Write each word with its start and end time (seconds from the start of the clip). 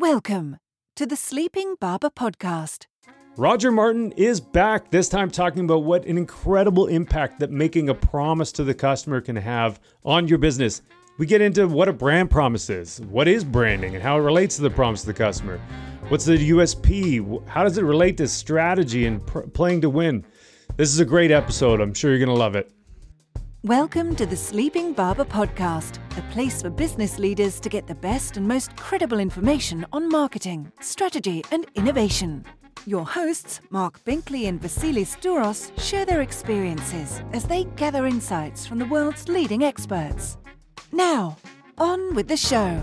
Welcome 0.00 0.58
to 0.94 1.06
the 1.06 1.16
Sleeping 1.16 1.74
Barber 1.80 2.08
Podcast. 2.08 2.86
Roger 3.36 3.72
Martin 3.72 4.12
is 4.12 4.38
back, 4.40 4.92
this 4.92 5.08
time 5.08 5.28
talking 5.28 5.64
about 5.64 5.82
what 5.82 6.04
an 6.04 6.16
incredible 6.16 6.86
impact 6.86 7.40
that 7.40 7.50
making 7.50 7.88
a 7.88 7.94
promise 7.96 8.52
to 8.52 8.62
the 8.62 8.74
customer 8.74 9.20
can 9.20 9.34
have 9.34 9.80
on 10.04 10.28
your 10.28 10.38
business. 10.38 10.82
We 11.18 11.26
get 11.26 11.40
into 11.40 11.66
what 11.66 11.88
a 11.88 11.92
brand 11.92 12.30
promise 12.30 12.70
is, 12.70 13.00
what 13.00 13.26
is 13.26 13.42
branding, 13.42 13.96
and 13.96 14.02
how 14.02 14.16
it 14.18 14.22
relates 14.22 14.54
to 14.56 14.62
the 14.62 14.70
promise 14.70 15.00
to 15.00 15.08
the 15.08 15.14
customer. 15.14 15.60
What's 16.10 16.26
the 16.26 16.50
USP? 16.50 17.48
How 17.48 17.64
does 17.64 17.76
it 17.76 17.82
relate 17.82 18.18
to 18.18 18.28
strategy 18.28 19.04
and 19.04 19.26
pr- 19.26 19.40
playing 19.40 19.80
to 19.80 19.90
win? 19.90 20.24
This 20.76 20.90
is 20.90 21.00
a 21.00 21.04
great 21.04 21.32
episode. 21.32 21.80
I'm 21.80 21.92
sure 21.92 22.12
you're 22.12 22.24
going 22.24 22.28
to 22.28 22.40
love 22.40 22.54
it. 22.54 22.70
Welcome 23.64 24.14
to 24.14 24.24
the 24.24 24.36
Sleeping 24.36 24.92
Barber 24.92 25.24
Podcast, 25.24 25.98
a 26.16 26.22
place 26.32 26.62
for 26.62 26.70
business 26.70 27.18
leaders 27.18 27.58
to 27.58 27.68
get 27.68 27.88
the 27.88 27.94
best 27.96 28.36
and 28.36 28.46
most 28.46 28.76
credible 28.76 29.18
information 29.18 29.84
on 29.92 30.08
marketing, 30.08 30.70
strategy, 30.80 31.42
and 31.50 31.66
innovation. 31.74 32.44
Your 32.86 33.04
hosts, 33.04 33.60
Marc 33.70 34.04
Binkley 34.04 34.46
and 34.46 34.60
Vassilis 34.60 35.18
Douros, 35.20 35.76
share 35.76 36.06
their 36.06 36.20
experiences 36.20 37.20
as 37.32 37.46
they 37.46 37.64
gather 37.74 38.06
insights 38.06 38.64
from 38.64 38.78
the 38.78 38.86
world's 38.86 39.28
leading 39.28 39.64
experts. 39.64 40.36
Now, 40.92 41.36
on 41.78 42.14
with 42.14 42.28
the 42.28 42.36
show. 42.36 42.80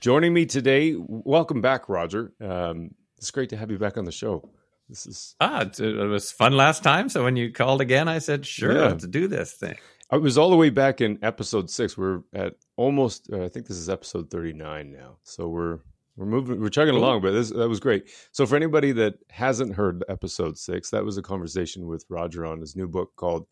Joining 0.00 0.32
me 0.32 0.46
today, 0.46 0.94
welcome 0.96 1.60
back, 1.60 1.88
Roger. 1.88 2.32
Um, 2.40 2.92
it's 3.18 3.32
great 3.32 3.48
to 3.48 3.56
have 3.56 3.72
you 3.72 3.78
back 3.78 3.96
on 3.98 4.04
the 4.04 4.12
show. 4.12 4.48
This 4.92 5.06
is 5.06 5.34
ah, 5.40 5.62
it 5.62 5.80
was 5.80 6.30
fun 6.30 6.54
last 6.54 6.82
time. 6.82 7.08
So 7.08 7.24
when 7.24 7.34
you 7.34 7.50
called 7.50 7.80
again, 7.80 8.08
I 8.08 8.18
said, 8.18 8.44
"Sure, 8.44 8.74
yeah. 8.74 8.88
let's 8.88 9.06
do 9.06 9.26
this 9.26 9.54
thing." 9.54 9.76
I 10.10 10.18
was 10.18 10.36
all 10.36 10.50
the 10.50 10.56
way 10.56 10.68
back 10.68 11.00
in 11.00 11.18
episode 11.22 11.70
six. 11.70 11.96
We're 11.96 12.20
at 12.34 12.56
almost. 12.76 13.30
Uh, 13.32 13.42
I 13.42 13.48
think 13.48 13.66
this 13.66 13.78
is 13.78 13.88
episode 13.88 14.30
thirty 14.30 14.52
nine 14.52 14.92
now. 14.92 15.16
So 15.22 15.48
we're 15.48 15.78
we're 16.16 16.26
moving. 16.26 16.60
We're 16.60 16.68
chugging 16.68 16.94
along. 16.94 17.22
But 17.22 17.30
this, 17.30 17.48
that 17.48 17.70
was 17.70 17.80
great. 17.80 18.10
So 18.32 18.44
for 18.44 18.54
anybody 18.54 18.92
that 18.92 19.14
hasn't 19.30 19.76
heard 19.76 20.04
episode 20.10 20.58
six, 20.58 20.90
that 20.90 21.06
was 21.06 21.16
a 21.16 21.22
conversation 21.22 21.86
with 21.86 22.04
Roger 22.10 22.44
on 22.44 22.60
his 22.60 22.76
new 22.76 22.86
book 22.86 23.12
called. 23.16 23.46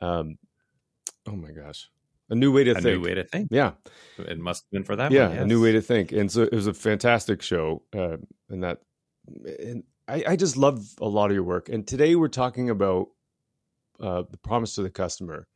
Um, 0.00 0.36
oh 1.28 1.36
my 1.36 1.52
gosh, 1.52 1.88
a 2.28 2.34
new 2.34 2.50
way 2.50 2.64
to 2.64 2.72
a 2.72 2.74
think. 2.74 2.86
A 2.86 2.90
new 2.90 3.04
way 3.04 3.14
to 3.14 3.22
think. 3.22 3.50
Yeah, 3.52 3.74
it 4.18 4.40
must 4.40 4.64
have 4.64 4.70
been 4.72 4.84
for 4.84 4.96
that. 4.96 5.12
Yeah, 5.12 5.28
one, 5.28 5.36
yes. 5.36 5.44
a 5.44 5.46
new 5.46 5.62
way 5.62 5.70
to 5.70 5.80
think. 5.80 6.10
And 6.10 6.28
so 6.28 6.42
it 6.42 6.52
was 6.52 6.66
a 6.66 6.74
fantastic 6.74 7.40
show, 7.40 7.84
uh, 7.94 8.16
and 8.50 8.64
that 8.64 8.78
and 9.44 9.84
I, 10.12 10.24
I 10.28 10.36
just 10.36 10.58
love 10.58 10.84
a 11.00 11.08
lot 11.08 11.30
of 11.30 11.34
your 11.34 11.42
work. 11.42 11.70
And 11.70 11.86
today 11.86 12.16
we're 12.16 12.28
talking 12.28 12.68
about 12.68 13.08
uh, 13.98 14.24
the 14.30 14.36
promise 14.36 14.74
to 14.74 14.82
the 14.82 14.90
customer, 14.90 15.48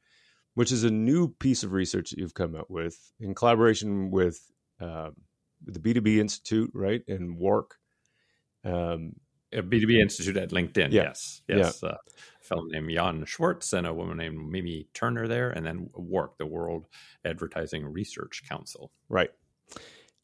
which 0.54 0.72
is 0.72 0.82
a 0.82 0.90
new 0.90 1.28
piece 1.28 1.62
of 1.62 1.72
research 1.72 2.10
that 2.10 2.18
you've 2.18 2.32
come 2.32 2.54
up 2.54 2.70
with 2.70 3.12
in 3.20 3.34
collaboration 3.34 4.10
with 4.10 4.40
uh, 4.80 5.10
the 5.62 5.78
B2B 5.78 6.16
Institute, 6.16 6.70
right? 6.72 7.02
And 7.06 7.38
WARC. 7.38 7.72
Um, 8.64 9.12
a 9.52 9.62
B2B 9.62 10.00
Institute 10.00 10.38
at 10.38 10.50
LinkedIn. 10.50 10.90
Yeah. 10.90 11.02
Yes. 11.02 11.42
Yes. 11.48 11.80
Yeah. 11.82 11.90
Uh, 11.90 11.96
a 12.40 12.44
fellow 12.44 12.64
named 12.64 12.90
Jann 12.90 13.26
Schwarz 13.26 13.74
and 13.74 13.86
a 13.86 13.92
woman 13.92 14.16
named 14.16 14.38
Mimi 14.50 14.88
Turner 14.94 15.28
there. 15.28 15.50
And 15.50 15.66
then 15.66 15.90
WARC, 15.94 16.38
the 16.38 16.46
World 16.46 16.86
Advertising 17.26 17.84
Research 17.84 18.42
Council. 18.48 18.90
Right. 19.10 19.30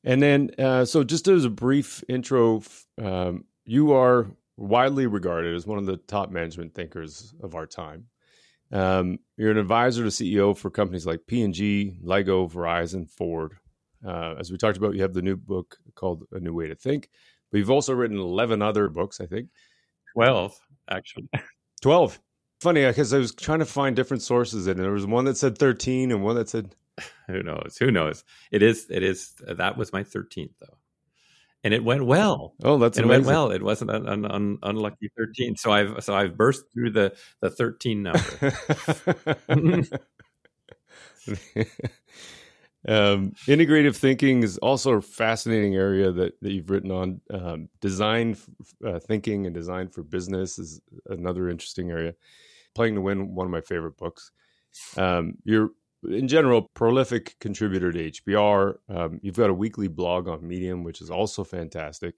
And 0.05 0.23
then, 0.23 0.51
uh, 0.59 0.87
so 0.87 1.05
just 1.05 1.29
as 1.29 1.45
a 1.45 1.51
brief 1.51 2.03
intro, 2.09 2.63
um, 3.01 3.45
you 3.65 3.93
are 3.93 4.27
widely 4.57 5.07
regarded 5.07 5.55
as 5.55 5.67
one 5.67 5.79
of 5.79 5.87
the 5.87 5.97
top 5.97 6.31
management 6.31 6.75
thinkers 6.75 7.35
of 7.43 7.55
our 7.55 7.67
time. 7.67 8.07
Um, 8.71 9.19
you're 9.37 9.51
an 9.51 9.59
advisor 9.59 10.05
to 10.05 10.09
CEO 10.09 10.57
for 10.57 10.71
companies 10.71 11.07
like 11.07 11.27
P&G, 11.27 11.99
Lego, 12.03 12.49
Verizon, 12.49 13.09
Ford. 13.09 13.55
Uh, 14.07 14.35
as 14.39 14.51
we 14.51 14.57
talked 14.57 14.79
about, 14.79 14.95
you 14.95 15.03
have 15.03 15.13
the 15.13 15.23
new 15.23 15.37
book 15.37 15.77
called 15.95 16.25
A 16.33 16.41
New 16.41 16.55
Way 16.55 16.69
to 16.69 16.75
Think, 16.75 17.11
but 17.51 17.59
you've 17.59 17.71
also 17.71 17.93
written 17.93 18.19
11 18.19 18.63
other 18.63 18.89
books, 18.89 19.21
I 19.21 19.27
think. 19.27 19.49
12, 20.15 20.59
actually. 20.91 21.29
12. 21.83 22.19
Funny, 22.61 22.87
because 22.87 23.13
I 23.13 23.19
was 23.19 23.35
trying 23.35 23.59
to 23.59 23.67
find 23.67 23.95
different 23.95 24.23
sources, 24.23 24.67
and 24.67 24.79
there 24.79 24.93
was 24.93 25.07
one 25.07 25.25
that 25.27 25.37
said 25.37 25.59
13 25.59 26.13
and 26.13 26.23
one 26.23 26.37
that 26.37 26.49
said. 26.49 26.75
Who 27.27 27.43
knows? 27.43 27.77
Who 27.79 27.91
knows? 27.91 28.23
It 28.51 28.63
is, 28.63 28.87
it 28.91 29.03
is, 29.03 29.35
that 29.47 29.77
was 29.77 29.93
my 29.93 30.05
13th, 30.05 30.51
though 30.61 30.77
and 31.65 31.73
it 31.73 31.85
went 31.85 32.05
well. 32.05 32.55
Oh, 32.63 32.79
that's 32.79 32.99
it 32.99 33.07
went 33.07 33.25
well. 33.25 33.51
It 33.51 33.63
wasn't 33.63 33.91
an, 33.91 34.59
unlucky 34.63 35.11
thirteen. 35.17 35.57
So 35.57 35.73
I've 35.73 36.03
so 36.03 36.15
I've 36.15 36.37
burst 36.37 36.65
through 36.73 36.91
the 36.91 37.15
the 37.41 37.51
thirteen 37.51 38.03
number. 38.03 38.21
um, 42.89 43.33
integrative 43.47 43.97
thinking 43.97 44.43
is 44.43 44.59
also 44.59 44.95
a 44.95 45.03
fascinating 45.03 45.77
area 45.77 46.11
that, 46.11 46.33
that 46.43 46.53
you've 46.53 46.71
written 46.71 46.91
on. 46.91 47.21
Um, 47.31 47.69
design 47.81 48.37
uh, 48.85 48.99
thinking 48.99 49.47
and 49.47 49.55
design 49.55 49.89
for 49.89 50.03
business 50.03 50.59
is 50.59 50.81
another 51.07 51.49
interesting 51.49 51.91
area. 51.91 52.15
Playing 52.75 52.97
to 52.97 53.01
Win, 53.01 53.35
one 53.35 53.47
of 53.47 53.53
my 53.53 53.61
favorite 53.61 53.97
books. 53.97 54.33
Um, 54.97 55.35
you're 55.45 55.71
in 56.09 56.29
general, 56.29 56.71
prolific 56.75 57.37
contributor 57.39 57.93
to 57.93 58.11
HBR. 58.11 58.75
Um, 58.89 59.21
you've 59.23 59.37
got 59.37 59.51
a 59.51 59.55
weekly 59.55 59.89
blog 59.89 60.29
on 60.29 60.47
Medium, 60.47 60.83
which 60.85 61.01
is 61.01 61.11
also 61.11 61.45
fantastic. 61.45 62.15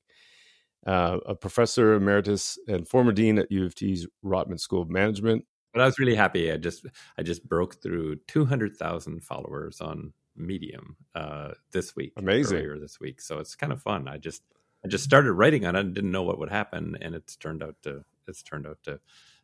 Uh, 0.86 1.18
a 1.26 1.34
professor 1.34 1.94
emeritus 1.94 2.58
and 2.68 2.86
former 2.86 3.12
dean 3.12 3.38
at 3.38 3.50
U 3.50 3.64
of 3.64 3.74
T's 3.74 4.06
Rotman 4.24 4.60
School 4.60 4.82
of 4.82 4.90
Management. 4.90 5.44
But 5.72 5.82
I 5.82 5.86
was 5.86 5.98
really 5.98 6.14
happy. 6.14 6.52
I 6.52 6.56
just 6.56 6.86
I 7.18 7.22
just 7.22 7.48
broke 7.48 7.82
through 7.82 8.16
two 8.28 8.44
hundred 8.44 8.76
thousand 8.76 9.24
followers 9.24 9.80
on 9.80 10.12
Medium 10.36 10.96
uh, 11.14 11.52
this 11.72 11.96
week. 11.96 12.12
Amazing 12.16 12.58
earlier 12.58 12.78
this 12.78 13.00
week, 13.00 13.20
so 13.20 13.38
it's 13.38 13.56
kind 13.56 13.72
of 13.72 13.82
fun. 13.82 14.06
I 14.06 14.18
just 14.18 14.42
I 14.84 14.88
just 14.88 15.04
started 15.04 15.32
writing 15.32 15.64
on 15.64 15.74
it 15.74 15.80
and 15.80 15.94
didn't 15.94 16.12
know 16.12 16.22
what 16.22 16.38
would 16.38 16.50
happen, 16.50 16.96
and 17.00 17.14
it's 17.14 17.36
turned 17.36 17.62
out 17.62 17.76
to 17.82 18.04
it's 18.28 18.42
turned 18.42 18.66
out 18.66 18.78
to 18.84 19.00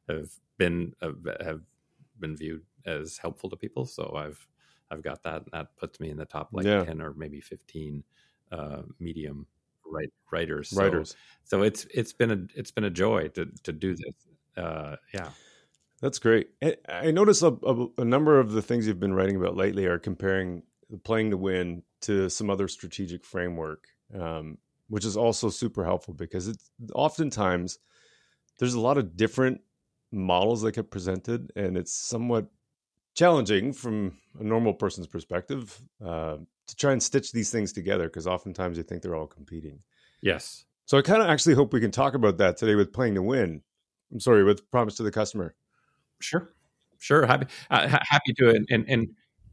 have 0.09 0.31
been 0.59 0.93
have 1.01 1.62
been 2.21 2.37
viewed 2.37 2.62
as 2.87 3.19
helpful 3.19 3.51
to 3.51 3.57
people. 3.57 3.87
So 3.87 4.15
I've 4.17 4.47
I've 4.91 5.03
got 5.03 5.23
that. 5.25 5.43
And 5.43 5.53
That 5.53 5.77
puts 5.77 6.01
me 6.01 6.11
in 6.11 6.17
the 6.17 6.25
top 6.25 6.49
like 6.53 6.67
yeah. 6.67 6.85
ten 6.85 7.01
or 7.01 7.15
maybe 7.15 7.41
fifteen 7.41 8.05
uh, 8.51 8.83
medium 8.99 9.47
write, 9.87 10.13
writers. 10.31 10.71
So, 10.71 10.83
writers. 10.83 11.17
So 11.45 11.63
it's 11.63 11.87
it's 11.93 12.13
been 12.13 12.31
a 12.31 12.39
it's 12.55 12.71
been 12.71 12.85
a 12.85 12.91
joy 12.91 13.29
to 13.29 13.47
to 13.65 13.73
do 13.73 13.95
this. 13.95 14.15
Uh, 14.57 14.97
yeah. 15.15 15.31
That's 16.01 16.19
great. 16.19 16.49
I 16.89 17.11
notice 17.11 17.43
a, 17.43 17.49
a, 17.49 17.87
a, 17.99 18.05
number 18.07 18.41
of 18.41 18.53
the 18.53 18.63
things 18.63 18.87
you've 18.87 18.99
been 18.99 19.13
writing 19.13 19.37
about 19.37 19.55
lately 19.55 19.85
are 19.85 19.99
comparing 19.99 20.63
playing 21.05 21.31
to 21.31 21.37
win 21.37 21.83
to 22.03 22.31
some 22.31 22.49
other 22.49 22.69
strategic 22.69 23.23
framework, 23.23 23.87
um, 24.19 24.57
which 24.89 25.05
is 25.05 25.19
also 25.19 25.51
super 25.51 25.85
helpful 25.85 26.15
because 26.15 26.49
it's 26.49 26.71
oftentimes 26.95 27.79
there's 28.59 28.73
a 28.73 28.81
lot 28.81 28.97
of 28.97 29.15
different 29.15 29.61
models 30.11 30.63
that 30.63 30.73
get 30.75 30.91
presented, 30.91 31.53
and 31.55 31.77
it's 31.77 31.93
somewhat 31.93 32.47
challenging 33.15 33.72
from 33.72 34.16
a 34.38 34.44
normal 34.44 34.72
person's 34.72 35.06
perspective 35.06 35.81
uh, 36.04 36.37
to 36.66 36.76
try 36.76 36.93
and 36.93 37.03
stitch 37.03 37.32
these 37.32 37.50
things 37.50 37.72
together 37.72 38.04
because 38.04 38.26
oftentimes 38.26 38.76
you 38.76 38.82
think 38.82 39.03
they're 39.03 39.16
all 39.16 39.26
competing. 39.26 39.81
Yes. 40.22 40.65
So 40.87 40.98
I 40.98 41.03
kind 41.03 41.22
of 41.22 41.28
actually 41.28 41.54
hope 41.54 41.72
we 41.72 41.81
can 41.81 41.91
talk 41.91 42.15
about 42.15 42.38
that 42.38 42.56
today 42.56 42.75
with 42.75 42.93
playing 42.93 43.15
to 43.15 43.22
win. 43.22 43.62
I'm 44.12 44.21
sorry, 44.21 44.43
with 44.44 44.69
promise 44.71 44.97
to 44.97 45.03
the 45.03 45.10
customer. 45.10 45.54
Sure, 46.21 46.50
sure. 46.98 47.26
Happy, 47.26 47.47
uh, 47.71 47.98
happy 48.09 48.32
to, 48.34 48.50
and, 48.50 48.66
and, 48.71 48.84
and 48.88 49.09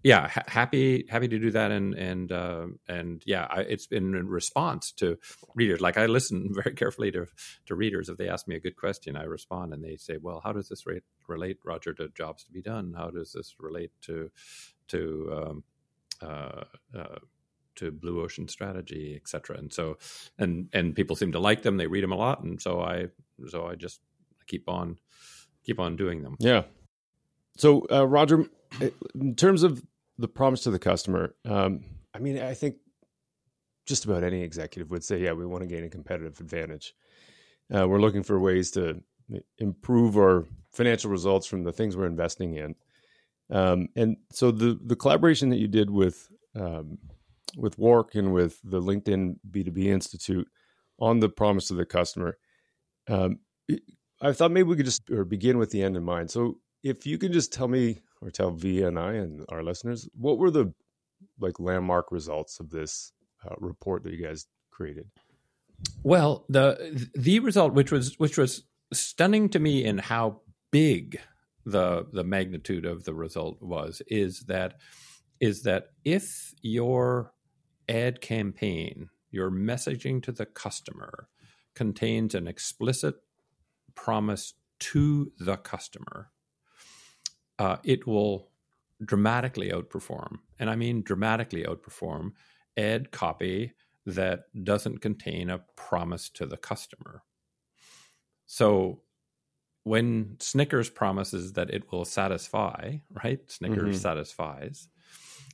yeah 0.07 0.29
ha- 0.29 0.43
happy 0.47 1.05
happy 1.09 1.27
to 1.27 1.37
do 1.37 1.51
that 1.51 1.69
and 1.69 1.93
and 1.95 2.31
uh, 2.31 2.67
and 2.87 3.21
yeah 3.25 3.45
I, 3.49 3.59
it's 3.73 3.87
been 3.87 4.15
in 4.15 4.27
response 4.29 4.93
to 4.93 5.17
readers. 5.53 5.81
Like 5.81 5.97
i 5.97 6.05
listen 6.05 6.49
very 6.63 6.73
carefully 6.75 7.11
to 7.11 7.27
to 7.65 7.75
readers. 7.75 8.07
If 8.07 8.17
they 8.17 8.29
ask 8.29 8.47
me 8.47 8.55
a 8.55 8.59
good 8.59 8.77
question 8.77 9.17
i 9.17 9.23
respond 9.23 9.73
and 9.73 9.83
they 9.83 9.97
say 9.97 10.15
well 10.17 10.39
how 10.41 10.53
does 10.53 10.69
this 10.69 10.87
rate, 10.87 11.03
relate 11.27 11.57
roger 11.65 11.93
to 11.95 12.07
jobs 12.15 12.45
to 12.45 12.51
be 12.53 12.61
done? 12.61 12.93
How 12.97 13.09
does 13.09 13.33
this 13.33 13.55
relate 13.59 13.91
to 14.03 14.31
to 14.87 15.01
um, 15.37 15.63
uh, 16.21 16.63
uh, 16.97 17.19
to 17.75 17.91
blue 17.91 18.23
ocean 18.23 18.47
strategy 18.47 19.13
etc 19.21 19.57
and 19.57 19.73
so 19.73 19.97
and 20.39 20.69
and 20.71 20.95
people 20.95 21.17
seem 21.17 21.33
to 21.33 21.39
like 21.39 21.63
them. 21.63 21.75
They 21.75 21.87
read 21.87 22.05
them 22.05 22.13
a 22.13 22.21
lot. 22.27 22.43
And 22.43 22.61
so 22.61 22.81
i 22.81 23.07
so 23.49 23.67
i 23.67 23.75
just 23.75 23.99
keep 24.47 24.69
on 24.69 24.99
keep 25.65 25.81
on 25.81 25.97
doing 25.97 26.23
them. 26.23 26.37
Yeah. 26.39 26.63
So 27.57 27.85
uh, 27.91 28.07
roger 28.07 28.45
in 29.15 29.35
terms 29.35 29.63
of 29.63 29.83
the 30.17 30.27
promise 30.27 30.61
to 30.61 30.71
the 30.71 30.79
customer, 30.79 31.35
um, 31.45 31.81
I 32.13 32.19
mean, 32.19 32.39
I 32.39 32.53
think 32.53 32.77
just 33.85 34.05
about 34.05 34.23
any 34.23 34.41
executive 34.41 34.91
would 34.91 35.03
say, 35.03 35.19
yeah, 35.19 35.31
we 35.31 35.45
want 35.45 35.61
to 35.61 35.67
gain 35.67 35.83
a 35.83 35.89
competitive 35.89 36.39
advantage. 36.39 36.93
Uh, 37.73 37.87
we're 37.87 38.01
looking 38.01 38.23
for 38.23 38.39
ways 38.39 38.71
to 38.71 39.01
improve 39.57 40.17
our 40.17 40.45
financial 40.71 41.11
results 41.11 41.47
from 41.47 41.63
the 41.63 41.71
things 41.71 41.95
we're 41.95 42.05
investing 42.05 42.55
in. 42.55 42.75
Um, 43.49 43.87
and 43.95 44.17
so 44.31 44.51
the 44.51 44.77
the 44.85 44.95
collaboration 44.95 45.49
that 45.49 45.57
you 45.57 45.67
did 45.67 45.89
with 45.89 46.29
um, 46.55 46.97
with 47.55 47.77
WARC 47.77 48.15
and 48.15 48.33
with 48.33 48.59
the 48.63 48.81
LinkedIn 48.81 49.37
B2B 49.49 49.85
Institute 49.85 50.47
on 50.99 51.19
the 51.19 51.29
promise 51.29 51.67
to 51.69 51.73
the 51.73 51.85
customer, 51.85 52.37
um, 53.07 53.39
I 54.21 54.33
thought 54.33 54.51
maybe 54.51 54.67
we 54.67 54.75
could 54.75 54.85
just 54.85 55.09
begin 55.29 55.57
with 55.57 55.71
the 55.71 55.81
end 55.81 55.95
in 55.95 56.03
mind. 56.03 56.29
So 56.29 56.59
if 56.83 57.05
you 57.05 57.17
can 57.17 57.31
just 57.31 57.53
tell 57.53 57.67
me 57.67 57.99
or 58.21 58.31
tell 58.31 58.51
V 58.51 58.83
and 58.83 58.97
I 58.97 59.13
and 59.13 59.45
our 59.49 59.63
listeners 59.63 60.09
what 60.17 60.37
were 60.37 60.51
the 60.51 60.73
like 61.39 61.59
landmark 61.59 62.11
results 62.11 62.59
of 62.59 62.69
this 62.69 63.11
uh, 63.45 63.55
report 63.59 64.03
that 64.03 64.13
you 64.13 64.23
guys 64.23 64.47
created? 64.71 65.07
Well, 66.03 66.45
the 66.49 67.09
the 67.15 67.39
result, 67.39 67.73
which 67.73 67.91
was 67.91 68.17
which 68.19 68.37
was 68.37 68.63
stunning 68.93 69.49
to 69.49 69.59
me 69.59 69.83
in 69.83 69.97
how 69.97 70.41
big 70.71 71.19
the 71.65 72.07
the 72.11 72.23
magnitude 72.23 72.85
of 72.85 73.03
the 73.03 73.13
result 73.13 73.61
was, 73.61 74.01
is 74.07 74.41
that 74.41 74.75
is 75.39 75.63
that 75.63 75.87
if 76.03 76.53
your 76.61 77.33
ad 77.87 78.21
campaign, 78.21 79.09
your 79.29 79.51
messaging 79.51 80.21
to 80.23 80.31
the 80.31 80.45
customer, 80.45 81.27
contains 81.75 82.33
an 82.33 82.47
explicit 82.47 83.15
promise 83.93 84.53
to 84.79 85.31
the 85.39 85.57
customer, 85.57 86.31
uh, 87.59 87.77
it 87.83 88.07
will 88.07 88.49
dramatically 89.03 89.69
outperform, 89.71 90.39
and 90.59 90.69
I 90.69 90.75
mean 90.75 91.01
dramatically 91.01 91.63
outperform 91.63 92.31
ad 92.77 93.11
copy 93.11 93.73
that 94.05 94.45
doesn't 94.63 94.99
contain 94.99 95.49
a 95.49 95.59
promise 95.75 96.29
to 96.29 96.45
the 96.45 96.57
customer. 96.57 97.23
So 98.45 99.01
when 99.87 100.35
Snickers 100.41 100.89
promises 100.89 101.53
that 101.53 101.69
it 101.69 101.89
will 101.91 102.03
satisfy, 102.03 102.97
right? 103.23 103.39
Snickers 103.49 103.95
mm-hmm. 103.95 104.01
satisfies. 104.01 104.89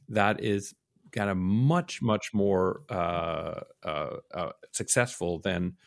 That 0.09 0.43
is 0.43 0.73
kind 1.11 1.29
of 1.29 1.37
much, 1.37 2.01
much 2.01 2.33
more 2.33 2.81
uh, 2.89 3.61
uh, 3.83 4.17
uh, 4.33 4.51
successful 4.71 5.37
than 5.37 5.77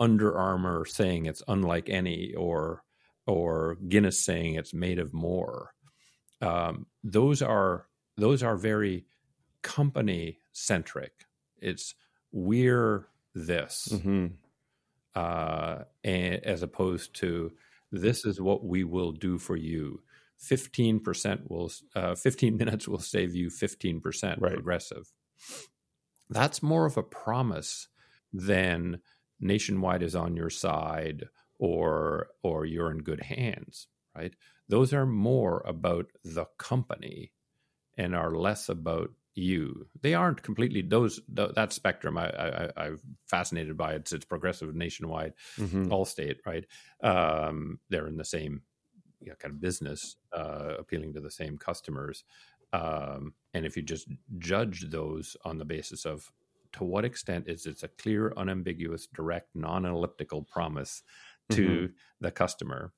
Under 0.00 0.36
Armour 0.36 0.86
saying 0.86 1.26
it's 1.26 1.42
unlike 1.46 1.90
any, 1.90 2.32
or 2.34 2.82
or 3.32 3.76
Guinness 3.88 4.24
saying 4.24 4.54
it's 4.54 4.74
made 4.74 4.98
of 4.98 5.12
more. 5.12 5.74
Um, 6.40 6.86
those 7.02 7.42
are 7.42 7.86
those 8.16 8.42
are 8.42 8.56
very 8.56 9.06
company 9.62 10.38
centric. 10.52 11.12
It's 11.60 11.94
we're 12.32 13.06
this, 13.34 13.88
mm-hmm. 13.92 14.26
uh, 15.14 15.78
and, 16.04 16.34
as 16.44 16.62
opposed 16.62 17.14
to 17.16 17.52
this 17.90 18.24
is 18.24 18.40
what 18.40 18.64
we 18.64 18.84
will 18.84 19.12
do 19.12 19.38
for 19.38 19.56
you. 19.56 20.02
15% 20.42 21.48
will, 21.48 21.70
uh, 21.94 22.16
15 22.16 22.56
minutes 22.58 22.88
will 22.88 22.98
save 22.98 23.34
you 23.34 23.48
15% 23.48 24.40
right. 24.40 24.52
progressive. 24.54 25.12
That's 26.28 26.62
more 26.62 26.84
of 26.84 26.96
a 26.96 27.02
promise 27.02 27.86
than 28.32 29.00
nationwide 29.40 30.02
is 30.02 30.16
on 30.16 30.36
your 30.36 30.50
side 30.50 31.28
or, 31.62 32.26
or 32.42 32.66
you're 32.66 32.90
in 32.90 32.98
good 32.98 33.22
hands, 33.22 33.86
right? 34.16 34.34
Those 34.68 34.92
are 34.92 35.06
more 35.06 35.62
about 35.64 36.06
the 36.24 36.46
company 36.58 37.30
and 37.96 38.16
are 38.16 38.32
less 38.32 38.68
about 38.68 39.10
you. 39.36 39.86
They 40.00 40.14
aren't 40.14 40.42
completely 40.42 40.82
those 40.82 41.20
that 41.28 41.72
spectrum. 41.72 42.18
I, 42.18 42.70
I 42.76 42.86
am 42.86 42.98
fascinated 43.30 43.76
by 43.76 43.92
it. 43.92 44.10
It's 44.10 44.24
progressive, 44.24 44.74
nationwide, 44.74 45.34
mm-hmm. 45.56 45.92
Allstate, 45.92 46.38
right? 46.44 46.64
Um, 47.00 47.78
they're 47.90 48.08
in 48.08 48.16
the 48.16 48.24
same 48.24 48.62
you 49.20 49.28
know, 49.28 49.36
kind 49.38 49.54
of 49.54 49.60
business, 49.60 50.16
uh, 50.36 50.74
appealing 50.80 51.14
to 51.14 51.20
the 51.20 51.30
same 51.30 51.58
customers. 51.58 52.24
Um, 52.72 53.34
and 53.54 53.64
if 53.64 53.76
you 53.76 53.82
just 53.84 54.08
judge 54.38 54.90
those 54.90 55.36
on 55.44 55.58
the 55.58 55.64
basis 55.64 56.04
of 56.06 56.32
to 56.72 56.84
what 56.84 57.04
extent 57.04 57.48
is 57.48 57.66
it 57.66 57.82
a 57.82 57.88
clear, 57.88 58.32
unambiguous, 58.36 59.06
direct, 59.06 59.48
non-elliptical 59.54 60.42
promise 60.42 61.02
to 61.56 61.66
mm-hmm. 61.66 61.92
the 62.20 62.30
customer, 62.30 62.92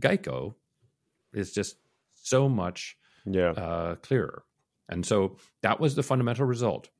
Geico 0.00 0.54
is 1.32 1.52
just 1.52 1.76
so 2.14 2.48
much 2.48 2.96
yeah. 3.26 3.50
uh, 3.50 3.94
clearer. 3.96 4.44
And 4.88 5.04
so 5.04 5.38
that 5.62 5.80
was 5.80 5.94
the 5.94 6.02
fundamental 6.02 6.46
result. 6.46 6.90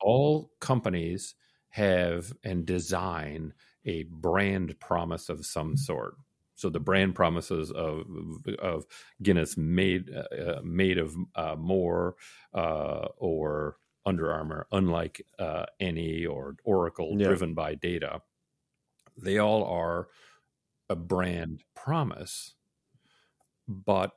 All 0.00 0.50
companies 0.60 1.34
have 1.70 2.32
and 2.44 2.66
design 2.66 3.54
a 3.84 4.04
brand 4.04 4.78
promise 4.80 5.28
of 5.28 5.44
some 5.44 5.76
sort. 5.76 6.14
So 6.54 6.68
the 6.70 6.80
brand 6.80 7.14
promises 7.14 7.70
of 7.70 8.04
of 8.60 8.84
Guinness 9.22 9.56
made 9.56 10.10
uh, 10.14 10.60
made 10.62 10.98
of 10.98 11.16
uh, 11.34 11.56
more 11.56 12.16
uh, 12.54 13.08
or 13.16 13.76
Under 14.04 14.32
Armour, 14.32 14.66
unlike 14.70 15.22
uh, 15.38 15.66
any 15.80 16.26
or 16.26 16.56
Oracle, 16.64 17.16
yeah. 17.18 17.26
driven 17.26 17.54
by 17.54 17.74
data. 17.74 18.20
They 19.16 19.38
all 19.38 19.64
are 19.64 20.08
a 20.88 20.96
brand 20.96 21.62
promise, 21.74 22.54
but 23.68 24.12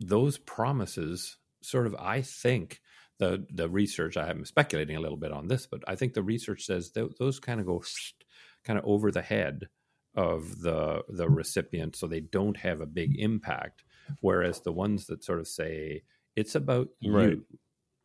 those 0.00 0.38
promises 0.38 1.36
sort 1.62 1.86
of 1.86 1.94
I 1.96 2.22
think 2.22 2.80
the 3.18 3.46
the 3.50 3.68
research 3.68 4.16
I'm 4.16 4.44
speculating 4.44 4.96
a 4.96 5.00
little 5.00 5.18
bit 5.18 5.32
on 5.32 5.46
this, 5.48 5.66
but 5.66 5.82
I 5.86 5.94
think 5.94 6.14
the 6.14 6.22
research 6.22 6.64
says 6.64 6.90
th- 6.90 7.12
those 7.18 7.38
kind 7.38 7.60
of 7.60 7.66
go 7.66 7.82
kind 8.64 8.78
of 8.78 8.84
over 8.84 9.10
the 9.10 9.22
head 9.22 9.68
of 10.14 10.60
the 10.60 11.02
the 11.08 11.28
recipient, 11.28 11.96
so 11.96 12.06
they 12.06 12.20
don't 12.20 12.56
have 12.56 12.80
a 12.80 12.86
big 12.86 13.18
impact. 13.18 13.84
Whereas 14.20 14.60
the 14.60 14.72
ones 14.72 15.06
that 15.06 15.22
sort 15.22 15.38
of 15.38 15.46
say 15.46 16.02
it's 16.34 16.54
about 16.54 16.88
you, 17.00 17.12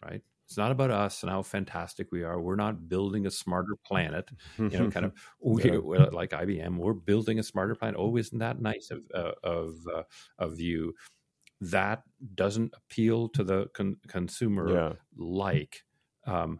right? 0.04 0.22
It's 0.47 0.57
not 0.57 0.71
about 0.71 0.92
us 0.92 1.24
and 1.24 1.31
how 1.31 1.42
fantastic 1.42 2.12
we 2.12 2.24
are. 2.24 2.39
We're 2.39 2.56
not 2.56 2.88
building 2.88 3.25
a 3.25 3.31
smarter 3.31 3.75
planet, 3.83 4.30
you 4.57 4.69
know, 4.69 4.92
kind 4.92 5.06
of 5.06 5.13
we, 5.44 5.71
like 5.71 6.30
IBM. 6.31 6.77
We're 6.77 6.94
building 6.94 7.39
a 7.39 7.44
smarter 7.44 7.75
planet. 7.75 7.95
Oh, 8.00 8.15
isn't 8.15 8.38
that 8.38 8.62
nice 8.62 8.92
of 8.92 9.00
uh, 9.13 9.31
of 9.44 9.74
uh, 9.94 10.03
of 10.38 10.59
you? 10.59 10.94
that 11.62 12.03
doesn't 12.36 12.74
appeal 12.75 13.30
to 13.30 13.44
the 13.44 13.68
con- 13.74 13.97
consumer 14.07 14.74
yeah. 14.74 14.94
like 15.18 15.83
um, 16.27 16.59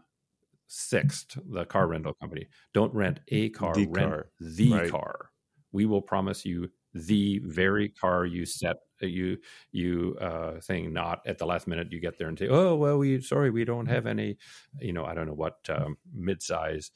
Sixt, 0.68 1.38
the 1.52 1.64
car 1.64 1.86
rental 1.86 2.14
company. 2.14 2.48
Don't 2.74 2.92
rent 2.92 3.20
a 3.28 3.50
car, 3.50 3.74
the 3.74 3.86
rent 3.86 4.10
car. 4.10 4.30
the 4.40 4.72
right. 4.72 4.90
car. 4.90 5.30
We 5.72 5.86
will 5.86 6.02
promise 6.02 6.44
you 6.44 6.68
the 6.92 7.40
very 7.44 7.90
car 7.90 8.26
you 8.26 8.46
set 8.46 8.76
uh, 8.76 8.78
you 9.00 9.36
you 9.72 10.16
uh 10.20 10.60
thing 10.60 10.92
not 10.92 11.20
at 11.26 11.38
the 11.38 11.46
last 11.46 11.66
minute 11.66 11.92
you 11.92 12.00
get 12.00 12.18
there 12.18 12.28
and 12.28 12.38
say 12.38 12.48
oh 12.48 12.74
well 12.74 12.98
we 12.98 13.20
sorry 13.20 13.50
we 13.50 13.64
don't 13.64 13.86
have 13.86 14.06
any 14.06 14.36
you 14.80 14.92
know 14.92 15.04
i 15.04 15.14
don't 15.14 15.26
know 15.26 15.34
what 15.34 15.58
um, 15.68 15.96
mid-size 16.14 16.90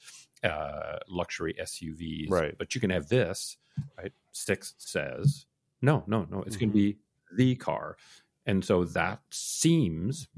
uh 0.44 0.96
luxury 1.08 1.54
suvs 1.60 2.30
right 2.30 2.56
but 2.58 2.74
you 2.74 2.80
can 2.80 2.90
have 2.90 3.08
this 3.08 3.56
right 3.98 4.12
Sixt 4.32 4.88
says 4.88 5.46
no 5.82 6.04
no 6.06 6.26
no 6.30 6.42
it's 6.42 6.56
mm-hmm. 6.56 6.64
going 6.64 6.70
to 6.70 6.76
be 6.76 6.96
the 7.32 7.54
car. 7.56 7.96
And 8.46 8.64
so 8.64 8.84
that 8.84 9.20
seems 9.30 10.28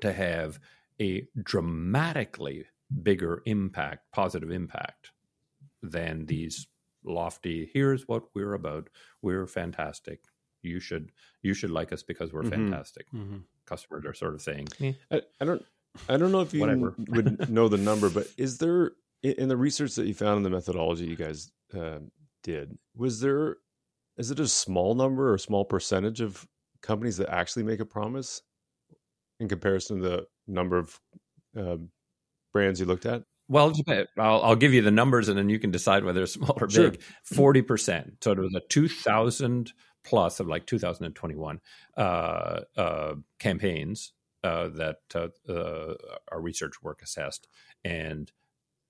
to 0.00 0.12
have 0.12 0.58
a 1.00 1.26
dramatically 1.42 2.66
bigger 3.02 3.42
impact, 3.46 4.10
positive 4.12 4.50
impact, 4.50 5.10
than 5.82 6.26
these 6.26 6.66
lofty, 7.04 7.68
here's 7.72 8.08
what 8.08 8.24
we're 8.34 8.54
about. 8.54 8.88
We're 9.22 9.46
fantastic. 9.46 10.20
You 10.62 10.80
should 10.80 11.12
you 11.42 11.54
should 11.54 11.70
like 11.70 11.92
us 11.92 12.02
because 12.02 12.32
we're 12.32 12.42
mm-hmm. 12.42 12.68
fantastic. 12.68 13.06
Mm-hmm. 13.14 13.38
Customers 13.66 14.04
are 14.04 14.14
sort 14.14 14.34
of 14.34 14.42
saying, 14.42 14.68
eh. 14.80 14.92
I, 15.10 15.22
I, 15.40 15.44
don't 15.44 15.64
I 16.08 16.16
don't 16.16 16.32
know 16.32 16.40
if 16.40 16.54
you 16.54 16.94
would 17.08 17.50
know 17.50 17.68
the 17.68 17.76
number, 17.76 18.10
but 18.10 18.26
is 18.36 18.58
there 18.58 18.92
in 19.22 19.48
the 19.48 19.56
research 19.56 19.94
that 19.96 20.06
you 20.06 20.14
found 20.14 20.38
in 20.38 20.42
the 20.42 20.50
methodology 20.50 21.06
you 21.06 21.16
guys 21.16 21.50
uh, 21.76 21.98
did, 22.42 22.78
was 22.96 23.20
there 23.20 23.56
is 24.16 24.30
it 24.30 24.40
a 24.40 24.48
small 24.48 24.94
number 24.94 25.30
or 25.30 25.34
a 25.34 25.38
small 25.38 25.64
percentage 25.64 26.20
of 26.20 26.46
companies 26.82 27.18
that 27.18 27.30
actually 27.30 27.64
make 27.64 27.80
a 27.80 27.84
promise 27.84 28.40
in 29.40 29.48
comparison 29.48 30.00
to 30.00 30.08
the 30.08 30.26
number 30.46 30.78
of 30.78 30.98
uh, 31.58 31.76
brands 32.52 32.80
you 32.80 32.86
looked 32.86 33.06
at? 33.06 33.22
Well, 33.48 33.72
I'll, 34.18 34.42
I'll, 34.42 34.56
give 34.56 34.74
you 34.74 34.82
the 34.82 34.90
numbers 34.90 35.28
and 35.28 35.38
then 35.38 35.48
you 35.48 35.60
can 35.60 35.70
decide 35.70 36.02
whether 36.04 36.22
it's 36.22 36.32
small 36.32 36.56
or 36.60 36.66
big. 36.66 37.00
Forty 37.22 37.62
percent. 37.62 38.14
So 38.20 38.32
it 38.32 38.38
was 38.38 38.54
a 38.56 38.60
two 38.68 38.88
thousand 38.88 39.72
plus 40.06 40.40
of 40.40 40.46
like 40.46 40.66
2021 40.66 41.60
uh, 41.96 42.60
uh, 42.76 43.14
campaigns 43.38 44.12
uh, 44.44 44.68
that 44.68 44.98
uh, 45.14 45.28
uh, 45.52 45.94
our 46.30 46.40
research 46.40 46.74
WARC 46.82 47.02
assessed, 47.02 47.48
and 47.84 48.30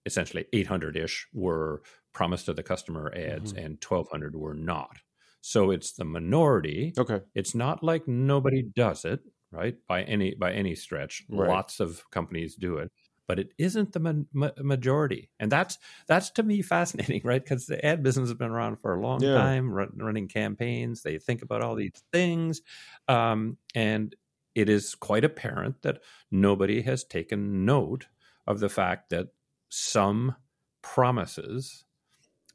essentially 0.05 0.45
800 0.53 0.97
ish 0.97 1.27
were 1.33 1.83
promised 2.13 2.47
to 2.47 2.53
the 2.53 2.63
customer 2.63 3.13
ads, 3.15 3.53
mm-hmm. 3.53 3.65
and 3.65 3.85
1,200 3.87 4.37
were 4.37 4.55
not. 4.55 4.99
So 5.41 5.71
it's 5.71 5.93
the 5.93 6.05
minority. 6.05 6.93
Okay. 6.99 7.21
It's 7.35 7.55
not 7.55 7.83
like 7.83 8.07
nobody 8.07 8.63
does 8.63 9.05
it, 9.05 9.21
right? 9.51 9.77
By 9.89 10.03
any 10.03 10.35
by 10.35 10.53
any 10.53 10.75
stretch. 10.75 11.23
Right. 11.31 11.49
Lots 11.49 11.81
of 11.81 12.03
companies 12.11 12.57
do 12.57 12.79
it, 12.79 12.91
but 13.27 13.39
it 13.39 13.53
isn't 13.59 13.93
the 13.93 14.01
ma- 14.01 14.13
ma- 14.33 14.51
majority. 14.63 15.31
And 15.39 15.51
that's 15.51 15.79
that's 16.07 16.31
to 16.33 16.43
me 16.43 16.63
fascinating, 16.77 17.23
right? 17.25 17.43
Because 17.43 17.67
the 17.67 17.85
ad 17.85 18.03
business 18.03 18.29
has 18.29 18.39
been 18.39 18.51
around 18.51 18.77
for 18.77 18.95
a 18.95 19.01
long 19.01 19.23
yeah. 19.23 19.35
time, 19.35 19.71
run, 19.71 19.93
running 19.97 20.29
campaigns. 20.29 21.03
They 21.03 21.19
think 21.19 21.43
about 21.43 21.63
all 21.63 21.75
these 21.75 22.03
things, 22.13 22.63
um, 23.09 23.57
and 23.75 24.15
it 24.55 24.69
is 24.69 24.95
quite 24.95 25.25
apparent 25.25 25.83
that 25.83 26.01
nobody 26.31 26.83
has 26.83 27.05
taken 27.05 27.65
note 27.65 28.07
of 28.47 28.61
the 28.61 28.69
fact 28.69 29.11
that 29.11 29.29
some 29.69 30.35
promises 30.83 31.85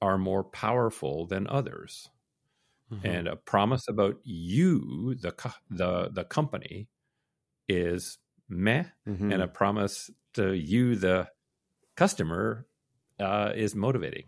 are 0.02 0.18
more 0.18 0.44
powerful 0.44 1.28
than 1.28 1.46
others 1.48 2.10
mm-hmm. 2.92 3.06
and 3.06 3.28
a 3.28 3.36
promise 3.36 3.88
about 3.88 4.18
you, 4.24 5.16
the 5.16 5.34
the 5.70 6.10
the 6.12 6.24
company, 6.24 6.88
is 7.68 8.18
meh, 8.50 8.84
mm-hmm. 9.08 9.32
and 9.32 9.42
a 9.42 9.48
promise 9.48 10.10
to 10.34 10.54
you, 10.54 10.96
the 10.96 11.28
customer 11.96 12.66
uh, 13.20 13.52
is 13.56 13.76
motivating. 13.76 14.26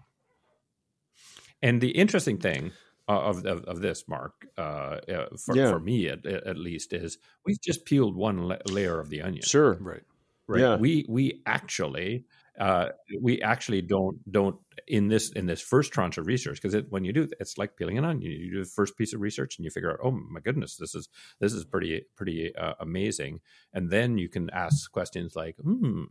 And 1.61 1.79
the 1.81 1.91
interesting 1.91 2.37
thing 2.37 2.71
of 3.07 3.45
of, 3.45 3.63
of 3.65 3.81
this, 3.81 4.07
Marc, 4.07 4.47
uh, 4.57 4.61
uh, 4.61 5.27
for, 5.37 5.55
Yeah. 5.55 5.69
for 5.71 5.79
me 5.79 6.07
at, 6.09 6.25
at 6.25 6.57
least, 6.57 6.93
is 6.93 7.17
we've 7.45 7.61
just 7.61 7.85
peeled 7.85 8.15
one 8.15 8.37
la- 8.47 8.57
layer 8.69 8.99
of 8.99 9.09
the 9.09 9.21
onion. 9.21 9.43
Sure. 9.43 9.77
Right. 9.79 10.03
Right. 10.47 10.61
Yeah. 10.61 10.75
We 10.77 11.05
we 11.07 11.41
actually 11.45 12.25
uh, 12.59 12.89
we 13.21 13.41
actually 13.41 13.81
don't 13.81 14.19
don't 14.31 14.57
in 14.87 15.07
this 15.07 15.31
in 15.31 15.45
this 15.45 15.61
first 15.61 15.91
tranche 15.91 16.17
of 16.17 16.27
research 16.27 16.61
because 16.61 16.73
it, 16.73 16.85
when 16.89 17.03
you 17.03 17.11
do 17.11 17.27
it's 17.39 17.57
like 17.57 17.75
peeling 17.77 17.97
an 17.97 18.05
onion. 18.05 18.31
You 18.31 18.51
do 18.51 18.63
the 18.63 18.69
first 18.69 18.97
piece 18.97 19.13
of 19.13 19.21
research 19.21 19.57
and 19.57 19.65
you 19.65 19.71
figure 19.71 19.91
out, 19.91 19.99
oh 20.03 20.11
my 20.11 20.39
goodness, 20.39 20.77
this 20.77 20.93
is 20.93 21.09
this 21.39 21.53
is 21.53 21.65
pretty 21.65 22.05
pretty 22.15 22.55
uh, 22.55 22.73
amazing, 22.79 23.39
and 23.73 23.89
then 23.89 24.17
you 24.17 24.29
can 24.29 24.49
ask 24.51 24.91
questions 24.91 25.35
like, 25.35 25.55
hmm. 25.57 26.03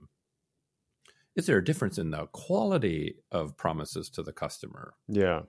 Is 1.34 1.46
there 1.46 1.56
a 1.56 1.64
difference 1.64 1.96
in 1.96 2.10
the 2.10 2.26
quality 2.26 3.16
of 3.30 3.56
promises 3.56 4.10
to 4.10 4.22
the 4.22 4.34
customer? 4.34 4.92
Yeah. 5.08 5.42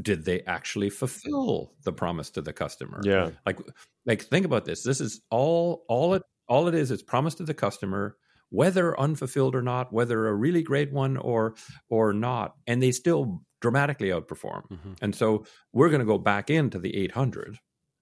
Did 0.00 0.24
they 0.24 0.40
actually 0.42 0.88
fulfill 0.88 1.72
the 1.84 1.92
promise 1.92 2.30
to 2.30 2.40
the 2.40 2.54
customer? 2.54 3.00
Yeah. 3.04 3.30
like 3.44 3.58
like 4.06 4.22
think 4.22 4.46
about 4.46 4.64
this 4.64 4.82
this 4.82 5.00
is 5.00 5.20
all 5.30 5.84
all 5.88 6.14
it 6.14 6.22
all 6.48 6.68
it 6.68 6.74
is 6.74 6.90
is 6.90 7.02
promise 7.02 7.34
to 7.36 7.44
the 7.44 7.54
customer 7.54 8.16
whether 8.50 8.98
unfulfilled 8.98 9.54
or 9.54 9.62
not 9.62 9.92
whether 9.92 10.26
a 10.28 10.34
really 10.34 10.62
great 10.62 10.92
one 10.92 11.16
or 11.16 11.54
or 11.90 12.12
not 12.12 12.54
and 12.66 12.82
they 12.82 12.92
still 12.92 13.42
dramatically 13.60 14.08
outperform 14.08 14.64
Mhm. 14.70 14.98
and 15.02 15.14
so 15.14 15.44
we're 15.72 15.88
going 15.90 16.00
to 16.00 16.06
go 16.06 16.18
back 16.18 16.50
into 16.50 16.78
the 16.78 16.94
800 16.96 17.58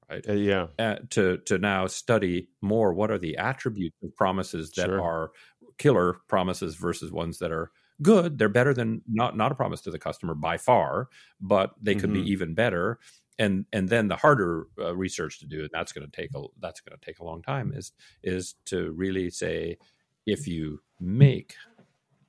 Uh, 0.08 0.32
yeah. 0.32 0.68
uh, 0.78 0.96
to 1.10 1.38
to 1.38 1.58
now 1.58 1.86
study 1.86 2.48
more 2.60 2.92
what 2.92 3.10
are 3.10 3.18
the 3.18 3.36
attributes 3.36 3.96
of 4.02 4.14
promises 4.14 4.72
that 4.74 4.90
Sure. 4.90 4.98
are 4.98 5.32
killer 5.78 6.14
promises 6.28 6.74
versus 6.76 7.10
ones 7.10 7.38
that 7.38 7.50
are 7.50 7.70
good 8.02 8.36
they're 8.38 8.48
better 8.48 8.74
than 8.74 9.00
not 9.08 9.36
not 9.36 9.50
a 9.52 9.54
promise 9.54 9.80
to 9.80 9.90
the 9.90 9.98
customer 9.98 10.34
by 10.34 10.58
far 10.58 11.08
but 11.40 11.72
they 11.80 11.94
could 11.94 12.12
Mhm. 12.12 12.12
be 12.12 12.30
even 12.30 12.54
better 12.54 12.98
and 13.38 13.64
and 13.72 13.88
then 13.88 14.08
the 14.08 14.16
harder 14.16 14.66
uh, 14.78 14.94
research 14.94 15.38
to 15.38 15.46
do 15.46 15.60
and 15.60 15.70
that's 15.72 15.92
going 15.92 16.08
to 16.08 16.14
take 16.14 16.30
a 16.34 16.42
that's 16.60 16.80
going 16.80 16.98
to 16.98 17.04
take 17.04 17.18
a 17.18 17.24
long 17.24 17.40
time 17.42 17.72
is 17.72 17.92
is 18.22 18.54
to 18.66 18.92
really 18.92 19.30
say 19.30 19.78
if 20.26 20.46
you 20.48 20.80
make 21.00 21.56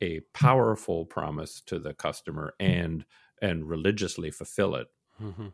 a 0.02 0.22
powerful 0.34 1.06
promise 1.06 1.62
to 1.62 1.80
the 1.80 1.94
customer 1.94 2.54
and 2.60 3.06
and 3.42 3.70
religiously 3.70 4.32
fulfill 4.32 4.76
it 4.76 4.88
Mhm. 5.20 5.54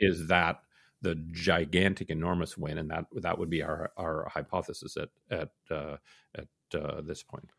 is 0.00 0.26
that 0.28 0.62
the 1.00 1.16
gigantic, 1.32 2.10
enormous 2.10 2.56
win, 2.56 2.78
and 2.78 2.90
that 2.90 3.06
that 3.12 3.38
would 3.38 3.50
be 3.50 3.62
our 3.62 3.92
our 3.96 4.28
hypothesis 4.28 4.96
at 4.96 5.10
at 5.30 5.50
uh, 5.70 5.96
at 6.34 6.48
uh, 6.74 7.00
this 7.00 7.22
point. 7.22 7.50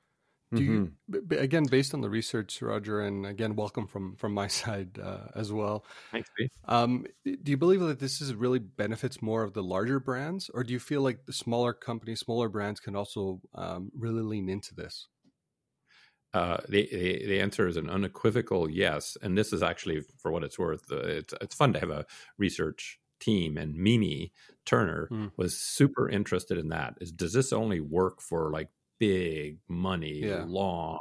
Do 0.53 0.63
you, 0.63 0.83
b- 1.09 1.19
b- 1.25 1.35
again, 1.37 1.65
based 1.65 1.93
on 1.93 2.01
the 2.01 2.09
research, 2.09 2.61
Roger, 2.61 3.01
and 3.01 3.25
again, 3.25 3.55
welcome 3.55 3.87
from 3.87 4.15
from 4.15 4.33
my 4.33 4.47
side 4.61 4.99
uh, 4.99 5.27
as 5.35 5.51
well. 5.51 5.85
Thanks, 6.11 6.29
B. 6.37 6.49
Um, 6.65 7.05
do 7.25 7.51
you 7.51 7.57
believe 7.57 7.81
that 7.81 7.99
this 7.99 8.21
is 8.21 8.35
really 8.35 8.59
benefits 8.59 9.21
more 9.21 9.43
of 9.43 9.53
the 9.53 9.63
larger 9.63 9.99
brands, 9.99 10.49
or 10.53 10.63
do 10.63 10.73
you 10.73 10.79
feel 10.79 11.01
like 11.01 11.25
the 11.25 11.33
smaller 11.33 11.73
companies, 11.73 12.21
smaller 12.21 12.49
brands 12.49 12.79
can 12.79 12.95
also 12.95 13.41
um, 13.55 13.91
really 13.95 14.21
lean 14.23 14.49
into 14.49 14.75
this? 14.75 15.07
Uh, 16.33 16.57
the, 16.67 16.87
the 16.91 17.27
the 17.27 17.39
answer 17.39 17.67
is 17.67 17.77
an 17.77 17.89
unequivocal 17.89 18.67
yes, 18.69 19.15
and 19.21 19.37
this 19.37 19.53
is 19.53 19.61
actually 19.61 20.01
for 20.17 20.31
what 20.31 20.43
it's 20.43 20.57
worth. 20.57 20.91
Uh, 20.91 20.97
it's 20.97 21.33
it's 21.41 21.53
fun 21.55 21.73
to 21.73 21.79
have 21.79 21.91
a 21.91 22.05
research 22.39 22.99
team, 23.19 23.55
and 23.55 23.75
Mimi 23.75 24.33
Turner 24.65 25.11
Hmm. 25.11 25.27
was 25.37 25.55
super 25.59 26.09
interested 26.09 26.57
in 26.57 26.69
that. 26.69 26.97
Is 26.99 27.11
does 27.11 27.33
this 27.33 27.53
only 27.53 27.79
work 27.81 28.19
for 28.19 28.49
like 28.51 28.69
big 29.07 29.57
money, 29.67 30.19
Yeah. 30.19 30.45
long 30.47 30.99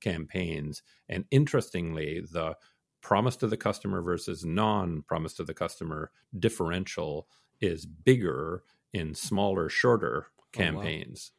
campaigns? 0.00 0.82
And 1.08 1.24
interestingly, 1.30 2.20
the 2.20 2.56
promise 3.00 3.36
to 3.36 3.46
the 3.46 3.56
customer 3.56 4.02
versus 4.02 4.44
non-promise 4.44 5.34
to 5.34 5.44
the 5.44 5.54
customer 5.54 6.10
differential 6.38 7.26
is 7.60 7.86
bigger 7.86 8.62
in 8.92 9.14
smaller, 9.14 9.68
shorter 9.68 10.26
Oh, 10.28 10.42
wow. 10.42 10.50
campaigns. 10.52 11.32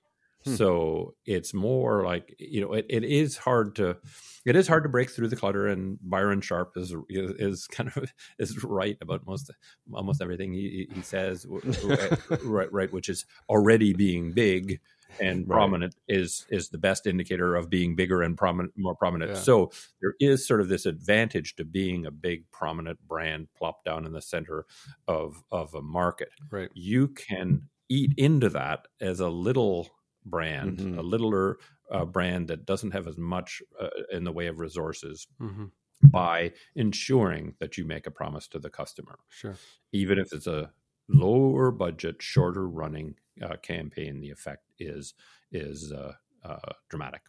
Hmm. 0.43 0.55
So 0.55 1.13
it's 1.25 1.53
more 1.53 2.03
like 2.03 2.35
you 2.39 2.61
know 2.61 2.73
it, 2.73 2.85
it 2.89 3.03
is 3.03 3.37
hard 3.37 3.75
to 3.75 3.97
it 4.43 4.55
is 4.55 4.67
hard 4.67 4.83
to 4.83 4.89
break 4.89 5.11
through 5.11 5.27
the 5.27 5.35
clutter 5.35 5.67
and 5.67 5.99
Byron 6.01 6.41
Sharp 6.41 6.73
is 6.77 6.95
is, 7.09 7.31
is 7.37 7.67
kind 7.67 7.91
of 7.95 8.11
is 8.39 8.63
right 8.63 8.97
about 9.01 9.27
most 9.27 9.51
almost 9.93 10.19
everything 10.21 10.51
he, 10.53 10.87
he 10.95 11.01
says 11.03 11.45
right 12.43 12.71
right 12.73 12.91
which 12.91 13.07
is 13.09 13.25
already 13.49 13.93
being 13.93 14.31
big 14.33 14.79
and 15.19 15.45
Right. 15.47 15.55
prominent 15.55 15.95
is 16.07 16.45
is 16.49 16.69
the 16.69 16.77
best 16.77 17.05
indicator 17.07 17.55
of 17.55 17.69
being 17.69 17.95
bigger 17.95 18.21
and 18.21 18.37
prominent 18.37 18.73
more 18.77 18.95
prominent 18.95 19.31
Yeah. 19.31 19.37
so 19.37 19.71
there 20.01 20.13
is 20.19 20.45
sort 20.47 20.61
of 20.61 20.69
this 20.69 20.85
advantage 20.85 21.55
to 21.55 21.65
being 21.65 22.05
a 22.05 22.11
big 22.11 22.49
prominent 22.51 22.99
brand 23.07 23.47
plopped 23.55 23.85
down 23.85 24.05
in 24.05 24.13
the 24.13 24.21
center 24.21 24.65
of 25.07 25.43
of 25.51 25.73
a 25.73 25.81
market 25.81 26.29
Right. 26.49 26.69
you 26.73 27.07
can 27.09 27.69
eat 27.89 28.13
into 28.17 28.49
that 28.49 28.87
as 29.01 29.19
a 29.19 29.29
little 29.29 29.89
brand, 30.25 30.77
Mhm. 30.79 30.97
a 30.97 31.01
littler 31.01 31.57
uh, 31.89 32.05
brand 32.05 32.47
that 32.47 32.65
doesn't 32.65 32.91
have 32.91 33.05
as 33.07 33.17
much 33.17 33.61
uh, 33.79 33.89
in 34.11 34.23
the 34.23 34.31
way 34.31 34.47
of 34.47 34.59
resources 34.59 35.27
hmm 35.39 35.65
by 36.05 36.51
ensuring 36.75 37.55
that 37.59 37.77
you 37.77 37.85
make 37.85 38.07
a 38.07 38.11
promise 38.11 38.47
to 38.47 38.57
the 38.57 38.71
customer, 38.71 39.19
Sure. 39.29 39.55
even 39.91 40.17
if 40.17 40.33
it's 40.33 40.47
a 40.47 40.73
lower 41.07 41.69
budget, 41.71 42.21
shorter 42.23 42.67
running 42.67 43.15
uh, 43.41 43.55
campaign. 43.57 44.19
The 44.19 44.31
effect 44.31 44.63
is 44.81 45.13
is 45.51 45.91
uh, 45.91 46.13
uh, 46.43 46.59
dramatic. 46.89 47.21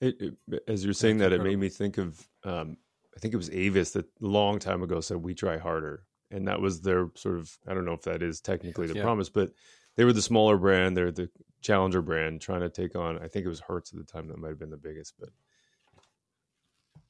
It, 0.00 0.16
it- 0.48 0.62
as 0.66 0.84
you're 0.84 0.94
saying 0.94 1.18
That's 1.18 1.30
that, 1.30 1.40
it 1.40 1.44
made 1.44 1.58
me 1.58 1.68
think 1.68 1.98
of, 1.98 2.26
um, 2.44 2.76
I 3.16 3.20
think 3.20 3.34
it 3.34 3.36
was 3.36 3.50
Avis 3.50 3.90
that 3.92 4.06
a 4.06 4.26
long 4.26 4.58
time 4.58 4.82
ago 4.82 5.00
said, 5.00 5.18
we 5.18 5.34
try 5.34 5.58
harder. 5.58 6.04
And 6.30 6.46
that 6.48 6.60
was 6.60 6.80
their 6.80 7.08
sort 7.16 7.38
of, 7.38 7.58
I 7.66 7.74
don't 7.74 7.84
know 7.84 7.92
if 7.92 8.02
that 8.02 8.22
is 8.22 8.40
technically 8.40 8.86
the 8.86 8.94
Yeah. 8.94 9.02
promise, 9.02 9.28
but 9.28 9.52
they 9.96 10.04
were 10.04 10.12
the 10.12 10.22
smaller 10.22 10.56
brand. 10.56 10.96
They're 10.96 11.10
the 11.12 11.28
challenger 11.60 12.00
brand 12.02 12.40
trying 12.40 12.60
to 12.60 12.70
take 12.70 12.96
on, 12.96 13.18
I 13.18 13.28
think 13.28 13.44
it 13.44 13.48
was 13.50 13.60
Hertz 13.60 13.92
at 13.92 13.98
the 13.98 14.04
time 14.10 14.28
that 14.28 14.38
might 14.38 14.48
have 14.48 14.58
been 14.58 14.70
the 14.70 14.76
biggest, 14.76 15.14
but 15.18 15.30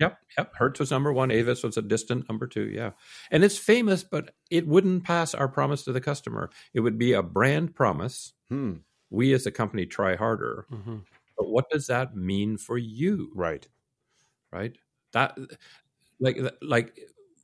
Yep, 0.01 0.19
yep. 0.39 0.53
Hertz 0.57 0.81
was 0.81 0.91
number 0.91 1.13
one. 1.13 1.31
Avis 1.31 1.63
was 1.63 1.77
a 1.77 1.83
distant 1.83 2.27
number 2.29 2.47
two. 2.47 2.63
Yeah, 2.71 2.93
and 3.31 3.45
it's 3.45 3.59
famous, 3.59 4.03
but 4.03 4.35
it 4.51 4.67
wouldn't 4.67 5.05
pass 5.05 5.35
our 5.35 5.47
promise 5.47 5.83
to 5.85 5.93
the 5.93 6.01
customer. 6.01 6.49
It 6.73 6.81
would 6.81 6.97
be 6.97 7.13
a 7.13 7.23
brand 7.23 7.75
promise. 7.75 8.33
hmm, 8.49 8.77
We 9.11 9.33
as 9.35 9.47
a 9.47 9.51
company 9.51 9.87
try 9.87 10.17
harder. 10.17 10.67
hmm 10.71 10.99
But 11.37 11.49
what 11.49 11.71
does 11.71 11.87
that 11.87 12.17
mean 12.17 12.57
for 12.59 12.79
you? 12.79 13.33
right. 13.35 13.67
Right? 14.53 14.77
That 15.13 15.37
like 16.21 16.39
like 16.63 16.99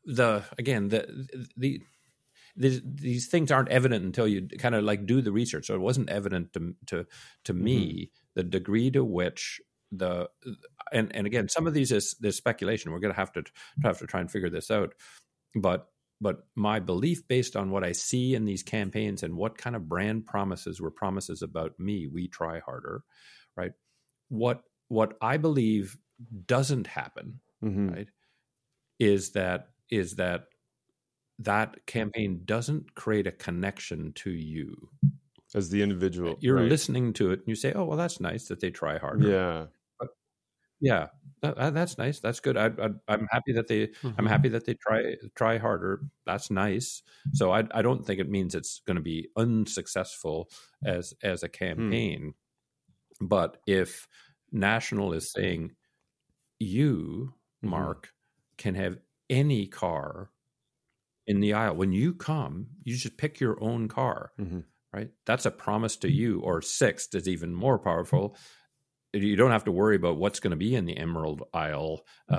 the 0.05 0.45
again 0.59 0.89
the 0.89 1.29
the 1.57 1.83
these, 2.57 2.81
these 2.85 3.27
things 3.29 3.51
aren't 3.53 3.69
evident 3.69 4.05
until 4.05 4.27
you 4.29 4.49
kind 4.59 4.75
of 4.75 4.85
like 4.85 5.07
do 5.07 5.21
the 5.21 5.33
research. 5.33 5.67
So 5.67 5.75
it 5.75 5.81
wasn't 5.81 6.11
evident 6.11 6.53
to 6.55 6.75
to 6.87 7.07
to 7.45 7.53
me 7.55 8.11
the 8.35 8.43
degree 8.45 8.91
to 8.93 9.05
which 9.05 9.61
the 9.93 10.29
and 10.93 11.15
and 11.15 11.27
again 11.27 11.49
some 11.49 11.67
of 11.67 11.75
these 11.75 11.93
is 11.93 12.17
there's 12.21 12.37
speculation. 12.37 12.93
We're 12.93 13.01
going 13.01 13.15
to 13.15 13.21
have 13.21 13.33
to 13.33 13.45
have 13.83 13.99
to 13.99 14.07
try 14.07 14.21
and 14.21 14.31
figure 14.31 14.51
this 14.51 14.71
out. 14.71 14.95
But 15.55 15.89
but 16.21 16.47
my 16.55 16.81
belief 16.81 17.27
based 17.29 17.57
on 17.57 17.71
what 17.71 17.85
I 17.85 17.93
see 17.93 18.35
in 18.35 18.45
these 18.45 18.63
campaigns 18.63 19.23
and 19.23 19.37
what 19.37 19.59
kind 19.59 19.77
of 19.77 19.89
brand 19.89 20.27
promises 20.27 20.81
were 20.81 20.91
promises 20.91 21.43
about 21.43 21.79
me, 21.79 22.07
we 22.07 22.29
try 22.29 22.61
harder, 22.61 23.03
right? 23.57 23.73
What 24.29 24.63
what 24.89 25.17
I 25.21 25.37
believe 25.37 25.97
doesn't 26.47 26.87
happen 26.87 27.41
hmm 27.61 27.89
right 27.91 28.09
is 28.99 29.33
that 29.33 29.69
is 29.91 30.17
that 30.17 30.47
that 31.41 31.85
campaign 31.87 32.41
doesn't 32.45 32.95
create 32.95 33.27
a 33.27 33.33
connection 33.33 34.13
to 34.15 34.31
you 34.31 34.89
As 35.55 35.69
the 35.69 35.83
individual. 35.83 36.39
you're 36.41 36.57
right. 36.57 36.69
listening 36.69 37.13
to 37.15 37.31
it 37.33 37.41
and 37.41 37.49
you 37.49 37.55
say 37.55 37.73
oh 37.75 37.85
well 37.85 37.99
that's 37.99 38.21
nice 38.21 38.49
that 38.49 38.61
they 38.61 38.71
try 38.71 38.97
harder 38.99 39.31
Yeah. 39.31 39.67
Yeah 40.81 41.09
that- 41.43 41.57
that- 41.57 41.75
that's 41.75 41.99
nice 41.99 42.19
that's 42.19 42.41
good 42.41 42.57
I, 42.57 42.67
I, 42.69 42.89
i'm 43.09 43.27
happy 43.31 43.53
that 43.53 43.69
they 43.69 43.91
i'm 44.17 44.27
Mhm. 44.27 44.29
happy 44.29 44.49
that 44.49 44.65
they 44.65 44.75
try 44.75 45.15
try 45.35 45.59
harder 45.59 46.01
that's 46.25 46.51
nice 46.51 47.03
so 47.35 47.53
i, 47.53 47.63
I 47.73 47.83
don't 47.83 48.05
think 48.07 48.21
it 48.21 48.31
means 48.31 48.55
it's 48.55 48.81
going 48.87 48.97
to 48.97 49.03
be 49.03 49.29
unsuccessful 49.37 50.49
as 50.85 51.13
as 51.23 51.43
a 51.43 51.49
campaign 51.49 52.35
but 53.21 53.59
if 53.67 54.09
national 54.53 55.13
is 55.13 55.31
saying 55.33 55.73
you 56.61 57.35
Mhm. 57.65 57.69
Marc 57.71 58.13
can 58.59 58.75
have 58.77 58.99
any 59.31 59.67
car 59.67 60.31
in 61.27 61.41
the 61.41 61.53
aisle 61.55 61.77
when 61.77 61.93
you 61.93 62.15
come 62.15 62.69
you 62.85 62.97
just 62.97 63.17
pick 63.19 63.41
your 63.41 63.63
own 63.63 63.89
car 63.89 64.33
Mhm. 64.39 64.65
right 64.95 65.11
that's 65.27 65.47
a 65.47 65.51
promise 65.51 65.97
to 65.99 66.11
you 66.11 66.41
or 66.41 66.63
Sixt 66.63 67.15
is 67.15 67.29
even 67.29 67.55
more 67.55 67.79
powerful 67.79 68.37
you 69.23 69.37
don't 69.37 69.51
have 69.51 69.65
to 69.65 69.73
worry 69.73 69.97
about 69.97 70.17
what's 70.17 70.41
going 70.41 70.51
to 70.51 70.57
be 70.57 70.75
in 70.75 70.85
the 70.85 70.97
emerald 70.97 71.43
Aisle 71.55 72.07
uh, 72.31 72.35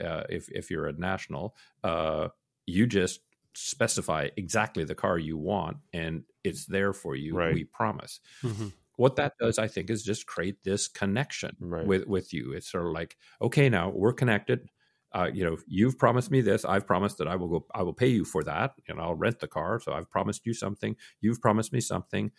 uh, 0.00 0.26
if, 0.28 0.48
if 0.50 0.70
you're 0.70 0.86
a 0.86 0.92
national 0.92 1.56
uh, 1.84 2.28
you 2.66 2.86
just 2.86 3.20
specify 3.54 4.28
exactly 4.36 4.84
the 4.84 4.94
car 4.94 5.18
you 5.18 5.38
want 5.38 5.78
and 5.92 6.24
it's 6.44 6.66
there 6.66 6.92
for 6.92 7.16
you 7.16 7.38
Right. 7.38 7.48
we 7.48 7.64
promise 7.64 8.20
hmm 8.42 8.68
what 8.96 9.16
that 9.16 9.34
does, 9.38 9.58
I 9.58 9.68
think, 9.68 9.90
is 9.90 10.02
just 10.02 10.26
create 10.26 10.62
this 10.64 10.88
connection 10.88 11.56
Right. 11.58 11.82
with 11.82 12.06
with 12.06 12.32
you. 12.32 12.52
It's 12.52 12.70
sort 12.70 12.86
of 12.86 12.92
like, 12.92 13.16
okay, 13.42 13.68
now 13.68 13.90
we're 13.90 14.12
connected. 14.12 14.70
Uh, 15.12 15.30
you 15.32 15.44
know, 15.44 15.56
you've 15.66 15.98
promised 15.98 16.30
me 16.30 16.40
this. 16.40 16.64
I've 16.64 16.86
promised 16.86 17.18
that 17.18 17.28
I 17.28 17.36
will 17.36 17.48
go. 17.48 17.66
I 17.74 17.82
will 17.82 17.92
pay 17.94 18.08
you 18.08 18.24
for 18.24 18.42
that, 18.44 18.74
and 18.88 19.00
I'll 19.00 19.14
rent 19.14 19.40
the 19.40 19.48
car. 19.48 19.80
So 19.80 19.92
I've 19.92 20.10
promised 20.10 20.46
you 20.46 20.54
something. 20.54 20.96
You've 21.20 21.40
promised 21.40 21.72
me 21.72 21.80
something. 21.80 22.32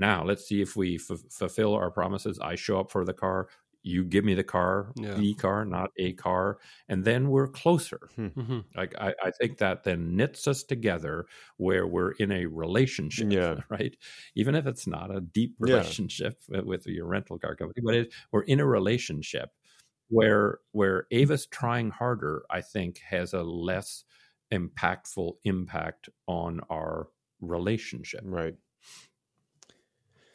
Now 0.00 0.24
let's 0.24 0.46
see 0.48 0.60
if 0.62 0.74
we 0.76 0.96
f- 0.96 1.20
fulfill 1.30 1.74
our 1.74 1.90
promises. 1.92 2.38
I 2.40 2.56
show 2.56 2.80
up 2.80 2.90
for 2.90 3.04
the 3.04 3.14
car. 3.14 3.48
You 3.82 4.04
give 4.04 4.24
me 4.26 4.34
the 4.34 4.44
car, 4.44 4.92
Yeah. 4.96 5.14
the 5.14 5.32
car, 5.34 5.64
not 5.64 5.90
a 5.96 6.12
car, 6.12 6.58
and 6.88 7.02
then 7.04 7.30
we're 7.30 7.48
closer. 7.48 8.00
hmm 8.16 8.60
Like 8.76 8.94
I, 8.98 9.14
I 9.22 9.30
think 9.30 9.58
that 9.58 9.84
then 9.84 10.16
knits 10.16 10.46
us 10.48 10.62
together 10.64 11.26
where 11.56 11.86
we're 11.86 12.12
in 12.12 12.30
a 12.32 12.44
relationship, 12.46 13.32
Yeah. 13.32 13.60
right? 13.70 13.96
Even 14.34 14.54
if 14.54 14.66
it's 14.66 14.86
not 14.86 15.14
a 15.14 15.20
deep 15.22 15.54
relationship 15.60 16.40
with- 16.48 16.64
with 16.66 16.86
your 16.86 17.06
rental 17.06 17.38
car 17.38 17.56
company, 17.56 17.80
but 17.84 17.94
it, 17.94 18.12
we're 18.32 18.42
in 18.42 18.60
a 18.60 18.66
relationship 18.66 19.50
where 20.08 20.58
where 20.72 21.06
Avis 21.10 21.46
trying 21.46 21.90
harder, 21.90 22.44
I 22.50 22.60
think, 22.60 22.98
has 22.98 23.32
a 23.32 23.42
less 23.42 24.04
impactful 24.52 25.34
impact 25.44 26.10
on 26.26 26.60
our 26.68 27.08
relationship, 27.40 28.20
Right. 28.24 28.56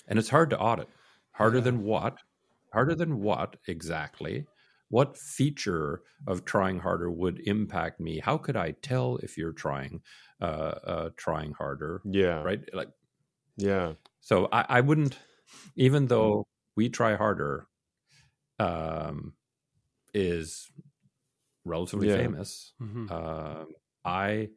And 0.07 0.19
it's 0.19 0.29
hard 0.29 0.49
to 0.51 0.59
audit. 0.59 0.89
Harder 1.31 1.59
Yeah. 1.59 1.61
than 1.61 1.83
what? 1.83 2.19
Harder 2.73 2.95
than 2.95 3.19
what 3.21 3.57
exactly? 3.67 4.47
What 4.89 5.17
feature 5.17 6.03
of 6.27 6.45
trying 6.45 6.79
harder 6.79 7.11
would 7.11 7.39
impact 7.47 7.99
me? 7.99 8.19
How 8.19 8.37
could 8.37 8.55
I 8.55 8.71
tell 8.71 9.17
if 9.17 9.37
you're 9.37 9.53
trying 9.53 10.01
uh, 10.41 10.45
uh, 10.45 11.09
trying 11.17 11.53
harder? 11.53 12.03
Yeah. 12.05 12.43
Right? 12.43 12.61
Like 12.73 12.89
Yeah. 13.57 13.95
so, 14.21 14.47
I, 14.51 14.65
I 14.69 14.81
wouldn't, 14.81 15.19
even 15.75 16.07
though 16.07 16.47
we 16.75 16.89
try 16.89 17.15
harder, 17.15 17.67
um, 18.59 19.35
is 20.13 20.71
relatively 21.65 22.07
Yeah. 22.07 22.09
famous. 22.09 22.73
hmm 22.79 23.07
Um, 23.09 23.73
I 24.05 24.49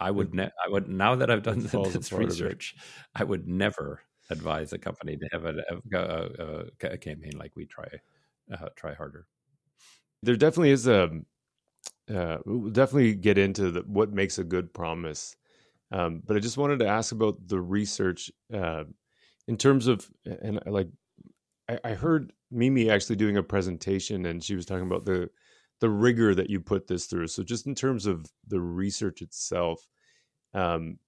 I 0.00 0.10
would 0.10 0.34
ne- 0.34 0.52
I 0.64 0.68
would 0.68 0.88
now 0.88 1.16
that 1.16 1.30
I've 1.30 1.42
done 1.44 1.60
It 1.70 1.82
this 1.92 1.94
apart 1.96 2.30
a 2.30 2.34
bit. 2.34 2.56
research, 2.56 2.76
I 3.14 3.24
would 3.24 3.48
never 3.48 4.02
advise 4.30 4.72
a 4.72 4.78
company 4.78 5.16
to 5.16 5.28
have 5.32 5.44
a, 5.44 5.62
a, 5.92 6.88
a, 6.88 6.98
campaign 6.98 7.32
like 7.38 7.52
we 7.54 7.64
try 7.64 7.86
uh, 8.52 8.68
try 8.76 8.94
harder. 8.94 9.26
There 10.22 10.36
definitely 10.36 10.70
is 10.70 10.86
a. 10.86 11.10
Uh, 12.12 12.38
we'll 12.44 12.70
definitely 12.70 13.14
get 13.14 13.36
into 13.36 13.70
the, 13.72 13.80
what 13.80 14.12
makes 14.12 14.38
a 14.38 14.44
good 14.44 14.72
promise, 14.72 15.36
um, 15.90 16.22
but 16.24 16.36
I 16.36 16.40
just 16.40 16.56
wanted 16.56 16.78
to 16.80 16.86
ask 16.86 17.12
about 17.12 17.48
the 17.48 17.60
research 17.60 18.30
uh, 18.54 18.84
in 19.48 19.56
terms 19.56 19.86
of 19.88 20.08
and 20.24 20.58
uh, 20.58 20.70
like 20.70 20.88
I, 21.68 21.78
I 21.84 21.94
heard 21.94 22.32
Mimi 22.50 22.90
actually 22.90 23.16
doing 23.16 23.36
a 23.36 23.42
presentation 23.42 24.26
and 24.26 24.42
she 24.42 24.54
was 24.54 24.66
talking 24.66 24.86
about 24.86 25.04
the 25.04 25.30
the 25.80 25.90
rigor 25.90 26.34
that 26.34 26.48
you 26.48 26.60
put 26.60 26.86
this 26.86 27.06
through. 27.06 27.26
So 27.26 27.42
just 27.42 27.66
in 27.66 27.74
terms 27.74 28.06
of 28.06 28.26
the 28.46 28.60
research 28.60 29.20
itself, 29.20 29.86
um, 30.54 30.98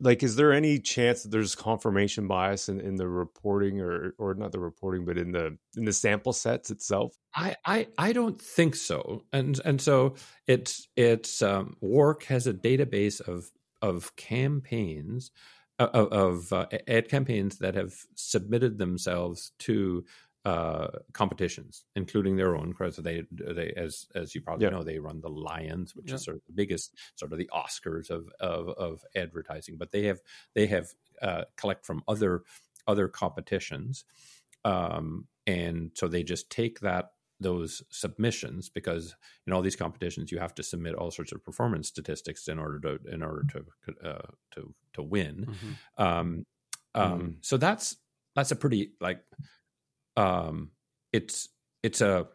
like 0.00 0.22
is 0.22 0.36
there 0.36 0.52
any 0.52 0.78
chance 0.78 1.22
that 1.22 1.30
there's 1.30 1.54
confirmation 1.54 2.26
bias 2.26 2.68
in, 2.68 2.80
in 2.80 2.96
the 2.96 3.08
reporting 3.08 3.80
or 3.80 4.14
or 4.18 4.34
not 4.34 4.52
the 4.52 4.58
reporting, 4.58 5.04
but 5.04 5.18
in 5.18 5.32
the 5.32 5.56
in 5.76 5.84
the 5.84 5.92
sample 5.92 6.32
sets 6.32 6.70
itself? 6.70 7.14
I, 7.34 7.56
I, 7.64 7.88
I 7.96 8.12
don't 8.12 8.40
think 8.40 8.74
so, 8.74 9.22
and 9.32 9.60
and 9.64 9.80
so 9.80 10.14
it's 10.46 10.88
it's 10.96 11.42
um, 11.42 11.76
WARC 11.82 12.24
has 12.24 12.46
a 12.46 12.54
database 12.54 13.20
of 13.20 13.50
of 13.82 14.16
campaigns 14.16 15.30
uh, 15.78 15.88
of, 15.94 16.12
of 16.12 16.52
uh, 16.52 16.66
ad 16.88 17.08
campaigns 17.08 17.58
that 17.58 17.74
have 17.74 17.94
submitted 18.16 18.78
themselves 18.78 19.52
to 19.60 20.04
uh, 20.44 20.88
competitions, 21.12 21.84
including 21.96 22.36
their 22.36 22.56
own. 22.56 22.70
Because 22.70 22.96
they 22.96 23.24
they 23.30 23.72
as 23.76 24.06
as 24.14 24.34
you 24.34 24.40
probably 24.42 24.68
Yeah. 24.68 24.70
know, 24.70 24.82
they 24.82 24.98
run 24.98 25.20
the 25.20 25.28
Lions, 25.30 25.94
which 25.94 26.12
Yeah. 26.12 26.14
is 26.14 26.22
sort 26.24 26.36
of 26.38 26.42
the 26.46 26.52
biggest 26.52 26.96
sort 27.16 27.32
of 27.32 27.38
the 27.38 27.50
Oscars 27.52 28.10
of 28.10 28.28
of, 28.40 28.68
of 28.70 29.04
advertising. 29.16 29.76
But 29.76 29.92
they 29.92 30.04
have 30.04 30.20
they 30.54 30.66
have 30.66 30.88
uh, 31.22 31.44
collect 31.56 31.84
from 31.86 32.02
other 32.08 32.44
other 32.86 33.08
competitions, 33.08 34.04
um, 34.64 35.26
and 35.46 35.92
so 35.94 36.08
they 36.08 36.22
just 36.22 36.50
take 36.50 36.80
that 36.80 37.12
those 37.40 37.82
submissions 37.90 38.68
because 38.68 39.14
in 39.46 39.52
all 39.52 39.62
these 39.62 39.76
competitions 39.76 40.32
you 40.32 40.38
have 40.40 40.54
to 40.54 40.62
submit 40.62 40.94
all 40.96 41.10
sorts 41.10 41.30
of 41.30 41.44
performance 41.44 41.86
statistics 41.86 42.48
in 42.48 42.58
order 42.58 42.80
to 42.80 42.98
in 43.12 43.22
order 43.22 43.44
to 43.48 43.64
uh, 44.04 44.26
to 44.50 44.74
to 44.92 45.02
win. 45.02 45.46
hmm 45.46 45.80
Um, 45.96 46.44
um, 46.94 47.30
Mhm. 47.30 47.38
So 47.42 47.56
that's 47.56 47.96
that's 48.34 48.50
a 48.50 48.56
pretty 48.56 48.94
like 49.00 49.24
um, 50.18 50.72
it's 51.12 51.48
it's 51.82 52.00
a 52.00 52.28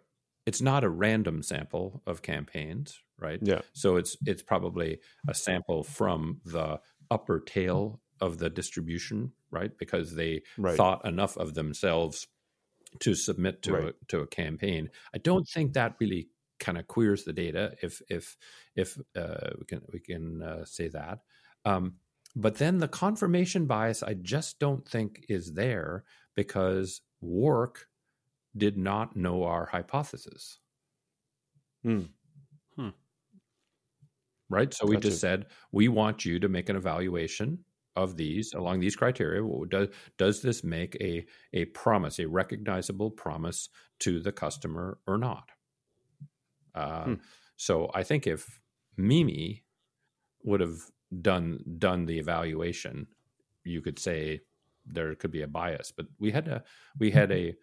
it's 0.45 0.61
not 0.61 0.83
a 0.83 0.89
random 0.89 1.43
sample 1.43 2.01
of 2.05 2.21
campaigns, 2.21 2.99
right? 3.19 3.39
Yeah. 3.41 3.61
So 3.73 3.97
it's 3.97 4.17
it's 4.25 4.41
probably 4.41 4.99
a 5.27 5.33
sample 5.33 5.83
from 5.83 6.41
the 6.45 6.79
upper 7.11 7.39
tail 7.39 8.01
of 8.21 8.37
the 8.37 8.49
distribution, 8.49 9.33
right? 9.51 9.77
Because 9.77 10.15
they 10.15 10.43
Right. 10.57 10.77
thought 10.77 11.05
enough 11.05 11.37
of 11.37 11.53
themselves 11.53 12.27
to 12.99 13.15
submit 13.15 13.61
to 13.63 13.73
Right. 13.73 13.89
a 13.89 13.93
to 14.07 14.19
a 14.21 14.27
campaign. 14.27 14.89
I 15.13 15.17
don't 15.17 15.47
think 15.53 15.73
that 15.73 15.95
really 15.99 16.29
kind 16.59 16.77
of 16.77 16.87
queers 16.87 17.23
the 17.25 17.33
data, 17.33 17.75
if 17.81 18.01
if 18.09 18.37
if 18.75 18.97
uh, 19.15 19.51
we 19.59 19.65
can 19.65 19.81
we 19.91 19.99
can 19.99 20.41
uh, 20.41 20.65
say 20.65 20.87
that. 20.89 21.19
Um, 21.65 21.97
but 22.35 22.55
then 22.55 22.79
the 22.79 22.87
confirmation 22.87 23.65
bias, 23.67 24.03
I 24.03 24.13
just 24.15 24.59
don't 24.59 24.87
think 24.87 25.25
is 25.29 25.53
there 25.53 26.03
because 26.35 27.01
WARC 27.23 27.89
did 28.57 28.77
not 28.77 29.15
know 29.15 29.43
our 29.43 29.67
hypothesis. 29.67 30.59
Hmm. 31.83 32.05
Hmm. 32.77 32.89
Right. 34.49 34.73
So 34.73 34.85
we 34.85 34.97
Gotcha. 34.97 35.07
just 35.07 35.19
said 35.19 35.47
we 35.71 35.87
want 35.87 36.25
you 36.25 36.39
to 36.39 36.49
make 36.49 36.69
an 36.69 36.75
evaluation 36.75 37.65
of 37.95 38.17
these 38.17 38.53
along 38.53 38.79
these 38.79 38.95
criteria. 38.95 39.41
Does 39.67 39.89
does 40.17 40.41
this 40.41 40.63
make 40.63 40.95
a 41.01 41.25
a 41.53 41.65
promise, 41.65 42.19
a 42.19 42.27
recognizable 42.27 43.11
promise 43.11 43.69
to 43.99 44.19
the 44.19 44.31
customer 44.31 44.99
or 45.07 45.17
not? 45.17 45.51
Uh, 46.75 47.09
Hmm. 47.09 47.15
So 47.57 47.91
I 47.93 48.03
think 48.03 48.25
if 48.25 48.59
Mimi 48.97 49.63
would 50.43 50.61
have 50.61 50.91
done 51.21 51.59
done 51.79 52.05
the 52.05 52.19
evaluation, 52.19 53.07
you 53.63 53.81
could 53.81 53.99
say 53.99 54.41
there 54.85 55.13
could 55.15 55.31
be 55.31 55.41
a 55.41 55.47
bias. 55.47 55.91
But 55.95 56.07
we 56.19 56.31
had 56.31 56.47
a 56.47 56.63
we 56.99 57.11
had 57.11 57.31
a 57.31 57.53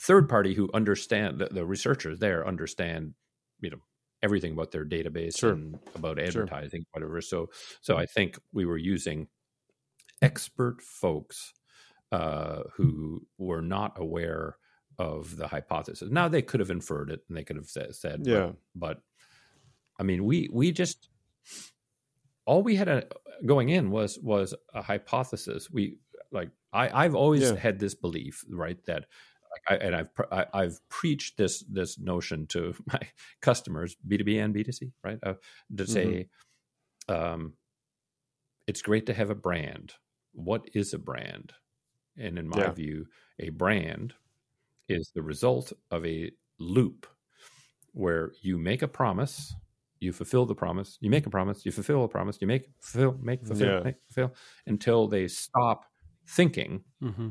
third 0.00 0.28
party 0.28 0.54
who 0.54 0.70
understand 0.74 1.38
the, 1.38 1.46
the 1.46 1.66
researchers 1.66 2.18
there 2.18 2.46
understand 2.46 3.14
you 3.60 3.70
know 3.70 3.78
everything 4.22 4.52
about 4.52 4.70
their 4.70 4.84
database 4.86 5.38
Sure. 5.38 5.52
and 5.52 5.78
about 5.94 6.16
Sure. 6.18 6.26
advertising 6.26 6.84
whatever 6.92 7.20
so 7.20 7.48
so 7.82 7.96
i 7.98 8.06
think 8.06 8.38
we 8.52 8.64
were 8.64 8.78
using 8.78 9.26
expert 10.22 10.80
folks 10.80 11.52
uh, 12.12 12.62
who 12.74 13.26
were 13.38 13.60
not 13.62 13.92
aware 13.96 14.56
of 14.98 15.36
the 15.36 15.46
hypothesis 15.48 16.08
now 16.10 16.28
they 16.28 16.42
could 16.42 16.60
have 16.60 16.70
inferred 16.70 17.10
it 17.10 17.20
and 17.28 17.36
they 17.36 17.44
could 17.44 17.56
have 17.56 17.66
said, 17.68 17.94
said 17.94 18.22
but- 18.24 18.30
Yeah. 18.30 18.52
but, 18.74 19.00
i 19.98 20.02
mean 20.02 20.24
we 20.24 20.48
we 20.52 20.72
just 20.72 21.08
all 22.46 22.62
we 22.62 22.76
had 22.76 22.88
a, 22.88 23.04
going 23.46 23.68
in 23.68 23.90
was 23.90 24.18
was 24.20 24.54
a 24.74 24.82
hypothesis 24.82 25.70
we 25.70 25.98
like 26.32 26.50
i 26.72 27.04
i've 27.04 27.14
always 27.14 27.50
Yeah. 27.50 27.56
had 27.56 27.78
this 27.78 27.94
belief 27.94 28.44
right 28.50 28.84
that 28.86 29.06
like 29.52 29.80
I, 29.80 29.84
and 29.84 29.94
I've 29.94 30.08
I, 30.30 30.46
I've 30.54 30.80
preached 30.88 31.36
this 31.36 31.62
this 31.68 31.98
notion 31.98 32.46
to 32.48 32.74
my 32.86 33.00
customers 33.42 33.96
B 34.06 34.16
two 34.16 34.24
B 34.24 34.38
and 34.38 34.54
B 34.54 34.64
two 34.64 34.72
C 34.72 34.92
right 35.04 35.18
uh, 35.22 35.34
to 35.76 35.86
say, 35.86 36.28
um, 37.08 37.54
it's 38.66 38.82
great 38.82 39.06
to 39.06 39.14
have 39.14 39.30
a 39.30 39.34
brand. 39.34 39.94
What 40.32 40.68
is 40.74 40.94
a 40.94 40.98
brand? 40.98 41.52
And 42.18 42.38
in 42.38 42.48
my 42.48 42.68
Yeah. 42.68 42.72
view, 42.72 43.06
a 43.38 43.50
brand 43.50 44.14
is 44.88 45.12
the 45.14 45.22
result 45.22 45.72
of 45.90 46.04
a 46.06 46.30
loop 46.58 47.06
where 47.92 48.32
you 48.42 48.58
make 48.58 48.82
a 48.82 48.88
promise, 48.88 49.54
you 50.00 50.12
fulfill 50.12 50.46
the 50.46 50.54
promise, 50.54 50.98
you 51.00 51.10
make 51.10 51.26
a 51.26 51.30
promise, 51.30 51.66
you 51.66 51.72
fulfill 51.72 52.04
a 52.04 52.08
promise, 52.08 52.38
you 52.40 52.46
make 52.46 52.70
fulfill, 52.80 53.18
make 53.22 53.46
fulfill, 53.46 53.68
Yeah. 53.68 53.84
make 53.84 53.96
fulfill, 54.10 54.34
until 54.66 55.08
they 55.08 55.28
stop 55.28 55.86
thinking 56.26 56.84
hmm 57.00 57.30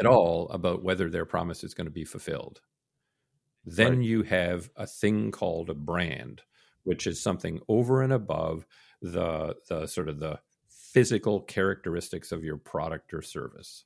at 0.00 0.06
all 0.06 0.48
about 0.50 0.82
whether 0.82 1.10
their 1.10 1.24
promise 1.26 1.64
is 1.64 1.74
going 1.74 1.86
to 1.86 1.90
be 1.92 2.04
fulfilled. 2.04 2.60
Then 3.64 4.02
Right. 4.02 4.02
you 4.02 4.22
have 4.24 4.70
a 4.76 4.86
thing 4.86 5.30
called 5.30 5.70
a 5.70 5.74
brand, 5.74 6.42
which 6.84 7.06
is 7.06 7.22
something 7.22 7.60
over 7.68 8.02
and 8.02 8.12
above 8.12 8.66
the 9.02 9.56
the 9.68 9.86
sort 9.86 10.08
of 10.08 10.18
the 10.18 10.40
physical 10.68 11.40
characteristics 11.42 12.32
of 12.32 12.42
your 12.44 12.56
product 12.56 13.12
or 13.14 13.22
service. 13.22 13.84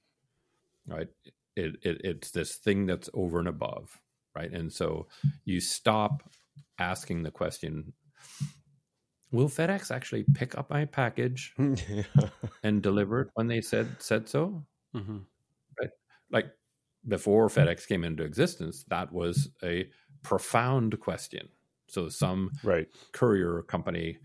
Right? 0.87 1.09
It, 1.57 1.77
it 1.83 2.01
it's 2.05 2.31
this 2.33 2.57
thing 2.57 2.87
that's 2.87 3.11
over 3.15 3.39
and 3.39 3.49
above, 3.49 4.01
right? 4.35 4.53
And 4.53 4.73
so 4.73 5.09
you 5.45 5.61
stop 5.61 6.31
asking 6.79 7.23
the 7.23 7.31
question 7.31 7.95
Will 9.35 9.49
FedEx 9.49 9.91
actually 9.91 10.25
pick 10.35 10.57
up 10.57 10.71
my 10.71 10.85
package 10.85 11.55
yeah. 11.59 12.05
and 12.63 12.81
deliver 12.81 13.23
it 13.23 13.29
when 13.35 13.49
they 13.49 13.61
said 13.61 13.89
said 13.99 14.29
so? 14.29 14.65
hmm 14.95 15.19
like 16.31 16.47
before 17.07 17.49
FedEx 17.49 17.87
came 17.87 18.03
into 18.03 18.25
existence, 18.25 18.85
that 18.89 19.13
was 19.13 19.51
a 19.63 19.87
profound 20.23 20.99
question. 20.99 21.49
So 21.87 22.09
some 22.09 22.51
right. 22.63 22.89
courier 23.13 23.63
company 23.63 24.19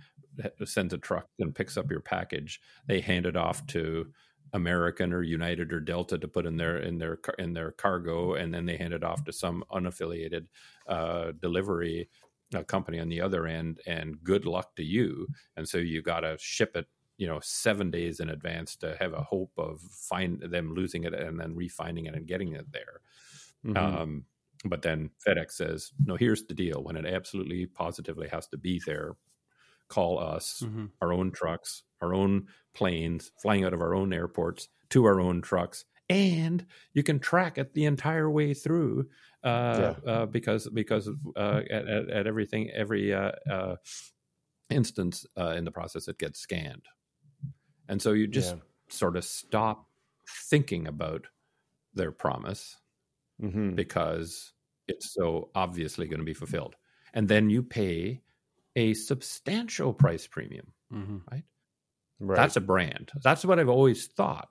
sends 0.64 0.94
a 0.94 0.98
truck 0.98 1.28
and 1.40 1.54
picks 1.54 1.78
up 1.78 1.92
your 1.92 2.00
package. 2.00 2.62
They 2.88 3.02
hand 3.02 3.26
it 3.26 3.36
off 3.36 3.66
to 3.68 4.08
American 4.54 5.14
or 5.14 5.22
United 5.22 5.72
or 5.74 5.80
Delta 5.80 6.18
to 6.18 6.28
put 6.28 6.46
in 6.46 6.58
their 6.58 6.78
in 6.78 6.98
their 6.98 7.20
in 7.38 7.54
their 7.54 7.72
cargo, 7.72 8.34
and 8.34 8.54
then 8.54 8.66
they 8.66 8.78
hand 8.78 8.94
it 8.94 9.04
off 9.04 9.24
to 9.26 9.34
some 9.34 9.64
unaffiliated 9.72 10.48
uh, 10.88 11.34
delivery 11.40 12.10
uh, 12.56 12.64
company 12.64 13.00
on 13.00 13.10
the 13.10 13.22
other 13.22 13.48
end. 13.48 13.80
And 13.86 14.24
good 14.24 14.46
luck 14.46 14.76
to 14.76 14.84
you. 14.84 15.28
And 15.56 15.68
so 15.68 15.78
you 15.78 16.02
got 16.02 16.22
to 16.22 16.38
ship 16.40 16.76
it, 16.76 16.88
you 17.18 17.28
know, 17.28 17.40
seven 17.42 17.92
days 17.92 18.20
in 18.20 18.30
advance 18.30 18.76
to 18.78 18.96
have 19.00 19.14
a 19.14 19.22
hope 19.22 19.52
of 19.58 19.82
find 19.82 20.42
them 20.42 20.74
losing 20.74 21.04
it 21.04 21.14
and 21.14 21.40
then 21.40 21.56
refinding 21.56 22.08
it 22.08 22.16
and 22.16 22.28
getting 22.28 22.54
it 22.54 22.72
there. 22.72 23.02
Mm-hmm. 23.66 23.78
Um, 23.78 24.26
but 24.66 24.82
then 24.82 25.10
FedEx 25.26 25.52
says, 25.52 25.92
no, 26.04 26.16
here's 26.16 26.44
the 26.44 26.54
deal. 26.54 26.84
When 26.84 26.98
it 26.98 27.06
absolutely 27.06 27.66
positively 27.66 28.28
has 28.30 28.48
to 28.48 28.58
be 28.58 28.82
there, 28.86 29.14
call 29.88 30.20
us, 30.20 30.64
mm-hmm. 30.66 30.88
our 31.02 31.14
own 31.14 31.32
trucks, 31.32 31.84
our 32.02 32.14
own 32.14 32.48
planes, 32.74 33.32
flying 33.42 33.64
out 33.64 33.74
of 33.74 33.82
our 33.82 33.96
own 33.96 34.14
airports 34.14 34.68
to 34.90 35.06
our 35.06 35.20
own 35.20 35.42
trucks, 35.42 35.86
and 36.10 36.66
you 36.94 37.04
can 37.04 37.20
track 37.20 37.58
it 37.58 37.74
the 37.74 37.86
entire 37.86 38.30
way 38.30 38.54
through 38.54 39.08
uh, 39.44 39.94
yeah. 40.06 40.12
uh, 40.12 40.26
because 40.26 40.68
because 40.70 41.10
uh, 41.38 41.62
at, 41.70 41.88
at, 41.88 42.10
at, 42.10 42.28
everything 42.28 42.70
every 42.72 43.14
uh, 43.14 43.32
uh, 43.50 43.76
instance 44.70 45.26
uh, 45.38 45.52
in 45.52 45.64
the 45.64 45.72
process 45.72 46.08
it 46.08 46.18
gets 46.18 46.40
scanned, 46.40 46.86
and 47.88 48.02
so 48.02 48.12
you 48.12 48.28
just 48.28 48.56
yeah. 48.56 48.62
sort 48.90 49.16
of 49.16 49.24
stop 49.24 49.88
thinking 50.50 50.88
about 50.88 51.26
their 51.94 52.12
promise 52.12 52.78
mm-hmm. 53.42 53.76
because 53.76 54.54
it's 54.88 55.14
so 55.14 55.50
obviously 55.56 56.08
going 56.08 56.20
to 56.20 56.26
be 56.26 56.34
fulfilled, 56.34 56.76
and 57.14 57.28
then 57.28 57.50
you 57.50 57.64
pay 57.64 58.22
a 58.76 58.94
substantial 58.94 59.94
price 59.94 60.28
premium, 60.28 60.74
mm-hmm. 60.94 61.18
right? 61.32 61.44
Right. 62.22 62.36
That's 62.36 62.58
a 62.58 62.62
brand. 62.62 63.12
That's 63.24 63.46
what 63.46 63.60
I've 63.60 63.70
always 63.70 64.08
thought. 64.08 64.50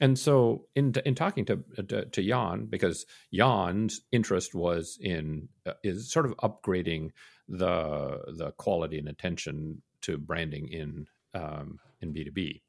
And 0.00 0.18
so, 0.18 0.66
in 0.74 0.94
in 1.04 1.14
talking 1.14 1.44
to 1.46 1.64
to, 1.76 2.04
to 2.04 2.22
Jann, 2.22 2.66
because 2.66 3.06
Jann's 3.32 4.00
interest 4.12 4.54
was 4.54 4.98
in 5.00 5.48
uh, 5.66 5.72
is 5.82 6.10
sort 6.10 6.26
of 6.26 6.36
upgrading 6.36 7.10
the 7.48 8.22
the 8.36 8.52
quality 8.52 8.98
and 8.98 9.08
attention 9.08 9.82
to 10.02 10.18
branding 10.18 10.68
in 10.68 11.06
um, 11.34 11.78
in 12.00 12.12
B 12.12 12.24
two 12.24 12.32
B. 12.32 12.62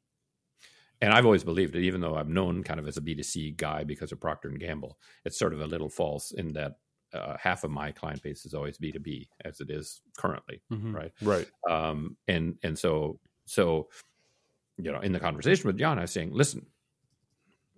And 1.02 1.14
I've 1.14 1.24
always 1.24 1.44
believed 1.44 1.76
it, 1.76 1.84
even 1.84 2.02
though 2.02 2.16
I'm 2.16 2.34
known 2.34 2.62
kind 2.62 2.78
of 2.78 2.86
as 2.86 2.96
a 2.96 3.00
B 3.00 3.14
two 3.14 3.22
C 3.22 3.52
guy 3.52 3.84
because 3.84 4.12
of 4.12 4.20
Procter 4.20 4.48
and 4.48 4.58
Gamble. 4.58 4.98
It's 5.24 5.38
sort 5.38 5.54
of 5.54 5.60
a 5.60 5.66
little 5.66 5.88
false 5.88 6.32
in 6.32 6.52
that 6.54 6.78
uh, 7.12 7.36
half 7.40 7.64
of 7.64 7.70
my 7.70 7.90
client 7.92 8.22
base 8.22 8.44
is 8.44 8.54
always 8.54 8.78
B 8.78 8.92
two 8.92 9.00
B 9.00 9.28
as 9.44 9.60
it 9.60 9.70
is 9.70 10.00
currently, 10.16 10.62
mm-hmm. 10.72 10.94
right? 10.94 11.12
Right. 11.22 11.48
Um, 11.68 12.16
and 12.26 12.56
and 12.62 12.78
so 12.78 13.20
so 13.46 13.88
you 14.82 14.92
know, 14.92 15.00
in 15.00 15.12
the 15.12 15.20
conversation 15.20 15.66
with 15.66 15.78
Jan, 15.78 15.98
I 15.98 16.02
was 16.02 16.10
saying, 16.10 16.32
listen, 16.32 16.66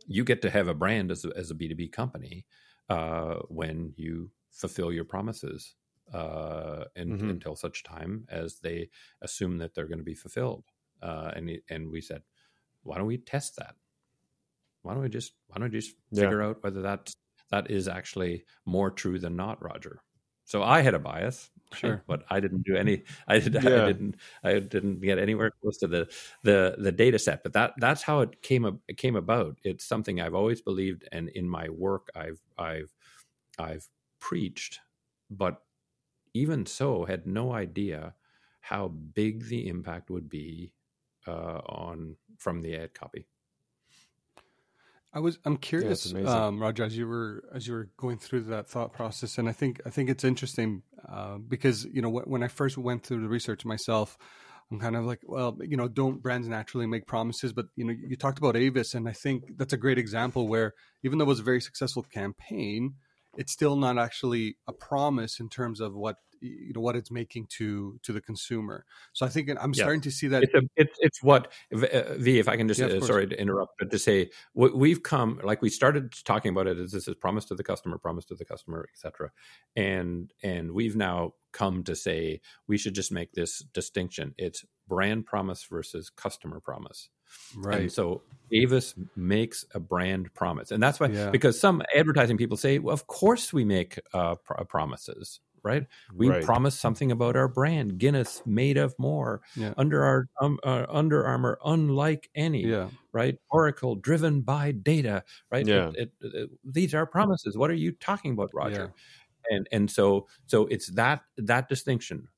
you 0.06 0.24
get 0.24 0.42
to 0.42 0.50
have 0.50 0.68
a 0.68 0.74
brand 0.74 1.10
as 1.10 1.24
a, 1.24 1.30
as 1.36 1.50
a 1.50 1.54
B2B 1.54 1.92
company 1.92 2.46
uh, 2.88 3.36
when 3.48 3.92
you 3.96 4.30
fulfill 4.50 4.92
your 4.92 5.04
promises 5.04 5.74
uh, 6.12 6.84
and, 6.96 7.12
mm-hmm. 7.12 7.30
until 7.30 7.56
such 7.56 7.84
time 7.84 8.26
as 8.28 8.58
they 8.60 8.88
assume 9.22 9.58
that 9.58 9.74
they're 9.74 9.88
going 9.88 9.98
to 9.98 10.04
be 10.04 10.14
fulfilled. 10.14 10.64
Uh, 11.00 11.30
and, 11.34 11.50
and 11.70 11.90
we 11.90 12.00
said, 12.00 12.22
why 12.82 12.96
don't 12.96 13.06
we 13.06 13.18
test 13.18 13.56
that? 13.56 13.74
Why 14.82 14.94
don't 14.94 15.02
we 15.02 15.08
just, 15.08 15.32
why 15.48 15.58
don't 15.58 15.70
we 15.70 15.78
just 15.78 15.94
figure 16.12 16.42
out 16.42 16.62
whether 16.62 16.82
that 16.82 17.12
that 17.50 17.70
is 17.70 17.86
actually 17.86 18.44
more 18.66 18.90
true 18.90 19.18
than 19.18 19.36
not, 19.36 19.62
Roger? 19.62 20.02
So 20.44 20.62
I 20.62 20.82
had 20.82 20.94
a 20.94 20.98
bias, 20.98 21.50
sure, 21.74 22.02
but 22.06 22.24
I 22.30 22.40
didn't 22.40 22.62
do 22.62 22.76
any. 22.76 23.04
I, 23.28 23.38
did, 23.38 23.54
yeah. 23.54 23.84
I 23.84 23.86
didn't. 23.86 24.16
I 24.44 24.58
didn't 24.58 25.00
get 25.00 25.18
anywhere 25.18 25.50
close 25.62 25.78
to 25.78 25.86
the 25.86 26.12
the 26.42 26.76
the 26.78 26.92
data 26.92 27.18
set. 27.18 27.42
But 27.42 27.52
that 27.54 27.74
that's 27.78 28.02
how 28.02 28.20
it 28.20 28.42
came 28.42 28.80
it 28.88 28.96
came 28.96 29.16
about. 29.16 29.58
It's 29.64 29.84
something 29.84 30.20
I've 30.20 30.34
always 30.34 30.60
believed, 30.60 31.08
and 31.12 31.28
in 31.30 31.48
my 31.48 31.68
work, 31.68 32.08
I've 32.14 32.40
I've 32.58 32.92
I've 33.58 33.86
preached, 34.20 34.80
but 35.30 35.62
even 36.34 36.66
so, 36.66 37.04
had 37.04 37.26
no 37.26 37.52
idea 37.52 38.14
how 38.60 38.88
big 38.88 39.46
the 39.48 39.68
impact 39.68 40.10
would 40.10 40.28
be 40.28 40.72
uh, 41.26 41.60
on 41.66 42.16
from 42.38 42.62
the 42.62 42.76
ad 42.76 42.94
copy. 42.94 43.26
I 45.14 45.20
was 45.20 45.38
I'm 45.44 45.58
curious, 45.58 46.10
yeah, 46.10 46.46
um, 46.46 46.60
Roger, 46.60 46.84
as 46.84 46.96
you 46.96 47.06
were 47.06 47.44
as 47.54 47.66
you 47.66 47.74
were 47.74 47.90
going 47.98 48.16
through 48.16 48.44
that 48.44 48.68
thought 48.68 48.94
process, 48.94 49.36
and 49.36 49.48
I 49.48 49.52
think 49.52 49.80
I 49.84 49.90
think 49.90 50.08
it's 50.08 50.24
interesting 50.24 50.82
uh, 51.06 51.36
because 51.36 51.84
you 51.84 52.00
know 52.00 52.08
when 52.08 52.42
I 52.42 52.48
first 52.48 52.78
went 52.78 53.04
through 53.04 53.20
the 53.20 53.28
research 53.28 53.66
myself, 53.66 54.16
I'm 54.70 54.80
kind 54.80 54.96
of 54.96 55.04
like, 55.04 55.20
well, 55.24 55.58
you 55.60 55.76
know, 55.76 55.86
don't 55.86 56.22
brands 56.22 56.48
naturally 56.48 56.86
make 56.86 57.06
promises? 57.06 57.52
But 57.52 57.66
you 57.76 57.84
know, 57.84 57.92
you 57.92 58.16
talked 58.16 58.38
about 58.38 58.56
Avis, 58.56 58.94
and 58.94 59.06
I 59.06 59.12
think 59.12 59.58
that's 59.58 59.74
a 59.74 59.76
great 59.76 59.98
example 59.98 60.48
where 60.48 60.72
even 61.02 61.18
though 61.18 61.24
it 61.24 61.28
was 61.28 61.40
a 61.40 61.44
very 61.44 61.60
successful 61.60 62.02
campaign, 62.02 62.94
it's 63.36 63.52
still 63.52 63.76
not 63.76 63.98
actually 63.98 64.56
a 64.66 64.72
promise 64.72 65.40
in 65.40 65.50
terms 65.50 65.80
of 65.80 65.94
what 65.94 66.16
you 66.42 66.72
know 66.74 66.80
what 66.80 66.96
it's 66.96 67.10
making 67.10 67.46
to 67.58 67.98
to 68.02 68.12
the 68.12 68.20
consumer. 68.20 68.84
So 69.12 69.24
I 69.24 69.28
think 69.28 69.50
I'm 69.60 69.74
starting 69.74 70.00
to 70.02 70.10
see 70.10 70.28
that 70.28 70.42
it's 70.42 70.54
a, 70.54 70.62
it's, 70.76 70.96
it's 71.00 71.22
what 71.22 71.52
V. 71.72 72.38
If 72.38 72.48
I 72.48 72.56
can 72.56 72.68
just 72.68 72.80
yeah, 72.80 72.86
uh, 72.86 73.00
sorry 73.00 73.26
to 73.26 73.40
interrupt, 73.40 73.74
but 73.78 73.90
to 73.90 73.98
say 73.98 74.30
we've 74.54 75.02
come 75.02 75.40
like 75.42 75.62
we 75.62 75.70
started 75.70 76.12
talking 76.24 76.50
about 76.50 76.66
it 76.66 76.78
as 76.78 76.92
this 76.92 77.08
is 77.08 77.14
promise 77.14 77.44
to 77.46 77.54
the 77.54 77.64
customer, 77.64 77.98
promise 77.98 78.24
to 78.26 78.34
the 78.34 78.44
customer, 78.44 78.88
etc. 78.92 79.30
And 79.76 80.32
and 80.42 80.72
we've 80.72 80.96
now 80.96 81.34
come 81.52 81.84
to 81.84 81.94
say 81.94 82.40
we 82.66 82.78
should 82.78 82.94
just 82.94 83.12
make 83.12 83.32
this 83.32 83.60
distinction. 83.72 84.34
It's 84.38 84.64
brand 84.88 85.26
promise 85.26 85.64
versus 85.64 86.10
customer 86.10 86.60
promise. 86.60 87.08
Right. 87.56 87.80
And 87.82 87.92
so 87.92 88.22
Avis 88.52 88.94
makes 89.16 89.64
a 89.74 89.80
brand 89.80 90.32
promise. 90.34 90.70
And 90.70 90.82
that's 90.82 91.00
why, 91.00 91.06
yeah. 91.06 91.30
because 91.30 91.58
some 91.58 91.82
advertising 91.94 92.36
people 92.36 92.56
say, 92.56 92.78
well, 92.78 92.92
of 92.92 93.06
course 93.06 93.52
we 93.52 93.64
make 93.64 93.98
uh, 94.12 94.34
pr- 94.36 94.64
promises 94.64 95.40
right? 95.62 95.86
We 96.14 96.28
right. 96.28 96.44
promise 96.44 96.78
something 96.78 97.12
about 97.12 97.36
our 97.36 97.48
brand. 97.48 97.98
Guinness 97.98 98.42
made 98.46 98.76
of 98.76 98.94
more. 98.98 99.42
Yeah. 99.56 99.74
Under 99.76 100.02
our 100.04 100.28
um, 100.40 100.58
uh, 100.64 100.86
Under 100.88 101.24
Armour, 101.24 101.58
unlike 101.64 102.30
any. 102.34 102.64
Yeah. 102.64 102.88
Right. 103.12 103.36
Oracle 103.50 103.96
driven 103.96 104.40
by 104.40 104.72
data. 104.72 105.24
Right. 105.50 105.66
Yeah. 105.66 105.92
It, 105.94 106.12
it, 106.20 106.34
it, 106.34 106.50
these 106.64 106.94
are 106.94 107.06
promises. 107.06 107.56
What 107.56 107.70
are 107.70 107.74
you 107.74 107.92
talking 107.92 108.32
about, 108.32 108.50
Roger? 108.54 108.92
Yeah. 108.94 109.56
And 109.56 109.68
and 109.72 109.90
so 109.90 110.28
so 110.46 110.66
it's 110.66 110.88
that 110.92 111.22
that 111.36 111.68
distinction. 111.68 112.28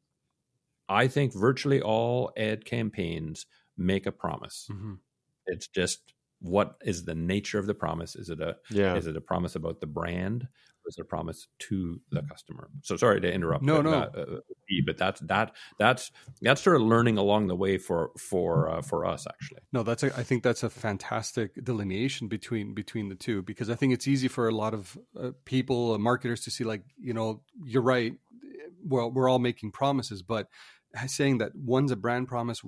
I 0.88 1.08
think 1.08 1.34
virtually 1.34 1.80
all 1.80 2.32
ad 2.36 2.64
campaigns 2.64 3.46
make 3.76 4.06
a 4.06 4.12
promise. 4.12 4.68
Mm-hmm. 4.70 4.94
It's 5.46 5.68
just 5.68 6.14
what 6.40 6.76
is 6.84 7.04
the 7.04 7.14
nature 7.14 7.58
of 7.58 7.66
the 7.66 7.74
promise? 7.74 8.16
Is 8.16 8.28
it 8.28 8.40
a 8.40 8.56
yeah. 8.70 8.94
is 8.96 9.06
it 9.06 9.16
a 9.16 9.20
promise 9.20 9.56
about 9.56 9.80
the 9.80 9.86
brand? 9.86 10.46
Was 10.84 10.98
a 10.98 11.04
promise 11.04 11.48
to 11.58 12.00
the 12.10 12.22
customer. 12.22 12.68
So 12.82 12.96
sorry 12.96 13.20
to 13.20 13.32
interrupt. 13.32 13.64
No, 13.64 13.82
but, 13.82 13.84
no. 13.84 13.92
Uh, 13.92 14.40
but 14.86 14.98
that's 14.98 15.20
that 15.20 15.52
that's 15.78 16.10
that's 16.40 16.62
sort 16.62 16.76
of 16.76 16.82
learning 16.82 17.18
along 17.18 17.46
the 17.46 17.56
way 17.56 17.78
for 17.78 18.10
for 18.18 18.68
uh, 18.68 18.82
for 18.82 19.04
us 19.04 19.26
actually. 19.26 19.60
No, 19.72 19.82
that's 19.82 20.02
a, 20.02 20.16
I 20.16 20.22
think 20.22 20.42
that's 20.42 20.62
a 20.62 20.70
fantastic 20.70 21.62
delineation 21.62 22.28
between 22.28 22.74
between 22.74 23.08
the 23.08 23.14
two 23.14 23.42
because 23.42 23.70
I 23.70 23.74
think 23.74 23.92
it's 23.92 24.08
easy 24.08 24.28
for 24.28 24.48
a 24.48 24.54
lot 24.54 24.74
of 24.74 24.98
uh, 25.18 25.30
people, 25.44 25.94
uh, 25.94 25.98
marketers, 25.98 26.40
to 26.42 26.50
see 26.50 26.64
like 26.64 26.82
you 26.98 27.14
know 27.14 27.42
you're 27.64 27.82
right. 27.82 28.14
Well, 28.86 29.10
we're 29.10 29.30
all 29.30 29.38
making 29.38 29.72
promises, 29.72 30.22
but 30.22 30.48
saying 31.06 31.38
that 31.38 31.54
one's 31.54 31.90
a 31.90 31.96
brand 31.96 32.28
promise 32.28 32.62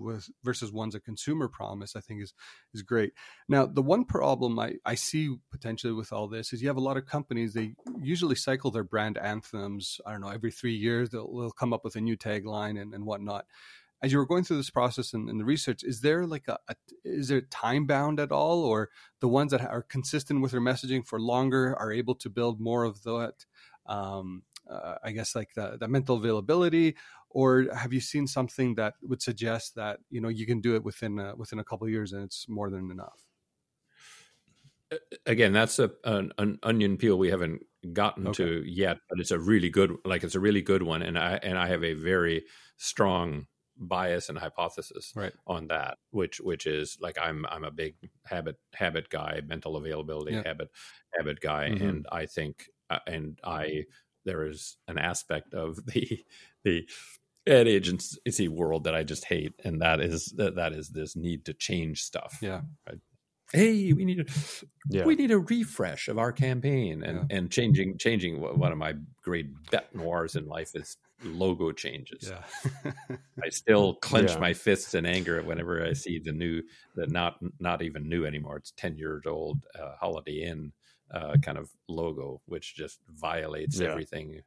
versus 0.45 0.73
one's 0.73 0.95
a 0.95 1.01
consumer 1.01 1.49
promise, 1.49 1.97
I 1.97 2.01
think 2.01 2.23
is 2.23 2.35
is 2.75 2.83
great. 2.83 3.12
Now, 3.49 3.67
the 3.67 3.83
one 3.83 4.05
problem 4.05 4.59
I, 4.59 4.75
I 4.85 4.95
see 4.95 5.37
potentially 5.51 5.93
with 5.93 6.12
all 6.12 6.29
this 6.29 6.53
is 6.53 6.62
you 6.62 6.69
have 6.69 6.77
a 6.77 6.81
lot 6.81 6.97
of 6.97 7.07
companies 7.07 7.55
they 7.55 7.75
usually 8.01 8.35
cycle 8.35 8.71
their 8.71 8.85
brand 8.85 9.19
anthems. 9.19 10.01
I 10.07 10.12
don't 10.12 10.21
know 10.21 10.29
every 10.29 10.51
three 10.51 10.75
years 10.75 11.11
they'll, 11.11 11.33
they'll 11.33 11.51
come 11.51 11.73
up 11.73 11.85
with 11.85 11.97
a 11.97 12.01
new 12.01 12.17
tagline 12.17 12.81
and, 12.81 12.95
and 12.95 13.05
whatnot. 13.05 13.47
As 14.03 14.12
you 14.12 14.19
were 14.19 14.27
going 14.27 14.45
through 14.45 14.59
this 14.59 14.71
process 14.71 15.15
and, 15.15 15.31
and 15.31 15.41
the 15.41 15.45
research, 15.45 15.83
is 15.83 16.03
there 16.03 16.27
like 16.27 16.49
a, 16.49 16.59
a 16.69 16.75
is 17.05 17.29
there 17.29 17.41
time 17.41 17.87
bound 17.87 18.21
at 18.21 18.31
all, 18.31 18.62
or 18.62 18.91
the 19.21 19.29
ones 19.29 19.53
that 19.53 19.62
are 19.62 19.83
consistent 19.83 20.43
with 20.43 20.53
their 20.53 20.61
messaging 20.61 21.05
for 21.05 21.19
longer 21.19 21.75
are 21.79 21.91
able 21.91 22.15
to 22.17 22.29
build 22.29 22.61
more 22.61 22.85
of 22.85 23.03
that 23.05 23.47
um, 23.87 24.43
uh, 24.69 24.97
I 25.03 25.12
guess 25.12 25.35
like 25.35 25.55
the, 25.55 25.77
the 25.79 25.89
mental 25.89 26.17
availability, 26.17 26.97
or 27.40 27.51
have 27.83 27.92
you 27.92 28.01
seen 28.01 28.27
something 28.27 28.77
that 28.77 28.94
would 29.03 29.22
suggest 29.22 29.75
that 29.77 30.01
you 30.11 30.20
know 30.22 30.29
you 30.29 30.46
can 30.46 30.61
do 30.61 30.75
it 30.77 30.85
within 30.85 31.18
a, 31.18 31.37
within 31.37 31.59
a 31.59 31.64
couple 31.64 31.88
years 31.88 32.12
and 32.12 32.22
it's 32.25 32.49
more 32.49 32.70
than 32.70 32.90
enough? 32.90 33.20
Again, 35.27 35.53
that's 35.53 35.81
a 35.81 35.90
an, 36.05 36.33
an 36.38 36.59
onion 36.62 36.96
peel 36.96 37.18
we 37.18 37.29
haven't 37.31 37.62
gotten 37.92 38.31
okay. 38.31 38.33
to 38.33 38.62
yet, 38.64 38.99
but 39.09 39.18
it's 39.18 39.33
a 39.33 39.38
really 39.38 39.68
good 39.68 39.96
like 40.05 40.22
it's 40.22 40.37
a 40.37 40.40
really 40.40 40.62
good 40.62 40.85
one, 40.85 41.03
and 41.03 41.18
I 41.18 41.37
and 41.42 41.59
I 41.59 41.66
have 41.66 41.83
a 41.83 41.94
very 41.94 42.44
strong 42.77 43.49
bias 43.77 44.29
and 44.29 44.38
hypothesis 44.38 45.12
Right. 45.14 45.35
on 45.44 45.66
that, 45.68 45.99
which 46.11 46.38
which 46.40 46.66
is 46.66 46.99
like 47.01 47.18
I'm 47.20 47.44
I'm 47.46 47.64
a 47.64 47.72
big 47.72 47.96
habit 48.27 48.61
habit 48.75 49.09
guy, 49.11 49.40
mental 49.44 49.75
availability 49.77 50.37
Yeah. 50.37 50.44
habit 50.44 50.70
habit 51.18 51.40
guy, 51.40 51.64
Mhm. 51.66 51.77
and 51.77 52.07
I 52.12 52.27
think 52.27 52.70
uh, 52.88 53.01
and 53.09 53.40
I 53.42 53.87
there 54.25 54.44
is 54.46 54.77
an 54.87 54.99
aspect 54.99 55.53
of 55.53 55.85
the 55.92 56.25
the 56.62 56.88
ad 57.49 57.69
agency 57.69 58.49
world 58.49 58.85
that 58.85 58.95
I 58.95 59.03
just 59.05 59.25
hate, 59.25 59.55
and 59.65 59.81
that 59.81 60.01
is 60.01 60.27
that, 60.37 60.57
that 60.57 60.73
is 60.73 60.89
this 60.91 61.17
need 61.17 61.45
to 61.47 61.55
change 61.55 62.03
stuff. 62.03 62.39
Yeah. 62.41 62.63
Hey, 63.53 63.93
we 63.93 64.05
need 64.05 64.27
to 64.27 64.67
Yeah. 64.91 65.05
we 65.05 65.15
need 65.15 65.31
a 65.31 65.39
refresh 65.39 66.09
of 66.09 66.19
our 66.19 66.33
campaign 66.33 67.05
and 67.05 67.31
and 67.31 67.51
changing 67.51 67.97
changing 67.99 68.41
one 68.41 68.73
of 68.73 68.79
my 68.79 68.95
great 69.23 69.47
bet 69.71 69.95
noirs 69.95 70.35
in 70.35 70.47
life 70.47 70.75
is 70.75 70.97
logo 71.23 71.71
changes. 71.73 72.29
Yeah. 72.31 72.87
I 73.45 73.49
still 73.51 73.95
clench 73.95 74.33
Yeah. 74.33 74.39
my 74.41 74.53
fists 74.53 74.95
in 74.95 75.07
anger 75.07 75.41
whenever 75.43 75.85
I 75.85 75.93
see 75.93 76.19
the 76.19 76.33
new, 76.33 76.63
the 76.97 77.07
not 77.07 77.39
not 77.61 77.83
even 77.83 78.09
new 78.09 78.27
anymore. 78.27 78.57
It's 78.57 78.73
ten 78.77 78.97
years 78.99 79.23
old 79.27 79.59
uh, 79.79 79.95
Holiday 80.01 80.43
Inn 80.43 80.73
uh, 81.13 81.37
kind 81.41 81.57
of 81.57 81.71
logo, 81.89 82.43
which 82.47 82.75
just 82.75 82.99
violates 83.09 83.79
Yeah. 83.79 83.91
everything 83.93 84.43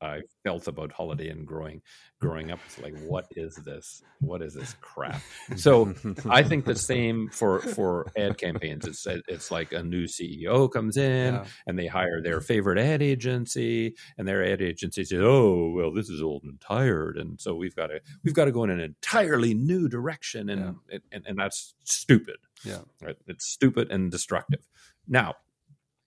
I 0.00 0.20
felt 0.44 0.68
about 0.68 0.92
Holiday 0.92 1.28
Inn 1.30 1.44
growing 1.44 1.82
growing 2.20 2.50
up. 2.50 2.58
It's 2.66 2.78
like, 2.80 2.96
what 3.00 3.26
is 3.32 3.54
this? 3.56 4.02
What 4.20 4.42
is 4.42 4.54
this 4.54 4.74
crap? 4.80 5.20
So 5.56 5.94
I 6.28 6.42
think 6.42 6.64
the 6.64 6.74
same 6.76 7.28
for 7.30 7.60
for 7.60 8.06
ad 8.16 8.38
campaigns. 8.38 8.86
It's 8.86 9.06
it's 9.06 9.50
like 9.50 9.72
a 9.72 9.82
new 9.82 10.04
CEO 10.04 10.70
comes 10.70 10.96
in 10.96 11.34
Yeah. 11.34 11.44
and 11.66 11.78
they 11.78 11.86
hire 11.86 12.20
their 12.22 12.40
favorite 12.40 12.78
ad 12.78 13.02
agency, 13.02 13.94
and 14.16 14.26
their 14.28 14.44
ad 14.44 14.62
agency 14.62 15.04
says, 15.04 15.20
"Oh, 15.22 15.70
well, 15.74 15.92
this 15.92 16.08
is 16.08 16.22
old 16.22 16.44
and 16.44 16.60
tired, 16.60 17.16
and 17.16 17.40
so 17.40 17.54
we've 17.54 17.74
got 17.76 17.88
to 17.88 18.00
we've 18.24 18.34
got 18.34 18.44
to 18.46 18.52
go 18.52 18.64
in 18.64 18.70
an 18.70 18.80
entirely 18.80 19.54
new 19.54 19.88
direction," 19.88 20.48
and 20.48 20.76
and, 21.12 21.24
and 21.26 21.38
that's 21.38 21.74
stupid. 21.84 22.36
Yeah. 22.64 22.80
Right? 23.02 23.16
It's 23.26 23.46
stupid 23.46 23.90
and 23.90 24.10
destructive. 24.10 24.66
Now, 25.06 25.34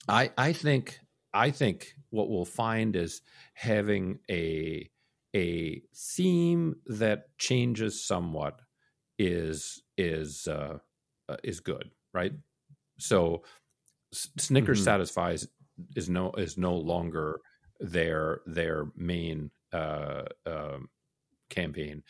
I 0.07 0.31
I 0.37 0.53
think 0.53 0.99
I 1.33 1.51
think 1.51 1.95
what 2.09 2.29
we'll 2.29 2.45
find 2.45 2.95
is 2.95 3.21
having 3.53 4.19
a 4.29 4.89
a 5.35 5.81
theme 5.95 6.75
that 6.87 7.37
changes 7.37 8.03
somewhat 8.05 8.61
is 9.17 9.81
is 9.97 10.47
uh, 10.47 10.79
uh, 11.29 11.37
is 11.43 11.59
good, 11.61 11.91
right? 12.13 12.33
So 12.99 13.43
S- 14.13 14.29
Snickers 14.39 14.81
Mhm. 14.81 14.85
satisfies 14.85 15.47
is 15.95 16.09
no 16.09 16.31
is 16.33 16.57
no 16.57 16.75
longer 16.75 17.39
their 17.79 18.41
their 18.45 18.87
main 18.95 19.51
uh, 19.73 20.25
um, 20.45 20.89
campaign. 21.49 22.03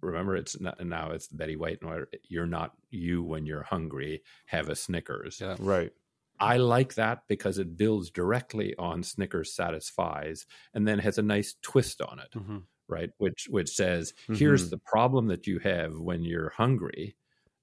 Remember, 0.00 0.36
it's 0.36 0.58
not, 0.60 0.84
now 0.86 1.10
it's 1.10 1.28
Betty 1.28 1.56
White. 1.56 1.80
You're 2.28 2.46
not 2.46 2.74
you 2.90 3.22
when 3.22 3.46
you're 3.46 3.62
hungry. 3.64 4.22
Have 4.46 4.68
a 4.70 4.76
Snickers. 4.76 5.40
Yeah. 5.40 5.56
right. 5.58 5.92
I 6.40 6.56
like 6.56 6.94
that 6.94 7.22
because 7.28 7.58
it 7.58 7.76
builds 7.76 8.10
directly 8.10 8.74
on 8.76 9.02
Snickers 9.02 9.52
satisfies 9.54 10.46
and 10.74 10.86
then 10.88 10.98
has 10.98 11.18
a 11.18 11.22
nice 11.22 11.54
twist 11.62 12.00
on 12.00 12.18
it, 12.18 12.30
Mhm. 12.32 12.64
right? 12.88 13.10
Which 13.18 13.46
which 13.50 13.68
says, 13.70 14.14
here's 14.32 14.66
Mhm. 14.66 14.70
the 14.70 14.78
problem 14.78 15.26
that 15.28 15.46
you 15.46 15.58
have 15.60 15.98
when 15.98 16.22
you're 16.24 16.50
hungry. 16.50 17.16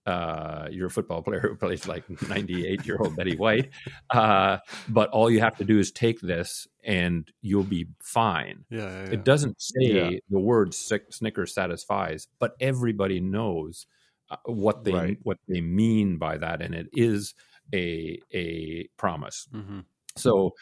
Uh, 0.05 0.69
you're 0.71 0.87
a 0.87 0.89
football 0.89 1.21
player 1.21 1.41
who 1.41 1.53
plays 1.55 1.85
like 1.85 2.05
98 2.29 2.85
year 2.85 2.95
old 2.97 3.13
Betty 3.17 3.35
White, 3.35 3.71
uh, 4.11 4.57
but 4.87 5.09
all 5.09 5.29
you 5.29 5.41
have 5.41 5.57
to 5.57 5.65
do 5.65 5.79
is 5.79 5.91
take 5.91 6.21
this 6.21 6.65
and 6.83 7.29
you'll 7.41 7.63
be 7.65 7.87
fine. 8.01 8.63
Yeah. 8.69 8.77
yeah, 8.83 9.03
yeah. 9.05 9.11
It 9.11 9.25
doesn't 9.25 9.59
say 9.61 10.21
the 10.29 10.39
word 10.39 10.73
Snickers 10.73 11.53
satisfies, 11.53 12.27
but 12.39 12.55
everybody 12.61 13.19
knows 13.19 13.85
uh, 14.29 14.37
what 14.45 14.83
they 14.85 14.93
Right. 14.93 15.17
what 15.23 15.39
they 15.47 15.59
mean 15.61 16.17
by 16.17 16.37
that, 16.37 16.61
and 16.61 16.73
it 16.75 16.87
is 16.93 17.33
a 17.73 18.19
a 18.34 18.88
promise. 18.97 19.47
Mhm. 19.51 19.86
So 20.17 20.53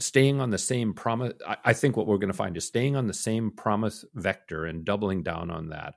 staying 0.00 0.40
on 0.40 0.50
the 0.50 0.58
same 0.58 0.94
promise, 0.94 1.34
I, 1.46 1.56
I 1.66 1.72
think 1.74 1.96
what 1.96 2.06
we're 2.06 2.18
going 2.18 2.32
to 2.32 2.36
find 2.36 2.56
is 2.56 2.66
staying 2.66 2.96
on 2.96 3.06
the 3.06 3.14
same 3.14 3.50
promise 3.52 4.04
vector 4.14 4.64
and 4.66 4.84
doubling 4.84 5.22
down 5.22 5.50
on 5.50 5.68
that 5.70 5.94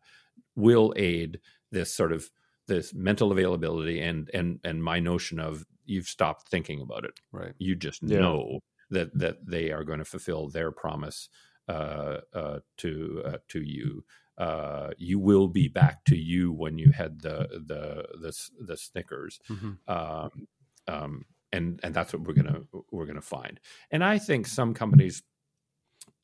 will 0.55 0.93
aid 0.97 1.39
this 1.71 1.93
sort 1.93 2.11
of 2.11 2.29
this 2.67 2.93
mental 2.93 3.31
availability 3.31 3.99
and 3.99 4.29
and 4.33 4.59
and 4.63 4.83
my 4.83 4.99
notion 4.99 5.39
of 5.39 5.65
you've 5.85 6.07
stopped 6.07 6.49
thinking 6.49 6.81
about 6.81 7.05
it 7.05 7.13
Right. 7.31 7.55
you 7.57 7.75
just 7.75 8.03
Yeah. 8.03 8.19
know 8.19 8.59
that 8.89 9.17
that 9.17 9.37
they 9.45 9.71
are 9.71 9.83
going 9.83 9.99
to 9.99 10.05
fulfill 10.05 10.49
their 10.49 10.71
promise 10.71 11.29
uh, 11.67 12.21
uh, 12.33 12.59
to 12.77 13.21
uh, 13.25 13.37
to 13.49 13.61
you. 13.61 14.03
Uh, 14.39 14.91
you 14.97 15.19
will 15.19 15.47
be 15.49 15.67
back 15.67 16.03
to 16.05 16.15
you 16.15 16.51
when 16.53 16.77
you 16.77 16.91
had 16.91 17.21
the 17.21 17.47
the 17.67 18.07
the, 18.19 18.33
the 18.65 18.77
Snickers, 18.77 19.39
Mhm. 19.49 19.77
um, 19.87 20.47
um, 20.87 21.25
and 21.51 21.79
and 21.83 21.93
that's 21.93 22.13
what 22.13 22.23
we're 22.23 22.33
gonna 22.33 22.61
we're 22.91 23.05
gonna 23.05 23.21
find. 23.21 23.59
And 23.91 24.01
I 24.03 24.17
think 24.17 24.47
some 24.47 24.73
companies, 24.73 25.21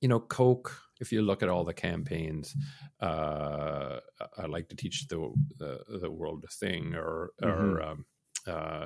you 0.01 0.07
know, 0.07 0.19
Coke. 0.19 0.81
If 1.01 1.11
you 1.11 1.21
look 1.23 1.43
at 1.43 1.49
all 1.49 1.65
the 1.65 1.73
campaigns, 1.73 2.55
uh, 3.01 3.99
I 4.37 4.45
like 4.45 4.69
to 4.69 4.75
teach 4.77 5.07
the 5.09 5.29
the, 5.57 5.83
the 5.99 6.09
world 6.09 6.45
a 6.45 6.47
thing, 6.47 6.95
or 6.95 7.31
or 7.43 7.81
um, 7.81 8.05
uh, 8.47 8.85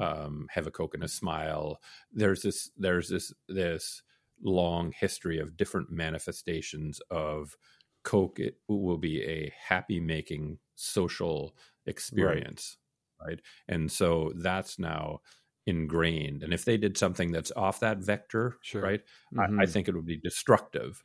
um, 0.00 0.46
have 0.50 0.66
a 0.66 0.70
Coke 0.70 0.94
and 0.94 1.04
a 1.04 1.08
smile. 1.08 1.82
There's 2.12 2.40
this 2.40 2.70
there's 2.78 3.10
this 3.10 3.34
this 3.46 4.02
long 4.42 4.92
history 4.92 5.38
of 5.38 5.54
different 5.58 5.90
manifestations 5.90 6.98
of 7.10 7.56
Coke. 8.04 8.38
It 8.40 8.56
will 8.68 8.98
be 8.98 9.22
a 9.22 9.52
happy 9.58 10.00
making 10.00 10.58
social 10.76 11.56
experience, 11.86 12.78
right. 13.24 13.40
And 13.68 13.90
so 13.90 14.32
that's 14.36 14.78
now 14.78 15.20
ingrained. 15.66 16.42
And 16.42 16.52
if 16.54 16.64
they 16.64 16.76
did 16.76 16.96
something 16.98 17.32
that's 17.32 17.52
off 17.56 17.80
that 17.80 17.98
vector, 17.98 18.56
Sure. 18.62 18.82
right, 18.82 19.02
I, 19.38 19.44
I 19.58 19.66
Mhm. 19.66 19.72
think 19.72 19.88
it 19.88 19.94
would 19.94 20.06
be 20.06 20.16
destructive 20.16 21.02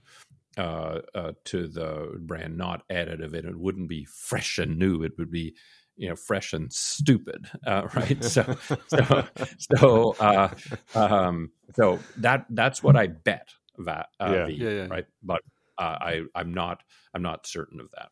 uh, 0.57 1.01
uh, 1.13 1.33
to 1.45 1.67
the 1.67 2.17
brand, 2.21 2.57
not 2.57 2.87
additive, 2.89 3.33
and 3.33 3.45
it 3.47 3.57
wouldn't 3.59 3.89
be 3.89 4.05
fresh 4.05 4.57
and 4.57 4.77
new. 4.79 5.03
It 5.03 5.13
would 5.17 5.31
be, 5.31 5.55
you 5.97 6.09
know, 6.09 6.15
fresh 6.15 6.53
and 6.53 6.71
stupid, 6.71 7.49
uh, 7.67 7.87
right? 7.95 8.23
So, 8.23 8.45
so, 8.87 9.23
so, 9.77 10.11
uh, 10.19 10.49
um, 10.93 11.51
so 11.75 11.99
that 12.17 12.45
that's 12.49 12.81
what 12.83 12.95
I 12.95 13.07
bet 13.07 13.49
that, 13.79 14.07
uh, 14.19 14.31
Yeah. 14.31 14.45
V, 14.45 14.53
Yeah, 14.63 14.69
yeah. 14.69 14.87
right? 14.89 15.05
But 15.23 15.41
uh, 15.77 15.97
I 16.01 16.21
I'm 16.35 16.53
not 16.53 16.81
I'm 17.13 17.21
not 17.21 17.47
certain 17.47 17.79
of 17.79 17.89
that. 17.95 18.09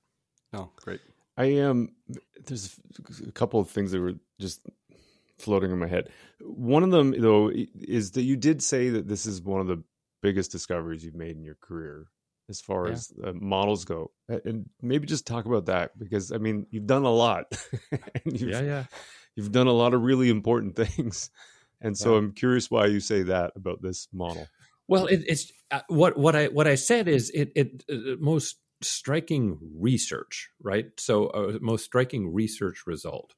Oh, 0.53 0.69
great. 0.75 1.01
I 1.37 1.45
am. 1.45 1.95
there's 2.45 2.75
a 3.27 3.31
couple 3.31 3.59
of 3.59 3.69
things 3.69 3.91
that 3.91 3.99
were 3.99 4.13
just 4.39 4.61
floating 5.39 5.71
in 5.71 5.79
my 5.79 5.87
head. 5.87 6.09
One 6.41 6.83
of 6.83 6.91
them, 6.91 7.19
though, 7.19 7.51
is 7.53 8.11
that 8.11 8.21
you 8.21 8.35
did 8.37 8.61
say 8.61 8.89
that 8.89 9.07
this 9.07 9.25
is 9.25 9.41
one 9.41 9.59
of 9.61 9.67
the 9.67 9.83
biggest 10.21 10.51
discoveries 10.51 11.03
you've 11.03 11.15
made 11.15 11.35
in 11.35 11.43
your 11.43 11.57
career 11.59 12.05
as 12.49 12.61
far 12.61 12.85
Yeah. 12.87 12.93
as 12.93 13.11
uh, 13.23 13.33
models 13.33 13.83
go. 13.83 14.11
And 14.29 14.69
maybe 14.81 15.07
just 15.07 15.25
talk 15.25 15.45
about 15.45 15.65
that 15.65 15.97
because 15.97 16.31
I 16.31 16.37
mean, 16.37 16.67
you've 16.69 16.85
done 16.87 17.03
a 17.03 17.11
lot. 17.11 17.45
and 17.91 18.39
you've, 18.39 18.51
Yeah, 18.51 18.61
yeah. 18.61 18.83
you've 19.35 19.51
done 19.51 19.67
a 19.67 19.73
lot 19.73 19.93
of 19.95 20.01
really 20.03 20.29
important 20.29 20.75
things. 20.85 21.31
And 21.81 21.97
so 21.97 22.11
Yeah. 22.11 22.19
I'm 22.19 22.31
curious 22.33 22.69
why 22.69 22.85
you 22.85 22.99
say 22.99 23.23
that 23.23 23.53
about 23.55 23.81
this 23.81 24.07
model. 24.13 24.47
Well, 24.87 25.07
it, 25.07 25.23
it's 25.27 25.51
uh, 25.71 25.81
what 25.87 26.17
what 26.17 26.35
I 26.35 26.47
what 26.47 26.67
I 26.67 26.75
said 26.75 27.07
is 27.07 27.29
it 27.29 27.51
it 27.55 27.83
uh, 27.91 28.15
most 28.19 28.57
striking 28.81 29.57
research, 29.79 30.49
right? 30.61 30.87
So 30.97 31.27
uh, 31.27 31.57
most 31.61 31.85
striking 31.85 32.33
research 32.33 32.83
result. 32.85 33.33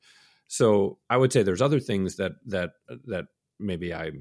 So 0.47 0.99
I 1.09 1.17
would 1.17 1.31
say 1.31 1.43
there's 1.43 1.61
other 1.61 1.79
things 1.79 2.17
that 2.17 2.33
that 2.47 2.71
that 3.05 3.25
maybe 3.59 3.93
I 3.93 4.11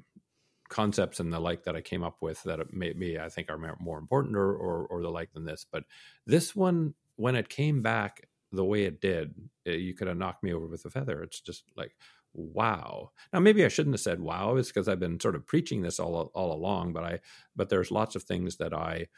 concepts 0.69 1.21
and 1.21 1.33
the 1.33 1.41
like 1.41 1.65
that 1.65 1.77
I 1.77 1.81
came 1.81 2.03
up 2.03 2.17
with 2.21 2.43
that 2.45 2.61
maybe 2.73 3.19
I 3.19 3.29
think 3.29 3.51
are 3.51 3.77
more- 3.81 3.99
important 3.99 4.37
or, 4.37 4.55
or 4.55 4.87
or 4.87 5.03
the 5.03 5.11
like 5.11 5.33
than 5.33 5.45
this. 5.45 5.65
But 5.71 5.85
this 6.27 6.55
one, 6.55 6.95
when 7.17 7.37
it 7.37 7.49
came 7.49 7.83
back 7.83 8.29
the 8.53 8.65
way 8.65 8.85
it 8.85 9.01
did, 9.01 9.35
uh, 9.67 9.73
you 9.73 9.95
could 9.95 10.09
have 10.09 10.17
knocked 10.17 10.43
me 10.43 10.53
over 10.53 10.67
with 10.67 10.85
a 10.85 10.91
feather. 10.91 11.23
It's 11.23 11.41
just 11.41 11.65
like 11.77 11.95
wow. 12.35 13.13
Now 13.33 13.41
maybe 13.41 13.65
I 13.65 13.69
shouldn't 13.69 13.95
have 13.95 14.01
said 14.01 14.21
wow. 14.21 14.57
It's 14.57 14.69
because 14.69 14.89
I've 14.89 15.01
been 15.01 15.21
sort 15.21 15.37
of 15.37 15.47
preaching 15.47 15.83
this 15.83 16.01
all 16.01 16.31
all 16.35 16.53
along. 16.53 16.93
But 16.93 17.05
I 17.05 17.21
but 17.57 17.69
there's 17.71 17.91
lots 17.91 18.17
of 18.17 18.25
things 18.25 18.57
that 18.59 18.75
I 18.75 19.09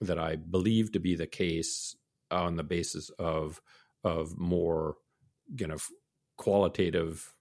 that 0.00 0.18
I 0.18 0.36
believe 0.36 0.92
to 0.92 1.00
be 1.00 1.14
the 1.16 1.26
case 1.26 1.96
on 2.30 2.56
the 2.56 2.64
basis 2.64 3.10
of 3.18 3.62
of 4.04 4.38
more 4.38 4.96
you 5.58 5.66
know 5.66 5.78
qualitative 6.38 7.34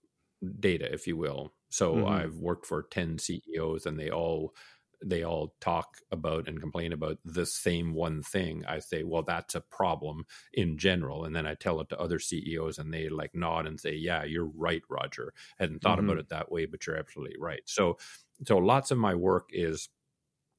data, 0.60 0.92
if 0.92 1.08
you 1.08 1.18
will. 1.18 1.54
So 1.70 2.06
Mhm. 2.06 2.06
I've 2.06 2.38
worked 2.38 2.66
for 2.66 2.84
10 2.84 3.18
CEOs 3.18 3.86
and 3.86 4.00
they 4.00 4.10
all 4.10 4.56
they 5.04 5.24
all 5.24 5.56
talk 5.62 5.98
about 6.12 6.48
and 6.48 6.60
complain 6.60 6.94
about 6.94 7.18
the 7.26 7.46
same 7.46 7.94
one 7.94 8.22
thing. 8.22 8.64
I 8.66 8.80
say, 8.80 9.04
well, 9.04 9.24
that's 9.24 9.56
a 9.56 9.62
problem 9.62 10.26
in 10.54 10.78
general. 10.78 11.26
And 11.26 11.36
then 11.36 11.48
I 11.48 11.56
tell 11.56 11.80
it 11.82 11.90
to 11.90 12.00
other 12.00 12.20
CEOs 12.20 12.78
and 12.78 12.94
they 12.94 13.10
like 13.10 13.34
nod 13.34 13.66
and 13.68 13.80
say, 13.80 13.96
yeah, 13.96 14.24
you're 14.24 14.46
right, 14.46 14.84
Roger. 14.90 15.34
Hadn't 15.58 15.82
thought 15.82 16.00
about 16.00 16.18
Mhm. 16.18 16.20
it 16.20 16.30
that 16.30 16.52
way, 16.52 16.66
but 16.66 16.86
you're 16.86 16.98
absolutely 16.98 17.38
right. 17.40 17.62
So, 17.66 17.98
so 18.46 18.58
lots 18.58 18.92
of 18.92 18.98
my 18.98 19.16
work 19.16 19.50
is, 19.52 19.90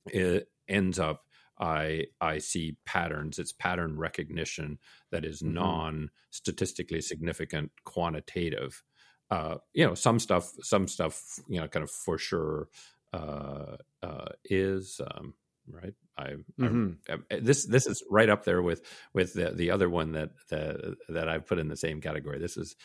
it 0.06 0.48
ends 0.68 0.98
up 0.98 1.26
I 1.58 2.06
I 2.20 2.38
see 2.38 2.76
patterns. 2.86 3.38
It's 3.38 3.52
pattern 3.52 3.98
recognition 3.98 4.78
that 5.10 5.24
is 5.24 5.42
Mhm. 5.44 5.82
non 5.82 6.10
statistically 6.30 7.00
significant, 7.02 7.72
quantitative. 7.84 8.82
Uh, 9.30 9.58
you 9.72 9.86
know, 9.86 9.94
some 9.94 10.18
stuff, 10.18 10.52
some 10.62 10.88
stuff, 10.88 11.38
you 11.48 11.60
know, 11.60 11.68
kind 11.68 11.82
of 11.84 11.90
for 11.90 12.18
sure 12.18 12.68
uh, 13.12 13.76
uh, 14.02 14.26
is 14.44 15.00
um, 15.14 15.34
right. 15.68 15.94
I, 16.16 16.34
Mhm. 16.58 16.96
I 17.08 17.12
uh, 17.34 17.38
this 17.42 17.64
this 17.66 17.86
is 17.86 18.02
right 18.10 18.28
up 18.28 18.44
there 18.44 18.62
with 18.62 18.82
with 19.14 19.34
the 19.34 19.50
the 19.52 19.70
other 19.70 19.88
one 19.88 20.12
that 20.12 20.30
that 20.50 20.96
that 21.08 21.28
I 21.28 21.38
put 21.38 21.58
in 21.58 21.68
the 21.68 21.76
same 21.76 22.00
category. 22.00 22.38
This 22.38 22.56
is 22.56 22.76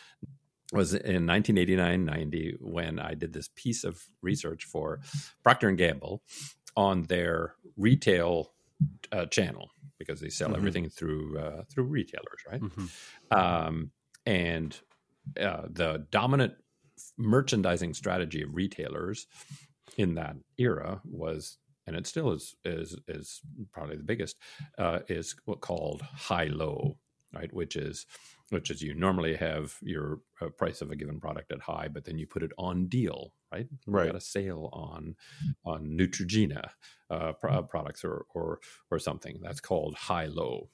was 0.72 0.92
in 0.92 1.24
1989-90 1.26 2.56
when 2.60 2.98
I 2.98 3.14
did 3.14 3.32
this 3.32 3.48
piece 3.54 3.84
of 3.84 4.02
research 4.20 4.64
for 4.64 5.00
Procter 5.42 5.68
and 5.68 5.78
Gamble 5.78 6.22
on 6.76 7.04
their 7.04 7.54
retail 7.78 8.52
uh, 9.10 9.24
channel 9.26 9.70
because 9.98 10.20
they 10.20 10.28
sell 10.28 10.50
Mhm. 10.50 10.56
everything 10.56 10.88
through 10.90 11.38
uh, 11.38 11.64
through 11.70 11.84
retailers, 11.84 12.40
right? 12.50 12.60
Mhm. 12.60 12.90
um, 13.30 13.90
and 14.26 14.78
uh, 15.40 15.66
the 15.70 16.06
dominant 16.10 16.54
merchandising 17.16 17.94
strategy 17.94 18.42
of 18.42 18.54
retailers 18.54 19.26
in 19.98 20.14
that 20.14 20.36
era 20.58 21.02
was, 21.04 21.58
and 21.86 21.96
it 21.96 22.06
still 22.06 22.32
is 22.32 22.56
is 22.64 22.98
is 23.08 23.40
probably 23.72 23.96
the 23.96 24.04
biggest, 24.04 24.38
uh, 24.78 25.00
is 25.08 25.36
what 25.44 25.60
called 25.60 26.00
high 26.02 26.46
low, 26.46 26.98
right? 27.34 27.52
Which 27.52 27.76
is 27.76 28.06
which 28.50 28.70
is 28.70 28.80
you 28.80 28.94
normally 28.94 29.36
have 29.36 29.76
your 29.82 30.20
uh, 30.40 30.48
price 30.48 30.80
of 30.80 30.90
a 30.90 30.96
given 30.96 31.20
product 31.20 31.52
at 31.52 31.60
high, 31.60 31.88
but 31.88 32.04
then 32.06 32.16
you 32.18 32.26
put 32.26 32.42
it 32.42 32.52
on 32.58 32.86
deal, 32.88 33.34
right? 33.52 33.68
You 33.86 33.92
Right. 33.92 34.06
got 34.06 34.16
a 34.16 34.20
sale 34.20 34.70
on 34.72 35.16
on 35.64 35.96
Neutrogena 35.98 36.70
uh, 37.10 37.32
pro- 37.34 37.62
products 37.64 38.04
or 38.04 38.24
or 38.34 38.60
or 38.90 38.98
something. 38.98 39.40
That's 39.42 39.60
called 39.60 39.94
high 39.96 40.26
low 40.26 40.70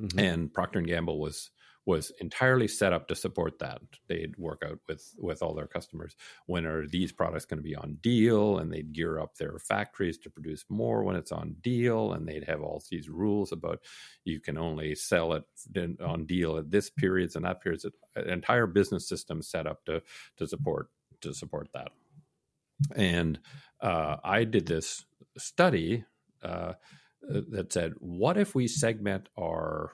Mhm. 0.00 0.18
and 0.18 0.52
Procter 0.54 0.78
and 0.78 0.88
Gamble 0.88 1.20
was 1.20 1.50
was 1.84 2.12
entirely 2.20 2.68
set 2.68 2.92
up 2.92 3.08
to 3.08 3.14
support 3.14 3.58
that. 3.58 3.80
They'd 4.08 4.36
work 4.38 4.62
out 4.64 4.78
with 4.88 5.14
with 5.18 5.42
all 5.42 5.54
their 5.54 5.66
customers 5.66 6.14
when 6.46 6.64
are 6.64 6.86
these 6.86 7.12
products 7.12 7.44
going 7.44 7.58
to 7.58 7.62
be 7.62 7.74
on 7.74 7.98
deal, 8.00 8.58
and 8.58 8.72
they'd 8.72 8.92
gear 8.92 9.18
up 9.18 9.36
their 9.36 9.58
factories 9.58 10.18
to 10.18 10.30
produce 10.30 10.64
more 10.68 11.02
when 11.02 11.16
it's 11.16 11.32
on 11.32 11.56
deal, 11.60 12.12
and 12.12 12.26
they'd 12.26 12.48
have 12.48 12.62
all 12.62 12.82
these 12.90 13.08
rules 13.08 13.52
about 13.52 13.80
you 14.24 14.40
can 14.40 14.56
only 14.56 14.94
sell 14.94 15.32
it 15.32 15.44
on 16.00 16.26
deal 16.26 16.56
at 16.56 16.70
this 16.70 16.90
periods 16.90 17.36
and 17.36 17.44
that 17.44 17.62
periods. 17.62 17.84
An 18.14 18.28
entire 18.28 18.66
business 18.66 19.08
system 19.08 19.42
set 19.42 19.66
up 19.66 19.84
to 19.86 20.02
to 20.36 20.46
support 20.46 20.88
to 21.22 21.34
support 21.34 21.68
that. 21.74 21.88
And 22.94 23.38
uh, 23.80 24.16
I 24.24 24.44
did 24.44 24.66
this 24.66 25.04
study 25.38 26.04
uh, 26.42 26.74
that 27.22 27.72
said, 27.72 27.94
what 27.98 28.36
if 28.36 28.54
we 28.54 28.66
segment 28.66 29.28
our 29.38 29.92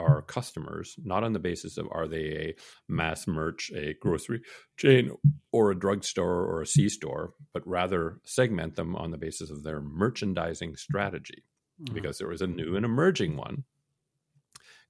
our 0.00 0.22
customers 0.22 0.96
not 1.04 1.22
on 1.24 1.32
the 1.32 1.38
basis 1.38 1.76
of 1.78 1.86
are 1.92 2.08
they 2.08 2.24
a 2.32 2.54
mass 2.88 3.26
merch, 3.26 3.70
a 3.74 3.94
grocery 4.00 4.40
chain, 4.76 5.12
or 5.52 5.70
a 5.70 5.78
drugstore 5.78 6.44
or 6.46 6.62
a 6.62 6.66
C 6.66 6.88
store, 6.88 7.34
but 7.54 7.66
rather 7.66 8.20
segment 8.24 8.74
them 8.76 8.96
on 8.96 9.10
the 9.10 9.18
basis 9.18 9.50
of 9.50 9.62
their 9.62 9.80
merchandising 9.80 10.76
strategy, 10.76 11.44
Mhm. 11.82 11.94
because 11.94 12.18
there 12.18 12.28
was 12.28 12.42
a 12.42 12.46
new 12.46 12.74
and 12.76 12.84
emerging 12.84 13.36
one 13.36 13.64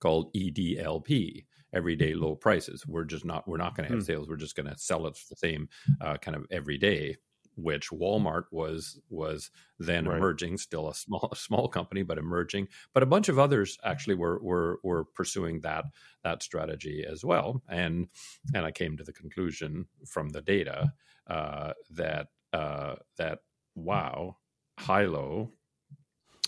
called 0.00 0.32
EDLP. 0.34 1.46
Everyday 1.72 2.14
low 2.14 2.34
prices. 2.34 2.84
We're 2.84 3.04
just 3.04 3.24
not. 3.24 3.46
We're 3.46 3.56
not 3.56 3.76
going 3.76 3.86
to 3.86 3.94
have 3.94 4.02
Hmm. 4.02 4.06
sales. 4.06 4.28
We're 4.28 4.34
just 4.34 4.56
going 4.56 4.68
to 4.68 4.76
sell 4.76 5.06
it 5.06 5.16
the 5.30 5.36
same 5.36 5.68
uh, 6.00 6.16
kind 6.16 6.36
of 6.36 6.44
every 6.50 6.78
day 6.78 7.16
which 7.62 7.90
Walmart 7.90 8.44
was 8.50 9.00
was 9.08 9.50
then 9.78 10.06
Right. 10.06 10.06
emerging, 10.06 10.58
still 10.58 10.88
a 10.88 10.94
small 10.94 11.32
small 11.34 11.68
company, 11.68 12.02
but 12.02 12.18
emerging. 12.18 12.68
But 12.94 13.02
a 13.02 13.06
bunch 13.06 13.28
of 13.28 13.38
others 13.38 13.78
actually 13.84 14.16
were 14.16 14.42
were 14.42 14.80
were 14.82 15.04
pursuing 15.04 15.60
that 15.60 15.84
that 16.24 16.42
strategy 16.42 17.04
as 17.08 17.24
well. 17.24 17.62
And 17.68 18.08
and 18.54 18.64
I 18.64 18.72
came 18.72 18.96
to 18.96 19.04
the 19.04 19.12
conclusion 19.12 19.86
from 20.06 20.30
the 20.30 20.42
data 20.42 20.92
uh, 21.26 21.74
that 21.90 22.28
uh, 22.52 22.96
that 23.16 23.40
wow, 23.74 24.38
high 24.78 25.04
low, 25.04 25.52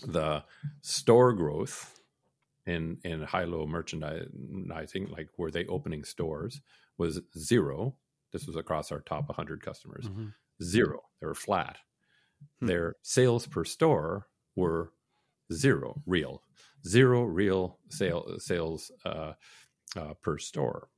the 0.05 0.43
store 0.81 1.33
growth 1.33 2.01
in 2.65 2.99
in 3.03 3.23
high 3.23 3.45
low 3.45 3.67
merchandising, 3.67 5.07
like 5.07 5.29
were 5.37 5.51
they 5.51 5.65
opening 5.67 6.03
stores, 6.03 6.61
was 6.97 7.21
zero. 7.37 7.97
This 8.33 8.45
was 8.47 8.55
across 8.57 8.91
our 8.91 8.99
top 9.01 9.29
100 9.29 9.61
customers 9.61 10.05
Mhm. 10.09 10.33
zero. 10.61 11.01
They 11.21 11.27
were 11.27 11.35
flat. 11.35 11.77
Hmm. 12.59 12.65
Their 12.65 12.95
sales 13.03 13.47
per 13.47 13.63
store 13.63 14.27
were 14.55 14.91
zero 15.51 16.01
real, 16.05 16.43
zero 16.85 17.23
real 17.23 17.79
sale, 17.89 18.39
sales 18.39 18.91
uh, 19.05 19.33
uh, 19.95 20.13
per 20.15 20.37
store. 20.39 20.89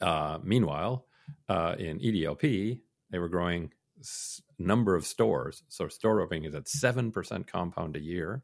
Uh, 0.00 0.38
meanwhile, 0.42 1.06
uh, 1.48 1.76
in 1.78 1.98
EDLP, 2.00 2.80
they 3.10 3.18
were 3.18 3.28
growing 3.28 3.72
s- 4.00 4.42
number 4.58 4.94
of 4.96 5.06
stores. 5.06 5.62
So 5.68 5.88
store 5.88 6.20
opening 6.20 6.44
is 6.44 6.54
at 6.54 6.68
seven 6.68 7.12
percent 7.12 7.46
compound 7.46 7.96
a 7.96 8.00
year, 8.00 8.42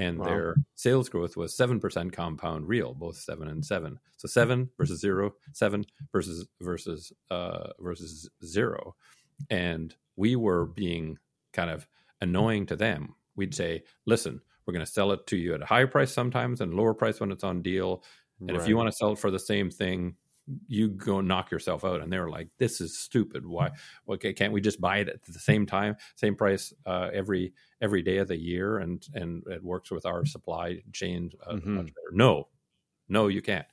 and 0.00 0.18
Wow. 0.18 0.24
their 0.26 0.54
sales 0.74 1.08
growth 1.08 1.36
was 1.36 1.56
seven 1.56 1.78
percent 1.80 2.12
compound 2.12 2.68
real, 2.68 2.94
both 2.94 3.16
seven 3.16 3.48
and 3.48 3.64
seven. 3.64 3.98
So 4.16 4.28
seven 4.28 4.70
versus 4.78 5.00
zero, 5.00 5.34
seven 5.52 5.84
versus 6.12 6.46
versus 6.60 7.12
uh, 7.30 7.68
versus 7.78 8.28
zero, 8.44 8.94
and 9.50 9.94
we 10.16 10.36
were 10.36 10.66
being 10.66 11.18
kind 11.52 11.70
of 11.70 11.86
annoying 12.20 12.66
to 12.66 12.76
them. 12.76 13.14
We'd 13.36 13.54
say, 13.54 13.84
"Listen, 14.06 14.40
we're 14.66 14.74
going 14.74 14.84
to 14.86 14.92
sell 14.92 15.12
it 15.12 15.26
to 15.28 15.36
you 15.36 15.54
at 15.54 15.62
a 15.62 15.66
higher 15.66 15.86
price 15.86 16.12
sometimes 16.12 16.60
and 16.60 16.74
lower 16.74 16.94
price 16.94 17.20
when 17.20 17.32
it's 17.32 17.44
on 17.44 17.62
deal. 17.62 18.02
And 18.40 18.50
if 18.56 18.66
you 18.68 18.76
want 18.76 18.88
to 18.90 18.96
sell 18.96 19.12
it 19.12 19.18
for 19.18 19.30
the 19.30 19.38
same 19.38 19.70
thing, 19.70 20.16
you 20.68 20.88
go 20.90 21.20
knock 21.20 21.50
yourself 21.50 21.84
out." 21.84 22.00
And 22.00 22.12
they're 22.12 22.28
like, 22.30 22.48
"This 22.58 22.80
is 22.80 22.98
stupid. 22.98 23.46
Why? 23.46 23.70
Okay, 24.08 24.32
can't 24.32 24.52
we 24.52 24.60
just 24.60 24.80
buy 24.80 24.98
it 24.98 25.08
at 25.08 25.22
the 25.24 25.38
same 25.38 25.66
time, 25.66 25.96
same 26.16 26.36
price 26.36 26.72
uh, 26.86 27.10
every 27.12 27.52
every 27.80 28.02
day 28.02 28.18
of 28.18 28.28
the 28.28 28.36
year, 28.38 28.78
and 28.78 29.06
and 29.14 29.42
it 29.48 29.62
works 29.62 29.90
with 29.90 30.06
our 30.06 30.24
supply 30.26 30.82
chain 30.92 31.30
uh, 31.46 31.54
Mhm. 31.54 31.66
much 31.66 31.86
better?" 31.86 32.12
No, 32.12 32.48
no, 33.08 33.28
you 33.28 33.42
can't. 33.42 33.66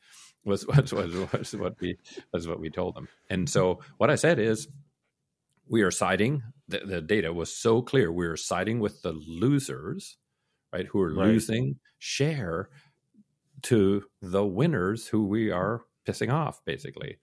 Was 0.46 0.66
was 0.68 0.94
was, 0.94 1.14
was 1.34 1.56
what 1.56 1.80
we 1.82 1.98
was 2.34 2.48
what 2.48 2.60
we 2.60 2.70
told 2.70 2.96
them. 2.96 3.08
And 3.30 3.50
so 3.50 3.82
what 3.98 4.10
I 4.10 4.16
said 4.16 4.40
is, 4.40 4.68
we 5.68 5.82
are 5.82 5.92
siding. 5.92 6.44
The, 6.70 6.80
the 6.80 7.02
data 7.02 7.34
was 7.34 7.54
so 7.54 7.82
clear. 7.82 8.12
We 8.12 8.26
are 8.28 8.38
siding 8.38 8.80
with 8.80 9.02
the 9.02 9.14
losers, 9.14 10.18
right? 10.74 10.86
Who 10.88 11.02
are 11.02 11.14
Right. 11.14 11.28
losing 11.28 11.80
share 12.00 12.70
to 13.64 14.04
the 14.22 14.46
winners 14.46 15.08
who 15.08 15.26
we 15.26 15.52
are 15.52 15.84
pissing 16.08 16.32
off, 16.32 16.64
basically. 16.66 17.18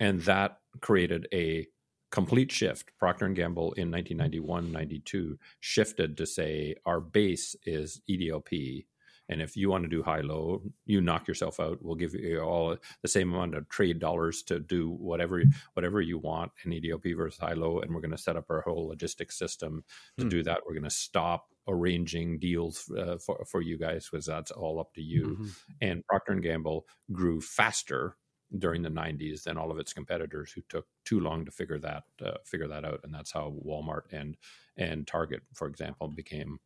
And 0.00 0.20
that 0.22 0.58
created 0.80 1.28
a 1.32 1.66
complete 2.10 2.50
shift. 2.52 2.90
Procter 2.98 3.26
and 3.26 3.36
Gamble 3.36 3.72
in 3.72 3.90
1991, 3.90 4.72
92 4.72 5.38
shifted 5.60 6.16
to 6.16 6.26
say 6.26 6.74
our 6.86 7.00
base 7.00 7.54
is 7.64 8.00
EDLP. 8.08 8.86
And 9.30 9.40
if 9.40 9.56
you 9.56 9.70
want 9.70 9.84
to 9.84 9.88
do 9.88 10.02
high 10.02 10.20
low, 10.20 10.62
you 10.84 11.00
knock 11.00 11.26
yourself 11.26 11.58
out. 11.58 11.78
We'll 11.80 11.94
give 11.94 12.14
you 12.14 12.40
all 12.40 12.76
the 13.00 13.08
same 13.08 13.32
amount 13.32 13.54
of 13.54 13.68
trade 13.70 13.98
dollars 13.98 14.42
to 14.44 14.60
do 14.60 14.90
whatever 14.90 15.42
whatever 15.72 16.02
you 16.02 16.18
want 16.18 16.52
in 16.64 16.72
EDLP 16.72 17.16
versus 17.16 17.40
high 17.40 17.54
low. 17.54 17.80
And 17.80 17.94
we're 17.94 18.02
going 18.02 18.10
to 18.10 18.18
set 18.18 18.36
up 18.36 18.50
our 18.50 18.60
whole 18.60 18.88
logistics 18.88 19.38
system 19.38 19.82
to 20.18 20.24
Hmm. 20.24 20.28
do 20.28 20.42
that. 20.42 20.60
We're 20.66 20.74
going 20.74 20.84
to 20.84 20.90
stop 20.90 21.46
arranging 21.68 22.38
deals 22.38 22.90
uh, 22.92 23.18
for 23.18 23.44
for 23.46 23.60
you 23.62 23.78
guys 23.78 24.08
because 24.10 24.26
that's 24.26 24.50
all 24.50 24.78
up 24.80 24.92
to 24.94 25.02
you 25.02 25.38
Mhm. 25.38 25.54
and 25.80 26.04
Procter 26.06 26.32
and 26.32 26.42
Gamble 26.42 26.86
grew 27.12 27.40
faster 27.40 28.16
during 28.58 28.82
the 28.82 28.90
90s 28.90 29.44
than 29.44 29.56
all 29.56 29.70
of 29.70 29.78
its 29.78 29.92
competitors 29.92 30.52
who 30.52 30.60
took 30.68 30.86
too 31.04 31.20
long 31.20 31.44
to 31.44 31.50
figure 31.50 31.78
that 31.78 32.04
uh, 32.24 32.38
figure 32.44 32.68
that 32.68 32.84
out 32.84 33.00
and 33.04 33.14
that's 33.14 33.32
how 33.32 33.56
Walmart 33.64 34.02
and 34.12 34.36
and 34.76 35.06
Target 35.06 35.42
for 35.54 35.66
example 35.68 36.08
became 36.08 36.58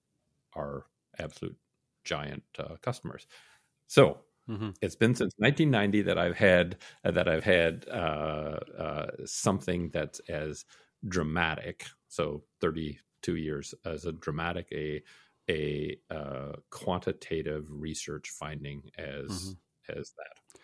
our 0.54 0.87
absolute 1.18 1.58
giant 2.04 2.44
uh, 2.58 2.76
customers 2.82 3.26
so 3.87 4.20
Mhm. 4.46 4.78
it's 4.80 4.96
been 4.96 5.14
since 5.14 5.34
1990 5.38 6.02
that 6.02 6.18
I've 6.18 6.37
had 6.37 6.78
uh, 7.04 7.11
that 7.12 7.28
I've 7.28 7.44
had 7.44 7.86
uh, 7.90 8.59
uh, 8.78 9.11
something 9.24 9.90
that's 9.90 10.20
as 10.28 10.64
dramatic. 11.07 11.86
So 12.09 12.44
32 13.22 13.36
years 13.36 13.74
as 13.84 14.04
a 14.06 14.12
dramatic 14.12 14.68
a 14.72 15.02
a 15.50 15.96
uh, 16.10 16.52
quantitative 16.70 17.66
research 17.70 18.30
finding 18.30 18.90
as 18.98 19.54
Mhm. 19.54 19.58
as 19.88 20.12
that. 20.18 20.60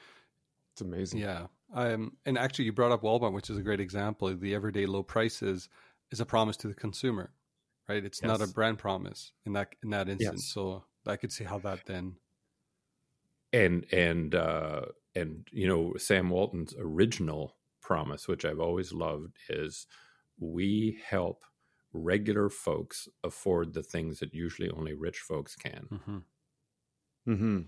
It's 0.72 0.80
amazing. 0.82 1.20
Yeah. 1.20 1.46
Um, 1.72 2.16
and 2.26 2.36
actually, 2.38 2.66
you 2.66 2.72
brought 2.72 2.92
up 2.92 3.02
Walmart, 3.02 3.32
which 3.32 3.50
is 3.50 3.56
a 3.56 3.62
great 3.62 3.80
example. 3.80 4.34
The 4.36 4.54
everyday 4.54 4.86
low 4.86 5.02
prices 5.02 5.68
is 6.10 6.20
a 6.20 6.26
promise 6.26 6.56
to 6.58 6.68
the 6.68 6.74
consumer, 6.74 7.34
right? 7.88 8.04
It's 8.04 8.22
not 8.22 8.42
a 8.42 8.46
brand 8.46 8.78
promise 8.78 9.32
in 9.46 9.52
that 9.54 9.74
in 9.82 9.90
that 9.90 10.08
instance. 10.08 10.44
Yes. 10.44 10.52
So 10.52 10.84
I 11.06 11.16
could 11.16 11.32
see 11.32 11.44
how 11.44 11.58
that 11.60 11.86
then. 11.86 12.18
and 13.52 13.86
and 13.92 14.34
uh 14.34 14.82
and 15.14 15.46
you 15.52 15.66
know 15.66 15.94
sam 15.96 16.30
walton's 16.30 16.74
original 16.78 17.56
promise 17.80 18.26
which 18.26 18.44
i've 18.44 18.60
always 18.60 18.92
loved 18.92 19.36
is 19.48 19.86
we 20.38 20.98
help 21.04 21.44
regular 21.94 22.50
folks 22.50 23.08
afford 23.22 23.72
the 23.72 23.82
things 23.82 24.18
that 24.18 24.34
usually 24.34 24.68
only 24.70 24.92
rich 24.92 25.20
folks 25.20 25.56
can. 25.56 25.86
Mm-hmm. 25.90 26.18
Mm-hmm. 27.32 27.60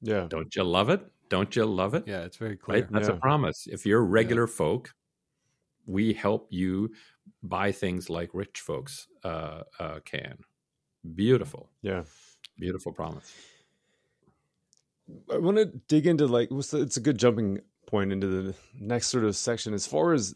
Yeah. 0.00 0.26
Don't 0.30 0.54
you 0.54 0.64
love 0.64 0.88
it? 0.90 1.00
Don't 1.28 1.54
you 1.56 1.66
love 1.66 1.94
it? 1.94 2.04
Yeah, 2.06 2.20
it's 2.22 2.36
very 2.36 2.56
clear. 2.56 2.80
Right? 2.82 2.92
That's 2.92 3.08
Yeah. 3.08 3.14
a 3.14 3.18
promise. 3.18 3.66
If 3.66 3.84
you're 3.84 4.04
regular 4.04 4.46
folk, 4.46 4.94
we 5.86 6.12
help 6.12 6.46
you 6.50 6.94
buy 7.42 7.72
things 7.72 8.08
like 8.08 8.30
rich 8.32 8.60
folks 8.60 9.08
uh, 9.24 9.62
uh, 9.78 10.00
can. 10.04 10.38
Beautiful, 11.14 11.70
Yeah. 11.82 12.04
beautiful 12.58 12.92
promise. 12.92 13.32
I 15.30 15.36
want 15.38 15.58
to 15.58 15.66
dig 15.88 16.06
into 16.06 16.26
like 16.26 16.48
it's 16.50 16.96
a 16.96 17.00
good 17.00 17.18
jumping 17.18 17.60
point 17.86 18.12
into 18.12 18.26
the 18.26 18.54
next 18.78 19.08
sort 19.08 19.24
of 19.24 19.36
section 19.36 19.74
as 19.74 19.86
far 19.86 20.14
as 20.14 20.34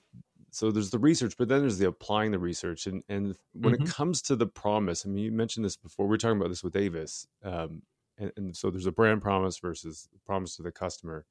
so 0.50 0.70
there's 0.70 0.90
the 0.90 0.98
research, 0.98 1.36
but 1.38 1.48
then 1.48 1.60
there's 1.60 1.78
the 1.78 1.88
applying 1.88 2.30
the 2.32 2.38
research, 2.38 2.86
and 2.86 3.02
and 3.08 3.36
when 3.52 3.74
Mhm. 3.74 3.74
it 3.74 3.84
comes 3.84 4.22
to 4.22 4.36
the 4.36 4.46
promise, 4.46 5.06
I 5.06 5.10
mean, 5.10 5.24
you 5.24 5.32
mentioned 5.32 5.64
this 5.64 5.76
before. 5.76 6.06
We 6.06 6.14
are 6.14 6.18
talking 6.18 6.38
about 6.38 6.48
this 6.50 6.64
with 6.64 6.76
Avis, 6.76 7.26
um, 7.42 7.82
and, 8.18 8.32
and 8.36 8.56
so 8.56 8.70
there's 8.70 8.86
a 8.86 8.92
brand 8.92 9.22
promise 9.22 9.58
versus 9.58 10.08
promise 10.26 10.56
to 10.56 10.62
the 10.62 10.72
customer, 10.72 11.26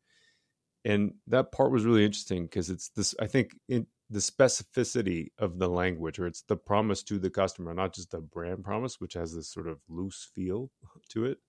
and 0.85 1.15
that 1.27 1.51
part 1.51 1.71
was 1.71 1.85
really 1.85 2.05
interesting 2.05 2.45
because 2.45 2.69
it's 2.69 2.89
this. 2.89 3.15
I 3.19 3.27
think 3.27 3.57
in 3.67 3.87
the 4.09 4.19
specificity 4.19 5.29
of 5.37 5.59
the 5.59 5.69
language, 5.69 6.19
or 6.19 6.27
it's 6.27 6.43
the 6.43 6.57
promise 6.57 7.03
to 7.03 7.19
the 7.19 7.29
customer, 7.29 7.73
not 7.73 7.93
just 7.93 8.11
the 8.11 8.21
brand 8.21 8.63
promise, 8.63 9.01
which 9.01 9.13
has 9.13 9.35
this 9.35 9.49
sort 9.49 9.67
of 9.67 9.81
loose 9.89 10.23
feel 10.23 10.71
to 11.09 11.25
it. 11.25 11.39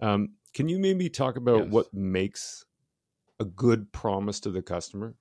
Um, 0.00 0.34
can 0.54 0.68
you 0.68 0.78
maybe 0.78 1.08
talk 1.10 1.36
about 1.36 1.68
Yes. 1.68 1.68
what 1.68 1.94
makes 1.94 2.66
a 3.40 3.44
good 3.44 3.92
promise 3.92 4.40
to 4.40 4.50
the 4.50 4.62
customer? 4.62 5.16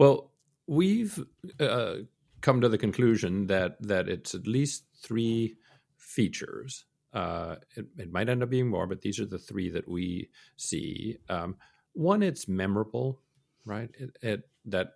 Well, 0.00 0.30
we've 0.66 1.22
uh, 1.60 1.96
come 2.40 2.62
to 2.62 2.70
the 2.70 2.78
conclusion 2.78 3.46
that 3.48 3.76
that 3.82 4.08
it's 4.08 4.34
at 4.34 4.46
least 4.46 4.84
three 5.02 5.56
features. 5.98 6.86
Uh, 7.12 7.56
it, 7.76 7.84
it 7.98 8.10
might 8.10 8.30
end 8.30 8.42
up 8.42 8.48
being 8.48 8.68
more, 8.68 8.86
but 8.86 9.02
these 9.02 9.20
are 9.20 9.26
the 9.26 9.38
three 9.38 9.68
that 9.68 9.86
we 9.86 10.30
see. 10.56 11.18
Um, 11.28 11.56
one, 11.92 12.22
it's 12.22 12.48
memorable, 12.48 13.20
right? 13.66 13.90
It, 13.98 14.16
it 14.22 14.48
that 14.64 14.92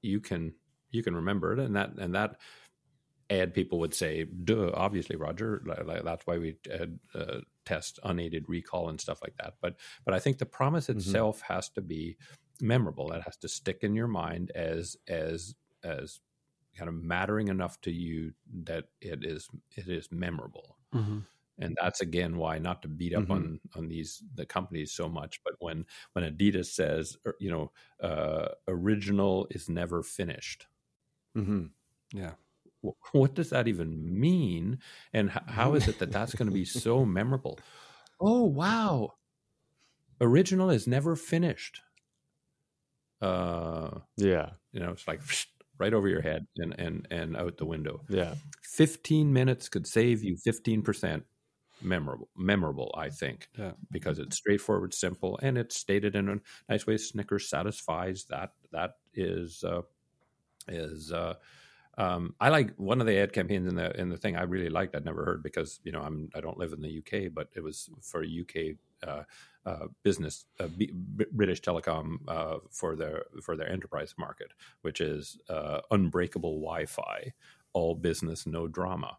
you 0.00 0.20
can 0.20 0.54
you 0.90 1.02
can 1.02 1.14
remember 1.14 1.52
it, 1.52 1.58
and 1.58 1.76
that 1.76 1.90
and 1.98 2.14
that 2.14 2.36
ad 3.28 3.52
people 3.52 3.78
would 3.80 3.92
say, 3.92 4.24
"Duh, 4.24 4.70
obviously, 4.72 5.16
Roger. 5.16 5.62
That's 6.02 6.26
why 6.26 6.38
we 6.38 6.56
uh, 6.72 6.86
uh, 7.18 7.40
test 7.66 7.98
unaided 8.04 8.48
recall 8.48 8.88
and 8.88 8.98
stuff 8.98 9.20
like 9.22 9.36
that." 9.36 9.56
But 9.60 9.76
but 10.06 10.14
I 10.14 10.18
think 10.18 10.38
the 10.38 10.46
promise 10.46 10.88
itself 10.88 11.42
has 11.42 11.68
to 11.70 11.82
be 11.82 12.16
memorable. 12.62 13.12
It 13.12 13.22
has 13.22 13.36
to 13.38 13.48
stick 13.48 13.78
in 13.82 13.94
your 13.94 14.08
mind 14.08 14.50
as 14.52 14.96
as 15.08 15.54
as 15.84 16.20
kind 16.76 16.88
of 16.88 16.94
mattering 16.94 17.48
enough 17.48 17.80
to 17.82 17.90
you 17.90 18.32
that 18.64 18.86
it 19.00 19.24
is 19.24 19.48
it 19.76 19.88
is 19.88 20.10
memorable. 20.12 20.76
Mm-hmm. 20.94 21.20
And 21.58 21.76
that's 21.80 22.02
again 22.02 22.36
why 22.36 22.58
not 22.58 22.82
to 22.82 22.88
beat 22.88 23.14
up 23.14 23.24
Mhm. 23.24 23.30
on 23.30 23.60
on 23.74 23.88
these 23.88 24.22
the 24.34 24.44
companies 24.46 24.92
so 24.92 25.08
much, 25.08 25.42
but 25.44 25.54
when 25.58 25.86
when 26.12 26.24
Adidas 26.24 26.66
says 26.66 27.16
er, 27.26 27.34
you 27.40 27.50
know 27.50 27.72
uh, 28.00 28.48
original 28.68 29.46
is 29.50 29.68
never 29.68 30.02
finished, 30.02 30.66
Mm-hmm. 31.36 31.66
Yeah. 32.12 32.34
what 33.12 33.34
does 33.34 33.50
that 33.50 33.68
even 33.68 34.18
mean 34.20 34.78
and 35.12 35.30
how 35.30 35.74
is 35.74 35.88
it 35.88 35.98
that 35.98 36.12
that's 36.12 36.34
going 36.34 36.46
to 36.48 36.54
be 36.54 36.64
so 36.64 37.04
memorable 37.18 37.58
oh 38.20 38.44
wow 38.44 39.12
original 40.20 40.70
is 40.70 40.86
never 40.86 41.16
finished 41.16 41.82
uh 43.20 44.00
Yeah, 44.16 44.52
you 44.72 44.80
know 44.80 44.90
it's 44.92 45.08
like 45.08 45.20
right 45.78 45.94
over 45.94 46.08
your 46.08 46.20
head 46.22 46.46
and 46.56 46.74
and 46.78 47.06
and 47.10 47.36
out 47.36 47.56
the 47.58 47.66
window 47.66 48.04
yeah, 48.08 48.34
15 48.62 49.32
minutes 49.32 49.68
could 49.68 49.86
save 49.86 50.22
you 50.22 50.36
15% 50.36 51.24
memorable 51.82 52.30
memorable 52.36 52.94
i 52.96 53.10
think 53.10 53.50
Yeah. 53.58 53.72
because 53.90 54.18
it's 54.18 54.36
straightforward 54.36 54.94
simple 54.94 55.38
and 55.42 55.58
it's 55.58 55.76
stated 55.76 56.16
in 56.16 56.28
a 56.30 56.40
nice 56.70 56.86
way 56.86 56.96
snickers 56.96 57.48
satisfies 57.50 58.24
that 58.26 58.54
that 58.72 58.92
is 59.12 59.62
uh 59.62 59.82
is 60.68 61.12
uh 61.12 61.34
um, 61.98 62.34
I 62.40 62.50
like 62.50 62.76
one 62.76 63.00
of 63.00 63.06
the 63.06 63.18
ad 63.18 63.32
campaigns 63.32 63.68
in 63.68 63.74
the 63.76 63.98
in 63.98 64.10
the 64.10 64.18
thing 64.18 64.36
I 64.36 64.42
really 64.42 64.68
liked. 64.68 64.94
I'd 64.94 65.04
never 65.04 65.24
heard 65.24 65.42
because 65.42 65.80
you 65.82 65.92
know 65.92 66.02
I'm 66.02 66.30
I 66.34 66.40
don't 66.40 66.58
live 66.58 66.72
in 66.72 66.82
the 66.82 66.90
UK, 66.90 67.28
but 67.28 67.48
it 67.54 67.60
was 67.62 67.88
for 68.02 68.22
UK 68.22 68.78
uh, 69.02 69.24
uh, 69.66 69.88
business, 70.04 70.46
uh, 70.60 70.68
B- 70.68 70.92
B- 71.16 71.26
British 71.32 71.60
Telecom 71.60 72.18
uh, 72.28 72.58
for 72.70 72.96
their 72.96 73.24
for 73.42 73.56
their 73.56 73.68
enterprise 73.70 74.14
market, 74.18 74.52
which 74.82 75.00
is 75.02 75.38
uh, 75.50 75.80
unbreakable 75.90 76.60
Wi-Fi, 76.60 77.34
all 77.74 77.94
business, 77.96 78.46
no 78.46 78.68
drama. 78.68 79.18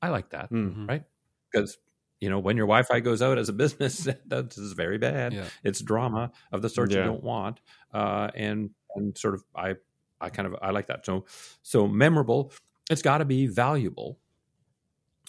I 0.00 0.08
like 0.10 0.30
that 0.30 0.50
Mm. 0.50 0.88
right? 0.88 1.04
Because 1.52 1.78
you 2.20 2.30
know 2.30 2.38
when 2.38 2.56
your 2.56 2.66
Wi-Fi 2.66 3.00
goes 3.00 3.20
out 3.22 3.36
as 3.38 3.48
a 3.48 3.52
business, 3.52 4.04
that 4.26 4.56
is 4.56 4.72
very 4.72 4.98
bad. 4.98 5.32
Yeah. 5.34 5.48
It's 5.64 5.80
drama 5.82 6.30
of 6.52 6.62
the 6.62 6.68
sort 6.70 6.90
Yeah. 6.92 6.98
you 7.00 7.04
don't 7.04 7.24
want, 7.24 7.60
uh, 7.92 8.30
and 8.34 8.70
and 8.96 9.18
sort 9.18 9.34
of 9.34 9.44
I 9.56 9.74
I 10.20 10.30
kind 10.30 10.46
of 10.46 10.54
I 10.62 10.70
like 10.70 10.86
that. 10.86 11.04
So 11.04 11.26
so 11.62 11.88
memorable. 11.88 12.52
It's 12.90 13.02
got 13.02 13.18
to 13.18 13.24
be 13.24 13.46
valuable, 13.48 14.18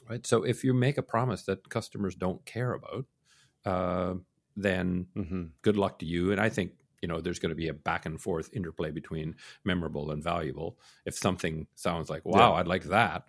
right? 0.10 0.26
So 0.26 0.44
if 0.44 0.64
you 0.64 0.74
make 0.74 0.98
a 0.98 1.02
promise 1.04 1.44
that 1.44 1.70
customers 1.70 2.16
don't 2.16 2.46
care 2.46 2.74
about, 2.74 3.06
uh, 3.66 4.16
then 4.56 5.08
Mm-hmm. 5.16 5.44
good 5.62 5.78
luck 5.78 6.00
to 6.00 6.06
you. 6.06 6.32
And 6.32 6.40
I 6.42 6.50
think 6.50 6.74
you 7.02 7.08
know 7.08 7.22
there's 7.22 7.40
going 7.40 7.50
to 7.52 7.56
be 7.56 7.68
a 7.68 7.74
back 7.74 8.06
and 8.06 8.20
forth 8.20 8.50
interplay 8.54 8.92
between 8.92 9.36
memorable 9.64 10.12
and 10.12 10.24
valuable. 10.24 10.80
If 11.06 11.16
something 11.16 11.68
sounds 11.76 12.10
like 12.10 12.26
wow, 12.26 12.54
Yeah. 12.54 12.60
I'd 12.60 12.68
like 12.68 12.84
that. 12.86 13.26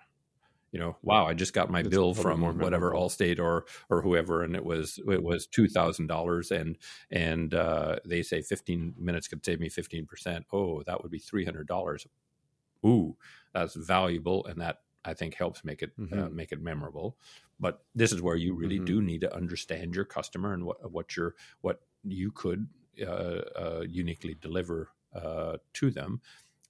You 0.72 0.80
know, 0.80 0.96
wow! 1.02 1.26
I 1.26 1.32
just 1.32 1.54
got 1.54 1.70
my 1.70 1.80
It's 1.80 1.88
bill 1.88 2.12
from 2.12 2.40
whatever 2.58 2.90
memorable. 2.90 3.08
Allstate 3.08 3.38
or 3.38 3.64
or 3.88 4.02
whoever, 4.02 4.42
and 4.42 4.54
it 4.54 4.64
was 4.64 4.98
it 5.08 5.22
was 5.22 5.46
two 5.46 5.68
thousand 5.68 6.08
dollars, 6.08 6.50
and 6.50 6.76
and 7.10 7.54
uh, 7.54 7.96
they 8.04 8.22
say 8.22 8.42
fifteen 8.42 8.94
minutes 8.98 9.28
could 9.28 9.44
save 9.44 9.60
me 9.60 9.68
fifteen 9.70 10.06
percent. 10.06 10.44
Oh, 10.52 10.82
that 10.82 11.02
would 11.02 11.10
be 11.10 11.18
three 11.18 11.44
hundred 11.44 11.66
dollars. 11.66 12.06
Ooh, 12.84 13.16
that's 13.54 13.74
valuable, 13.74 14.44
and 14.46 14.60
that 14.60 14.80
I 15.06 15.14
think 15.14 15.34
helps 15.34 15.64
make 15.64 15.82
it 15.82 15.92
uh, 16.12 16.28
Mhm. 16.28 16.30
make 16.30 16.52
it 16.52 16.60
memorable. 16.60 17.18
But 17.60 17.84
this 17.94 18.12
is 18.12 18.20
where 18.22 18.36
you 18.36 18.54
really 18.54 18.78
Mhm. 18.78 18.80
do 18.80 19.00
need 19.02 19.22
to 19.22 19.34
understand 19.34 19.94
your 19.94 20.04
customer 20.04 20.52
and 20.52 20.64
what 20.64 20.90
what 20.92 21.16
your 21.16 21.34
what 21.62 21.82
you 22.04 22.30
could 22.32 22.68
uh, 23.02 23.04
uh, 23.04 23.84
uniquely 23.88 24.34
deliver 24.34 24.90
uh, 25.14 25.58
to 25.74 25.90
them, 25.90 26.20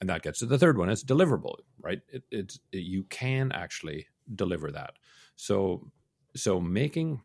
and 0.01 0.09
that 0.11 0.23
gets 0.23 0.41
to 0.41 0.47
the 0.47 0.59
third 0.59 0.79
one. 0.79 0.89
It's 0.91 1.05
deliverable, 1.05 1.57
right? 1.81 2.03
It, 2.09 2.25
it's 2.31 2.61
you 2.73 3.05
can 3.05 3.53
actually 3.53 4.09
deliver 4.35 4.71
that. 4.73 4.95
So 5.37 5.91
so 6.35 6.61
making 6.61 7.23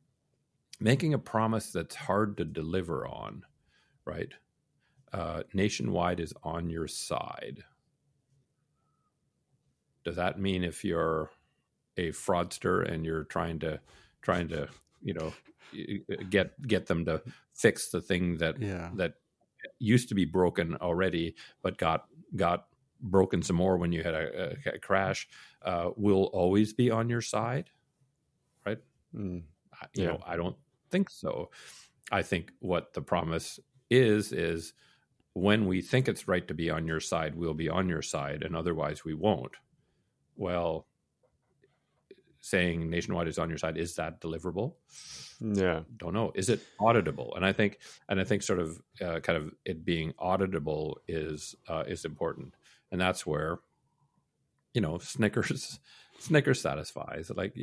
making 0.80 1.14
a 1.14 1.20
promise 1.20 1.72
that's 1.72 1.96
hard 1.96 2.38
to 2.38 2.46
deliver 2.46 3.08
on, 3.08 3.46
right? 4.06 4.34
Uh, 5.14 5.44
nationwide 5.54 6.20
is 6.20 6.34
on 6.44 6.70
your 6.70 6.88
side. 6.88 7.64
Does 10.04 10.16
that 10.16 10.40
mean 10.40 10.64
if 10.64 10.84
you're 10.84 11.30
a 11.98 12.10
fraudster 12.12 12.90
and 12.90 13.06
you're 13.06 13.26
trying 13.26 13.60
to 13.60 13.80
trying 14.22 14.48
to 14.50 14.68
you 15.04 15.14
know 15.14 15.34
get 16.30 16.60
get 16.68 16.86
them 16.88 17.06
to 17.06 17.22
fix 17.54 17.90
the 17.90 18.02
thing 18.02 18.38
that 18.38 18.62
Yeah. 18.62 18.90
that 18.96 19.14
used 19.80 20.10
to 20.10 20.16
be 20.16 20.26
broken 20.26 20.76
already 20.78 21.36
but 21.62 21.78
got 21.78 22.06
got 22.36 22.68
broken 23.02 23.42
some 23.42 23.56
more 23.56 23.78
when 23.78 23.92
you 23.92 24.04
had 24.04 24.14
a, 24.14 24.56
a, 24.74 24.80
crash 24.80 25.28
uh, 25.64 25.90
will 25.98 26.26
always 26.34 26.74
be 26.74 26.90
on 26.92 27.10
your 27.10 27.22
side 27.22 27.70
right 28.66 28.80
Mm. 29.16 29.44
I- 29.74 29.88
you 29.96 30.04
Yeah. 30.04 30.10
know 30.12 30.24
i 30.26 30.36
don't 30.38 30.56
think 30.90 31.10
so 31.10 31.50
i 32.12 32.22
think 32.22 32.52
what 32.60 32.94
the 32.94 33.02
promise 33.02 33.60
is 33.90 34.32
is 34.32 34.74
when 35.34 35.66
we 35.68 35.82
think 35.82 36.08
it's 36.08 36.28
right 36.28 36.48
to 36.48 36.54
be 36.54 36.70
on 36.70 36.88
your 36.88 37.00
side 37.02 37.36
we'll 37.36 37.54
be 37.54 37.70
on 37.70 37.90
your 37.90 38.02
side 38.02 38.44
and 38.44 38.56
otherwise 38.56 39.04
we 39.04 39.14
won't 39.14 39.56
well 40.38 40.88
saying 42.44 42.90
nationwide 42.90 43.28
is 43.28 43.38
on 43.38 43.50
your 43.50 43.58
side 43.58 43.78
is 43.78 43.96
that 43.96 44.20
deliverable? 44.20 44.74
Yeah. 45.40 45.82
don't 45.98 46.14
know. 46.14 46.32
Is 46.36 46.50
it 46.50 46.62
auditable? 46.80 47.36
And 47.36 47.46
i 47.46 47.52
think 47.54 47.80
and 48.10 48.20
i 48.20 48.24
think 48.24 48.42
sort 48.44 48.60
of 48.60 48.82
uh, 49.02 49.20
kind 49.20 49.38
of 49.38 49.54
it 49.66 49.84
being 49.86 50.14
auditable 50.14 50.96
is 51.08 51.56
uh, 51.68 51.84
is 51.88 52.06
important. 52.06 52.56
And 52.92 53.00
that's 53.00 53.26
where 53.26 53.60
you 54.74 54.82
know 54.82 54.98
snickers 55.00 55.80
snickers 56.20 56.62
satisfies 56.62 57.32
like 57.36 57.56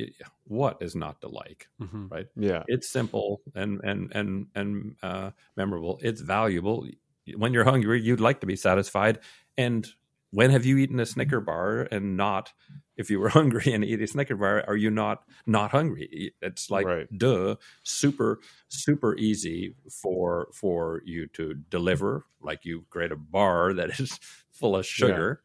what 0.45 0.77
is 0.81 0.95
not 0.95 1.21
to 1.21 1.27
like 1.29 1.67
hmm 1.79 2.07
Yeah. 2.35 2.63
it's 2.67 2.89
simple 2.89 3.41
and 3.55 3.81
and 3.83 4.11
and 4.13 4.47
and 4.55 4.95
uh, 5.03 5.31
memorable. 5.57 5.99
It's 6.01 6.21
valuable. 6.21 6.87
When 7.35 7.53
you're 7.53 7.63
hungry 7.65 8.01
you'd 8.01 8.19
like 8.21 8.39
to 8.41 8.47
be 8.47 8.55
satisfied. 8.55 9.19
And 9.57 9.85
when 10.31 10.51
have 10.51 10.65
you 10.65 10.77
eaten 10.77 10.99
a 10.99 11.05
snicker 11.05 11.41
bar 11.41 11.87
and 11.91 12.15
not 12.17 12.53
if 12.97 13.09
you 13.09 13.19
were 13.19 13.29
hungry 13.39 13.73
and 13.73 13.83
eat 13.83 14.01
a 14.01 14.07
snicker 14.07 14.35
bar 14.35 14.63
are 14.67 14.75
you 14.75 14.89
not 14.91 15.23
not 15.45 15.71
hungry? 15.71 16.33
It's 16.41 16.69
like 16.69 16.85
Right. 16.85 17.07
duh 17.17 17.55
super 17.83 18.39
super 18.67 19.15
easy 19.17 19.75
for 20.01 20.49
for 20.53 21.01
you 21.05 21.27
to 21.33 21.55
deliver. 21.69 22.25
Like 22.41 22.65
you 22.65 22.85
create 22.89 23.11
a 23.11 23.15
bar 23.17 23.73
that 23.73 23.99
is 23.99 24.19
full 24.51 24.75
of 24.75 24.85
sugar 24.85 25.41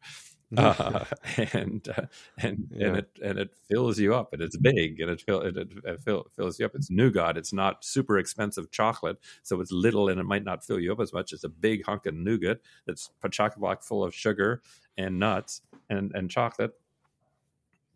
uh, 0.57 1.05
and 1.53 1.87
uh, 1.89 2.05
and 2.37 2.67
Yeah. 2.71 2.87
and 2.87 2.97
it 2.97 3.09
and 3.23 3.39
it 3.39 3.49
fills 3.67 3.97
you 3.99 4.13
up, 4.13 4.31
and 4.33 4.41
it's 4.41 4.57
big, 4.57 4.99
and 4.99 5.09
it, 5.09 5.21
fill, 5.21 5.41
it, 5.41 5.57
it, 5.57 5.69
it 5.83 6.01
fill, 6.01 6.27
fills 6.35 6.59
you 6.59 6.65
up. 6.65 6.75
It's 6.75 6.91
nougat. 6.91 7.35
It's 7.37 7.51
not 7.51 7.83
super 7.83 8.17
expensive 8.19 8.69
chocolate, 8.71 9.17
so 9.43 9.59
it's 9.59 9.71
little, 9.71 10.07
and 10.09 10.19
it 10.19 10.25
might 10.25 10.43
not 10.43 10.63
fill 10.63 10.79
you 10.79 10.91
up 10.91 10.99
as 10.99 11.13
much. 11.13 11.33
It's 11.33 11.43
a 11.43 11.49
big 11.49 11.85
hunk 11.85 12.05
of 12.05 12.13
nougat 12.13 12.59
that's 12.85 13.09
chock 13.31 13.55
block 13.57 13.81
full 13.83 14.03
of 14.03 14.13
sugar 14.13 14.61
and 14.97 15.19
nuts 15.19 15.61
and 15.89 16.11
and 16.13 16.29
chocolate. 16.29 16.73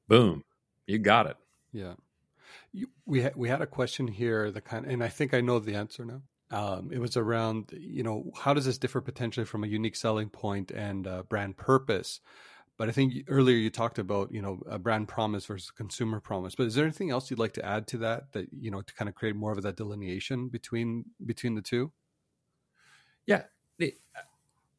Boom, 0.07 0.43
you 0.87 0.97
got 0.97 1.27
it. 1.27 1.37
Yeah. 1.71 1.93
You, 2.71 2.87
we 3.05 3.21
ha- 3.21 3.31
we 3.35 3.47
had 3.49 3.61
a 3.61 3.67
question 3.67 4.07
here 4.07 4.51
that 4.51 4.61
kind 4.65 4.85
and 4.85 5.03
I 5.03 5.07
think 5.07 5.33
I 5.33 5.41
know 5.41 5.59
the 5.59 5.75
answer 5.75 6.03
now. 6.03 6.21
Um, 6.51 6.89
it 6.91 6.99
was 6.99 7.15
around 7.15 7.71
you 7.77 8.03
know 8.03 8.31
how 8.35 8.53
does 8.53 8.65
this 8.65 8.77
differ 8.77 9.01
potentially 9.01 9.45
from 9.45 9.63
a 9.63 9.67
unique 9.67 9.95
selling 9.95 10.29
point 10.29 10.71
and 10.71 11.07
uh, 11.07 11.23
brand 11.23 11.57
purpose. 11.57 12.21
But 12.77 12.87
I 12.87 12.91
think 12.93 13.13
earlier 13.27 13.57
you 13.57 13.69
talked 13.69 13.99
about 13.99 14.31
you 14.31 14.41
know 14.41 14.61
a 14.69 14.79
brand 14.79 15.07
promise 15.07 15.45
versus 15.45 15.71
consumer 15.71 16.19
promise. 16.19 16.55
But 16.55 16.67
is 16.67 16.75
there 16.75 16.85
anything 16.85 17.11
else 17.11 17.29
you'd 17.29 17.39
like 17.39 17.53
to 17.53 17.65
add 17.65 17.87
to 17.87 17.97
that 17.99 18.31
that 18.33 18.47
you 18.51 18.71
know 18.71 18.81
to 18.81 18.93
kind 18.93 19.09
of 19.09 19.15
create 19.15 19.35
more 19.35 19.51
of 19.51 19.61
that 19.63 19.75
delineation 19.75 20.47
between 20.47 21.05
between 21.25 21.55
the 21.55 21.61
two? 21.61 21.91
Yeah, 23.25 23.43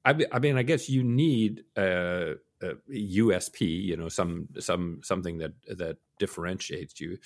I, 0.05 0.39
mean, 0.39 0.57
I 0.57 0.63
guess 0.63 0.89
you 0.89 1.03
need 1.05 1.65
a, 1.77 2.35
a 2.63 2.75
USP, 2.91 3.61
you 3.61 3.97
know, 3.97 4.09
some 4.09 4.49
some 4.59 5.01
something 5.03 5.39
that 5.39 5.53
that 5.69 5.99
differentiates 6.19 7.01
you. 7.01 7.19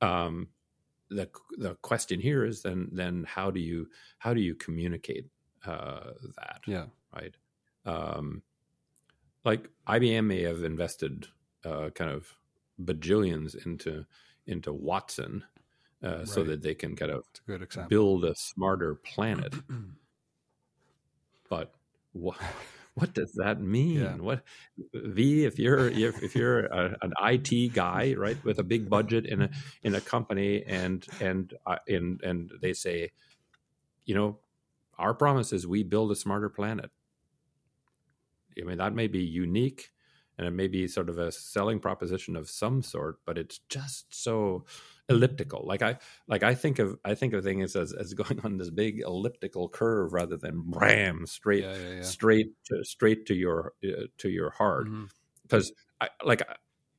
Um, 0.00 0.48
the 1.10 1.28
the 1.58 1.74
question 1.76 2.20
here 2.20 2.44
is 2.44 2.62
then 2.62 2.88
then 2.92 3.24
how 3.28 3.50
do 3.50 3.60
you 3.60 3.88
how 4.18 4.32
do 4.32 4.40
you 4.40 4.54
communicate 4.54 5.26
uh, 5.66 6.12
that? 6.36 6.60
Yeah. 6.66 6.86
right? 7.14 7.34
Um, 7.84 8.42
like 9.44 9.68
IBM 9.88 10.26
may 10.26 10.42
have 10.42 10.64
invested 10.64 11.26
uh, 11.64 11.90
kind 11.90 12.10
of 12.10 12.32
bajillions 12.82 13.66
into 13.66 14.06
into 14.46 14.72
Watson, 14.72 15.44
uh, 16.02 16.24
so 16.24 16.44
that 16.44 16.62
they 16.62 16.74
can 16.74 16.96
kind 16.96 17.12
of 17.12 17.24
a 17.76 17.88
build 17.88 18.24
a 18.24 18.34
smarter 18.36 18.94
planet. 18.94 19.54
but 21.50 21.74
what 22.12 22.36
what 22.94 23.14
does 23.14 23.32
that 23.42 23.60
mean? 23.60 24.00
Yeah. 24.00 24.16
What 24.16 24.42
V 24.92 25.44
if 25.44 25.58
you're 25.58 25.88
if, 25.88 26.22
if 26.22 26.34
you're 26.34 26.66
a, 26.66 26.96
an 27.02 27.12
IT 27.22 27.72
guy, 27.72 28.14
right, 28.16 28.42
with 28.44 28.58
a 28.58 28.64
big 28.64 28.90
budget 28.90 29.26
in 29.26 29.42
a 29.42 29.50
in 29.82 29.94
a 29.94 30.00
company, 30.00 30.64
and 30.66 31.06
and 31.20 31.54
uh, 31.66 31.76
and 31.88 32.20
and 32.22 32.52
they 32.60 32.72
say, 32.72 33.12
you 34.04 34.14
know, 34.14 34.38
our 34.98 35.14
promise 35.14 35.52
is 35.52 35.66
we 35.66 35.82
build 35.82 36.10
a 36.10 36.16
smarter 36.16 36.48
planet. 36.48 36.90
I 38.60 38.64
mean, 38.64 38.78
that 38.78 38.94
may 38.94 39.06
be 39.06 39.22
unique, 39.22 39.90
and 40.36 40.46
it 40.46 40.50
may 40.50 40.66
be 40.66 40.88
sort 40.88 41.08
of 41.08 41.18
a 41.18 41.30
selling 41.30 41.78
proposition 41.78 42.36
of 42.36 42.50
some 42.50 42.82
sort, 42.82 43.20
but 43.24 43.38
it's 43.38 43.60
just 43.68 44.12
so 44.12 44.64
elliptical. 45.10 45.64
Like 45.66 45.82
I 45.82 45.98
like 46.28 46.42
I 46.42 46.54
think 46.54 46.78
of 46.78 46.98
I 47.04 47.14
think 47.14 47.34
of 47.34 47.44
things 47.44 47.76
as 47.76 47.92
as 47.92 48.14
going 48.22 48.40
on 48.44 48.56
this 48.56 48.70
big 48.70 49.00
elliptical 49.00 49.68
curve 49.68 50.12
rather 50.12 50.36
than 50.36 50.70
ram 50.70 51.26
straight 51.26 51.64
Yeah, 51.64 51.76
yeah, 51.76 51.94
yeah. 51.96 52.02
straight 52.02 52.48
to 52.66 52.84
straight 52.84 53.26
to 53.26 53.34
your 53.34 53.72
uh, 53.84 54.06
to 54.18 54.28
your 54.30 54.50
heart 54.50 54.86
because 55.42 55.72
I 56.00 56.08
like 56.24 56.42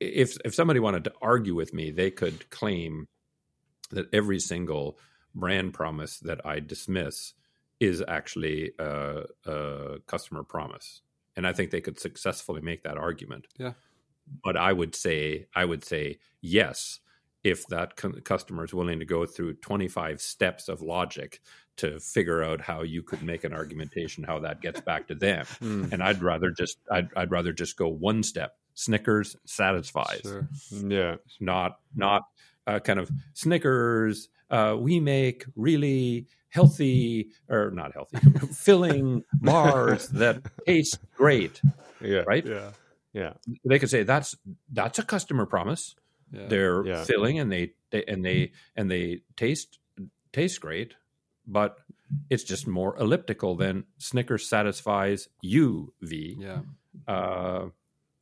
if 0.00 0.36
if 0.44 0.54
somebody 0.54 0.80
wanted 0.80 1.04
to 1.04 1.12
argue 1.20 1.54
with 1.54 1.72
me 1.74 1.90
they 1.90 2.10
could 2.10 2.48
claim 2.50 3.08
that 3.90 4.06
every 4.12 4.38
single 4.40 4.98
brand 5.34 5.72
promise 5.74 6.18
that 6.20 6.44
I 6.46 6.60
dismiss 6.60 7.34
is 7.80 8.02
actually 8.06 8.72
a, 8.78 9.24
a 9.46 9.98
customer 10.06 10.42
promise 10.44 11.02
and 11.36 11.46
I 11.46 11.52
think 11.52 11.70
they 11.70 11.80
could 11.80 11.98
successfully 11.98 12.60
make 12.60 12.82
that 12.84 12.96
argument 12.98 13.46
Yeah. 13.58 13.72
but 14.44 14.56
I 14.56 14.72
would 14.72 14.94
say 14.94 15.46
I 15.54 15.64
would 15.64 15.84
say 15.84 16.18
yes 16.40 17.00
if 17.44 17.66
that 17.68 17.96
cu- 17.96 18.20
customer 18.22 18.64
is 18.64 18.72
willing 18.74 18.98
to 19.00 19.04
go 19.04 19.26
through 19.26 19.54
25 19.54 20.20
steps 20.20 20.68
of 20.68 20.80
logic 20.82 21.40
to 21.78 21.98
figure 21.98 22.42
out 22.42 22.60
how 22.60 22.82
you 22.82 23.02
could 23.02 23.22
make 23.22 23.44
an 23.44 23.52
argumentation 23.52 24.22
how 24.24 24.38
that 24.38 24.60
gets 24.60 24.80
back 24.80 25.08
to 25.08 25.14
them 25.14 25.44
Mm. 25.60 25.92
and 25.92 26.02
I'd 26.02 26.22
rather 26.22 26.50
just 26.50 26.78
I'd, 26.90 27.08
I'd 27.16 27.30
rather 27.30 27.52
just 27.52 27.76
go 27.76 27.88
one 27.88 28.22
step 28.22 28.56
Snickers 28.74 29.36
satisfies 29.44 30.20
Sure. 30.22 30.48
Yeah. 30.70 31.16
not 31.40 31.78
not 31.94 32.22
uh, 32.66 32.78
kind 32.80 32.98
of 33.00 33.10
Snickers 33.34 34.28
uh, 34.50 34.76
we 34.78 35.00
make 35.00 35.44
really 35.56 36.26
healthy 36.50 37.28
or 37.48 37.70
not 37.70 37.92
healthy 37.92 38.18
filling 38.54 39.24
bars 39.32 40.08
that 40.12 40.42
taste 40.66 40.98
great 41.16 41.60
Yeah. 42.00 42.22
right 42.26 42.46
Yeah. 42.46 42.70
Yeah. 43.14 43.32
they 43.64 43.78
could 43.78 43.90
say 43.90 44.02
that's 44.04 44.36
that's 44.72 44.98
a 44.98 45.02
customer 45.02 45.46
promise 45.46 45.94
Yeah. 46.32 46.46
they're 46.48 46.86
Yeah. 46.86 47.04
filling 47.04 47.38
and 47.38 47.52
they, 47.52 47.72
they 47.90 48.04
and 48.04 48.24
they 48.24 48.52
and 48.76 48.90
they 48.90 49.20
taste 49.36 49.78
taste 50.32 50.60
great 50.60 50.94
but 51.46 51.76
it's 52.30 52.44
just 52.44 52.66
more 52.66 52.96
elliptical 52.98 53.54
than 53.56 53.84
snickers 53.98 54.48
satisfies 54.48 55.28
you 55.42 55.92
v 56.00 56.36
Yeah. 56.38 56.60
uh, 57.06 57.68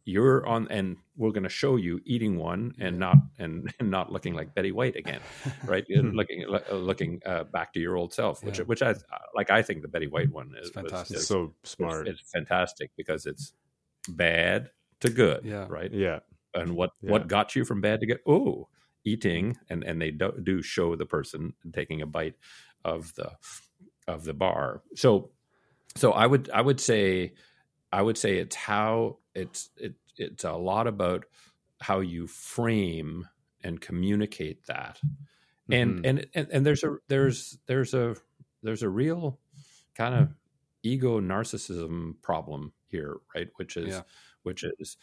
you're 0.05 0.45
on 0.47 0.67
and 0.71 0.97
we're 1.17 1.31
going 1.31 1.43
to 1.45 1.49
show 1.51 1.77
you 1.77 2.01
eating 2.05 2.37
one 2.39 2.75
and 2.81 2.99
not 2.99 3.17
and, 3.39 3.73
and 3.79 3.91
not 3.91 4.11
looking 4.11 4.35
like 4.35 4.55
betty 4.55 4.73
white 4.73 4.97
again 4.97 5.21
right 5.65 5.85
looking 5.89 6.45
uh, 6.49 6.75
looking 6.75 7.21
uh, 7.27 7.45
back 7.45 7.73
to 7.75 7.81
your 7.81 7.97
old 7.97 8.13
self 8.13 8.43
which 8.43 8.59
Yeah. 8.59 8.65
which 8.65 8.83
i 8.83 8.95
like 9.37 9.51
i 9.51 9.63
think 9.63 9.83
the 9.83 9.89
betty 9.89 10.07
white 10.09 10.33
one 10.33 10.55
is 10.59 10.69
It's 10.69 10.71
fantastic. 10.75 11.17
is- 11.19 11.27
So 11.29 11.55
is- 11.63 11.71
smart. 11.71 12.09
it's 12.09 12.23
fantastic 12.33 12.91
because 12.97 13.27
it's 13.27 13.53
bad 14.09 14.71
to 15.01 15.11
good 15.11 15.45
Yeah. 15.45 15.67
right 15.69 15.93
yeah. 15.93 16.21
And 16.55 16.75
what 16.77 16.91
Yeah. 17.03 17.11
what 17.13 17.29
got 17.29 17.55
you 17.57 17.65
from 17.65 17.81
bad 17.81 18.01
to 18.01 18.07
good 18.07 18.21
oh 18.27 18.69
eating 19.05 19.57
and 19.69 19.83
and 19.85 20.01
they 20.01 20.11
do, 20.11 20.33
do 20.43 20.63
show 20.63 20.97
the 20.97 21.07
person 21.07 21.55
taking 21.73 22.03
a 22.03 22.07
bite 22.07 22.37
of 22.85 23.15
the 23.15 23.31
of 24.07 24.25
the 24.25 24.35
bar 24.35 24.83
so 24.95 25.31
so 25.97 26.13
i 26.13 26.27
would 26.27 26.51
i 26.51 26.61
would 26.61 26.81
say 26.81 27.33
i 27.93 28.03
would 28.03 28.19
say 28.19 28.39
it's 28.39 28.57
how 28.57 29.19
it's 29.35 29.71
it 29.77 29.95
it's 30.17 30.45
a 30.45 30.53
lot 30.53 30.87
about 30.87 31.25
how 31.81 32.01
you 32.01 32.27
frame 32.27 33.27
and 33.63 33.81
communicate 33.81 34.65
that 34.67 34.99
and, 35.71 36.01
Mhm. 36.01 36.09
and 36.09 36.27
and 36.35 36.49
and 36.53 36.67
there's 36.67 36.83
a 36.85 36.97
there's 37.09 37.59
there's 37.67 37.95
a 37.95 38.17
there's 38.63 38.83
a 38.83 38.89
real 38.89 39.39
kind 39.95 40.15
of 40.15 40.29
ego 40.83 41.21
narcissism 41.21 42.21
problem 42.23 42.73
here 42.89 43.17
right 43.35 43.49
which 43.57 43.77
is 43.77 43.89
Yeah. 43.89 44.03
which 44.43 44.65
is 44.79 44.97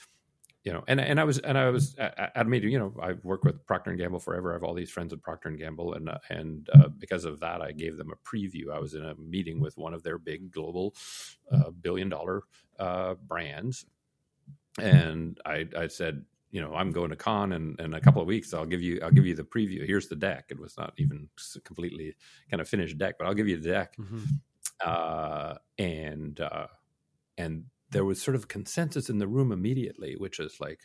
you 0.68 0.74
know 0.74 0.84
and 0.89 0.99
and 0.99 1.18
i 1.18 1.24
was 1.24 1.38
and 1.39 1.57
i 1.57 1.70
was 1.70 1.95
at, 1.97 2.32
at 2.36 2.45
a 2.45 2.49
meeting 2.53 2.70
you 2.74 2.78
know 2.78 2.93
i've 3.01 3.24
worked 3.24 3.45
with 3.45 3.65
procter 3.65 3.89
and 3.89 3.97
gamble 3.97 4.20
forever. 4.20 4.51
I 4.51 4.55
have 4.57 4.63
all 4.65 4.74
these 4.74 4.91
friends 4.91 5.13
at 5.13 5.22
procter 5.22 5.47
and 5.47 5.57
gamble 5.57 5.93
and 5.93 6.09
uh, 6.09 6.18
and 6.30 6.70
uh, 6.74 6.89
because 7.03 7.24
of 7.24 7.39
that 7.39 7.61
i 7.61 7.72
gave 7.72 7.95
them 7.97 8.11
a 8.11 8.20
preview. 8.30 8.65
I 8.78 8.80
was 8.86 8.93
in 8.93 9.05
a 9.05 9.15
meeting 9.15 9.61
with 9.61 9.78
one 9.78 9.93
of 9.93 10.03
their 10.03 10.18
big 10.18 10.51
global 10.51 10.93
uh, 11.53 11.70
billion 11.86 12.09
dollar 12.09 12.43
uh, 12.80 13.13
brands 13.32 13.86
and 14.82 15.39
i 15.45 15.65
i 15.78 15.88
said 15.88 16.26
you 16.51 16.59
know 16.59 16.74
i'm 16.76 16.91
going 16.91 17.11
to 17.11 17.15
con 17.15 17.53
and 17.53 17.80
in 17.80 17.93
a 17.93 18.01
couple 18.01 18.22
of 18.22 18.28
weeks. 18.28 18.53
I'll 18.53 18.65
give 18.74 18.82
you 18.82 18.99
i'll 19.03 19.11
give 19.18 19.26
you 19.26 19.36
the 19.36 19.43
preview. 19.55 19.88
Here's 19.88 20.09
the 20.09 20.18
deck. 20.18 20.45
It 20.49 20.59
was 20.59 20.78
not 20.78 20.91
even 20.97 21.30
completely 21.63 22.13
kind 22.51 22.59
of 22.61 22.68
finished 22.68 22.97
deck 22.97 23.15
but 23.18 23.26
i'll 23.26 23.34
give 23.39 23.47
you 23.47 23.57
the 23.57 23.70
deck. 23.70 23.95
Mhm. 23.97 24.26
uh, 24.84 25.53
and 25.80 26.41
uh, 26.41 26.68
and 27.38 27.63
there 27.92 28.06
was 28.06 28.22
sort 28.22 28.36
of 28.36 28.48
consensus 28.48 29.10
in 29.10 29.18
the 29.20 29.28
room 29.28 29.52
immediately, 29.52 30.16
which 30.18 30.40
is 30.40 30.60
like, 30.60 30.82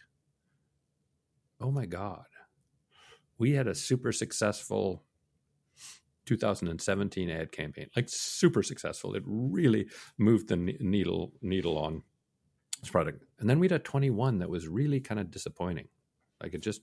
oh 1.61 1.71
my 1.71 1.87
god, 1.87 2.27
we 3.39 3.53
had 3.53 3.67
a 3.67 3.75
super 3.75 4.13
successful 4.13 5.05
2017 6.27 7.31
ad 7.31 7.53
campaign, 7.53 7.89
like 7.97 8.09
super 8.09 8.63
successful. 8.63 9.15
It 9.15 9.23
really 9.27 9.89
moved 10.19 10.49
the 10.49 10.57
needle 10.57 11.33
needle 11.43 11.79
on 11.79 12.03
this 12.81 12.91
product, 12.91 13.25
and 13.39 13.49
then 13.51 13.59
we 13.59 13.67
had 13.67 13.73
a 13.73 13.79
21 13.79 14.39
that 14.39 14.51
was 14.51 14.69
really 14.69 15.01
kind 15.01 15.21
of 15.21 15.31
disappointing. 15.31 15.89
Like 16.43 16.55
it 16.55 16.63
just 16.63 16.83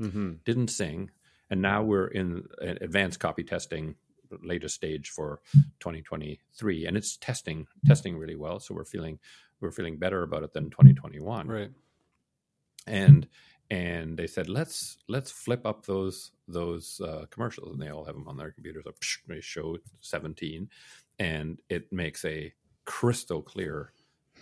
Mm-hmm. 0.00 0.32
didn't 0.44 0.68
sing 0.68 1.10
and 1.50 1.60
now 1.62 1.82
we're 1.82 2.08
in 2.08 2.46
an 2.60 2.78
advanced 2.80 3.20
copy 3.20 3.44
testing 3.44 3.96
latest 4.42 4.74
stage 4.74 5.10
for 5.10 5.40
2023 5.80 6.86
and 6.86 6.96
it's 6.96 7.16
testing 7.16 7.66
testing 7.86 8.16
really 8.16 8.36
well 8.36 8.58
so 8.60 8.74
we're 8.74 8.84
feeling 8.84 9.18
we're 9.60 9.70
feeling 9.70 9.98
better 9.98 10.22
about 10.22 10.42
it 10.42 10.52
than 10.52 10.70
2021 10.70 11.46
Right. 11.48 11.70
and 12.86 13.26
and 13.70 14.16
they 14.18 14.26
said 14.26 14.48
let's 14.48 14.98
let's 15.08 15.30
flip 15.30 15.64
up 15.66 15.86
those 15.86 16.32
those 16.48 17.00
uh, 17.00 17.24
commercials 17.30 17.72
and 17.72 17.80
they 17.82 17.88
all 17.88 18.04
have 18.04 18.14
them 18.14 18.28
on 18.28 18.36
their 18.36 18.50
computers 18.52 18.84
so, 18.84 18.92
they 19.26 19.40
show 19.40 19.76
17 20.00 20.68
and 21.18 21.58
it 21.70 21.90
makes 21.92 22.24
a 22.24 22.52
crystal 22.84 23.40
clear 23.40 23.92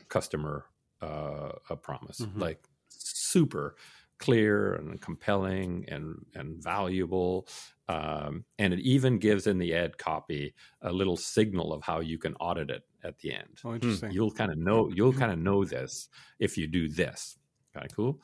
customer 0.09 0.67
uh, 1.01 1.53
a 1.71 1.77
promise 1.77 2.21
Mhm. 2.21 2.41
like 2.41 2.65
super 2.89 3.77
clear 4.23 4.75
and 4.75 5.01
compelling 5.01 5.85
and 5.89 6.25
and 6.35 6.63
valuable. 6.63 7.47
Um, 7.89 8.45
and 8.59 8.73
it 8.73 8.81
even 8.81 9.19
gives 9.19 9.47
in 9.47 9.59
the 9.59 9.75
ad 9.75 9.99
copy 9.99 10.55
a 10.81 10.93
little 10.93 11.17
signal 11.17 11.73
of 11.75 11.83
how 11.83 12.01
you 12.01 12.17
can 12.17 12.35
audit 12.37 12.71
it 12.71 12.85
at 13.05 13.19
the 13.19 13.35
end. 13.35 13.59
Oh, 13.65 13.75
interesting. 13.75 14.13
You'll 14.13 14.31
kind 14.31 14.51
of 14.51 14.57
know 14.57 14.91
you'll 14.95 15.13
kind 15.13 15.33
of 15.33 15.39
know 15.39 15.65
this 15.65 16.09
if 16.39 16.57
you 16.57 16.67
do 16.67 16.89
this. 16.89 17.37
Kind 17.75 17.85
of 17.85 17.95
cool. 17.95 18.21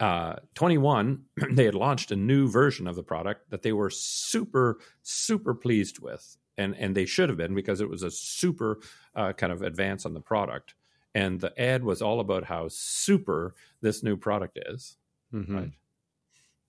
Uh, 0.00 0.36
21, 0.54 1.22
they 1.52 1.64
had 1.64 1.74
launched 1.74 2.10
a 2.10 2.16
new 2.16 2.48
version 2.48 2.86
of 2.86 2.96
the 2.96 3.02
product 3.02 3.50
that 3.50 3.62
they 3.62 3.72
were 3.72 3.90
super, 3.90 4.78
super 5.02 5.54
pleased 5.54 5.98
with. 5.98 6.36
And, 6.56 6.76
and 6.78 6.94
they 6.94 7.06
should 7.06 7.28
have 7.30 7.38
been 7.38 7.54
because 7.54 7.80
it 7.80 7.88
was 7.88 8.02
a 8.02 8.10
super 8.10 8.80
uh, 9.16 9.32
kind 9.32 9.52
of 9.52 9.62
advance 9.62 10.06
on 10.06 10.14
the 10.14 10.20
product. 10.20 10.74
And 11.14 11.40
the 11.40 11.58
ad 11.60 11.84
was 11.84 12.02
all 12.02 12.20
about 12.20 12.44
how 12.44 12.68
super 12.68 13.54
this 13.80 14.02
new 14.02 14.16
product 14.16 14.58
is. 14.66 14.96
Mhm. 15.34 15.54
Right. 15.54 15.72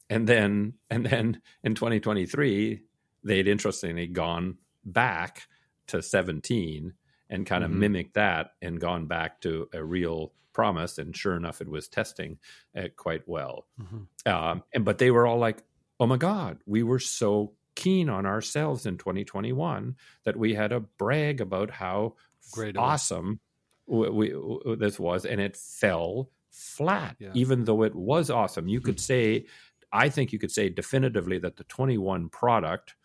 And 0.09 0.27
then, 0.27 0.73
and 0.89 1.05
then 1.05 1.41
in 1.63 1.75
2023, 1.75 2.81
they'd 3.23 3.47
interestingly 3.47 4.07
gone 4.07 4.57
back 4.85 5.47
to 5.87 6.01
17 6.01 6.93
and 7.29 7.45
kind 7.45 7.63
of 7.63 7.71
Mhm. 7.71 7.77
mimicked 7.77 8.13
that 8.13 8.51
and 8.61 8.79
gone 8.79 9.07
back 9.07 9.41
to 9.41 9.67
a 9.73 9.83
real 9.83 10.33
promise. 10.53 10.97
And 10.99 11.15
sure 11.15 11.35
enough, 11.35 11.59
it 11.61 11.67
was 11.67 11.87
testing 11.87 12.39
uh, 12.75 12.89
quite 12.95 13.27
well. 13.27 13.67
Mhm. 13.81 14.07
Um, 14.27 14.63
and 14.73 14.85
but 14.85 14.99
they 14.99 15.11
were 15.11 15.25
all 15.27 15.39
like, 15.39 15.63
"Oh 15.99 16.05
my 16.07 16.17
God, 16.17 16.61
we 16.65 16.83
were 16.83 16.99
so 16.99 17.55
keen 17.75 18.09
on 18.09 18.25
ourselves 18.25 18.85
in 18.85 18.97
2021 18.97 19.97
that 20.23 20.37
we 20.37 20.53
had 20.53 20.71
a 20.71 20.79
brag 20.81 21.41
about 21.41 21.71
how 21.71 22.15
Great 22.51 22.77
awesome 22.77 23.39
we, 23.87 24.09
we, 24.35 24.75
this 24.77 24.99
was," 24.99 25.25
and 25.25 25.41
it 25.41 25.57
fell 25.57 26.31
flat, 26.55 27.15
Yeah. 27.19 27.31
even 27.33 27.65
though 27.65 27.83
it 27.83 27.93
was 27.95 28.29
awesome. 28.29 28.67
You 28.67 28.79
could 28.81 28.99
say, 28.99 29.45
I 29.91 30.09
think 30.09 30.31
you 30.33 30.39
could 30.39 30.51
say 30.51 30.69
definitively 30.69 31.37
that 31.39 31.57
the 31.57 31.63
21 31.65 32.29
product. 32.29 32.95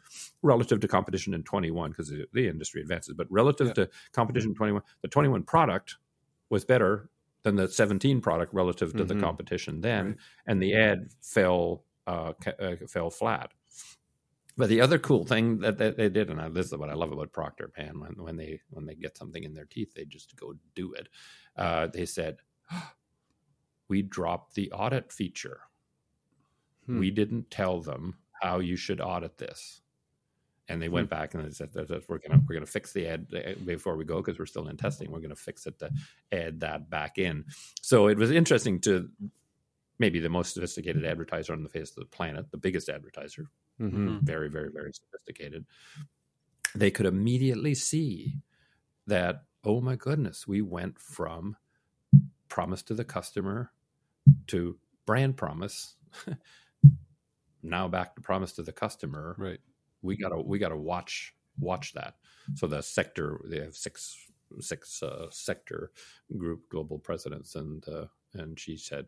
Relative 0.43 0.81
to 0.81 0.89
competition 0.89 1.35
in 1.35 1.45
21, 1.45 1.91
because 1.91 2.09
the, 2.09 2.27
the 2.33 2.49
industry 2.49 2.81
advances, 2.83 3.15
but 3.15 3.31
relative 3.31 3.69
Yeah. 3.69 3.73
to 3.75 3.91
competition 4.11 4.51
in 4.51 4.55
21, 4.57 4.83
the 5.03 5.09
21 5.09 5.45
product 5.45 5.99
was 6.49 6.65
better 6.65 7.11
than 7.45 7.55
the 7.55 7.69
17 7.69 8.21
product 8.21 8.53
relative 8.53 8.93
to 8.97 9.05
the 9.05 9.15
Mhm. 9.15 9.21
competition 9.21 9.83
then, 9.83 10.07
Right. 10.07 10.17
and 10.47 10.61
the 10.61 10.75
ad 10.75 11.11
fell 11.23 11.85
uh, 12.09 12.33
ca- 12.33 12.57
uh, 12.59 12.75
fell 12.89 13.09
flat. 13.11 13.53
But 14.57 14.69
the 14.69 14.81
other 14.81 14.99
cool 14.99 15.25
thing 15.25 15.59
that, 15.61 15.79
that 15.79 15.97
they 15.97 16.09
did, 16.09 16.29
and 16.29 16.41
I, 16.41 16.49
this 16.49 16.67
is 16.67 16.77
what 16.77 16.91
I 16.91 16.95
love 16.95 17.13
about 17.13 17.33
Procter, 17.33 17.71
man, 17.79 18.01
when, 18.01 18.15
when 18.17 18.37
they 18.37 18.61
when 18.71 18.87
they 18.87 18.97
get 18.97 19.17
something 19.17 19.45
in 19.45 19.55
their 19.55 19.65
teeth, 19.67 19.95
they 19.95 20.07
just 20.07 20.35
go 20.35 20.55
do 20.75 20.93
it. 20.95 21.09
Uh, 21.55 21.87
they 21.87 22.05
said, 22.05 22.39
"We 23.91 24.01
dropped 24.03 24.55
the 24.55 24.73
audit 24.73 25.13
feature. 25.13 25.61
Hmm. 26.87 26.99
We 26.99 27.11
didn't 27.11 27.51
tell 27.51 27.83
them 27.83 28.17
how 28.41 28.61
you 28.61 28.77
should 28.77 29.01
audit 29.03 29.37
this." 29.37 29.83
And 30.69 30.81
they 30.81 30.89
went 30.89 31.09
Hmm. 31.09 31.17
back 31.19 31.35
and 31.35 31.45
they 31.45 31.51
said, 31.51 31.73
that, 31.73 31.89
that 31.89 32.09
we're 32.09 32.19
gonna 32.19 32.41
we're 32.49 32.55
gonna 32.55 32.65
fix 32.67 32.93
the 32.93 33.07
ad 33.09 33.27
uh, 33.35 33.55
before 33.65 33.97
we 33.97 34.05
go 34.05 34.23
because 34.23 34.39
we're 34.39 34.47
still 34.47 34.69
in 34.69 34.77
testing. 34.77 35.11
We're 35.11 35.21
gonna 35.21 35.35
fix 35.35 35.67
it 35.67 35.79
to 35.81 35.91
add 36.33 36.61
that 36.61 36.89
back 36.89 37.19
in. 37.19 37.45
So 37.83 38.07
it 38.07 38.17
was 38.17 38.31
interesting 38.31 38.81
to 38.83 39.11
maybe 39.99 40.21
the 40.21 40.29
most 40.31 40.55
sophisticated 40.55 41.05
advertiser 41.05 41.53
on 41.53 41.63
the 41.65 41.69
face 41.69 41.91
of 41.91 41.97
the 41.97 42.05
planet, 42.07 42.51
the 42.53 42.57
biggest 42.57 42.89
advertiser, 42.89 43.51
Mhm. 43.81 43.93
Mhm. 43.93 44.23
very, 44.23 44.49
very, 44.49 44.71
very 44.71 44.93
sophisticated. 44.95 45.67
They 46.75 46.91
could 46.93 47.05
immediately 47.07 47.75
see 47.75 48.39
that, 49.09 49.45
oh 49.65 49.81
my 49.81 49.97
goodness, 49.97 50.47
we 50.47 50.63
went 50.63 50.99
from 51.01 51.57
promise 52.49 52.83
to 52.85 52.95
the 52.95 53.05
customer 53.05 53.73
to 54.49 54.79
brand 55.07 55.37
promise. 55.37 55.97
now 57.63 57.89
back 57.89 58.15
to 58.15 58.21
promise 58.21 58.53
to 58.53 58.63
the 58.63 58.73
customer 58.73 59.35
Right. 59.39 59.61
we 60.03 60.17
gotta 60.17 60.41
we 60.41 60.59
gotta 60.59 60.77
watch 60.77 61.35
watch 61.59 61.93
that. 61.95 62.17
So 62.55 62.67
the 62.67 62.81
sector 62.83 63.41
they 63.45 63.61
have 63.61 63.77
six 63.77 64.17
six 64.61 65.03
uh, 65.03 65.29
sector 65.31 65.93
group 66.37 66.69
global 66.71 66.99
presidents, 66.99 67.55
and 67.55 67.87
uh, 67.89 68.07
and 68.35 68.59
she 68.59 68.77
said, 68.77 69.07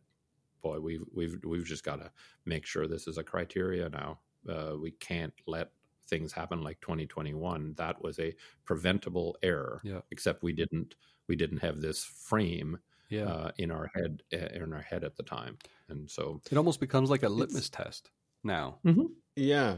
"Boy, 0.63 0.79
we've 0.81 1.03
we've 1.13 1.39
we've 1.45 1.65
just 1.65 1.83
got 1.85 1.97
to 1.97 2.13
make 2.45 2.67
sure 2.67 2.87
this 2.87 3.09
is 3.09 3.19
a 3.19 3.25
criteria 3.25 3.89
now. 3.89 4.21
Uh, 4.49 4.75
we 4.81 4.91
can't 4.93 5.35
let." 5.47 5.73
things 6.09 6.33
happen 6.33 6.63
like 6.63 6.79
2021 6.81 7.73
that 7.79 8.03
was 8.03 8.19
a 8.19 8.35
preventable 8.67 9.37
error 9.43 9.81
Yeah. 9.85 10.01
except 10.11 10.43
we 10.43 10.53
didn't 10.53 10.97
we 11.29 11.37
didn't 11.37 11.59
have 11.59 11.81
this 11.81 12.05
frame 12.05 12.77
Yeah. 13.13 13.25
uh, 13.27 13.51
in 13.59 13.71
our 13.71 13.91
head 13.95 14.23
uh, 14.33 14.49
in 14.55 14.73
our 14.73 14.81
head 14.81 15.05
at 15.05 15.17
the 15.17 15.23
time 15.23 15.59
and 15.89 16.11
so 16.11 16.41
it 16.51 16.57
almost 16.57 16.81
becomes 16.81 17.11
like 17.11 17.23
a 17.23 17.29
litmus 17.29 17.69
test 17.69 18.11
now. 18.43 18.79
Yeah. 19.37 19.77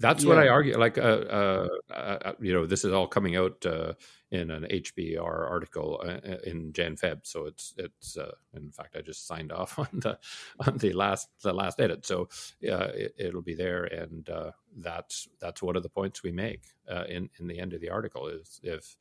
That's 0.00 0.24
what 0.24 0.38
I 0.38 0.46
argue. 0.46 0.78
Like, 0.78 0.96
uh, 0.96 1.00
uh, 1.00 1.68
uh, 1.92 2.32
you 2.40 2.52
know, 2.52 2.66
this 2.66 2.84
is 2.84 2.92
all 2.92 3.08
coming 3.08 3.34
out 3.34 3.66
uh, 3.66 3.94
in 4.30 4.52
an 4.52 4.64
HBR 4.70 5.50
article 5.50 6.00
uh, 6.04 6.36
in 6.44 6.72
Jan 6.72 6.94
Feb. 6.94 7.26
So 7.26 7.46
it's 7.46 7.74
it's. 7.76 8.16
Uh, 8.16 8.30
in 8.54 8.70
fact, 8.70 8.94
I 8.96 9.00
just 9.00 9.26
signed 9.26 9.50
off 9.50 9.76
on 9.84 9.88
the 9.92 10.16
on 10.60 10.78
the 10.78 10.92
last 10.92 11.30
the 11.42 11.52
last 11.52 11.80
edit. 11.80 12.06
So 12.06 12.28
uh, 12.70 12.90
it, 12.94 13.14
it'll 13.18 13.42
be 13.42 13.54
there, 13.56 13.84
and 13.86 14.28
uh, 14.30 14.52
that's 14.76 15.28
that's 15.40 15.62
one 15.62 15.74
of 15.74 15.82
the 15.82 15.88
points 15.88 16.22
we 16.22 16.30
make 16.30 16.62
uh, 16.88 17.04
in 17.08 17.28
in 17.40 17.48
the 17.48 17.58
end 17.58 17.72
of 17.72 17.80
the 17.80 17.90
article 17.90 18.28
is 18.28 18.60
if 18.62 18.96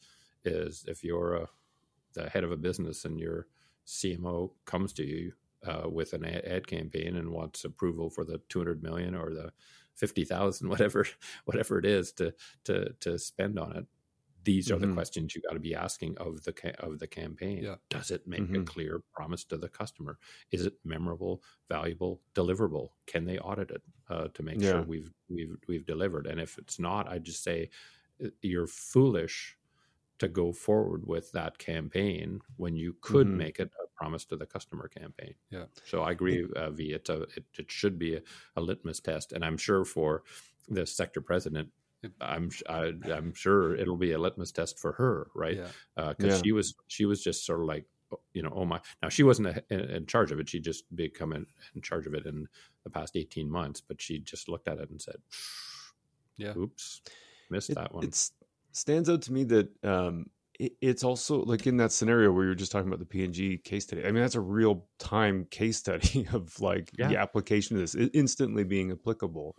is 0.45 0.84
if 0.88 1.04
you're 1.04 1.36
a, 1.36 1.50
the 2.18 2.30
head 2.30 2.43
of 2.43 2.51
a 2.51 2.57
business 2.68 3.05
and 3.05 3.20
your 3.20 3.47
CMO 3.86 4.51
comes 4.65 4.93
to 4.93 5.03
you 5.05 5.34
uh, 5.65 5.88
with 5.89 6.13
an 6.13 6.24
ad, 6.26 6.45
ad 6.45 6.68
campaign 6.68 7.15
and 7.15 7.32
wants 7.32 7.65
approval 7.65 8.09
for 8.09 8.24
the 8.26 8.39
200 8.49 8.84
million 8.84 9.15
or 9.15 9.34
the 9.34 9.51
50,000 9.95 10.70
whatever 10.74 11.05
whatever 11.45 11.80
it 11.80 11.86
is 11.86 12.11
to 12.13 12.34
to 12.65 12.93
to 12.99 13.18
spend 13.18 13.57
on 13.59 13.76
it 13.78 13.86
these 14.43 14.72
are 14.72 14.80
the 14.80 14.88
Mhm. 14.88 14.93
questions 14.93 15.36
you 15.36 15.41
got 15.41 15.53
to 15.55 15.59
be 15.59 15.76
asking 15.76 16.18
of 16.20 16.43
the 16.43 16.53
ca- 16.53 16.76
of 16.80 16.99
the 16.99 17.07
campaign 17.07 17.63
Yeah. 17.63 17.78
does 17.89 18.11
it 18.11 18.28
make 18.28 18.53
a 18.53 18.59
Mhm. 18.59 18.65
clear 18.74 18.99
promise 19.11 19.43
to 19.45 19.57
the 19.57 19.68
customer 19.70 20.20
is 20.51 20.65
it 20.65 20.76
memorable 20.86 21.41
valuable 21.70 22.22
deliverable 22.36 22.89
can 23.07 23.26
they 23.26 23.39
audit 23.39 23.72
it 23.72 23.82
uh, 24.09 24.28
to 24.30 24.43
make 24.43 24.61
Yeah. 24.61 24.72
sure 24.72 24.84
we've 24.84 25.11
we've 25.28 25.57
we've 25.68 25.86
delivered 25.86 26.28
and 26.28 26.39
if 26.39 26.57
it's 26.59 26.78
not 26.80 27.07
i 27.09 27.18
just 27.20 27.43
say 27.43 27.70
uh, 28.24 28.30
you're 28.41 28.68
foolish 28.68 29.57
to 30.20 30.28
go 30.28 30.51
forward 30.51 31.05
with 31.07 31.32
that 31.34 31.57
campaign 31.57 32.39
when 32.57 32.76
you 32.76 32.95
could 33.01 33.28
Mhm. 33.28 33.38
make 33.38 33.59
it 33.59 33.72
a 33.84 33.88
promise 33.95 34.26
to 34.26 34.36
the 34.36 34.45
customer 34.45 34.88
campaign. 34.88 35.36
Yeah. 35.49 35.65
So 35.86 36.01
I 36.03 36.11
agree, 36.11 36.47
uh, 36.55 36.72
V. 36.72 36.93
It's 36.93 37.09
a, 37.09 37.22
it, 37.36 37.45
it 37.57 37.72
should 37.72 37.97
be 37.99 38.15
a, 38.15 38.22
a 38.55 38.61
litmus 38.61 38.99
test, 38.99 39.34
and 39.34 39.43
I'm 39.45 39.57
sure 39.57 39.86
for 39.86 40.24
the 40.68 40.86
sector 40.86 41.22
president, 41.22 41.70
I'm 42.22 42.49
I, 42.70 42.93
I'm 43.05 43.34
sure 43.34 43.76
it'll 43.76 43.97
be 43.97 44.11
a 44.11 44.20
litmus 44.20 44.51
test 44.51 44.80
for 44.80 44.91
her, 44.93 45.30
right? 45.36 45.57
Yeah. 45.57 46.11
Because 46.13 46.36
Yeah. 46.38 46.41
she 46.43 46.51
was 46.51 46.76
she 46.88 47.05
was 47.05 47.24
just 47.24 47.45
sort 47.45 47.59
of 47.61 47.65
like 47.68 47.86
you 48.34 48.41
know 48.41 48.53
oh 48.55 48.63
my 48.65 48.80
now 49.01 49.09
she 49.09 49.24
wasn't 49.24 49.47
a, 49.47 49.63
in, 49.70 49.80
in 49.82 50.05
charge 50.05 50.32
of 50.32 50.39
it 50.39 50.47
she 50.47 50.61
just 50.61 50.84
become 50.95 51.34
in, 51.34 51.45
in 51.76 51.82
charge 51.82 52.07
of 52.07 52.13
it 52.13 52.26
in 52.26 52.47
the 52.86 52.89
past 52.89 53.18
18 53.18 53.49
months 53.51 53.82
but 53.82 54.01
she 54.01 54.18
just 54.20 54.47
looked 54.47 54.70
at 54.70 54.78
it 54.80 54.89
and 54.89 55.01
said 55.01 55.18
Yeah. 56.38 56.53
oops 56.55 57.01
missed 57.49 57.70
It, 57.72 57.76
that 57.76 57.93
one 57.93 58.05
it's 58.05 58.32
stands 58.78 59.09
out 59.09 59.21
to 59.23 59.34
me 59.34 59.43
that 59.45 59.69
um, 59.84 60.28
it, 60.59 60.73
it's 60.82 61.03
also 61.03 61.41
like 61.43 61.67
in 61.67 61.78
that 61.78 61.91
scenario 61.91 62.32
where 62.32 62.43
you 62.43 62.49
were 62.49 62.55
just 62.55 62.71
talking 62.71 62.88
about 62.88 62.99
the 62.99 63.05
P&G 63.05 63.57
case 63.59 63.84
study. 63.84 64.03
I 64.05 64.11
mean, 64.11 64.21
that's 64.21 64.36
a 64.36 64.39
real 64.41 64.86
time 64.99 65.45
case 65.49 65.78
study 65.78 66.28
of 66.34 66.59
like 66.61 66.91
the 66.97 67.17
application 67.17 67.75
of 67.75 67.82
this 67.82 67.95
instantly 68.13 68.63
being 68.63 68.91
applicable, 68.91 69.55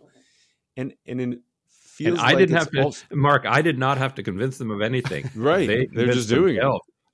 and 0.77 0.93
and 1.05 1.21
it 1.21 1.39
feels. 1.69 2.17
and 2.17 2.21
I 2.27 2.31
like 2.31 2.37
didn't 2.39 2.57
have 2.57 2.71
to, 2.71 2.81
also- 2.83 3.05
Marc. 3.11 3.45
I 3.45 3.61
did 3.61 3.77
not 3.77 3.97
have 3.97 4.15
to 4.15 4.23
convince 4.23 4.57
them 4.57 4.71
of 4.71 4.81
anything. 4.81 5.29
Right. 5.35 5.67
They 5.67 5.87
They're 5.91 6.13
just 6.13 6.29
doing 6.29 6.55
it. 6.57 6.63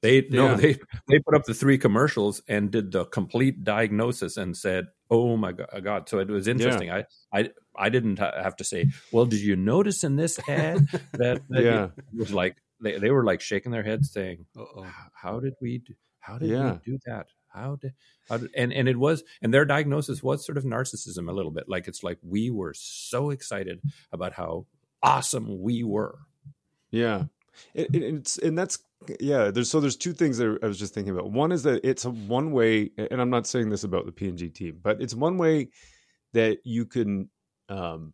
They 0.01 0.27
no, 0.29 0.49
Yeah. 0.51 0.55
they 0.55 0.73
they 1.07 1.19
put 1.19 1.35
up 1.35 1.45
the 1.45 1.53
three 1.53 1.77
commercials 1.79 2.41
and 2.47 2.69
did 2.69 2.91
the 2.91 3.05
complete 3.05 3.63
diagnosis 3.63 4.37
and 4.37 4.55
said, 4.55 4.85
"Oh 5.09 5.37
my 5.37 5.49
uh, 5.49 5.79
god!" 5.79 6.09
So 6.09 6.19
it 6.19 6.27
was 6.29 6.47
interesting. 6.47 6.91
I 6.91 7.05
I 7.33 7.49
I 7.75 7.89
didn't 7.89 8.19
have 8.19 8.55
to 8.57 8.63
say, 8.63 8.87
"Well, 9.11 9.25
did 9.25 9.41
you 9.41 9.55
notice 9.55 10.03
in 10.03 10.15
this 10.15 10.39
ad 10.47 10.87
that?" 11.13 11.41
that 11.49 11.63
Yeah. 11.63 11.89
it 11.97 12.17
was 12.17 12.31
like 12.33 12.57
they 12.81 12.97
they 12.99 13.11
were 13.11 13.23
like 13.23 13.41
shaking 13.41 13.71
their 13.71 13.83
heads, 13.83 14.11
saying, 14.11 14.45
Uh-oh. 14.57 14.83
"How- 14.83 15.09
"How 15.13 15.39
did 15.39 15.53
we? 15.61 15.79
Do, 15.79 15.93
how 16.19 16.37
did 16.37 16.49
Yeah. 16.49 16.73
we 16.73 16.91
do 16.93 16.99
that?" 17.05 17.27
How 17.53 17.77
did, 17.77 17.93
how 18.27 18.37
did 18.37 18.49
and 18.53 18.73
and 18.73 18.89
it 18.89 18.97
was 18.97 19.23
and 19.41 19.53
their 19.53 19.63
diagnosis 19.63 20.21
was 20.21 20.45
sort 20.45 20.57
of 20.57 20.65
narcissism 20.65 21.29
a 21.29 21.31
little 21.31 21.51
bit 21.51 21.69
like 21.69 21.87
it's 21.87 22.03
like 22.03 22.17
we 22.21 22.49
were 22.49 22.73
so 22.75 23.29
excited 23.29 23.79
about 24.11 24.33
how 24.33 24.65
awesome 25.01 25.61
we 25.61 25.81
were 25.81 26.17
Yeah, 26.91 27.25
it, 27.73 27.87
it, 27.95 28.03
it's 28.03 28.37
and 28.37 28.57
that's 28.57 28.79
yeah. 29.19 29.51
There's 29.51 29.69
so 29.69 29.79
there's 29.79 29.97
two 29.97 30.13
things 30.13 30.37
that 30.37 30.59
I 30.63 30.67
was 30.67 30.79
just 30.79 30.93
thinking 30.93 31.13
about. 31.13 31.31
One 31.31 31.51
is 31.51 31.63
that 31.63 31.85
it's 31.87 32.05
a 32.05 32.11
one 32.11 32.51
way, 32.51 32.91
and 32.97 33.21
I'm 33.21 33.29
not 33.29 33.47
saying 33.47 33.69
this 33.69 33.83
about 33.83 34.05
the 34.05 34.11
P&G 34.11 34.49
team, 34.49 34.79
but 34.81 35.01
it's 35.01 35.13
one 35.13 35.37
way 35.37 35.69
that 36.33 36.59
you 36.63 36.85
can 36.85 37.29
um, 37.69 38.13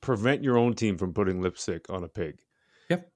prevent 0.00 0.42
your 0.42 0.58
own 0.58 0.74
team 0.74 0.98
from 0.98 1.12
putting 1.12 1.40
lipstick 1.40 1.86
on 1.90 2.04
a 2.04 2.08
pig. 2.08 2.40
Yep. 2.88 3.10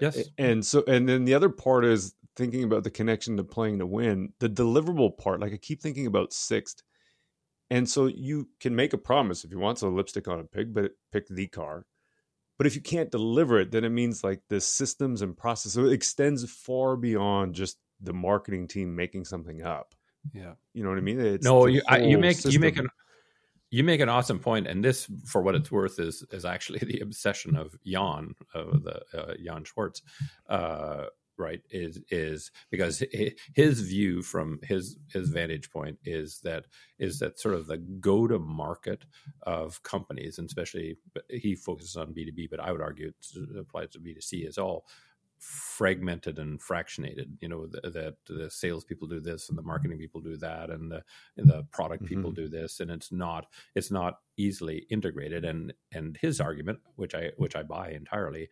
Yes 0.00 0.28
And 0.38 0.64
so, 0.64 0.84
and 0.86 1.08
then 1.08 1.24
the 1.24 1.34
other 1.34 1.48
part 1.48 1.84
is 1.84 2.14
thinking 2.36 2.64
about 2.64 2.84
the 2.84 2.90
connection 2.90 3.36
to 3.36 3.44
playing 3.44 3.78
to 3.80 3.86
win. 3.86 4.32
The 4.38 4.48
deliverable 4.48 5.16
part, 5.18 5.40
like 5.40 5.52
I 5.52 5.56
keep 5.56 5.82
thinking 5.82 6.06
about 6.06 6.32
Sixt 6.32 6.82
And 7.70 7.88
so 7.88 8.06
you 8.06 8.48
can 8.60 8.74
make 8.74 8.92
a 8.92 8.98
promise 8.98 9.44
if 9.44 9.50
you 9.50 9.58
want, 9.58 9.78
so 9.78 9.88
lipstick 9.88 10.28
on 10.28 10.40
a 10.40 10.44
pig, 10.44 10.72
but 10.72 10.92
pick 11.12 11.26
the 11.28 11.48
car. 11.48 11.84
But 12.58 12.66
if 12.66 12.74
you 12.74 12.82
can't 12.82 13.10
deliver 13.10 13.60
it, 13.60 13.70
then 13.70 13.84
it 13.84 13.90
means 13.90 14.24
like 14.24 14.42
the 14.48 14.60
systems 14.60 15.22
and 15.22 15.36
process 15.36 15.72
so 15.72 15.86
it 15.86 15.92
extends 15.92 16.50
far 16.50 16.96
beyond 16.96 17.54
just 17.54 17.78
the 18.00 18.12
marketing 18.12 18.68
team 18.68 18.94
making 18.94 19.24
something 19.24 19.62
up. 19.62 19.94
Yeah, 20.32 20.54
you 20.74 20.82
know 20.82 20.90
what 20.90 20.98
I 20.98 21.02
mean. 21.02 21.20
It's 21.20 21.44
no, 21.44 21.66
you 21.66 21.82
I, 21.88 21.98
you 21.98 22.18
make 22.18 22.36
system. 22.36 22.52
you 22.52 22.60
make 22.60 22.76
an 22.76 22.88
you 23.70 23.84
make 23.84 24.00
an 24.00 24.08
awesome 24.08 24.38
point, 24.38 24.66
and 24.66 24.82
this, 24.82 25.06
for 25.26 25.42
what 25.42 25.54
it's 25.54 25.70
worth, 25.70 25.98
is 25.98 26.24
is 26.30 26.44
actually 26.44 26.78
the 26.82 27.00
obsession 27.00 27.56
of 27.56 27.76
Jann, 27.84 28.34
of 28.54 28.82
the 28.82 29.02
uh, 29.14 29.34
Jann 29.44 29.64
Schwarz, 29.64 30.02
uh, 30.48 31.04
right? 31.38 31.60
Is 31.70 32.00
is 32.10 32.50
because 32.70 33.02
his 33.54 33.80
view 33.80 34.22
from 34.22 34.60
his 34.62 34.96
his 35.12 35.28
vantage 35.30 35.70
point 35.70 35.98
is 36.04 36.40
that 36.44 36.66
is 36.98 37.18
that 37.20 37.38
sort 37.38 37.54
of 37.54 37.66
the 37.66 37.78
go 37.78 38.26
to 38.26 38.38
market 38.38 39.04
of 39.42 39.82
companies, 39.82 40.38
and 40.38 40.46
especially 40.46 40.96
he 41.30 41.54
focuses 41.54 41.96
on 41.96 42.12
B 42.12 42.24
two 42.24 42.32
B, 42.32 42.48
but 42.50 42.60
I 42.60 42.72
would 42.72 42.82
argue 42.82 43.08
it 43.08 43.58
applies 43.58 43.90
to 43.90 44.00
B 44.00 44.14
two 44.14 44.20
C 44.20 44.46
as 44.46 44.58
all 44.58 44.86
fragmented 45.38 46.38
and 46.40 46.60
fractionated. 46.60 47.28
You 47.40 47.48
know 47.48 47.66
th- 47.66 47.94
that 47.94 48.16
the 48.26 48.50
salespeople 48.50 49.08
do 49.08 49.20
this 49.20 49.48
and 49.48 49.56
the 49.56 49.62
marketing 49.62 49.98
people 49.98 50.20
do 50.20 50.36
that, 50.38 50.70
and 50.70 50.90
the 50.90 51.02
and 51.36 51.48
the 51.48 51.64
product 51.70 52.04
mm-hmm. 52.04 52.16
people 52.16 52.32
do 52.32 52.48
this, 52.48 52.80
and 52.80 52.90
it's 52.90 53.12
not 53.12 53.46
it's 53.74 53.90
not 53.90 54.18
easily 54.36 54.86
integrated. 54.90 55.44
And 55.44 55.72
and 55.92 56.18
his 56.20 56.40
argument, 56.40 56.80
which 56.96 57.14
I 57.14 57.30
which 57.36 57.54
I 57.56 57.62
buy 57.62 57.90
entirely, 57.90 58.48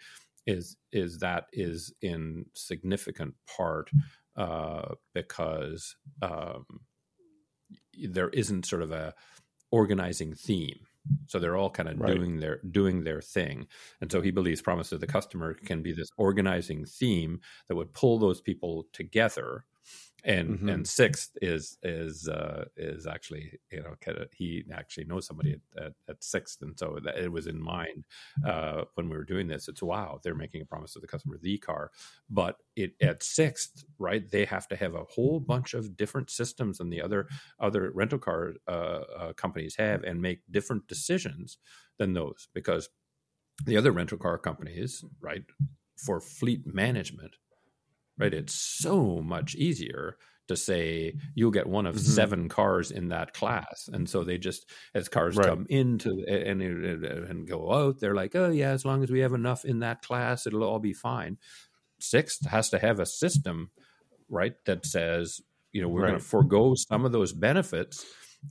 is 0.47 0.77
is 0.93 1.19
that 1.19 1.47
is 1.53 1.93
in 2.03 2.47
significant 2.55 3.35
part 3.57 3.91
uh, 4.37 4.95
because 5.15 5.97
um, 6.23 6.65
there 8.09 8.29
isn't 8.31 8.67
sort 8.67 8.83
of 8.83 8.93
a 8.93 9.15
organizing 9.71 10.35
theme 10.35 10.79
so 11.27 11.39
they're 11.39 11.57
all 11.57 11.71
kind 11.71 11.89
of 11.89 12.01
right. 12.01 12.15
doing 12.15 12.41
their 12.41 12.61
doing 12.71 13.05
their 13.05 13.21
thing 13.21 13.67
and 14.01 14.11
so 14.11 14.21
he 14.21 14.31
believes 14.31 14.63
promise 14.63 14.91
to 14.91 14.99
the 14.99 15.07
customer 15.07 15.55
can 15.55 15.83
be 15.83 15.93
this 15.93 16.09
organizing 16.17 16.85
theme 16.85 17.41
that 17.69 17.77
would 17.77 17.93
pull 17.93 18.19
those 18.19 18.41
people 18.41 18.87
together 18.93 19.65
and 20.27 20.49
mm-hmm. 20.51 20.69
and 20.69 20.87
Sixt 20.87 21.39
is 21.41 21.79
is 21.85 22.29
uh, 22.29 22.65
is 22.77 23.07
actually 23.07 23.53
you 23.71 23.81
know 23.83 23.95
kind 24.01 24.19
of, 24.19 24.29
he 24.33 24.65
actually 24.73 25.05
knows 25.05 25.25
somebody 25.25 25.53
at, 25.53 25.85
at, 25.85 25.93
at, 26.09 26.25
Sixt. 26.25 26.63
And 26.63 26.77
so 26.77 26.99
that 27.05 27.17
it 27.17 27.31
was 27.31 27.47
in 27.47 27.63
mind 27.63 28.05
uh, 28.45 28.83
when 28.95 29.09
we 29.09 29.17
were 29.17 29.25
doing 29.25 29.47
this 29.47 29.69
it's 29.69 29.83
wow 29.83 30.21
they're 30.23 30.35
making 30.35 30.61
a 30.61 30.67
promise 30.67 30.93
to 30.95 31.01
the 31.01 31.07
customer 31.07 31.39
the 31.41 31.59
car. 31.59 31.93
But 32.29 32.57
it 32.75 32.95
at 33.01 33.23
Sixt 33.23 33.87
right 33.99 34.29
they 34.29 34.45
have 34.45 34.67
to 34.69 34.77
have 34.77 34.95
a 34.97 35.05
whole 35.05 35.39
bunch 35.39 35.75
of 35.75 35.97
different 35.97 36.29
systems 36.29 36.79
than 36.79 36.91
the 36.91 37.01
other 37.01 37.29
other 37.61 37.91
rental 37.95 38.19
car 38.19 38.55
uh, 38.67 38.71
uh 38.71 39.33
companies 39.35 39.77
have 39.77 40.03
and 40.03 40.21
make 40.21 40.41
different 40.51 40.89
decisions 40.89 41.59
than 41.99 42.15
those. 42.15 42.49
Because 42.53 42.89
the 43.65 43.77
other 43.77 43.93
rental 43.93 44.19
car 44.19 44.39
companies 44.39 45.05
right 45.21 45.45
for 45.97 46.21
fleet 46.21 46.67
management 46.67 47.37
right? 48.19 48.35
It's 48.35 48.55
so 48.55 49.21
much 49.23 49.55
easier 49.55 50.17
to 50.49 50.57
say 50.57 51.15
you'll 51.35 51.51
get 51.51 51.67
one 51.67 51.87
of 51.87 51.97
mm-hmm. 51.97 52.05
seven 52.05 52.49
cars 52.49 52.91
in 52.91 53.09
that 53.09 53.35
class, 53.35 53.89
and 53.93 54.09
so 54.09 54.25
they 54.25 54.39
just 54.39 54.71
as 54.95 55.09
cars 55.09 55.37
right. 55.37 55.49
come 55.49 55.67
into 55.69 56.25
and 56.29 56.63
and 56.63 57.49
go 57.49 57.73
out, 57.73 58.01
they're 58.01 58.15
like, 58.15 58.35
oh 58.35 58.51
yeah, 58.51 58.71
as 58.71 58.85
long 58.85 59.03
as 59.03 59.11
we 59.11 59.21
have 59.21 59.33
enough 59.33 59.65
in 59.65 59.81
that 59.81 60.03
class, 60.03 60.47
it'll 60.47 60.65
all 60.65 60.79
be 60.79 60.93
fine. 60.93 61.39
Sixt 61.99 62.47
has 62.47 62.71
to 62.71 62.79
have 62.79 63.01
a 63.01 63.07
system, 63.07 63.71
right, 64.29 64.55
that 64.67 64.87
says 64.87 65.41
you 65.73 65.83
know 65.83 65.89
we're 65.89 66.03
right. 66.03 66.11
going 66.11 66.21
to 66.21 66.27
forego 66.27 66.75
some 66.75 67.05
of 67.05 67.13
those 67.13 67.33
benefits 67.33 68.05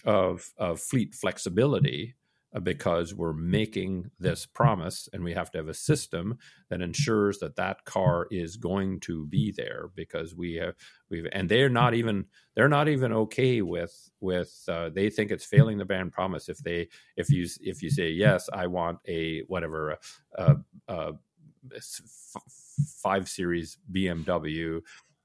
of 0.04 0.52
of 0.58 0.80
fleet 0.80 1.16
flexibility 1.16 2.16
because 2.64 3.14
we're 3.14 3.34
making 3.34 4.10
this 4.20 4.46
promise 4.46 5.10
and 5.12 5.24
we 5.24 5.34
have 5.34 5.52
to 5.52 5.58
have 5.58 5.68
a 5.68 5.74
system 5.74 6.38
that 6.70 6.82
ensures 6.82 7.40
that 7.40 7.56
that 7.58 7.84
car 7.86 8.28
is 8.32 8.56
going 8.56 9.00
to 9.02 9.26
be 9.28 9.52
there 9.52 9.90
because 9.96 10.36
we 10.36 10.56
have 10.56 10.74
we've 11.10 11.28
and 11.34 11.50
they're 11.50 11.70
not 11.70 11.94
even 11.94 12.26
they're 12.56 12.70
not 12.70 12.88
even 12.88 13.12
okay 13.12 13.62
with 13.62 14.10
with 14.22 14.64
uh, 14.70 14.90
they 14.90 15.10
think 15.10 15.32
it's 15.32 15.46
failing 15.46 15.78
the 15.78 15.86
brand 15.86 16.12
promise 16.12 16.48
if 16.48 16.58
they 16.60 16.88
if 17.18 17.30
you 17.30 17.48
if 17.62 17.84
you 17.84 17.90
say 17.90 18.10
yes 18.10 18.50
I 18.54 18.68
want 18.68 19.00
a 19.08 19.42
whatever 19.48 19.92
a, 19.92 19.98
a, 20.36 20.56
a 20.88 21.12
five 22.98 23.28
series 23.28 23.78
BMW 23.92 24.82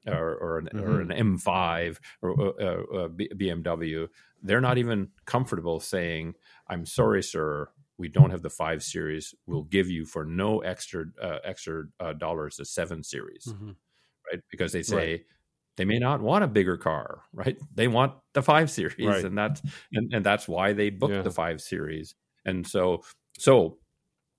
or 0.06 0.34
or 0.34 0.58
an, 0.58 0.68
mm-hmm. 0.74 0.80
or 0.80 1.00
an 1.00 1.08
M5 1.08 1.98
or 2.22 2.40
uh, 2.40 3.04
uh, 3.04 3.08
BMW 3.08 4.08
they're 4.42 4.60
not 4.60 4.78
even 4.78 5.08
comfortable 5.26 5.80
saying, 5.80 6.34
"I'm 6.70 6.86
sorry, 6.86 7.22
sir, 7.22 7.68
we 7.98 8.08
don't 8.08 8.30
have 8.30 8.42
the 8.42 8.50
five 8.50 8.82
series. 8.82 9.34
We'll 9.46 9.64
give 9.64 9.90
you 9.90 10.06
for 10.06 10.24
no 10.24 10.60
extra 10.60 11.04
uh, 11.22 11.38
extra 11.44 11.84
uh, 12.00 12.14
dollars 12.14 12.56
the 12.56 12.64
seven 12.64 13.02
series, 13.02 13.46
mm-hmm. 13.46 13.72
right? 14.32 14.42
Because 14.50 14.72
they 14.72 14.82
say 14.82 15.10
right. 15.10 15.24
they 15.76 15.84
may 15.84 15.98
not 15.98 16.22
want 16.22 16.42
a 16.42 16.48
bigger 16.48 16.78
car, 16.78 17.22
right? 17.34 17.58
They 17.74 17.88
want 17.88 18.14
the 18.32 18.42
five 18.42 18.70
series, 18.70 18.94
right. 18.98 19.24
and 19.24 19.36
that's 19.36 19.60
and, 19.92 20.12
and 20.14 20.24
that's 20.24 20.48
why 20.48 20.72
they 20.72 20.88
booked 20.88 21.14
yeah. 21.14 21.22
the 21.22 21.30
five 21.30 21.60
series. 21.60 22.14
And 22.46 22.66
so 22.66 23.02
so 23.38 23.78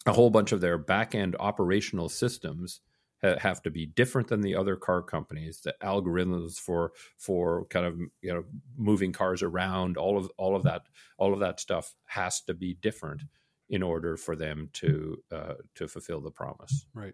a 0.08 0.12
whole 0.12 0.32
bunch 0.32 0.52
of 0.52 0.62
their 0.62 0.80
back 0.80 1.14
end 1.14 1.36
operational 1.40 2.10
systems 2.10 2.82
have 3.24 3.62
to 3.64 3.70
be 3.70 3.86
different 3.86 4.28
than 4.28 4.42
the 4.42 4.56
other 4.56 4.76
car 4.76 5.02
companies. 5.02 5.62
The 5.62 5.76
algorithms 5.84 6.60
for 6.60 6.92
for 7.18 7.66
kind 7.66 7.86
of 7.86 8.00
you 8.22 8.34
know 8.34 8.44
moving 8.78 9.12
cars 9.12 9.44
around, 9.44 9.98
all 9.98 10.18
of 10.18 10.32
all 10.38 10.56
of 10.56 10.64
that 10.64 10.84
all 11.18 11.34
of 11.34 11.40
that 11.40 11.60
stuff 11.60 11.96
has 12.06 12.42
to 12.42 12.54
be 12.54 12.76
different 12.82 13.24
in 13.70 13.84
order 13.84 14.18
for 14.18 14.36
them 14.36 14.70
to 14.74 15.18
uh, 15.32 15.54
to 15.76 15.88
fulfill 15.88 16.22
the 16.22 16.32
promise. 16.32 16.86
Right. 16.94 17.14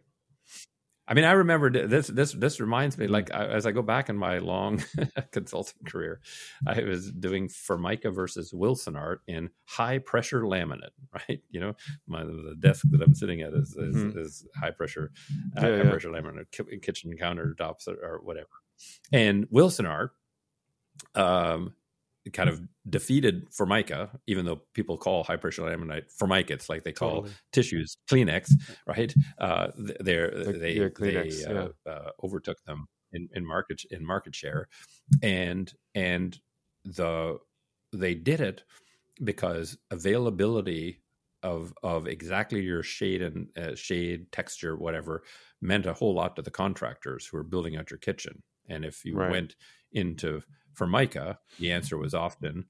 I 1.07 1.13
mean, 1.13 1.23
I 1.23 1.31
remember 1.31 1.69
this. 1.69 2.07
This 2.07 2.33
this 2.33 2.59
reminds 2.59 2.97
me, 2.97 3.07
like 3.07 3.29
as 3.29 3.65
I 3.65 3.71
go 3.71 3.81
back 3.81 4.09
in 4.09 4.17
my 4.17 4.39
long 4.39 4.83
consulting 5.31 5.85
career, 5.85 6.19
I 6.67 6.83
was 6.83 7.11
doing 7.11 7.47
Formica 7.47 8.11
versus 8.11 8.51
Wilsonart 8.51 9.17
in 9.27 9.49
high 9.65 9.99
pressure 9.99 10.43
laminate. 10.43 10.89
Right, 11.29 11.41
you 11.49 11.59
know, 11.59 11.73
my 12.05 12.23
the 12.23 12.55
desk 12.59 12.85
that 12.91 13.01
I'm 13.01 13.15
sitting 13.15 13.41
at 13.41 13.53
is 13.53 13.75
is, 13.75 13.95
mm-hmm. 13.95 14.19
is 14.19 14.45
high 14.55 14.71
pressure, 14.71 15.11
yeah, 15.55 15.61
high 15.61 15.75
yeah. 15.77 15.89
pressure 15.89 16.09
laminate, 16.09 16.51
kitchen 16.81 17.15
countertops 17.19 17.87
or, 17.87 17.95
or 18.03 18.21
whatever. 18.23 18.49
And 19.11 19.49
Wilsonart, 19.49 20.09
um, 21.15 21.73
kind 22.33 22.49
of 22.49 22.61
defeated 22.89 23.47
Formica, 23.51 24.19
even 24.27 24.45
though 24.45 24.61
people 24.73 24.97
call 24.97 25.23
high 25.23 25.37
pressure 25.37 25.63
laminate 25.63 26.11
Formica, 26.11 26.53
it's 26.53 26.69
like 26.69 26.83
they 26.83 26.91
call 26.91 27.21
totally. 27.21 27.33
tissues 27.51 27.97
Kleenex, 28.09 28.51
right? 28.87 29.13
Uh, 29.39 29.67
they're, 29.99 30.31
they 30.53 30.73
yeah, 30.73 30.87
Kleenex, 30.89 31.45
they 31.45 31.53
uh, 31.53 31.67
yeah. 31.85 31.91
uh, 31.91 32.09
overtook 32.23 32.57
them 32.65 32.87
in, 33.11 33.29
in 33.33 33.45
market 33.45 33.83
in 33.91 34.05
market 34.05 34.35
share, 34.35 34.67
and 35.21 35.71
and 35.95 36.39
the 36.83 37.37
they 37.93 38.15
did 38.15 38.41
it 38.41 38.63
because 39.23 39.77
availability 39.91 41.01
of 41.43 41.73
of 41.83 42.07
exactly 42.07 42.61
your 42.61 42.83
shade 42.83 43.21
and 43.21 43.47
uh, 43.57 43.75
shade 43.75 44.31
texture 44.31 44.75
whatever 44.75 45.23
meant 45.61 45.85
a 45.85 45.93
whole 45.93 46.13
lot 46.13 46.35
to 46.35 46.41
the 46.41 46.51
contractors 46.51 47.25
who 47.25 47.37
were 47.37 47.43
building 47.43 47.77
out 47.77 47.91
your 47.91 47.99
kitchen 47.99 48.41
and 48.69 48.83
if 48.83 49.05
you 49.05 49.15
right. 49.15 49.31
went 49.31 49.55
into 49.91 50.41
Formica, 50.77 51.39
the 51.59 51.71
answer 51.71 51.97
was 51.97 52.13
often 52.13 52.65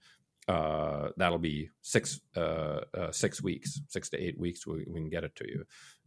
uh, 0.48 1.10
that'll 1.18 1.38
be 1.38 1.70
six 1.82 2.22
uh, 2.36 2.82
uh, 2.98 3.12
six 3.12 3.44
weeks, 3.44 3.82
six 3.90 4.10
to 4.10 4.18
eight 4.18 4.40
weeks. 4.40 4.66
We, 4.66 4.86
we, 4.88 5.00
can 5.02 5.10
get 5.10 5.26
it 5.26 5.36
to 5.36 5.48
you. 5.48 5.66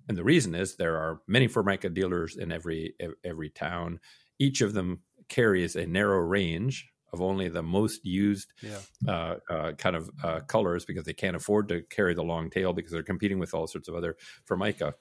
And 0.08 0.16
the 0.16 0.24
reason 0.24 0.54
is 0.54 0.76
there 0.76 0.96
are 0.96 1.20
many 1.28 1.46
Formica 1.46 1.90
dealers 1.90 2.36
in 2.36 2.50
every 2.50 2.94
every 3.22 3.50
town. 3.50 4.00
Each 4.38 4.62
of 4.62 4.72
them 4.72 5.00
carries 5.28 5.76
a 5.76 5.86
narrow 5.86 6.20
range 6.20 6.88
of 7.12 7.20
only 7.20 7.48
the 7.48 7.62
most 7.62 8.04
used 8.04 8.52
yeah. 8.62 8.78
uh, 9.06 9.34
uh, 9.50 9.72
kind 9.72 9.96
of 9.96 10.10
uh, 10.22 10.40
colors 10.40 10.84
because 10.84 11.04
they 11.04 11.12
can't 11.12 11.36
afford 11.36 11.68
to 11.68 11.82
carry 11.90 12.14
the 12.14 12.22
long 12.22 12.48
tail 12.48 12.72
because 12.72 12.92
they're 12.92 13.02
competing 13.02 13.38
with 13.38 13.52
all 13.52 13.66
sorts 13.66 13.88
of 13.88 13.94
other 13.94 14.16
Formica 14.46 14.94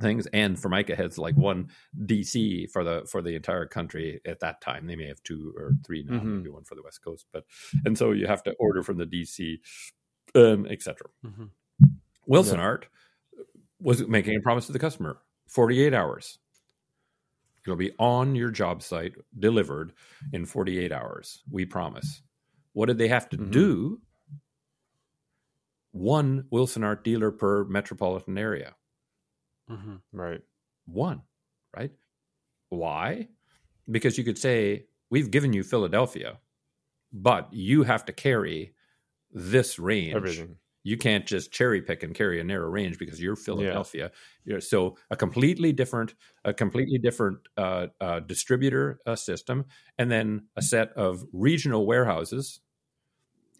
things 0.00 0.26
and 0.32 0.58
formica 0.58 0.96
has 0.96 1.18
like 1.18 1.36
one 1.36 1.68
dc 2.06 2.70
for 2.70 2.84
the 2.84 3.06
for 3.10 3.20
the 3.20 3.34
entire 3.34 3.66
country 3.66 4.20
at 4.26 4.40
that 4.40 4.60
time 4.60 4.86
they 4.86 4.96
may 4.96 5.06
have 5.06 5.22
two 5.22 5.52
or 5.56 5.72
three 5.84 6.02
now 6.02 6.16
mm-hmm. 6.16 6.38
maybe 6.38 6.50
one 6.50 6.64
for 6.64 6.74
the 6.74 6.82
west 6.82 7.02
coast 7.04 7.26
but 7.32 7.44
and 7.84 7.96
so 7.98 8.12
you 8.12 8.26
have 8.26 8.42
to 8.42 8.54
order 8.58 8.82
from 8.82 8.96
the 8.96 9.04
dc 9.04 9.58
um, 10.34 10.66
etc 10.70 11.06
mm-hmm. 11.24 11.44
wilson 12.26 12.58
yeah. 12.58 12.64
art 12.64 12.86
was 13.80 14.06
making 14.06 14.36
a 14.36 14.40
promise 14.40 14.66
to 14.66 14.72
the 14.72 14.78
customer 14.78 15.18
48 15.48 15.92
hours 15.92 16.38
it'll 17.66 17.76
be 17.76 17.92
on 17.98 18.34
your 18.34 18.50
job 18.50 18.82
site 18.82 19.12
delivered 19.38 19.92
in 20.32 20.46
48 20.46 20.92
hours 20.92 21.42
we 21.50 21.66
promise 21.66 22.22
what 22.72 22.86
did 22.86 22.98
they 22.98 23.08
have 23.08 23.28
to 23.28 23.36
mm-hmm. 23.36 23.50
do 23.50 24.00
one 25.92 26.44
Wilsonart 26.52 27.04
dealer 27.04 27.30
per 27.30 27.64
metropolitan 27.64 28.36
area 28.36 28.74
Mm-hmm. 29.70 29.96
Right. 30.12 30.42
One, 30.86 31.22
right? 31.76 31.92
Why? 32.68 33.28
Because 33.90 34.18
you 34.18 34.24
could 34.24 34.38
say, 34.38 34.86
we've 35.10 35.30
given 35.30 35.52
you 35.52 35.62
Philadelphia, 35.62 36.38
but 37.12 37.52
you 37.52 37.84
have 37.84 38.04
to 38.06 38.12
carry 38.12 38.74
this 39.32 39.78
range. 39.78 40.14
Everything. 40.14 40.56
You 40.86 40.98
can't 40.98 41.24
just 41.24 41.50
cherry 41.50 41.80
pick 41.80 42.02
and 42.02 42.14
carry 42.14 42.40
a 42.40 42.44
narrow 42.44 42.68
range 42.68 42.98
because 42.98 43.18
you're 43.18 43.36
Philadelphia. 43.36 44.10
Yeah. 44.44 44.58
So 44.58 44.98
a 45.10 45.16
completely 45.16 45.72
different, 45.72 46.14
a 46.44 46.52
completely 46.52 46.98
different 46.98 47.38
uh, 47.56 47.86
uh, 48.02 48.20
distributor 48.20 49.00
uh, 49.06 49.16
system, 49.16 49.64
and 49.96 50.10
then 50.10 50.48
a 50.56 50.62
set 50.62 50.92
of 50.92 51.24
regional 51.32 51.86
warehouses 51.86 52.60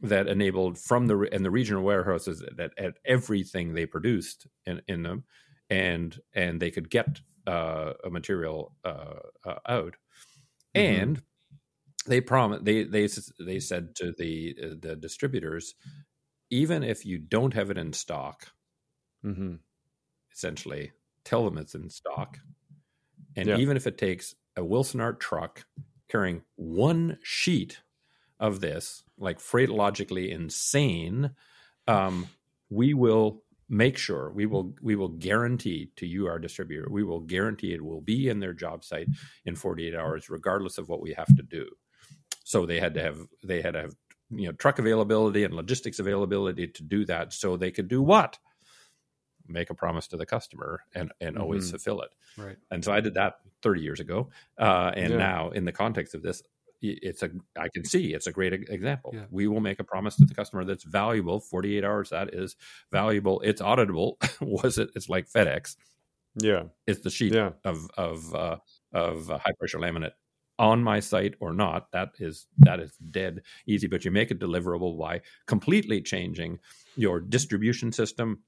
that 0.02 0.28
enabled 0.28 0.76
from 0.76 1.07
the 1.07 1.26
and 1.32 1.46
the 1.46 1.50
regional 1.50 1.82
warehouses 1.82 2.44
that 2.57 2.72
at 2.76 2.98
everything 3.07 3.72
they 3.72 3.86
produced 3.86 4.46
in, 4.66 4.82
in 4.86 5.02
them, 5.02 5.24
and 5.70 6.18
and 6.34 6.60
they 6.60 6.70
could 6.70 6.90
get 6.90 7.20
uh, 7.46 7.92
a 8.04 8.10
material 8.10 8.74
uh, 8.84 9.20
uh, 9.44 9.58
out, 9.66 9.96
mm-hmm. 10.74 11.02
and 11.02 11.22
they 12.06 12.20
promised 12.20 12.64
they 12.64 12.84
they 12.84 13.08
they 13.40 13.60
said 13.60 13.94
to 13.96 14.12
the 14.18 14.56
the 14.80 14.96
distributors 14.96 15.74
even 16.50 16.82
if 16.84 17.04
you 17.04 17.18
don't 17.18 17.54
have 17.54 17.70
it 17.70 17.78
in 17.78 17.92
stock, 17.92 18.46
mm-hmm. 19.24 19.54
essentially 20.32 20.92
tell 21.24 21.44
them 21.44 21.58
it's 21.58 21.74
in 21.74 21.90
stock. 21.90 22.38
And 23.36 23.48
yeah. 23.48 23.56
even 23.56 23.76
if 23.76 23.86
it 23.86 23.98
takes 23.98 24.34
a 24.56 24.60
Wilsonart 24.60 25.18
truck 25.18 25.64
carrying 26.08 26.42
one 26.54 27.18
sheet 27.22 27.80
of 28.38 28.60
this, 28.60 29.02
like 29.18 29.40
freight 29.40 29.70
logically 29.70 30.30
insane, 30.30 31.30
um, 31.88 32.28
we 32.70 32.94
will 32.94 33.42
make 33.68 33.96
sure 33.96 34.30
we 34.32 34.46
will 34.46 34.74
we 34.82 34.96
will 34.96 35.08
guarantee 35.08 35.90
to 35.96 36.06
you 36.06 36.26
our 36.26 36.38
distributor 36.38 36.86
we 36.90 37.02
will 37.02 37.20
guarantee 37.20 37.72
it 37.72 37.84
will 37.84 38.00
be 38.00 38.28
in 38.28 38.40
their 38.40 38.52
job 38.52 38.84
site 38.84 39.08
in 39.44 39.56
48 39.56 39.94
hours 39.94 40.28
regardless 40.28 40.78
of 40.78 40.88
what 40.88 41.00
we 41.00 41.14
have 41.14 41.34
to 41.36 41.42
do 41.42 41.68
so 42.44 42.66
they 42.66 42.78
had 42.78 42.94
to 42.94 43.02
have 43.02 43.18
they 43.42 43.62
had 43.62 43.72
to 43.72 43.82
have 43.82 43.94
you 44.30 44.46
know 44.46 44.52
truck 44.52 44.78
availability 44.78 45.44
and 45.44 45.54
logistics 45.54 45.98
availability 45.98 46.66
to 46.66 46.82
do 46.82 47.04
that 47.06 47.32
so 47.32 47.56
they 47.56 47.70
could 47.70 47.88
do 47.88 48.02
what 48.02 48.38
make 49.46 49.70
a 49.70 49.74
promise 49.74 50.08
to 50.08 50.16
the 50.16 50.26
customer 50.26 50.80
and 50.94 51.12
and 51.20 51.34
mm-hmm. 51.34 51.42
always 51.42 51.70
fulfill 51.70 52.00
it 52.00 52.10
right 52.36 52.56
and 52.70 52.84
so 52.84 52.92
i 52.92 53.00
did 53.00 53.14
that 53.14 53.34
30 53.62 53.80
years 53.80 54.00
ago 54.00 54.30
uh, 54.58 54.90
and 54.94 55.12
yeah. 55.12 55.18
now 55.18 55.50
in 55.50 55.64
the 55.64 55.72
context 55.72 56.14
of 56.14 56.22
this 56.22 56.42
it's 56.91 57.22
a 57.22 57.30
i 57.59 57.68
can 57.68 57.85
see 57.85 58.14
it's 58.14 58.26
a 58.26 58.32
great 58.32 58.53
example 58.53 59.12
yeah. 59.14 59.24
we 59.30 59.47
will 59.47 59.61
make 59.61 59.80
a 59.80 59.85
promise 59.85 60.16
to 60.16 60.24
the 60.24 60.35
customer 60.35 60.64
that's 60.64 60.85
valuable 60.85 61.41
48 61.41 61.85
hours 61.85 62.11
that 62.11 62.35
is 62.35 62.57
valuable 62.93 63.41
it's 63.41 63.62
auditable 63.62 64.14
was 64.41 64.78
it 64.78 64.91
it's 64.95 65.09
like 65.09 65.28
fedex 65.28 65.76
yeah 66.37 66.64
it's 66.87 67.01
the 67.01 67.11
sheet 67.11 67.32
yeah. 67.32 67.51
of 67.64 67.89
of 67.97 68.35
uh, 68.35 68.57
of 68.93 69.30
uh, 69.30 69.39
high 69.39 69.53
pressure 69.59 69.78
laminate 69.78 70.12
on 70.59 70.82
my 70.82 71.01
site 71.01 71.35
or 71.41 71.53
not 71.53 71.91
that 71.93 72.11
is 72.18 72.47
that 72.59 72.80
is 72.80 72.97
dead 73.11 73.43
easy 73.66 73.87
but 73.87 74.05
you 74.05 74.11
make 74.11 74.30
it 74.30 74.39
deliverable 74.39 74.99
by 74.99 75.20
completely 75.47 76.01
changing 76.01 76.59
your 76.97 77.20
distribution 77.20 77.91
system 77.91 78.41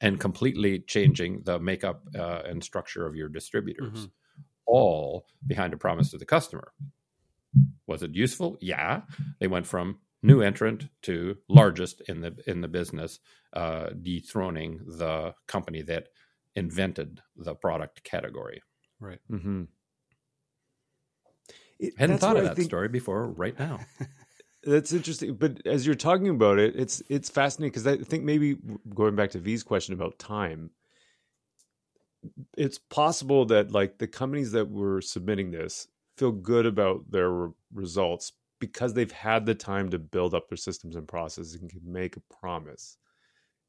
and 0.00 0.20
completely 0.20 0.80
changing 0.80 1.42
the 1.44 1.58
makeup 1.58 2.02
uh, 2.14 2.42
and 2.44 2.62
structure 2.62 3.06
of 3.06 3.14
your 3.14 3.28
distributors 3.28 3.98
mm-hmm. 3.98 4.42
all 4.66 5.26
behind 5.46 5.72
a 5.72 5.76
promise 5.76 6.10
to 6.10 6.18
the 6.18 6.26
customer 6.26 6.72
was 7.86 8.02
it 8.02 8.14
useful 8.14 8.56
yeah 8.60 9.02
they 9.40 9.46
went 9.46 9.66
from 9.66 9.98
new 10.22 10.40
entrant 10.40 10.88
to 11.02 11.36
largest 11.48 12.00
in 12.08 12.20
the 12.20 12.36
in 12.46 12.60
the 12.60 12.68
business 12.68 13.20
uh, 13.52 13.88
dethroning 14.02 14.80
the 14.86 15.34
company 15.46 15.82
that 15.82 16.08
invented 16.54 17.20
the 17.36 17.54
product 17.54 18.02
category 18.04 18.62
right 19.00 19.20
mm-hmm. 19.30 19.64
It, 21.78 21.94
Hadn't 21.98 22.18
thought 22.18 22.36
of 22.36 22.44
that 22.44 22.56
think, 22.56 22.66
story 22.66 22.88
before 22.88 23.28
right 23.28 23.58
now. 23.58 23.80
that's 24.64 24.92
interesting. 24.92 25.34
But 25.34 25.66
as 25.66 25.86
you're 25.86 25.94
talking 25.94 26.28
about 26.28 26.58
it, 26.58 26.74
it's 26.76 27.02
it's 27.08 27.28
fascinating 27.28 27.70
because 27.70 27.86
I 27.86 27.96
think 27.98 28.24
maybe 28.24 28.56
going 28.94 29.14
back 29.14 29.30
to 29.30 29.38
V's 29.38 29.62
question 29.62 29.94
about 29.94 30.18
time, 30.18 30.70
it's 32.56 32.78
possible 32.78 33.44
that 33.46 33.72
like 33.72 33.98
the 33.98 34.06
companies 34.06 34.52
that 34.52 34.70
were 34.70 35.00
submitting 35.00 35.50
this 35.50 35.86
feel 36.16 36.32
good 36.32 36.66
about 36.66 37.10
their 37.10 37.50
results 37.72 38.32
because 38.58 38.94
they've 38.94 39.12
had 39.12 39.46
the 39.46 39.54
time 39.54 39.90
to 39.90 39.98
build 39.98 40.34
up 40.34 40.48
their 40.48 40.56
systems 40.56 40.96
and 40.96 41.06
processes 41.06 41.54
and 41.54 41.70
can 41.70 41.80
make 41.84 42.16
a 42.16 42.34
promise 42.40 42.96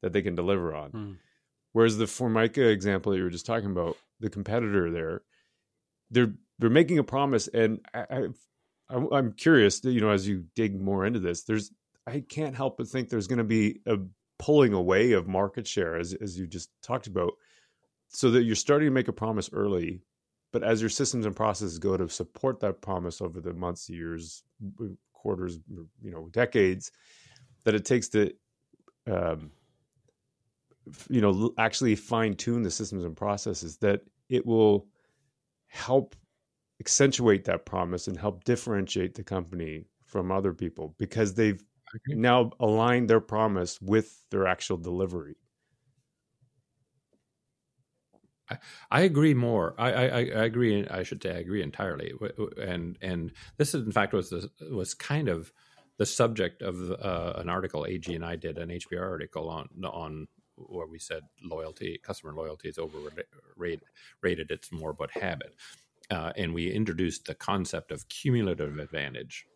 that 0.02 0.12
they 0.12 0.22
can 0.22 0.34
deliver 0.34 0.74
on. 0.74 0.90
Mm. 0.92 1.16
Whereas 1.72 1.98
the 1.98 2.06
Formica 2.06 2.66
example 2.68 3.12
that 3.12 3.18
you 3.18 3.24
were 3.24 3.30
just 3.30 3.46
talking 3.46 3.70
about, 3.70 3.96
the 4.20 4.30
competitor 4.30 4.90
there, 4.90 5.22
they're 6.10 6.34
they're 6.58 6.70
making 6.70 6.98
a 6.98 7.04
promise, 7.04 7.46
and 7.48 7.80
I, 7.94 8.28
I 8.90 8.96
am 8.96 9.32
curious. 9.34 9.84
You 9.84 10.00
know, 10.00 10.10
as 10.10 10.26
you 10.26 10.44
dig 10.56 10.80
more 10.80 11.04
into 11.04 11.20
this, 11.20 11.44
there's 11.44 11.70
I 12.06 12.20
can't 12.20 12.56
help 12.56 12.78
but 12.78 12.88
think 12.88 13.08
there's 13.08 13.28
going 13.28 13.38
to 13.38 13.44
be 13.44 13.80
a 13.86 13.98
pulling 14.38 14.72
away 14.72 15.12
of 15.12 15.28
market 15.28 15.66
share, 15.66 15.96
as 15.96 16.14
as 16.14 16.38
you 16.38 16.46
just 16.46 16.70
talked 16.82 17.06
about, 17.06 17.34
so 18.08 18.30
that 18.30 18.44
you're 18.44 18.56
starting 18.56 18.86
to 18.86 18.92
make 18.92 19.08
a 19.08 19.12
promise 19.12 19.50
early, 19.52 20.00
but 20.52 20.62
as 20.62 20.80
your 20.80 20.90
systems 20.90 21.26
and 21.26 21.36
processes 21.36 21.78
go 21.78 21.96
to 21.96 22.08
support 22.08 22.60
that 22.60 22.80
promise 22.80 23.20
over 23.20 23.40
the 23.40 23.52
months, 23.52 23.88
years, 23.88 24.42
quarters, 25.12 25.58
you 26.02 26.10
know, 26.10 26.28
decades, 26.30 26.90
that 27.64 27.74
it 27.74 27.84
takes 27.84 28.08
to, 28.08 28.32
um, 29.06 29.50
you 31.10 31.20
know, 31.20 31.52
actually 31.58 31.94
fine 31.94 32.34
tune 32.34 32.62
the 32.62 32.70
systems 32.70 33.04
and 33.04 33.16
processes 33.16 33.76
that 33.78 34.00
it 34.28 34.46
will 34.46 34.86
help 35.66 36.16
accentuate 36.80 37.44
that 37.44 37.66
promise 37.66 38.08
and 38.08 38.16
help 38.16 38.44
differentiate 38.44 39.14
the 39.14 39.24
company 39.24 39.84
from 40.06 40.32
other 40.32 40.54
people 40.54 40.94
because 40.98 41.34
they've 41.34 41.62
now 42.08 42.50
aligned 42.60 43.08
their 43.10 43.20
promise 43.20 43.80
with 43.80 44.24
their 44.30 44.46
actual 44.46 44.76
delivery. 44.76 45.36
I, 48.90 49.02
agree 49.02 49.34
more. 49.34 49.74
I, 49.78 49.92
I, 49.92 50.06
I 50.06 50.44
agree. 50.44 50.86
I 50.88 51.02
should 51.02 51.22
say 51.22 51.30
I 51.30 51.38
agree 51.38 51.62
entirely. 51.62 52.12
And 52.60 52.98
and 53.02 53.32
this 53.56 53.74
is 53.74 53.84
in 53.84 53.92
fact 53.92 54.12
was 54.12 54.30
the, 54.30 54.50
was 54.70 54.94
kind 54.94 55.28
of 55.28 55.52
the 55.98 56.06
subject 56.06 56.62
of 56.62 56.92
uh, 56.92 57.34
an 57.36 57.48
article 57.48 57.84
AG 57.86 58.12
and 58.14 58.24
I 58.24 58.36
did 58.36 58.58
an 58.58 58.68
HBR 58.68 59.02
article 59.02 59.48
on 59.50 59.68
on 59.84 60.28
where 60.56 60.86
we 60.86 60.98
said 60.98 61.22
loyalty, 61.42 62.00
customer 62.02 62.34
loyalty 62.34 62.68
is 62.68 62.78
overrated. 62.78 64.50
It's 64.50 64.72
more 64.72 64.90
about 64.90 65.10
habit 65.12 65.54
uh, 66.10 66.32
and 66.36 66.54
we 66.54 66.70
introduced 66.70 67.26
the 67.26 67.34
concept 67.34 67.92
of 67.92 68.08
cumulative 68.08 68.78
advantage 68.78 69.46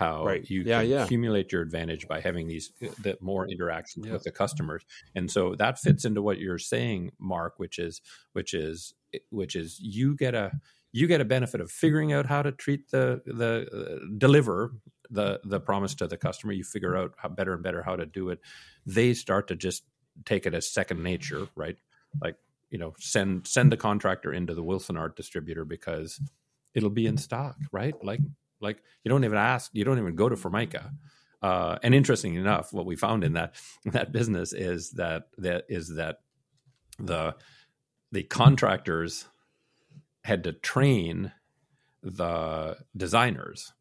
how 0.00 0.24
right. 0.24 0.48
you 0.48 0.62
yeah, 0.62 0.80
can 0.80 0.90
yeah. 0.90 1.04
accumulate 1.04 1.52
your 1.52 1.60
advantage 1.60 2.08
by 2.08 2.20
having 2.20 2.48
these 2.48 2.72
the 2.80 3.18
more 3.20 3.46
interactions 3.46 4.06
yeah. 4.06 4.14
with 4.14 4.22
the 4.22 4.30
customers 4.30 4.82
and 5.14 5.30
so 5.30 5.54
that 5.56 5.78
fits 5.78 6.06
into 6.06 6.22
what 6.22 6.38
you're 6.38 6.58
saying 6.58 7.12
Marc 7.18 7.58
which 7.58 7.78
is 7.78 8.00
which 8.32 8.54
is 8.54 8.94
which 9.30 9.54
is 9.54 9.78
you 9.78 10.16
get 10.16 10.34
a 10.34 10.52
you 10.90 11.06
get 11.06 11.20
a 11.20 11.24
benefit 11.24 11.60
of 11.60 11.70
figuring 11.70 12.14
out 12.14 12.24
how 12.24 12.42
to 12.42 12.50
treat 12.50 12.90
the 12.90 13.20
the 13.26 13.68
uh, 13.72 14.04
deliver 14.16 14.72
the 15.10 15.38
the 15.44 15.60
promise 15.60 15.94
to 15.94 16.06
the 16.06 16.16
customer 16.16 16.54
you 16.54 16.64
figure 16.64 16.96
out 16.96 17.12
how 17.18 17.28
better 17.28 17.52
and 17.52 17.62
better 17.62 17.82
how 17.82 17.94
to 17.94 18.06
do 18.06 18.30
it 18.30 18.40
they 18.86 19.12
start 19.12 19.48
to 19.48 19.54
just 19.54 19.84
take 20.24 20.46
it 20.46 20.54
as 20.54 20.66
second 20.66 21.02
nature 21.02 21.46
right 21.54 21.76
like 22.22 22.36
you 22.70 22.78
know 22.78 22.94
send 22.98 23.46
send 23.46 23.70
the 23.70 23.76
contractor 23.76 24.32
into 24.32 24.54
the 24.54 24.64
Wilsonart 24.64 25.14
distributor 25.14 25.66
because 25.66 26.18
it'll 26.74 26.90
be 26.90 27.06
in 27.06 27.16
stock, 27.16 27.56
right? 27.72 27.94
Like 28.02 28.20
like 28.60 28.82
you 29.04 29.08
don't 29.08 29.24
even 29.24 29.38
ask, 29.38 29.70
you 29.74 29.84
don't 29.84 29.98
even 29.98 30.14
go 30.14 30.28
to 30.28 30.36
Formica. 30.36 30.92
Uh, 31.42 31.78
and 31.82 31.94
interesting 31.94 32.34
enough, 32.34 32.72
what 32.72 32.86
we 32.86 32.96
found 32.96 33.24
in 33.24 33.32
that 33.34 33.54
that 33.86 34.12
business 34.12 34.52
is 34.52 34.90
that 34.92 35.24
that 35.38 35.64
is 35.68 35.94
that 35.96 36.18
the 36.98 37.34
the 38.12 38.22
contractors 38.22 39.26
had 40.24 40.44
to 40.44 40.52
train 40.52 41.32
the 42.02 42.76
designers. 42.96 43.72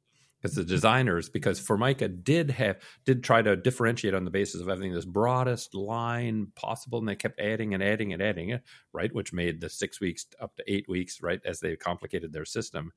Because 0.41 0.55
the 0.55 0.63
designers 0.63 1.27
because 1.27 1.59
formica 1.59 2.07
did 2.07 2.49
have 2.51 2.77
did 3.03 3.25
try 3.25 3.41
to 3.41 3.57
differentiate 3.57 4.13
on 4.13 4.23
the 4.23 4.31
basis 4.31 4.61
of 4.61 4.67
having 4.69 4.93
this 4.93 5.03
broadest 5.03 5.75
line 5.75 6.47
possible 6.55 6.97
and 6.97 7.09
they 7.09 7.15
kept 7.17 7.41
adding 7.41 7.73
and 7.73 7.83
adding 7.83 8.13
and 8.13 8.21
adding 8.21 8.47
it 8.47 8.63
right? 8.93 9.13
Which 9.13 9.33
made 9.33 9.59
the 9.59 9.69
six 9.69 9.99
weeks 9.99 10.25
up 10.39 10.55
to 10.55 10.63
eight 10.65 10.87
weeks 10.87 11.21
right 11.21 11.41
as 11.43 11.59
they 11.59 11.75
complicated 11.75 12.31
their 12.31 12.45
system 12.45 12.93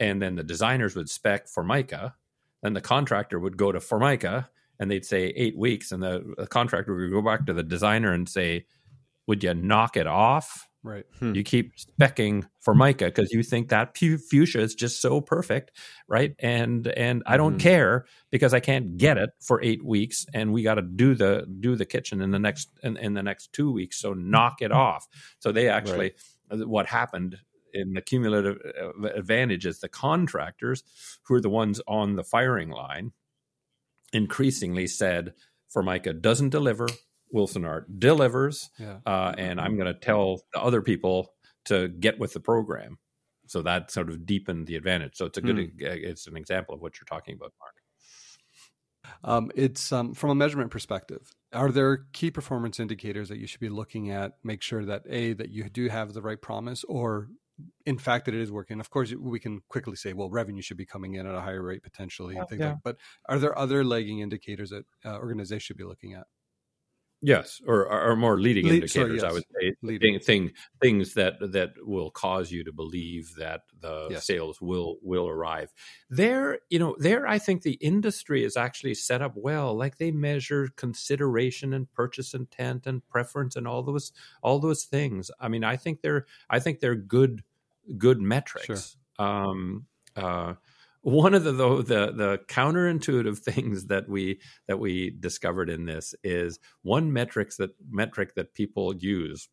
and 0.00 0.20
then 0.20 0.36
the 0.36 0.42
designers 0.42 0.94
would 0.94 1.08
spec 1.08 1.48
formica 1.48 2.14
then 2.62 2.72
the 2.72 2.80
contractor 2.80 3.38
would 3.38 3.56
go 3.56 3.72
to 3.72 3.80
formica 3.80 4.48
and 4.78 4.90
they'd 4.90 5.04
say 5.04 5.32
eight 5.36 5.56
weeks 5.56 5.92
and 5.92 6.02
the, 6.02 6.34
the 6.36 6.46
contractor 6.46 6.94
would 6.94 7.10
go 7.10 7.22
back 7.22 7.46
to 7.46 7.52
the 7.52 7.62
designer 7.62 8.12
and 8.12 8.28
say 8.28 8.64
would 9.26 9.42
you 9.42 9.54
knock 9.54 9.96
it 9.96 10.06
off 10.06 10.66
Right. 10.86 11.04
Hmm. 11.18 11.34
You 11.34 11.42
keep 11.42 11.72
specking 11.76 12.46
Formica 12.60 13.06
because 13.06 13.32
you 13.32 13.42
think 13.42 13.70
that 13.70 13.98
fuchsia 13.98 14.60
is 14.60 14.72
just 14.72 15.02
so 15.02 15.20
perfect, 15.20 15.72
right? 16.06 16.36
And 16.38 16.86
and 16.86 17.24
I 17.26 17.36
don't 17.36 17.56
mm. 17.56 17.60
care 17.60 18.06
because 18.30 18.54
I 18.54 18.60
can't 18.60 18.96
get 18.96 19.18
it 19.18 19.30
for 19.40 19.60
eight 19.64 19.84
weeks, 19.84 20.26
and 20.32 20.52
we 20.52 20.62
got 20.62 20.74
to 20.74 20.82
do 20.82 21.16
the 21.16 21.44
do 21.58 21.74
the 21.74 21.86
kitchen 21.86 22.20
in 22.20 22.30
the 22.30 22.38
next 22.38 22.68
in, 22.84 22.96
in, 22.98 23.14
the 23.14 23.22
next 23.24 23.52
two 23.52 23.72
weeks. 23.72 23.98
So 23.98 24.12
knock 24.12 24.62
it 24.62 24.70
off. 24.70 25.08
So 25.40 25.50
they 25.50 25.68
actually 25.68 26.12
right. 26.52 26.62
Uh, 26.62 26.68
what 26.68 26.86
happened 26.86 27.36
in 27.76 27.92
the 27.92 28.00
cumulative 28.00 28.58
uh, 28.80 29.08
advantage 29.08 29.66
is 29.66 29.78
the 29.80 29.88
contractors 29.88 30.82
who 31.24 31.34
are 31.34 31.40
the 31.40 31.50
ones 31.50 31.80
on 31.86 32.16
the 32.16 32.24
firing 32.24 32.70
line 32.70 33.12
increasingly 34.12 34.86
said 34.86 35.34
Formica 35.68 36.12
doesn't 36.12 36.50
deliver, 36.50 36.88
Wilsonart 37.34 37.84
delivers, 37.98 38.70
Yeah. 38.78 38.98
uh, 39.04 39.34
and 39.36 39.60
I'm 39.60 39.76
going 39.76 39.92
to 39.92 39.98
tell 39.98 40.40
the 40.52 40.60
other 40.60 40.80
people 40.82 41.32
to 41.66 41.88
get 41.88 42.18
with 42.18 42.32
the 42.32 42.40
program. 42.40 42.98
So 43.48 43.62
that 43.62 43.90
sort 43.90 44.08
of 44.08 44.26
deepened 44.26 44.66
the 44.66 44.76
advantage. 44.76 45.16
So 45.16 45.26
it's 45.26 45.38
a 45.38 45.40
good, 45.42 45.56
Hmm. 45.56 45.84
it's 45.84 46.26
an 46.26 46.36
example 46.36 46.74
of 46.74 46.80
what 46.80 46.98
you're 46.98 47.06
talking 47.06 47.34
about, 47.34 47.52
Marc. 47.60 47.74
Um, 49.22 49.50
it's 49.54 49.92
um, 49.92 50.14
from 50.14 50.30
a 50.30 50.34
measurement 50.34 50.70
perspective. 50.70 51.30
Are 51.52 51.70
there 51.70 52.06
key 52.12 52.30
performance 52.30 52.80
indicators 52.80 53.28
that 53.28 53.38
you 53.38 53.46
should 53.46 53.60
be 53.60 53.68
looking 53.68 54.10
at? 54.10 54.32
Make 54.42 54.62
sure 54.62 54.84
that 54.84 55.02
a 55.08 55.32
that 55.34 55.50
you 55.50 55.68
do 55.68 55.88
have 55.88 56.12
the 56.12 56.22
right 56.22 56.40
promise, 56.40 56.82
or 56.84 57.28
in 57.86 57.98
fact 57.98 58.26
that 58.26 58.34
it 58.34 58.40
is 58.40 58.52
working. 58.52 58.80
Of 58.80 58.90
course, 58.90 59.12
we 59.14 59.40
can 59.40 59.60
quickly 59.68 59.96
say, 59.96 60.12
well, 60.12 60.30
revenue 60.30 60.62
should 60.62 60.76
be 60.76 60.86
coming 60.86 61.14
in 61.14 61.26
at 61.26 61.34
a 61.34 61.40
higher 61.40 61.62
rate 61.62 61.82
potentially, 61.82 62.36
and 62.36 62.48
things 62.48 62.60
Yeah. 62.60 62.70
like. 62.70 62.82
But 62.82 62.98
are 63.28 63.38
there 63.38 63.56
other 63.58 63.84
lagging 63.84 64.20
indicators 64.20 64.70
that 64.70 64.84
uh, 65.04 65.16
organizations 65.16 65.62
should 65.62 65.76
be 65.76 65.84
looking 65.84 66.14
at? 66.14 66.26
Yes, 67.22 67.62
or, 67.66 67.90
or 67.90 68.14
more 68.14 68.38
leading 68.38 68.66
indicators, 68.66 69.22
I 69.22 69.28
yes. 69.28 69.32
would 69.32 69.44
say. 69.60 69.74
Leading. 69.82 70.20
Thing, 70.20 70.48
thing, 70.48 70.52
things 70.82 71.14
that 71.14 71.34
that 71.52 71.72
will 71.78 72.10
cause 72.10 72.52
you 72.52 72.62
to 72.64 72.72
believe 72.72 73.34
that 73.36 73.62
the 73.80 74.08
Yes. 74.10 74.26
sales 74.26 74.60
will 74.60 74.98
will 75.02 75.26
arrive. 75.26 75.72
There, 76.10 76.58
you 76.68 76.78
know, 76.78 76.94
there 76.98 77.26
I 77.26 77.38
think 77.38 77.62
the 77.62 77.78
industry 77.80 78.44
is 78.44 78.56
actually 78.56 78.94
set 78.94 79.22
up 79.22 79.32
well. 79.34 79.74
Like 79.74 79.96
they 79.96 80.10
measure 80.10 80.68
consideration 80.76 81.72
and 81.72 81.90
purchase 81.92 82.34
intent 82.34 82.86
and 82.86 83.06
preference 83.08 83.56
and 83.56 83.66
all 83.66 83.82
those 83.82 84.12
all 84.42 84.58
those 84.58 84.84
things. 84.84 85.30
I 85.40 85.48
mean, 85.48 85.64
I 85.64 85.76
think 85.76 86.02
they're 86.02 86.26
I 86.50 86.60
think 86.60 86.80
they're 86.80 86.94
good 86.94 87.42
good 87.96 88.20
metrics. 88.20 88.96
Um, 89.18 89.86
uh, 90.14 90.54
one 91.06 91.34
of 91.34 91.44
the 91.44 91.52
though 91.52 91.82
the 91.82 92.10
the 92.10 92.40
counterintuitive 92.48 93.38
things 93.38 93.86
that 93.86 94.08
we 94.08 94.40
that 94.66 94.80
we 94.80 95.10
discovered 95.10 95.70
in 95.70 95.84
this 95.86 96.16
is 96.24 96.58
one 96.82 97.12
metrics 97.12 97.58
that 97.58 97.70
metric 97.88 98.34
that 98.34 98.54
people 98.54 98.92
use 98.96 99.48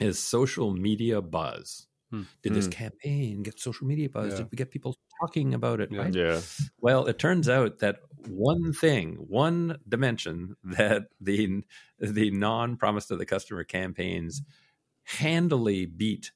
is 0.00 0.18
social 0.18 0.72
media 0.72 1.22
buzz. 1.22 1.86
Hmm. 2.10 2.22
Did 2.42 2.54
this 2.54 2.66
Hmm. 2.66 2.72
campaign 2.72 3.42
get 3.44 3.60
social 3.60 3.86
media 3.86 4.10
buzz? 4.10 4.32
Yeah. 4.32 4.38
Did 4.38 4.48
we 4.50 4.56
get 4.56 4.72
people 4.72 4.96
talking 5.20 5.54
about 5.54 5.80
it? 5.80 5.92
Yeah. 5.92 6.00
Right? 6.02 6.14
Yeah. 6.14 6.40
Well, 6.80 7.06
it 7.06 7.20
turns 7.20 7.48
out 7.48 7.78
that 7.78 8.00
one 8.28 8.72
thing, 8.72 9.14
one 9.28 9.78
dimension 9.88 10.56
that 10.64 11.04
the 11.20 11.62
the 12.00 12.32
non 12.32 12.76
promise 12.76 13.06
to 13.06 13.16
the 13.16 13.26
customer 13.26 13.62
campaigns 13.62 14.42
handily 15.04 15.86
beat 15.86 16.32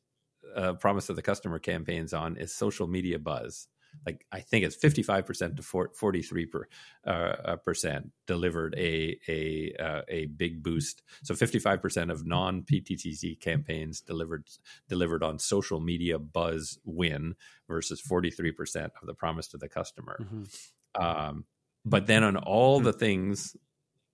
uh, 0.55 0.75
promise 0.75 1.07
to 1.07 1.15
the 1.15 1.23
customer 1.23 1.59
campaigns 1.59 2.13
on 2.13 2.37
is 2.37 2.55
social 2.55 2.87
media 2.87 3.19
buzz. 3.19 3.67
Like 4.07 4.25
I 4.33 4.41
think 4.41 4.65
it's 4.65 4.77
fifty 4.77 5.03
five 5.03 5.27
percent 5.27 5.57
to 5.57 5.63
forty 5.63 6.23
three 6.23 6.47
per, 6.47 6.67
uh, 7.07 7.57
percent 7.57 8.13
delivered 8.27 8.75
a 8.79 9.19
a 9.29 9.75
uh, 9.79 10.03
a 10.09 10.27
big 10.27 10.63
boost. 10.63 11.03
So 11.23 11.35
fifty 11.35 11.59
five 11.59 11.83
percent 11.83 12.11
of 12.11 12.27
non 12.27 12.63
PTTC 12.63 13.39
campaigns 13.41 14.01
delivered 14.01 14.47
delivered 14.89 15.23
on 15.23 15.39
social 15.39 15.81
media 15.81 16.19
buzz 16.19 16.79
win 16.85 17.35
versus 17.69 18.01
forty 18.01 18.31
three 18.31 18.53
percent 18.53 18.93
of 19.01 19.07
the 19.07 19.15
promise 19.15 19.49
to 19.49 19.59
the 19.59 19.69
customer. 19.69 20.19
Mm-hmm. 20.23 21.03
Um, 21.03 21.45
but 21.85 22.07
then 22.07 22.25
on 22.25 22.37
all 22.37 22.79
Hmm. 22.79 22.85
the 22.85 22.93
things 22.93 23.57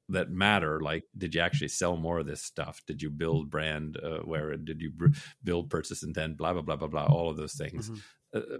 that 0.08 0.30
matter, 0.30 0.80
like 0.80 1.04
did 1.16 1.34
you 1.34 1.40
actually 1.40 1.68
sell 1.68 1.96
more 1.96 2.18
of 2.18 2.26
this 2.26 2.42
stuff? 2.42 2.80
Did 2.86 3.02
you 3.02 3.10
build 3.10 3.50
brand 3.50 3.98
uh, 4.02 4.18
where? 4.20 4.56
Did 4.56 4.80
you 4.80 4.90
br- 4.90 5.08
build 5.42 5.68
purchase 5.70 6.02
intent? 6.02 6.36
Blah 6.36 6.52
blah 6.52 6.62
blah 6.62 6.76
blah 6.76 6.88
blah. 6.88 7.06
All 7.06 7.30
of 7.30 7.36
those 7.36 7.54
things. 7.54 7.90
Mhm. 7.90 8.00
Uh, 8.34 8.58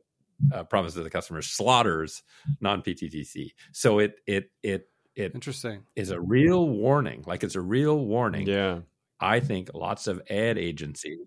uh, 0.53 0.65
promise 0.65 0.95
to 0.95 1.03
the 1.03 1.11
customer 1.11 1.43
slaughters 1.43 2.23
non 2.61 2.83
PTTC. 2.83 3.53
So 3.73 3.99
it 3.99 4.17
it 4.27 4.51
it 4.63 4.89
it 5.15 5.35
Interesting. 5.35 5.83
is 5.95 6.11
a 6.11 6.21
real 6.21 6.69
warning. 6.69 7.25
Like 7.27 7.43
it's 7.43 7.55
a 7.55 7.61
real 7.61 8.05
warning. 8.05 8.47
Yeah. 8.47 8.81
I 9.19 9.41
think 9.41 9.71
lots 9.73 10.09
of 10.09 10.21
ad 10.29 10.59
agencies 10.59 11.19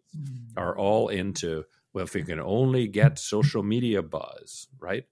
are 0.55 0.77
all 0.77 1.09
into 1.09 1.63
well, 1.93 2.03
if 2.03 2.13
we 2.13 2.23
can 2.23 2.39
only 2.39 2.87
get 2.87 3.17
social 3.17 3.63
media 3.63 4.03
buzz, 4.03 4.67
right? 4.79 5.05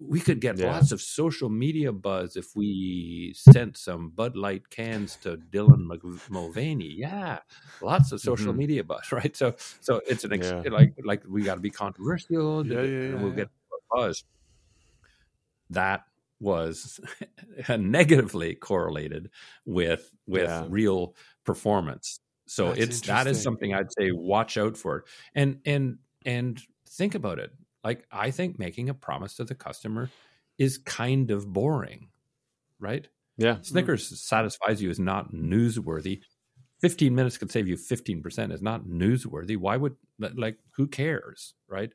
We 0.00 0.20
could 0.20 0.40
get 0.40 0.58
Yeah. 0.58 0.72
lots 0.72 0.92
of 0.92 1.00
social 1.00 1.48
media 1.48 1.92
buzz 1.92 2.36
if 2.36 2.54
we 2.56 3.32
sent 3.36 3.76
some 3.76 4.10
Bud 4.10 4.36
Light 4.36 4.68
cans 4.70 5.16
to 5.22 5.36
Dylan 5.36 5.86
Mulvaney. 6.30 6.92
Yeah, 6.98 7.38
lots 7.80 8.10
of 8.12 8.20
social 8.20 8.52
Mhm. 8.52 8.56
media 8.56 8.84
buzz, 8.84 9.12
right? 9.12 9.34
So, 9.36 9.54
so 9.80 10.00
it's 10.06 10.24
an 10.24 10.32
ex- 10.32 10.50
Yeah. 10.50 10.62
like 10.70 10.94
like 11.04 11.22
we 11.28 11.42
got 11.42 11.54
to 11.56 11.60
be 11.60 11.70
controversial. 11.70 12.66
Yeah, 12.66 12.80
and 12.80 13.22
we'll 13.22 13.32
get 13.32 13.48
buzz. 13.90 14.24
That 15.70 16.04
was 16.40 17.00
negatively 17.78 18.54
correlated 18.54 19.30
with 19.64 20.10
with 20.26 20.50
real 20.68 21.14
performance. 21.44 22.20
So 22.46 22.68
That's 22.68 22.80
it's 22.80 23.00
that 23.02 23.26
is 23.26 23.42
something 23.42 23.72
I'd 23.72 23.92
say 23.92 24.10
watch 24.10 24.58
out 24.58 24.76
for. 24.76 25.04
And 25.34 25.60
and 25.64 25.98
and 26.26 26.60
think 26.88 27.14
about 27.14 27.38
it. 27.38 27.52
Like 27.84 28.06
I 28.10 28.30
think 28.30 28.58
making 28.58 28.88
a 28.88 28.94
promise 28.94 29.36
to 29.36 29.44
the 29.44 29.54
customer 29.54 30.10
is 30.58 30.78
kind 30.78 31.30
of 31.30 31.52
boring, 31.52 32.08
right? 32.78 33.06
Yeah. 33.36 33.58
Snickers 33.62 34.20
satisfies 34.22 34.80
you 34.80 34.90
is 34.90 34.98
not 34.98 35.32
newsworthy. 35.32 36.20
15 36.80 37.14
minutes 37.14 37.38
could 37.38 37.50
save 37.50 37.68
you 37.68 37.76
15% 37.76 38.52
is 38.52 38.62
not 38.62 38.84
newsworthy. 38.84 39.56
Why 39.56 39.76
would 39.76 39.96
like 40.18 40.58
who 40.76 40.86
cares, 40.86 41.54
right? 41.68 41.92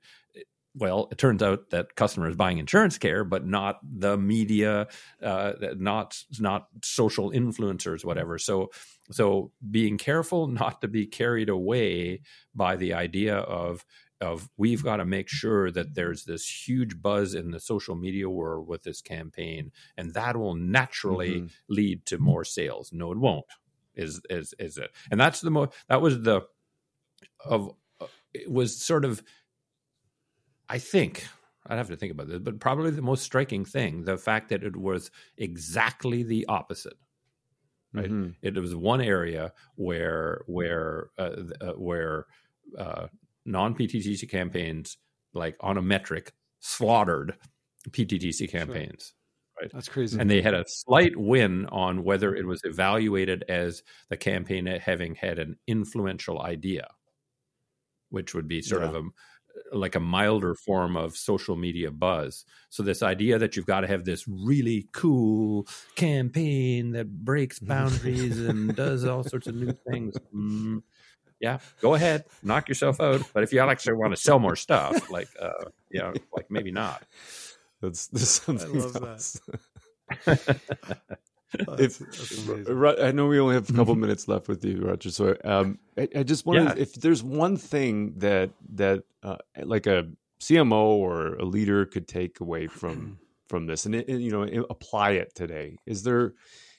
Well, 0.75 1.07
it 1.11 1.17
turns 1.17 1.41
out 1.41 1.71
that 1.71 1.95
customers 1.95 2.35
buying 2.35 2.59
insurance 2.59 2.97
care, 2.97 3.23
but 3.23 3.45
not 3.45 3.79
the 3.83 4.17
media, 4.17 4.87
uh, 5.21 5.53
not 5.77 6.17
not 6.39 6.67
social 6.83 7.31
influencers, 7.31 8.05
whatever. 8.05 8.37
So, 8.37 8.69
so 9.11 9.51
being 9.69 9.97
careful 9.97 10.47
not 10.61 10.81
to 10.81 10.87
be 10.87 11.07
carried 11.07 11.49
away 11.49 12.21
by 12.53 12.75
the 12.75 12.93
idea 12.93 13.37
of 13.37 13.83
of 14.21 14.49
we've 14.57 14.83
got 14.83 14.97
to 14.97 15.05
make 15.05 15.29
sure 15.29 15.71
that 15.71 15.95
there's 15.95 16.25
this 16.25 16.45
huge 16.67 17.01
buzz 17.01 17.33
in 17.35 17.51
the 17.51 17.59
social 17.59 17.95
media 17.95 18.29
world 18.29 18.67
with 18.67 18.83
this 18.83 19.01
campaign, 19.01 19.71
and 19.97 20.13
that 20.13 20.35
will 20.37 20.55
naturally 20.55 21.41
Mhm. 21.41 21.51
lead 21.69 22.05
to 22.07 22.17
more 22.17 22.43
sales. 22.45 22.91
No, 22.93 23.11
it 23.11 23.17
won't. 23.17 23.45
Is 23.95 24.21
is 24.29 24.53
is 24.59 24.77
it? 24.77 24.91
And 25.11 25.19
that's 25.19 25.41
the 25.41 25.51
most. 25.51 25.73
That 25.89 26.01
was 26.01 26.21
the 26.23 26.41
of. 27.45 27.71
Uh, 28.01 28.07
it 28.33 28.51
was 28.51 28.81
sort 28.83 29.05
of. 29.05 29.23
I 30.69 30.77
think 30.77 31.27
I'd 31.67 31.77
have 31.77 31.87
to 31.89 31.97
think 31.97 32.11
about 32.11 32.27
this, 32.27 32.39
but 32.39 32.59
probably 32.59 32.91
the 32.91 33.01
most 33.01 33.23
striking 33.23 33.65
thing: 33.65 34.03
the 34.03 34.17
fact 34.17 34.49
that 34.49 34.63
it 34.63 34.75
was 34.75 35.11
exactly 35.37 36.23
the 36.23 36.45
opposite. 36.47 36.97
Right. 37.93 38.11
Mhm. 38.11 38.35
It 38.41 38.55
was 38.55 38.75
one 38.75 39.01
area 39.01 39.53
where 39.75 40.43
where 40.47 41.09
uh, 41.17 41.43
uh, 41.61 41.73
where 41.73 42.27
uh, 42.77 43.07
non 43.45 43.75
PTTC 43.75 44.29
campaigns, 44.29 44.97
like 45.33 45.55
on 45.59 45.77
a 45.77 45.81
metric, 45.81 46.33
slaughtered 46.59 47.35
PTTC 47.91 48.49
campaigns 48.49 49.13
Right, 49.61 49.71
That's 49.73 49.89
crazy. 49.89 50.17
and 50.19 50.29
they 50.29 50.41
had 50.41 50.53
a 50.53 50.63
slight 50.67 51.17
win 51.17 51.65
on 51.65 52.03
whether 52.03 52.33
it 52.33 52.45
was 52.45 52.61
evaluated 52.63 53.43
as 53.49 53.83
the 54.09 54.15
campaign 54.15 54.65
having 54.65 55.15
had 55.15 55.37
an 55.37 55.57
influential 55.67 56.41
idea, 56.41 56.87
which 58.09 58.33
would 58.33 58.47
be 58.47 58.61
sort 58.61 58.83
of 58.83 58.95
a 58.95 59.01
like 59.73 59.95
a 59.95 59.99
milder 59.99 60.55
form 60.55 60.95
of 60.95 61.17
social 61.17 61.57
media 61.57 61.91
buzz. 61.91 62.45
So 62.69 62.81
this 62.83 63.03
idea 63.03 63.37
that 63.39 63.57
you've 63.57 63.65
got 63.65 63.81
to 63.81 63.87
have 63.87 64.05
this 64.05 64.25
really 64.27 64.87
cool 64.93 65.67
campaign 65.95 66.91
that 66.91 67.09
breaks 67.09 67.59
boundaries 67.59 68.39
and 68.39 68.73
does 68.73 69.03
all 69.03 69.23
sorts 69.23 69.47
of 69.47 69.55
new 69.55 69.73
things. 69.91 70.15
Mm, 70.33 70.83
yeah, 71.39 71.59
go 71.81 71.93
ahead, 71.95 72.25
knock 72.43 72.67
yourself 72.69 72.99
out. 72.99 73.21
But 73.33 73.43
if 73.43 73.53
you 73.53 73.59
actually 73.61 73.95
want 73.95 74.15
to 74.15 74.21
sell 74.21 74.39
more 74.39 74.55
stuff, 74.55 75.09
like 75.09 75.29
uh, 75.41 75.49
you 75.89 75.99
know, 75.99 76.13
like 76.35 76.49
maybe 76.49 76.71
not. 76.71 77.03
That's, 77.81 78.07
that's 78.07 78.29
something 78.29 78.77
love 78.77 78.93
that. 78.93 79.03
else. 79.03 79.41
That's- 80.25 80.59
if 81.79 81.97
that's 82.45 83.01
I 83.01 83.11
know 83.11 83.25
we 83.27 83.39
only 83.39 83.55
have 83.55 83.69
a 83.69 83.73
couple 83.73 83.95
minutes 84.05 84.27
left 84.27 84.47
with 84.47 84.63
you, 84.63 84.81
Roger. 84.85 85.09
So 85.09 85.35
um, 85.43 85.79
I, 85.97 86.07
I 86.17 86.23
just 86.23 86.45
wonder 86.45 86.61
Yeah. 86.75 86.75
if 86.77 86.93
there's 86.93 87.23
one 87.23 87.57
thing 87.57 88.13
that 88.17 88.51
that 88.75 89.03
uh, 89.23 89.37
like 89.63 89.87
a 89.87 90.09
CMO 90.39 90.73
or 90.73 91.35
a 91.35 91.45
leader 91.45 91.85
could 91.85 92.07
take 92.07 92.39
away 92.39 92.67
from 92.67 93.17
from 93.49 93.65
this, 93.65 93.87
and, 93.87 93.95
and, 93.95 94.21
you 94.21 94.31
know 94.31 94.43
apply 94.69 95.11
it 95.11 95.33
today. 95.33 95.77
Is 95.87 96.03
there 96.03 96.33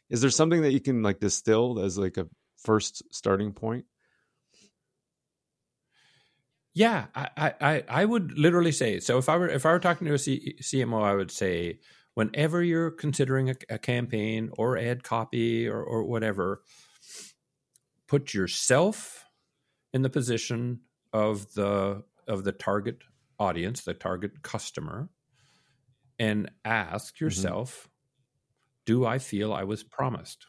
is 0.09 0.21
there 0.21 0.31
something 0.31 0.63
that 0.63 0.73
you 0.73 0.81
can 0.81 1.03
like 1.03 1.19
distill 1.19 1.81
as 1.81 1.99
like 1.99 2.17
a 2.17 2.29
first 2.57 3.03
starting 3.13 3.53
point? 3.53 3.87
Yeah, 6.73 7.07
I, 7.15 7.55
I, 7.61 7.85
I 7.89 8.05
would 8.05 8.39
literally 8.39 8.73
say 8.73 9.01
so. 9.01 9.19
If 9.19 9.29
I 9.29 9.37
were 9.37 9.49
if 9.49 9.67
I 9.67 9.73
were 9.73 9.81
talking 9.81 10.07
to 10.07 10.15
a 10.15 10.19
C, 10.19 10.57
CMO, 10.63 11.03
I 11.03 11.15
would 11.15 11.31
say 11.31 11.81
whenever 12.15 12.63
you're 12.63 12.93
considering 12.93 13.51
a, 13.51 13.55
a 13.69 13.79
campaign 13.79 14.51
or 14.57 14.79
ad 14.79 15.03
copy 15.03 15.67
or, 15.67 15.83
or 15.83 16.05
whatever, 16.05 16.63
put 18.07 18.35
yourself 18.35 19.25
in 19.93 20.03
the 20.03 20.11
position 20.11 20.81
of 21.13 21.55
the 21.55 22.05
of 22.29 22.45
the 22.45 22.53
target 22.53 22.99
audience, 23.39 23.83
the 23.83 23.95
target 23.95 24.43
customer, 24.43 25.09
and 26.19 26.51
ask 26.65 27.17
mm-hmm. 27.17 27.25
yourself, 27.25 27.89
do 28.87 29.05
I 29.05 29.19
feel 29.19 29.53
I 29.53 29.65
was 29.65 29.83
promised? 29.83 30.47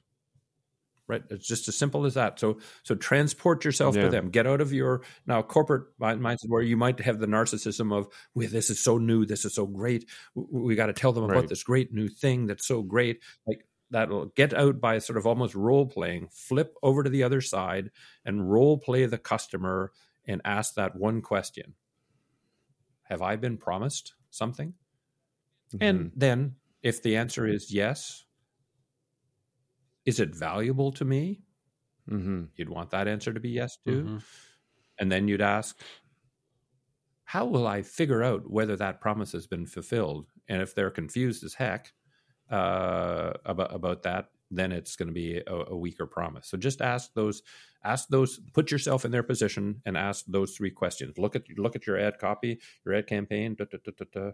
Right. 1.12 1.24
It's 1.30 1.46
just 1.46 1.68
as 1.68 1.76
simple 1.78 2.06
as 2.06 2.14
that. 2.14 2.40
So, 2.40 2.60
so 2.84 2.96
transport 2.96 3.66
yourself 3.66 3.98
Yeah. 3.98 4.04
to 4.04 4.10
them. 4.10 4.30
Get 4.30 4.48
out 4.48 4.62
of 4.62 4.72
your 4.72 5.02
now 5.28 5.42
corporate 5.42 5.88
mind- 6.00 6.22
mindset 6.22 6.48
where 6.48 6.62
you 6.62 6.78
might 6.78 7.02
have 7.02 7.20
the 7.20 7.28
narcissism 7.28 7.92
of, 7.94 8.08
"Well, 8.34 8.48
this 8.48 8.70
is 8.70 8.80
so 8.80 8.98
new. 8.98 9.26
This 9.26 9.44
is 9.44 9.54
so 9.54 9.66
great. 9.68 10.10
We 10.36 10.76
got 10.76 10.86
to 10.86 10.94
tell 10.94 11.12
them 11.12 11.26
about 11.26 11.36
Right. 11.36 11.50
this 11.50 11.64
great 11.64 11.92
new 11.92 12.08
thing 12.08 12.46
that's 12.48 12.66
so 12.66 12.82
great." 12.82 13.22
Like 13.46 13.68
that'll 13.90 14.28
get 14.28 14.54
out 14.54 14.80
by 14.80 15.00
sort 15.00 15.18
of 15.18 15.28
almost 15.28 15.54
role 15.54 15.86
playing. 15.86 16.30
Flip 16.32 16.74
over 16.82 17.04
to 17.04 17.10
the 17.10 17.24
other 17.24 17.42
side 17.42 17.92
and 18.24 18.50
role 18.50 18.78
play 18.78 19.06
the 19.06 19.18
customer 19.18 19.92
and 20.24 20.40
ask 20.46 20.76
that 20.76 20.96
one 20.96 21.22
question: 21.22 21.76
Have 23.04 23.22
I 23.22 23.36
been 23.36 23.58
promised 23.58 24.14
something? 24.30 24.76
And 25.82 26.00
Mm-hmm. 26.00 26.20
then, 26.20 26.56
if 26.82 27.02
the 27.04 27.18
answer 27.18 27.46
is 27.46 27.74
yes, 27.74 28.24
is 30.06 30.20
it 30.20 30.36
valuable 30.36 30.92
to 30.94 31.06
me? 31.06 31.44
hmm 32.08 32.46
You'd 32.56 32.70
want 32.70 32.90
that 32.92 33.08
answer 33.08 33.34
to 33.34 33.40
be 33.40 33.50
yes 33.50 33.78
too. 33.86 34.04
Mhm. 34.04 34.24
And 35.00 35.12
then 35.12 35.28
you'd 35.28 35.42
ask, 35.42 35.80
how 37.26 37.46
will 37.46 37.68
I 37.68 37.82
figure 37.82 38.24
out 38.24 38.50
whether 38.50 38.76
that 38.76 39.00
promise 39.02 39.32
has 39.32 39.48
been 39.48 39.66
fulfilled? 39.66 40.28
And 40.48 40.62
if 40.62 40.76
they're 40.76 40.92
confused 40.92 41.44
as 41.44 41.54
heck 41.54 41.94
uh, 42.50 43.34
about 43.46 43.74
about 43.74 44.04
that, 44.04 44.32
then 44.50 44.72
it's 44.74 44.96
going 44.98 45.08
to 45.08 45.14
be 45.14 45.38
a, 45.38 45.54
a 45.70 45.78
weaker 45.78 46.06
promise. 46.06 46.48
So 46.48 46.58
just 46.58 46.82
ask 46.82 47.14
those, 47.14 47.42
ask 47.84 48.10
those, 48.10 48.40
put 48.54 48.70
yourself 48.72 49.06
in 49.06 49.12
their 49.12 49.24
position 49.24 49.82
and 49.86 49.98
ask 49.98 50.26
those 50.28 50.56
three 50.58 50.72
questions. 50.72 51.18
Look 51.18 51.36
at 51.36 51.44
look 51.58 51.76
at 51.76 51.88
your 51.88 51.98
ad 51.98 52.20
copy, 52.20 52.60
your 52.86 52.96
ad 52.96 53.08
campaign. 53.08 53.56
Da, 53.56 53.66
da, 53.66 54.06
da. 54.14 54.32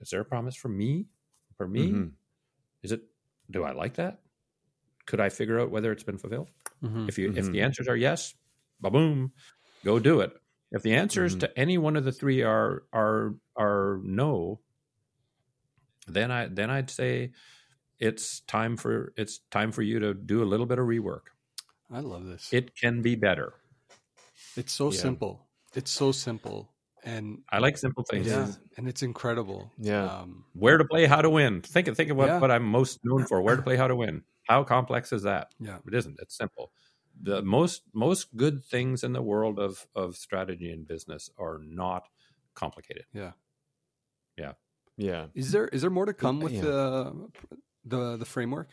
Is 0.00 0.10
there 0.10 0.20
a 0.20 0.24
promise 0.24 0.54
for 0.56 0.68
me? 0.68 1.08
For 1.56 1.66
me? 1.66 1.92
Mhm. 1.92 2.12
Is 2.82 2.92
it? 2.92 3.02
Do 3.50 3.64
I 3.64 3.72
like 3.72 3.94
that? 3.94 4.22
Could 5.08 5.20
I 5.20 5.30
figure 5.30 5.58
out 5.58 5.70
whether 5.70 5.90
it's 5.90 6.04
been 6.04 6.18
fulfilled? 6.18 6.50
Mhm. 6.84 7.08
If 7.08 7.16
you 7.18 7.32
if 7.34 7.46
Mhm. 7.46 7.52
the 7.52 7.62
answers 7.62 7.88
are 7.88 7.96
yes, 7.96 8.34
ba 8.80 8.90
boom, 8.90 9.32
go 9.84 9.98
do 9.98 10.20
it. 10.20 10.36
If 10.70 10.82
the 10.82 10.94
answers 10.94 11.34
Mhm. 11.34 11.40
to 11.40 11.58
any 11.58 11.78
one 11.78 11.96
of 11.96 12.04
the 12.04 12.12
three 12.12 12.42
are 12.42 12.84
are 12.92 13.34
are 13.56 14.00
no, 14.04 14.60
then 16.06 16.30
I 16.30 16.46
then 16.48 16.70
I'd 16.70 16.90
say 16.90 17.32
it's 17.98 18.40
time 18.40 18.76
for 18.76 19.12
it's 19.16 19.40
time 19.50 19.72
for 19.72 19.80
you 19.82 19.98
to 19.98 20.12
do 20.14 20.42
a 20.42 20.48
little 20.52 20.66
bit 20.66 20.78
of 20.78 20.86
rework. 20.86 21.28
I 21.90 22.00
love 22.00 22.26
this. 22.26 22.52
It 22.52 22.76
can 22.76 23.00
be 23.02 23.16
better. 23.16 23.54
it's 24.56 24.72
so 24.72 24.90
Yeah. 24.92 24.98
simple. 25.00 25.48
It's 25.74 25.90
so 25.90 26.10
simple, 26.12 26.74
and 27.04 27.44
I 27.50 27.58
like 27.60 27.78
simple 27.78 28.04
things. 28.10 28.26
yeah, 28.26 28.52
and 28.76 28.88
it's 28.88 29.02
incredible. 29.02 29.70
Yeah. 29.78 30.04
Um, 30.04 30.44
Where 30.52 30.76
to 30.78 30.84
play, 30.84 31.06
how 31.06 31.22
to 31.22 31.30
win. 31.30 31.62
Think 31.62 31.86
of 31.88 31.96
think 31.96 32.10
of 32.10 32.16
what, 32.16 32.26
Yeah. 32.28 32.40
what 32.40 32.50
I'm 32.50 32.64
most 32.64 32.98
known 33.04 33.24
for. 33.26 33.40
Where 33.40 33.56
to 33.56 33.62
play, 33.62 33.76
how 33.76 33.86
to 33.88 33.94
win. 33.96 34.24
How 34.48 34.64
complex 34.64 35.12
is 35.12 35.22
that? 35.24 35.52
yeah. 35.60 35.78
It 35.86 35.94
isn't. 35.94 36.18
It's 36.20 36.36
simple. 36.36 36.72
The 37.22 37.42
most 37.42 37.82
most 37.92 38.36
good 38.36 38.64
things 38.64 39.04
in 39.04 39.12
the 39.12 39.22
world 39.22 39.58
of 39.58 39.86
of 39.94 40.16
strategy 40.16 40.70
and 40.72 40.86
business 40.86 41.30
are 41.38 41.60
not 41.64 42.04
complicated. 42.54 43.04
Yeah. 43.12 43.32
Yeah, 44.36 44.52
yeah. 44.96 45.26
Is 45.34 45.50
there 45.50 45.66
is 45.68 45.80
there 45.82 45.90
more 45.90 46.06
to 46.06 46.14
come 46.14 46.40
with 46.40 46.52
Yeah. 46.52 46.60
the 46.62 47.28
the 47.84 48.16
the 48.18 48.24
framework? 48.24 48.68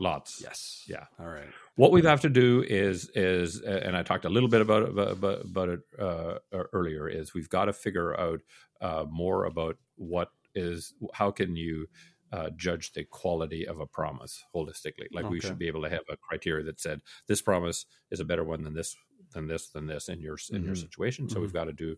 Lots. 0.00 0.40
Yes. 0.42 0.84
Yeah. 0.88 1.06
All 1.18 1.26
right. 1.28 1.48
What 1.76 1.92
we 1.92 2.02
have 2.02 2.20
to 2.22 2.28
do 2.28 2.64
is 2.68 3.08
is, 3.14 3.60
and 3.62 3.96
I 3.96 4.02
talked 4.02 4.24
a 4.24 4.28
little 4.28 4.48
bit 4.48 4.60
about 4.60 4.82
it, 4.84 4.88
about, 4.90 5.44
about 5.44 5.68
it 5.68 5.80
uh, 5.98 6.38
earlier. 6.72 7.08
Is 7.08 7.34
we've 7.34 7.48
got 7.48 7.66
to 7.66 7.72
figure 7.72 8.18
out 8.18 8.40
uh, 8.80 9.06
more 9.08 9.44
about 9.46 9.76
what 9.96 10.30
is 10.54 10.92
how 11.12 11.30
can 11.30 11.54
you 11.56 11.86
uh, 12.32 12.50
judge 12.50 12.92
the 12.92 13.04
quality 13.04 13.66
of 13.66 13.80
a 13.80 13.86
promise 13.86 14.44
holistically. 14.54 15.06
Like 15.12 15.28
we 15.28 15.40
should 15.40 15.58
be 15.58 15.68
able 15.68 15.82
to 15.82 15.90
have 15.90 16.02
a 16.10 16.16
criteria 16.16 16.64
that 16.66 16.80
said 16.80 17.00
this 17.26 17.42
promise 17.42 17.86
is 18.10 18.20
a 18.20 18.24
better 18.24 18.44
one 18.44 18.62
than 18.64 18.74
this 18.74 18.96
than 19.32 19.46
this 19.46 19.68
than 19.70 19.86
this 19.86 20.08
in 20.08 20.20
your 20.20 20.38
in 20.52 20.62
your 20.64 20.74
Mhm. 20.74 20.76
situation. 20.76 21.28
So 21.28 21.40
Mhm. 21.40 21.42
we've 21.42 21.52
got 21.52 21.64
to 21.64 21.72
do 21.72 21.96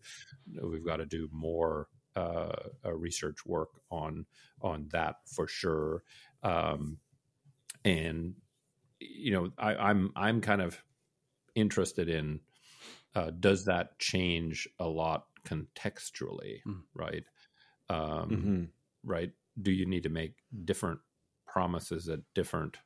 we've 0.63 0.85
got 0.85 0.97
to 0.99 1.07
do 1.07 1.29
more 1.33 1.89
uh, 2.17 2.71
uh, 2.85 2.93
research 2.93 3.47
work 3.47 3.71
on 3.91 4.27
on 4.61 4.89
that 4.93 5.17
for 5.29 5.47
sure. 5.47 6.03
Um, 6.43 6.99
and 7.85 8.37
you 9.01 9.33
know, 9.33 9.53
I, 9.59 9.75
I'm 9.77 10.13
I'm 10.17 10.41
kind 10.41 10.63
of 10.63 10.85
interested 11.55 12.09
in 12.09 12.41
uh, 13.15 13.31
does 13.31 13.65
that 13.67 13.99
change 13.99 14.69
a 14.79 14.87
lot 14.89 15.27
contextually, 15.47 16.63
Mm. 16.67 16.85
right? 16.95 17.25
Um, 17.89 18.31
hmm 18.31 18.65
Right? 19.05 19.33
Do 19.63 19.73
you 19.73 19.87
need 19.87 20.03
to 20.05 20.09
make 20.11 20.35
different 20.65 21.01
promises 21.47 22.09
at 22.09 22.21
different, 22.35 22.77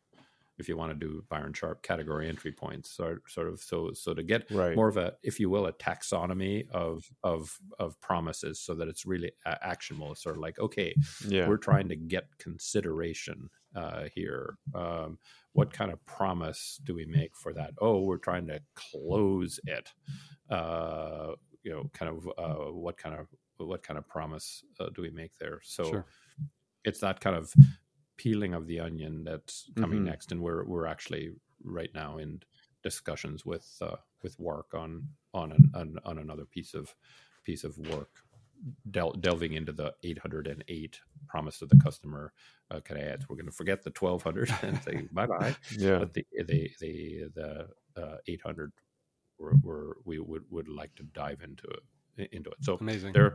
if 0.58 0.68
you 0.68 0.76
want 0.76 0.90
to 0.92 1.06
do 1.06 1.22
Byron 1.28 1.52
Sharp 1.52 1.82
category 1.82 2.28
entry 2.28 2.52
points, 2.52 2.90
sort 2.90 3.28
sort 3.30 3.48
of 3.48 3.60
so 3.60 3.92
so 3.92 4.14
to 4.14 4.22
get 4.22 4.50
Right. 4.50 4.76
more 4.76 4.88
of 4.88 4.96
a, 4.96 5.14
if 5.22 5.38
you 5.40 5.50
will, 5.50 5.66
a 5.66 5.72
taxonomy 5.72 6.68
of 6.70 7.10
of 7.22 7.58
of 7.78 8.00
promises, 8.00 8.60
so 8.60 8.74
that 8.74 8.88
it's 8.88 9.04
really 9.04 9.32
actionable. 9.44 10.12
It's 10.12 10.22
sort 10.22 10.36
of 10.36 10.42
like 10.42 10.58
okay, 10.58 10.94
yeah. 11.28 11.48
we're 11.48 11.58
trying 11.58 11.88
to 11.88 11.96
get 11.96 12.38
consideration 12.38 13.50
uh, 13.74 14.08
here. 14.14 14.56
Um, 14.74 15.18
what 15.52 15.72
kind 15.72 15.92
of 15.92 16.04
promise 16.06 16.80
do 16.84 16.94
we 16.94 17.04
make 17.06 17.36
for 17.36 17.52
that? 17.54 17.74
Oh, 17.80 18.00
we're 18.02 18.18
trying 18.18 18.46
to 18.46 18.60
close 18.74 19.60
it. 19.66 19.92
Uh, 20.48 21.32
you 21.62 21.72
know, 21.72 21.90
kind 21.92 22.10
of 22.16 22.28
uh, 22.38 22.72
what 22.72 22.96
kind 22.96 23.14
of 23.16 23.28
what 23.56 23.82
kind 23.82 23.98
of 23.98 24.06
promise 24.08 24.64
uh, 24.80 24.88
do 24.94 25.02
we 25.02 25.10
make 25.10 25.36
there? 25.38 25.60
So 25.62 25.84
Sure. 25.90 26.06
It's 26.84 27.00
that 27.00 27.20
kind 27.20 27.36
of 27.36 27.52
peeling 28.16 28.54
of 28.54 28.66
the 28.66 28.80
onion 28.80 29.24
that's 29.24 29.70
coming 29.76 30.00
Mhm. 30.00 30.04
next, 30.04 30.32
and 30.32 30.40
we're 30.40 30.64
we're 30.64 30.86
actually 30.86 31.32
right 31.62 31.92
now 31.94 32.18
in 32.18 32.40
discussions 32.82 33.44
with 33.46 33.66
uh, 33.80 33.96
with 34.22 34.38
WARC 34.38 34.74
on 34.74 35.08
on 35.32 35.52
an, 35.52 35.70
on 35.74 35.98
on 36.04 36.18
another 36.18 36.44
piece 36.44 36.74
of 36.74 36.94
piece 37.44 37.64
of 37.64 37.76
work 37.78 38.10
del- 38.90 39.12
delving 39.12 39.52
into 39.54 39.72
the 39.72 39.94
808 40.04 40.98
promise 41.28 41.58
to 41.58 41.66
the 41.66 41.76
customer 41.76 42.32
uh, 42.70 42.80
can 42.80 42.96
I 42.96 43.00
add? 43.02 43.24
We're 43.28 43.36
going 43.36 43.46
to 43.46 43.52
forget 43.52 43.82
the 43.82 43.90
1200 43.90 44.50
and 44.62 44.82
say 44.82 45.06
bye 45.12 45.26
bye. 45.26 45.54
Yeah. 45.76 45.98
But 45.98 46.14
the 46.14 46.24
the 46.46 46.70
the 46.80 47.24
the 47.34 47.68
uh, 48.02 48.16
800 48.26 48.72
we're, 49.38 49.54
we're, 49.62 49.92
we 50.04 50.18
would 50.20 50.44
would 50.50 50.68
like 50.68 50.94
to 50.94 51.02
dive 51.02 51.42
into 51.42 51.66
it 52.16 52.28
into 52.32 52.50
it. 52.50 52.58
So 52.60 52.76
Amazing. 52.80 53.12
there 53.12 53.34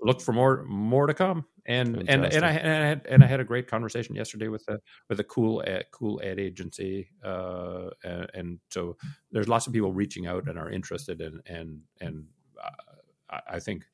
look 0.00 0.20
for 0.20 0.32
more 0.32 0.64
more 0.64 1.06
to 1.06 1.14
come 1.14 1.46
and 1.66 2.02
and 2.08 2.26
and 2.26 2.26
I, 2.26 2.28
and 2.28 2.44
I 2.44 2.50
had 2.50 3.06
and 3.06 3.22
I 3.24 3.26
had 3.26 3.40
a 3.40 3.44
great 3.44 3.68
conversation 3.68 4.14
yesterday 4.14 4.48
with 4.48 4.66
a 4.68 4.80
with 5.08 5.20
a 5.20 5.24
cool 5.24 5.62
ad, 5.66 5.86
cool 5.92 6.20
ad 6.22 6.38
agency 6.38 7.08
uh 7.22 7.90
and, 8.02 8.30
and 8.34 8.60
so 8.70 8.96
there's 9.30 9.48
lots 9.48 9.66
of 9.66 9.72
people 9.72 9.92
reaching 9.92 10.26
out 10.26 10.48
and 10.48 10.58
are 10.58 10.70
interested 10.70 11.20
in 11.20 11.40
and 11.46 11.82
and 12.00 12.26
uh, 12.62 12.70
I, 13.48 13.58
think 13.60 13.86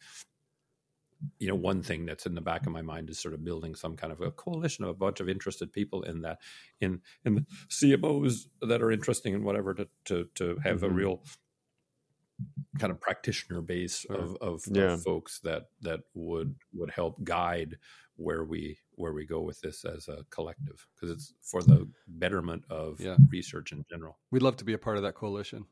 you 1.38 1.48
know 1.48 1.55
one 1.55 1.82
thing 1.82 2.07
that's 2.07 2.26
in 2.26 2.34
the 2.34 2.40
back 2.40 2.66
of 2.66 2.72
my 2.72 2.82
mind 2.82 3.11
is 3.11 3.18
sort 3.18 3.34
of 3.34 3.44
building 3.44 3.74
some 3.74 3.96
kind 3.96 4.12
of 4.12 4.20
a 4.20 4.30
coalition 4.30 4.84
of 4.84 4.90
a 4.90 4.94
bunch 4.94 5.20
of 5.20 5.28
interested 5.28 5.72
people 5.72 6.03
in 6.03 6.22
that 6.22 6.38
in 6.80 7.01
in 7.24 7.34
the 7.34 7.46
CMOs 7.68 8.48
that 8.62 8.83
are 8.83 8.91
interesting 8.91 9.34
in 9.34 9.45
whatever 9.45 9.74
to 9.74 9.88
to 10.07 10.24
to 10.37 10.57
have 10.64 10.83
a 10.83 10.88
Mhm. 10.88 10.91
real 10.91 11.22
kind 12.79 12.91
of 12.91 13.00
practitioner 13.00 13.61
base 13.61 14.00
Sure. 14.00 14.17
of, 14.17 14.37
of, 14.41 14.62
Yeah. 14.71 14.92
of 14.95 15.03
folks 15.03 15.41
that 15.41 15.68
that 15.83 16.00
would 16.14 16.54
would 16.72 16.91
help 16.91 17.22
guide 17.25 17.79
where 18.17 18.45
we 18.45 18.79
where 18.96 19.12
we 19.12 19.25
go 19.26 19.41
with 19.41 19.61
this 19.61 19.84
as 19.84 20.08
a 20.08 20.25
collective 20.30 20.87
because 20.95 21.11
it's 21.11 21.34
for 21.42 21.62
the 21.62 21.88
betterment 22.07 22.64
of 22.71 23.00
Yeah. 23.00 23.17
research 23.30 23.72
in 23.72 23.84
general. 23.91 24.18
We'd 24.30 24.42
love 24.42 24.57
to 24.58 24.64
be 24.64 24.75
a 24.75 24.79
part 24.79 24.96
of 24.99 25.03
that 25.04 25.14
coalition. 25.14 25.67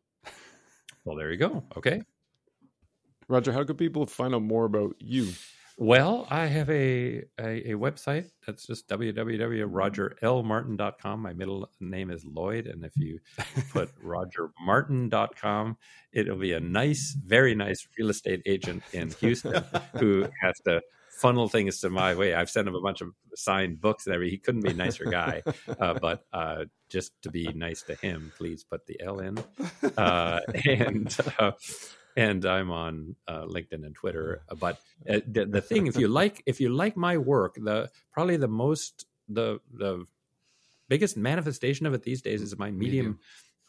Well, 1.04 1.16
there 1.16 1.30
you 1.30 1.38
go. 1.38 1.64
Okay. 1.76 2.02
Roger, 3.28 3.52
how 3.52 3.64
can 3.64 3.76
people 3.76 4.06
find 4.06 4.34
out 4.34 4.42
more 4.42 4.64
about 4.64 4.96
you? 4.98 5.32
Well, 5.80 6.26
I 6.28 6.46
have 6.46 6.68
a, 6.70 7.22
a, 7.38 7.70
a 7.70 7.74
website 7.74 8.32
that's 8.44 8.66
just 8.66 8.88
www.rogerlmartin.com. 8.88 11.22
My 11.22 11.32
middle 11.32 11.70
name 11.78 12.10
is 12.10 12.24
Lloyd. 12.24 12.66
And 12.66 12.84
if 12.84 12.96
you 12.96 13.20
put 13.70 13.88
rogermartin.com, 14.04 15.76
it'll 16.12 16.36
be 16.36 16.54
a 16.54 16.58
nice, 16.58 17.16
very 17.24 17.54
nice 17.54 17.86
real 17.96 18.10
estate 18.10 18.42
agent 18.44 18.82
in 18.92 19.10
Houston 19.20 19.62
who 19.96 20.26
has 20.42 20.58
to 20.64 20.82
funnel 21.20 21.48
things 21.48 21.78
to 21.80 21.90
my 21.90 22.16
way. 22.16 22.34
I've 22.34 22.50
sent 22.50 22.66
him 22.66 22.74
a 22.74 22.80
bunch 22.80 23.00
of 23.00 23.10
signed 23.36 23.80
books 23.80 24.06
and 24.06 24.16
everything. 24.16 24.32
He 24.32 24.38
couldn't 24.38 24.62
be 24.62 24.70
a 24.70 24.74
nicer 24.74 25.04
guy. 25.04 25.44
Uh, 25.78 25.94
but 25.94 26.24
uh, 26.32 26.64
just 26.88 27.12
to 27.22 27.30
be 27.30 27.52
nice 27.52 27.82
to 27.82 27.94
him, 27.94 28.32
please 28.36 28.64
put 28.64 28.84
the 28.86 29.00
L 29.00 29.20
in. 29.20 29.38
Uh, 29.96 30.40
and 30.64 31.16
uh, 31.38 31.52
and 32.16 32.44
I'm 32.44 32.70
on 32.70 33.16
uh, 33.26 33.44
LinkedIn 33.44 33.84
and 33.84 33.94
Twitter. 33.94 34.42
But 34.58 34.78
uh, 35.08 35.20
the, 35.26 35.46
the 35.46 35.60
thing, 35.60 35.86
if 35.86 35.96
you 35.96 36.08
like, 36.20 36.42
if 36.46 36.60
you 36.60 36.70
like 36.70 36.96
my 36.96 37.16
work, 37.16 37.56
the 37.56 37.90
probably 38.12 38.36
the 38.36 38.48
most 38.48 39.06
the 39.28 39.60
the 39.72 40.04
biggest 40.88 41.16
manifestation 41.16 41.86
of 41.86 41.94
it 41.94 42.02
these 42.02 42.22
days 42.22 42.40
is 42.42 42.58
my 42.58 42.70
Medium, 42.70 42.78
Medium. 43.06 43.18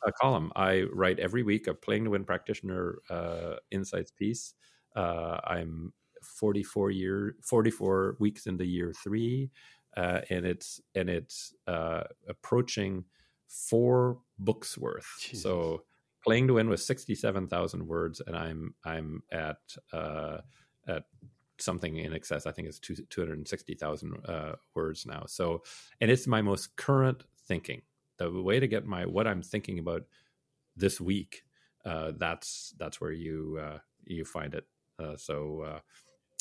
Uh, 0.06 0.12
column. 0.20 0.52
I 0.56 0.84
write 0.94 1.20
every 1.20 1.44
week 1.44 1.68
a 1.68 1.74
playing 1.74 2.06
to 2.06 2.12
win 2.12 2.24
practitioner 2.24 3.00
uh, 3.10 3.56
insights 3.72 4.12
piece. 4.12 4.54
Uh, 4.96 5.40
I'm 5.44 5.94
44 6.24 6.92
year 6.92 7.36
44 7.42 8.16
weeks 8.20 8.48
into 8.48 8.66
year 8.66 8.94
three. 8.94 9.52
uh, 9.98 10.22
and 10.30 10.46
it's 10.46 10.82
and 10.96 11.10
it's 11.10 11.54
uh, 11.68 12.04
approaching 12.28 13.04
four 13.48 14.20
books 14.38 14.78
worth. 14.78 15.08
So 15.34 15.84
playing 16.24 16.48
to 16.48 16.56
win 16.56 16.70
was 16.70 16.86
sixty 16.86 17.16
seven 17.16 17.48
thousand 17.48 17.88
words, 17.88 18.22
and 18.26 18.36
I'm 18.36 18.74
I'm 18.86 19.24
at 19.32 19.58
uh, 19.94 20.38
at 20.88 21.04
something 21.58 21.98
in 21.98 22.14
excess. 22.14 22.46
I 22.46 22.52
think 22.52 22.68
it's 22.68 22.80
two 22.80 22.96
two 23.10 23.22
hundred 23.22 23.48
sixty 23.48 23.76
thousand 23.76 24.16
uh, 24.28 24.56
words 24.76 25.06
now. 25.06 25.24
So, 25.28 25.64
and 26.02 26.10
it's 26.12 26.28
my 26.28 26.42
most 26.42 26.76
current 26.76 27.24
thinking. 27.48 27.82
The 28.18 28.30
way 28.30 28.60
to 28.60 28.68
get 28.68 28.86
my 28.86 29.06
what 29.06 29.28
I'm 29.28 29.42
thinking 29.42 29.80
about 29.80 30.04
this 30.76 31.00
week. 31.00 31.44
Uh, 31.86 32.12
that's 32.18 32.74
that's 32.78 33.00
where 33.00 33.12
you 33.12 33.60
uh, 33.62 33.80
you 34.06 34.26
find 34.26 34.54
it. 34.54 34.66
Uh, 34.98 35.16
so, 35.16 35.62
uh, 35.62 35.80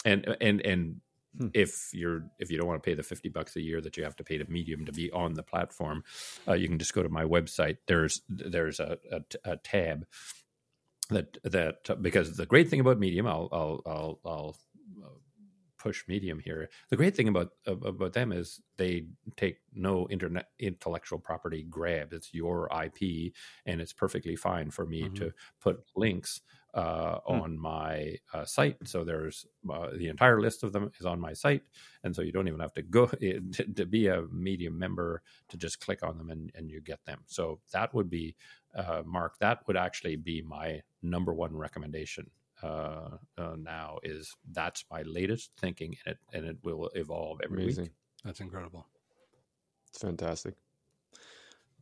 and 0.04 0.36
and 0.40 0.60
and 0.62 1.00
Hmm. 1.38 1.48
If 1.54 1.90
you're 1.92 2.24
if 2.38 2.50
you 2.50 2.58
don't 2.58 2.66
want 2.66 2.82
to 2.82 2.86
pay 2.86 2.94
the 2.94 3.02
fifty 3.02 3.28
bucks 3.28 3.54
a 3.56 3.62
year 3.62 3.80
that 3.80 3.96
you 3.96 4.02
have 4.02 4.16
to 4.16 4.24
pay 4.24 4.38
to 4.38 4.50
Medium 4.50 4.84
to 4.84 4.92
be 4.92 5.10
on 5.12 5.34
the 5.34 5.42
platform, 5.42 6.02
uh, 6.48 6.54
you 6.54 6.68
can 6.68 6.78
just 6.78 6.94
go 6.94 7.02
to 7.02 7.08
my 7.08 7.24
website. 7.24 7.78
There's 7.86 8.22
there's 8.28 8.80
a, 8.80 8.98
a, 9.12 9.52
a 9.52 9.56
tab 9.58 10.04
that 11.10 11.38
that 11.44 12.02
because 12.02 12.36
the 12.36 12.46
great 12.46 12.68
thing 12.68 12.80
about 12.80 12.98
Medium, 12.98 13.26
I'll 13.26 13.48
I'll 13.52 13.82
I'll, 13.86 14.20
I'll 14.24 14.56
uh, 15.04 15.08
push 15.78 16.02
medium 16.08 16.40
here 16.40 16.68
the 16.90 16.96
great 16.96 17.14
thing 17.14 17.28
about 17.28 17.52
about 17.66 18.12
them 18.12 18.32
is 18.32 18.60
they 18.76 19.06
take 19.36 19.58
no 19.72 20.08
internet 20.10 20.48
intellectual 20.58 21.20
property 21.20 21.64
grab 21.70 22.12
it's 22.12 22.34
your 22.34 22.68
ip 22.84 23.32
and 23.64 23.80
it's 23.80 23.92
perfectly 23.92 24.34
fine 24.34 24.72
for 24.72 24.84
me 24.84 25.02
mm-hmm. 25.02 25.14
to 25.14 25.32
put 25.60 25.78
links 25.94 26.40
uh, 26.74 27.18
mm. 27.20 27.42
on 27.42 27.58
my 27.58 28.16
uh, 28.32 28.44
site. 28.44 28.76
So 28.84 29.04
there's 29.04 29.46
uh, 29.70 29.88
the 29.96 30.08
entire 30.08 30.40
list 30.40 30.62
of 30.62 30.72
them 30.72 30.90
is 30.98 31.06
on 31.06 31.20
my 31.20 31.32
site, 31.32 31.62
and 32.04 32.14
so 32.14 32.22
you 32.22 32.32
don't 32.32 32.48
even 32.48 32.60
have 32.60 32.74
to 32.74 32.82
go 32.82 33.06
to, 33.06 33.40
to 33.74 33.86
be 33.86 34.08
a 34.08 34.22
Medium 34.32 34.78
member 34.78 35.22
to 35.48 35.56
just 35.56 35.80
click 35.80 36.02
on 36.02 36.18
them 36.18 36.30
and, 36.30 36.50
and 36.54 36.70
you 36.70 36.80
get 36.80 37.04
them. 37.04 37.20
So 37.26 37.60
that 37.72 37.94
would 37.94 38.10
be 38.10 38.36
uh, 38.74 39.02
Mark. 39.04 39.38
That 39.38 39.66
would 39.66 39.76
actually 39.76 40.16
be 40.16 40.42
my 40.42 40.82
number 41.02 41.32
one 41.32 41.56
recommendation. 41.56 42.30
Uh, 42.60 43.10
uh, 43.36 43.54
now 43.56 43.98
is 44.02 44.34
that's 44.50 44.84
my 44.90 45.02
latest 45.02 45.52
thinking, 45.58 45.96
and 46.04 46.16
it 46.16 46.36
and 46.36 46.46
it 46.46 46.56
will 46.64 46.90
evolve 46.94 47.40
every 47.44 47.62
Amazing. 47.62 47.84
week. 47.84 47.92
That's 48.24 48.40
incredible. 48.40 48.86
It's 49.88 50.00
fantastic. 50.00 50.54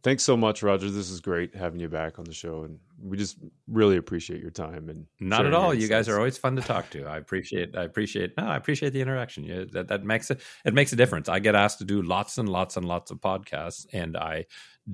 Thanks 0.06 0.22
so 0.22 0.36
much, 0.36 0.62
Roger. 0.62 0.88
This 0.88 1.10
is 1.10 1.20
great 1.20 1.52
having 1.52 1.80
you 1.80 1.88
back 1.88 2.20
on 2.20 2.26
the 2.26 2.32
show, 2.32 2.62
and 2.62 2.78
we 3.02 3.16
just 3.16 3.38
really 3.66 3.96
appreciate 3.96 4.40
your 4.40 4.52
time. 4.52 4.88
And 4.88 5.04
not 5.18 5.46
at 5.46 5.52
all. 5.52 5.74
You 5.74 5.88
guys 5.88 6.08
are 6.08 6.16
always 6.16 6.38
fun 6.38 6.54
to 6.54 6.62
talk 6.62 6.90
to. 6.90 7.06
I 7.06 7.16
appreciate. 7.16 7.76
I 7.76 7.82
appreciate. 7.82 8.32
No, 8.38 8.44
I 8.44 8.56
appreciate 8.56 8.90
the 8.90 9.00
interaction. 9.00 9.42
Yeah, 9.42 9.64
that 9.72 9.88
that 9.88 10.04
makes 10.04 10.30
it. 10.30 10.42
It 10.64 10.74
makes 10.74 10.92
a 10.92 10.96
difference. 10.96 11.28
I 11.28 11.40
get 11.40 11.56
asked 11.56 11.80
to 11.80 11.84
do 11.84 12.02
lots 12.02 12.38
and 12.38 12.48
lots 12.48 12.76
and 12.76 12.86
lots 12.86 13.10
of 13.10 13.18
podcasts, 13.20 13.84
and 13.92 14.16
I 14.16 14.44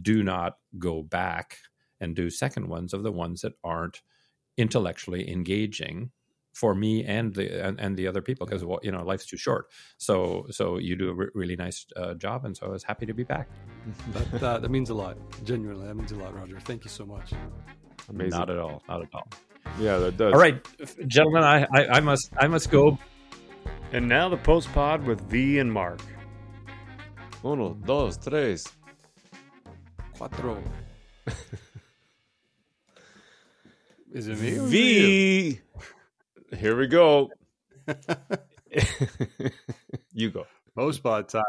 do 0.01 0.23
not 0.23 0.57
go 0.79 1.03
back 1.03 1.59
and 2.01 2.17
do 2.17 2.31
second 2.31 2.69
ones 2.69 2.95
of 2.95 3.03
the 3.03 3.13
ones 3.13 3.43
that 3.43 3.53
aren't 3.63 4.01
intellectually 4.57 5.31
engaging 5.31 6.11
for 6.53 6.75
me 6.75 7.05
and 7.05 7.35
the 7.35 7.65
and, 7.65 7.81
and 7.81 7.97
the 7.97 8.07
other 8.07 8.21
people 8.21 8.47
because 8.47 8.63
you 8.83 8.93
know 8.93 9.03
life's 9.03 9.27
too 9.27 9.37
short. 9.37 9.67
So 9.99 10.47
so 10.51 10.79
you 10.79 10.97
do 10.97 11.11
a 11.11 11.15
re- 11.15 11.31
really 11.35 11.57
nice 11.57 11.87
uh, 11.97 12.15
job, 12.15 12.45
and 12.45 12.57
so 12.57 12.67
I 12.67 12.71
was 12.71 12.85
happy 12.85 13.07
to 13.07 13.15
be 13.15 13.25
back. 13.25 13.49
that, 14.13 14.41
that, 14.41 14.63
that 14.63 14.71
means 14.71 14.91
a 14.91 14.95
lot. 14.95 15.17
Genuinely, 15.45 15.87
that 15.87 15.95
means 15.95 16.13
a 16.13 16.17
lot, 16.17 16.35
Roger. 16.35 16.61
Thank 16.61 16.85
you 16.85 16.91
so 16.91 17.05
much. 17.05 17.33
Amazing. 18.09 18.39
Not 18.39 18.51
at 18.51 18.59
all. 18.59 18.83
Not 18.89 19.03
at 19.03 19.09
all. 19.15 19.29
Yeah, 19.79 19.99
that 19.99 20.17
does. 20.17 20.33
All 20.33 20.41
right, 20.41 20.65
gentlemen, 21.07 21.45
I, 21.45 21.67
I, 21.73 21.87
I 21.97 22.01
must 22.01 22.31
I 22.39 22.49
must 22.49 22.71
go. 22.71 22.99
And 23.93 24.09
now 24.09 24.29
the 24.29 24.39
post 24.39 24.73
pod 24.73 25.07
with 25.07 25.21
V 25.23 25.59
and 25.59 25.73
Mark. 25.73 26.01
Uno, 27.45 27.75
dos, 27.75 28.17
tres, 28.17 28.67
cuatro. 30.17 30.63
Is 34.13 34.29
it 34.29 34.39
me? 34.39 34.59
V. 34.69 35.61
Here 36.59 36.77
we 36.77 36.87
go. 36.87 37.31
you 40.13 40.31
go. 40.31 40.47
Most 40.75 40.97
spot 40.97 41.29
time. 41.29 41.43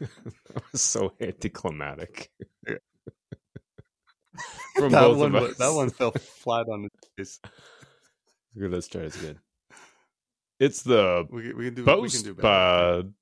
so 0.74 1.12
anticlimactic. 1.20 2.30
From 4.76 4.92
that 4.92 5.00
both 5.00 5.18
one, 5.18 5.34
of 5.34 5.42
us. 5.42 5.56
That 5.56 5.72
one 5.72 5.90
fell 5.90 6.10
flat 6.12 6.68
on 6.68 6.84
its 6.86 7.08
face. 7.16 7.40
Okay, 8.56 8.68
let's 8.68 8.88
try 8.88 9.02
this 9.02 9.20
again. 9.20 9.38
It's 10.60 10.82
the 10.82 11.26
we, 11.30 11.52
we 11.52 11.64
can 11.66 11.74
do 11.74 11.84
post 11.84 12.16
we 12.16 12.22
can 12.22 12.34
do 12.34 12.40
pod. 12.40 13.12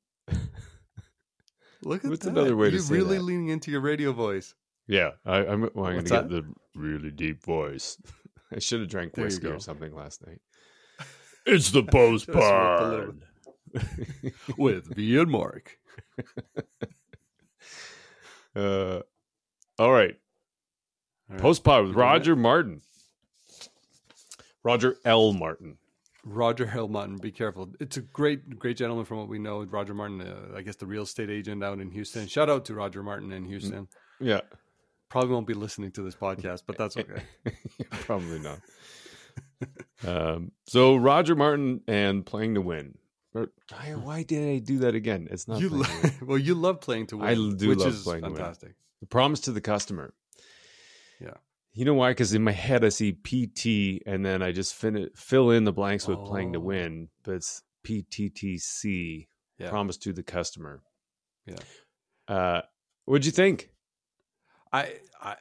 Look 1.85 2.05
at 2.05 2.11
What's 2.11 2.25
that. 2.25 2.31
another 2.31 2.57
way 2.57 2.69
You're 2.69 2.79
to 2.79 2.85
say 2.85 2.95
really 2.95 3.17
that? 3.17 3.25
leaning 3.25 3.49
into 3.49 3.71
your 3.71 3.81
radio 3.81 4.13
voice. 4.13 4.55
Yeah, 4.93 5.13
I, 5.25 5.39
am 5.47 5.71
well, 5.73 5.87
I'm 5.87 5.95
going 5.95 6.05
to 6.05 6.11
get 6.11 6.29
the 6.29 6.45
really 6.75 7.11
deep 7.11 7.43
voice. 7.43 7.97
I 8.55 8.59
should 8.59 8.81
have 8.81 8.91
drank 8.91 9.17
whiskey 9.17 9.47
or 9.47 9.59
something 9.59 9.95
last 9.95 10.27
night. 10.27 10.43
It's 11.47 11.71
the 11.71 11.83
post 11.91 12.31
pod 12.31 13.23
with 14.59 14.95
V 14.95 15.17
and 15.17 15.31
Mark. 15.31 15.79
uh, 18.55 19.01
all 19.79 19.91
right. 19.91 20.15
All 21.31 21.31
right. 21.31 21.39
Post 21.39 21.65
pod 21.65 21.87
with 21.87 21.97
Roger 21.97 22.37
Martin. 22.37 22.83
Roger 24.63 24.99
L. 25.07 25.33
Martin. 25.33 25.79
Roger 26.23 26.71
L. 26.71 26.89
Martin. 26.89 27.17
Be 27.17 27.33
careful. 27.33 27.73
It's 27.81 27.97
a 27.97 28.03
great, 28.03 28.59
great 28.59 28.77
gentleman 28.77 29.07
from 29.07 29.17
what 29.21 29.29
we 29.29 29.39
know. 29.39 29.65
Roger 29.65 29.95
Martin, 29.95 30.21
uh, 30.21 30.55
I 30.55 30.61
guess 30.61 30.77
the 30.77 30.87
real 30.87 31.05
estate 31.05 31.31
agent 31.31 31.65
out 31.65 31.81
in 31.81 31.91
Houston. 31.93 32.29
Shout 32.29 32.51
out 32.51 32.67
to 32.67 32.75
Roger 32.75 33.03
Martin 33.03 33.33
in 33.33 33.47
Houston. 33.47 33.89
Yeah. 34.21 34.43
Probably 35.13 35.35
won't 35.35 35.47
be 35.47 35.53
listening 35.53 35.91
to 35.93 36.03
this 36.03 36.15
podcast, 36.15 36.63
but 36.67 36.79
that's 36.79 36.97
okay. 36.97 37.23
Probably 37.91 38.39
not. 38.39 38.61
um, 40.07 40.53
so 40.67 40.97
Roger 40.97 41.37
Martin 41.37 41.83
and 41.87 42.25
playing 42.25 42.55
to 42.55 42.63
win. 42.63 42.97
Why 43.33 44.23
did 44.23 44.49
I 44.49 44.57
do 44.57 44.79
that 44.79 44.95
again? 44.95 45.29
It's 45.31 45.47
not. 45.47 45.61
You 45.61 45.69
lo- 45.69 45.87
well, 46.23 46.39
you 46.39 46.55
love 46.55 46.81
playing 46.81 47.09
to 47.09 47.19
win. 47.19 47.29
I 47.29 47.35
do 47.35 47.69
which 47.69 47.81
love 47.81 47.89
is 47.89 48.03
playing 48.03 48.23
fantastic. 48.23 48.61
To 48.61 48.67
win. 48.69 48.75
The 49.01 49.07
promise 49.07 49.41
to 49.41 49.53
the 49.53 49.61
customer. 49.61 50.15
Yeah. 51.21 51.35
You 51.75 51.85
know 51.85 51.93
why? 51.93 52.13
Because 52.13 52.33
in 52.33 52.43
my 52.43 52.53
head 52.53 52.83
I 52.83 52.89
see 52.89 53.13
PT, 53.13 54.03
and 54.07 54.25
then 54.25 54.43
I 54.43 54.51
just 54.53 54.75
fin- 54.75 55.11
fill 55.15 55.51
in 55.51 55.65
the 55.65 55.75
blanks 55.75 56.09
with 56.09 56.21
oh. 56.21 56.25
playing 56.25 56.55
to 56.55 56.59
oh. 56.59 56.63
win, 56.63 57.09
but 57.23 57.35
it's 57.35 57.63
PTTC. 57.87 59.29
Yeah. 59.59 59.69
Promise 59.69 59.99
to 59.99 60.15
the 60.15 60.23
customer. 60.23 60.81
Yeah. 61.45 61.57
Uh, 62.27 62.63
what'd 63.05 63.27
you 63.27 63.33
think? 63.33 63.72
I, 64.73 64.95
I, 65.21 65.37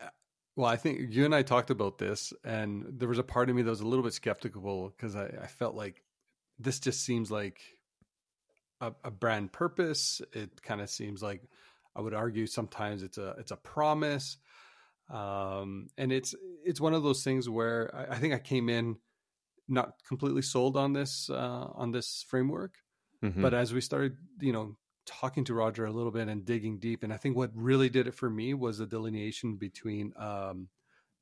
well, 0.55 0.69
I 0.69 0.75
think 0.75 1.13
you 1.13 1.25
and 1.25 1.33
I 1.33 1.43
talked 1.43 1.69
about 1.69 1.97
this, 1.97 2.33
and 2.43 2.85
there 2.89 3.07
was 3.07 3.19
a 3.19 3.23
part 3.23 3.49
of 3.49 3.55
me 3.55 3.61
that 3.61 3.69
was 3.69 3.81
a 3.81 3.87
little 3.87 4.03
bit 4.03 4.13
skeptical 4.13 4.93
because 4.95 5.15
I, 5.15 5.25
I, 5.41 5.47
felt 5.47 5.75
like 5.75 6.03
this 6.59 6.79
just 6.79 7.05
seems 7.05 7.31
like 7.31 7.61
a, 8.81 8.93
a 9.03 9.11
brand 9.11 9.53
purpose. 9.53 10.21
It 10.33 10.61
kind 10.61 10.81
of 10.81 10.89
seems 10.89 11.23
like 11.23 11.43
I 11.95 12.01
would 12.01 12.13
argue 12.13 12.47
sometimes 12.47 13.01
it's 13.03 13.17
a 13.17 13.35
it's 13.39 13.51
a 13.51 13.57
promise, 13.57 14.37
um, 15.09 15.87
and 15.97 16.11
it's 16.11 16.35
it's 16.65 16.81
one 16.81 16.93
of 16.93 17.03
those 17.03 17.23
things 17.23 17.47
where 17.47 17.89
I, 17.95 18.15
I 18.15 18.17
think 18.17 18.33
I 18.33 18.39
came 18.39 18.67
in 18.67 18.97
not 19.69 19.93
completely 20.05 20.41
sold 20.41 20.75
on 20.75 20.91
this 20.91 21.29
uh, 21.29 21.67
on 21.73 21.91
this 21.91 22.25
framework, 22.27 22.75
mm-hmm. 23.23 23.41
but 23.41 23.53
as 23.53 23.73
we 23.73 23.79
started, 23.79 24.17
you 24.41 24.51
know, 24.51 24.75
talking 25.19 25.43
to 25.45 25.53
Roger 25.53 25.85
a 25.85 25.91
little 25.91 26.11
bit 26.11 26.27
and 26.27 26.45
digging 26.45 26.79
deep. 26.79 27.03
And 27.03 27.13
I 27.13 27.17
think 27.17 27.35
what 27.35 27.51
really 27.53 27.89
did 27.89 28.07
it 28.07 28.15
for 28.15 28.29
me 28.29 28.53
was 28.53 28.77
the 28.77 28.85
delineation 28.85 29.57
between 29.57 30.13
um, 30.17 30.69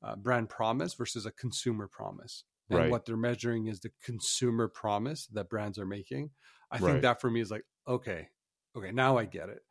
uh, 0.02 0.16
brand 0.16 0.48
promise 0.48 0.94
versus 0.94 1.26
a 1.26 1.32
consumer 1.32 1.88
promise. 1.88 2.44
And 2.70 2.78
right. 2.78 2.90
what 2.90 3.04
they're 3.04 3.16
measuring 3.16 3.66
is 3.66 3.80
the 3.80 3.90
consumer 4.04 4.68
promise 4.68 5.26
that 5.32 5.48
brands 5.48 5.78
are 5.78 5.86
making. 5.86 6.30
I 6.70 6.78
right. 6.78 6.92
think 6.92 7.02
that 7.02 7.20
for 7.20 7.28
me 7.28 7.40
is 7.40 7.50
like, 7.50 7.64
okay, 7.86 8.28
okay, 8.76 8.92
now 8.92 9.18
I 9.18 9.24
get 9.24 9.48
it. 9.48 9.62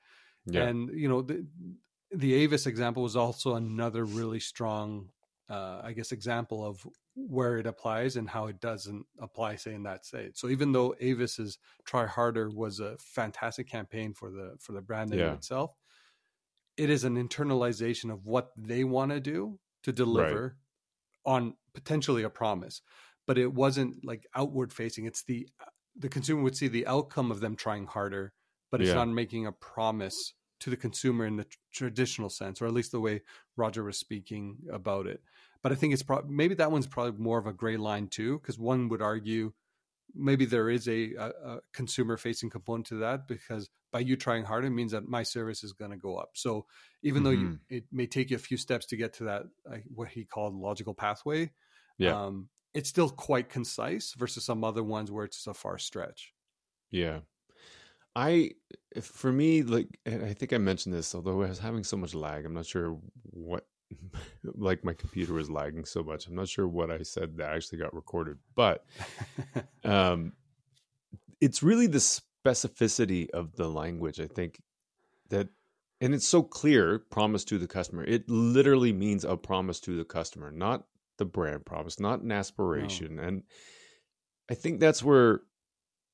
Yeah. 0.46 0.64
And, 0.64 0.90
you 0.90 1.08
know, 1.08 1.22
the, 1.22 1.46
the 2.12 2.34
Avis 2.34 2.66
example 2.66 3.04
was 3.04 3.16
also 3.16 3.56
another 3.56 4.04
really 4.04 4.42
strong, 4.42 5.10
uh, 5.50 5.80
I 5.82 5.94
guess, 5.94 6.12
example 6.12 6.66
of 6.66 6.86
where 7.28 7.58
it 7.58 7.66
applies 7.66 8.16
and 8.16 8.30
how 8.30 8.48
it 8.48 8.60
doesn't 8.60 9.06
apply, 9.20 9.56
say 9.56 9.74
in 9.74 9.84
that 9.84 10.06
state. 10.06 10.38
So 10.38 10.50
even 10.50 10.72
though 10.72 10.96
Avis's 11.02 11.58
"Try 11.86 12.06
Harder" 12.06 12.50
was 12.50 12.80
a 12.80 12.98
fantastic 13.00 13.70
campaign 13.70 14.14
for 14.14 14.32
the 14.32 14.56
for 14.60 14.72
the 14.72 14.82
brand 14.82 15.10
name 15.12 15.20
yeah. 15.20 15.34
itself, 15.34 15.76
it 16.78 16.90
is 16.90 17.04
an 17.04 17.16
internalization 17.16 18.12
of 18.12 18.26
what 18.26 18.52
they 18.58 18.84
want 18.84 19.12
to 19.12 19.20
do 19.20 19.60
to 19.84 19.92
deliver 19.92 20.58
right. 21.26 21.34
on 21.34 21.54
potentially 21.74 22.24
a 22.24 22.30
promise, 22.30 22.82
but 23.28 23.38
it 23.38 23.54
wasn't 23.54 24.04
like 24.04 24.26
outward 24.36 24.72
facing. 24.74 25.06
It's 25.06 25.24
the 25.24 25.48
uh, 25.60 25.66
the 25.96 26.10
consumer 26.10 26.44
would 26.44 26.56
see 26.56 26.68
the 26.68 26.88
outcome 26.88 27.32
of 27.32 27.42
them 27.42 27.56
trying 27.56 27.86
harder, 27.86 28.34
but 28.72 28.82
it's 28.82 28.90
yeah. 28.90 28.96
not 28.96 29.10
making 29.10 29.46
a 29.46 29.52
promise 29.52 30.34
to 30.62 30.70
the 30.70 30.78
consumer 30.78 31.26
in 31.26 31.38
the 31.38 31.46
traditional 31.74 32.30
sense, 32.30 32.62
or 32.62 32.66
at 32.66 32.74
least 32.74 32.92
the 32.92 33.00
way 33.00 33.22
Roger 33.56 33.84
was 33.84 33.98
speaking 33.98 34.58
about 34.72 35.08
it. 35.08 35.22
But 35.62 35.72
I 35.72 35.76
think 35.76 35.94
it's 35.94 36.04
probably 36.04 36.34
maybe 36.34 36.56
that 36.56 36.72
one's 36.72 36.88
probably 36.88 37.20
more 37.22 37.38
of 37.40 37.48
a 37.48 37.54
gray 37.54 37.78
line 37.78 38.08
too, 38.08 38.40
because 38.40 38.58
one 38.60 38.90
would 38.90 39.02
argue 39.02 39.54
maybe 40.16 40.46
there 40.46 40.70
is 40.70 40.88
a, 40.88 41.14
a, 41.16 41.28
a 41.30 41.60
consumer 41.74 42.18
facing 42.18 42.50
component 42.50 42.88
to 42.88 42.96
that 42.96 43.28
because 43.28 43.70
by 43.92 44.00
you 44.00 44.16
trying 44.16 44.44
harder 44.44 44.66
it 44.68 44.72
means 44.72 44.92
that 44.92 45.08
my 45.08 45.22
service 45.22 45.64
is 45.64 45.72
going 45.74 45.92
to 45.92 45.98
go 45.98 46.18
up 46.18 46.32
so 46.34 46.66
even 47.04 47.22
though 47.22 47.30
you, 47.30 47.46
Mm-hmm. 47.50 47.76
it 47.76 47.84
may 47.92 48.08
take 48.08 48.32
you 48.32 48.36
a 48.36 48.40
few 48.40 48.58
steps 48.58 48.88
to 48.88 48.98
get 48.98 49.14
to 49.14 49.26
that 49.26 49.44
like 49.70 49.84
what 49.94 50.08
he 50.08 50.26
called 50.26 50.56
logical 50.56 50.96
pathway 50.96 51.52
Yeah. 52.00 52.26
um, 52.26 52.50
it's 52.74 52.90
still 52.90 53.10
quite 53.12 53.50
concise 53.50 54.16
versus 54.18 54.44
some 54.44 54.64
other 54.64 54.84
ones 54.84 55.12
where 55.12 55.26
it's 55.26 55.38
just 55.38 55.48
a 55.48 55.54
far 55.54 55.78
stretch 55.78 56.34
Yeah. 56.90 57.20
I, 58.16 58.52
if- 58.96 59.06
for 59.06 59.32
me, 59.32 59.62
like, 59.62 60.00
I 60.08 60.34
think 60.34 60.54
I 60.54 60.58
mentioned 60.58 60.96
this, 60.96 61.14
although 61.14 61.44
I 61.44 61.50
was 61.50 61.60
having 61.60 61.84
so 61.84 61.98
much 61.98 62.16
lag, 62.16 62.46
I'm 62.46 62.56
not 62.56 62.66
sure 62.66 63.00
what, 63.24 63.68
like, 64.44 64.84
my 64.84 64.94
computer 64.94 65.34
was 65.34 65.50
lagging 65.50 65.86
so 65.86 66.04
much. 66.04 66.28
I'm 66.28 66.36
not 66.36 66.48
sure 66.48 66.68
what 66.68 66.92
I 66.92 67.04
said 67.04 67.38
that 67.38 67.52
actually 67.54 67.80
got 67.80 67.94
recorded, 67.94 68.38
but 68.56 68.86
um, 69.84 70.34
it's 71.42 71.64
really 71.64 71.88
the 71.88 72.00
specificity 72.00 73.30
of 73.32 73.56
the 73.56 73.68
language, 73.68 74.20
I 74.20 74.28
think, 74.28 74.62
that, 75.30 75.50
and 76.02 76.14
it's 76.14 76.28
so 76.28 76.44
clear 76.44 77.00
promise 77.00 77.44
to 77.46 77.58
the 77.58 77.68
customer. 77.68 78.04
It 78.04 78.30
literally 78.30 78.94
means 78.94 79.24
a 79.26 79.38
promise 79.38 79.80
to 79.82 79.96
the 79.96 80.06
customer, 80.06 80.52
not 80.52 80.86
the 81.18 81.26
brand 81.26 81.66
promise, 81.66 82.00
not 82.00 82.22
an 82.22 82.32
aspiration. 82.32 83.20
And 83.20 83.44
I 84.50 84.56
think 84.56 84.80
that's 84.80 85.04
where 85.04 85.42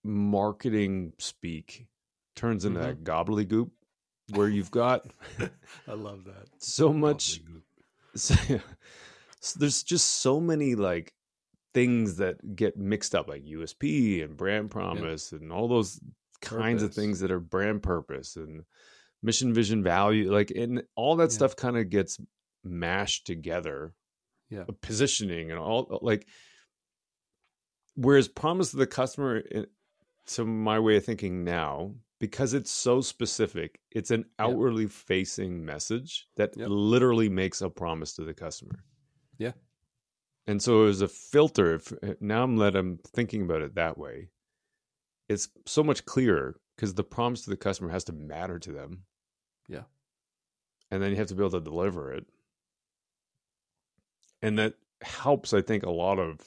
marketing 0.03 1.13
speak 1.17 1.87
turns 2.35 2.65
into 2.65 2.79
that 2.79 3.03
gobbledygook 3.03 3.71
where 4.33 4.47
you've 4.49 4.71
got 4.71 5.05
i 5.87 5.93
love 5.93 6.23
that 6.25 6.47
so 6.59 6.91
much 6.91 7.41
so, 8.15 8.33
so 9.39 9.59
there's 9.59 9.83
just 9.83 10.21
so 10.21 10.39
many 10.39 10.75
like 10.75 11.13
things 11.73 12.15
that 12.17 12.55
get 12.55 12.77
mixed 12.77 13.13
up 13.13 13.27
like 13.27 13.43
USP 13.43 14.23
and 14.23 14.37
brand 14.37 14.71
promise 14.71 15.33
and 15.33 15.51
all 15.51 15.67
those 15.67 15.99
kinds 16.41 16.81
of 16.81 16.93
things 16.93 17.19
that 17.19 17.31
are 17.31 17.39
brand 17.39 17.83
purpose 17.83 18.37
and 18.37 18.63
mission 19.21 19.53
vision 19.53 19.83
value 19.83 20.31
like 20.31 20.51
and 20.51 20.83
all 20.95 21.15
that 21.17 21.31
Yeah. 21.31 21.35
stuff 21.35 21.55
kind 21.57 21.77
of 21.77 21.89
gets 21.89 22.17
mashed 22.63 23.25
together 23.27 23.93
Yeah. 24.49 24.61
Uh, 24.69 24.73
positioning 24.81 25.51
and 25.51 25.59
all 25.59 25.99
like 26.01 26.27
whereas 27.95 28.27
promise 28.27 28.71
to 28.71 28.77
the 28.77 28.87
customer 28.87 29.43
i- 29.53 29.65
to 30.27 30.45
my 30.45 30.79
way 30.79 30.95
of 30.97 31.05
thinking 31.05 31.43
now 31.43 31.93
because 32.19 32.53
it's 32.53 32.71
so 32.71 33.01
specific 33.01 33.79
it's 33.91 34.11
an 34.11 34.25
outwardly 34.39 34.87
facing 34.87 35.63
message 35.65 36.27
that 36.37 36.55
literally 36.57 37.29
makes 37.29 37.61
a 37.61 37.69
promise 37.69 38.13
to 38.13 38.23
the 38.23 38.33
customer. 38.33 38.83
Yeah. 39.37 39.51
and 40.47 40.61
so 40.61 40.85
as 40.85 41.01
a 41.01 41.07
filter 41.07 41.81
uh, 42.03 42.13
now 42.21 42.43
i'm 42.43 42.55
let 42.57 42.75
i'm 42.75 42.99
thinking 43.13 43.41
about 43.41 43.61
it 43.61 43.75
that 43.75 43.97
way 43.97 44.29
it's 45.27 45.49
so 45.65 45.83
much 45.83 46.05
clearer 46.05 46.55
because 46.75 46.93
the 46.93 47.03
promise 47.03 47.43
to 47.43 47.49
the 47.49 47.57
customer 47.57 47.89
has 47.89 48.03
to 48.05 48.13
matter 48.13 48.59
to 48.59 48.71
them. 48.71 49.03
Yeah. 49.67 49.83
and 50.91 51.01
then 51.01 51.09
you 51.11 51.17
have 51.17 51.27
to 51.27 51.35
be 51.35 51.41
able 51.41 51.59
to 51.59 51.61
deliver 51.61 52.13
it. 52.13 52.25
And 54.41 54.59
that 54.59 54.75
helps 55.01 55.53
i 55.53 55.61
think 55.61 55.83
a 55.83 55.89
lot 55.89 56.19
of 56.19 56.39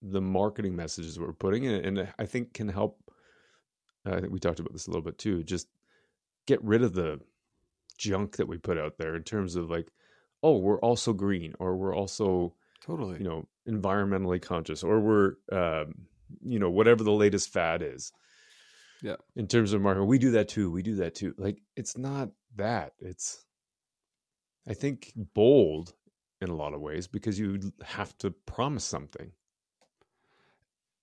the 0.00 0.20
marketing 0.20 0.74
messages 0.74 1.18
we're 1.18 1.32
putting 1.32 1.64
in 1.64 1.84
and 1.84 2.08
i 2.18 2.26
think 2.26 2.54
can 2.54 2.68
help 2.68 3.11
i 4.06 4.20
think 4.20 4.32
we 4.32 4.38
talked 4.38 4.60
about 4.60 4.72
this 4.72 4.86
a 4.86 4.90
little 4.90 5.02
bit 5.02 5.18
too 5.18 5.42
just 5.42 5.68
get 6.46 6.62
rid 6.62 6.82
of 6.82 6.92
the 6.94 7.20
junk 7.98 8.36
that 8.36 8.48
we 8.48 8.58
put 8.58 8.78
out 8.78 8.98
there 8.98 9.14
in 9.14 9.22
terms 9.22 9.56
of 9.56 9.70
like 9.70 9.88
oh 10.42 10.58
we're 10.58 10.80
also 10.80 11.12
green 11.12 11.54
or 11.58 11.76
we're 11.76 11.94
also 11.94 12.54
totally. 12.84 13.18
you 13.18 13.24
know 13.24 13.46
environmentally 13.68 14.42
conscious 14.42 14.82
or 14.82 15.00
we're 15.00 15.34
um, 15.52 15.94
you 16.42 16.58
know 16.58 16.70
whatever 16.70 17.04
the 17.04 17.12
latest 17.12 17.52
fad 17.52 17.82
is. 17.82 18.12
Yeah. 19.02 19.16
in 19.34 19.48
terms 19.48 19.72
of 19.72 19.82
marketing 19.82 20.06
we 20.06 20.18
do 20.18 20.30
that 20.32 20.48
too 20.48 20.70
we 20.70 20.82
do 20.82 20.96
that 20.96 21.16
too. 21.16 21.34
Like 21.36 21.60
it's 21.76 21.98
not 21.98 22.30
that 22.54 22.92
it's 23.00 23.44
i 24.68 24.74
think 24.74 25.12
bold 25.16 25.94
in 26.42 26.50
a 26.50 26.54
lot 26.54 26.74
of 26.74 26.80
ways 26.80 27.06
because 27.06 27.38
you 27.38 27.72
have 27.84 28.16
to 28.18 28.30
promise 28.30 28.84
something. 28.84 29.30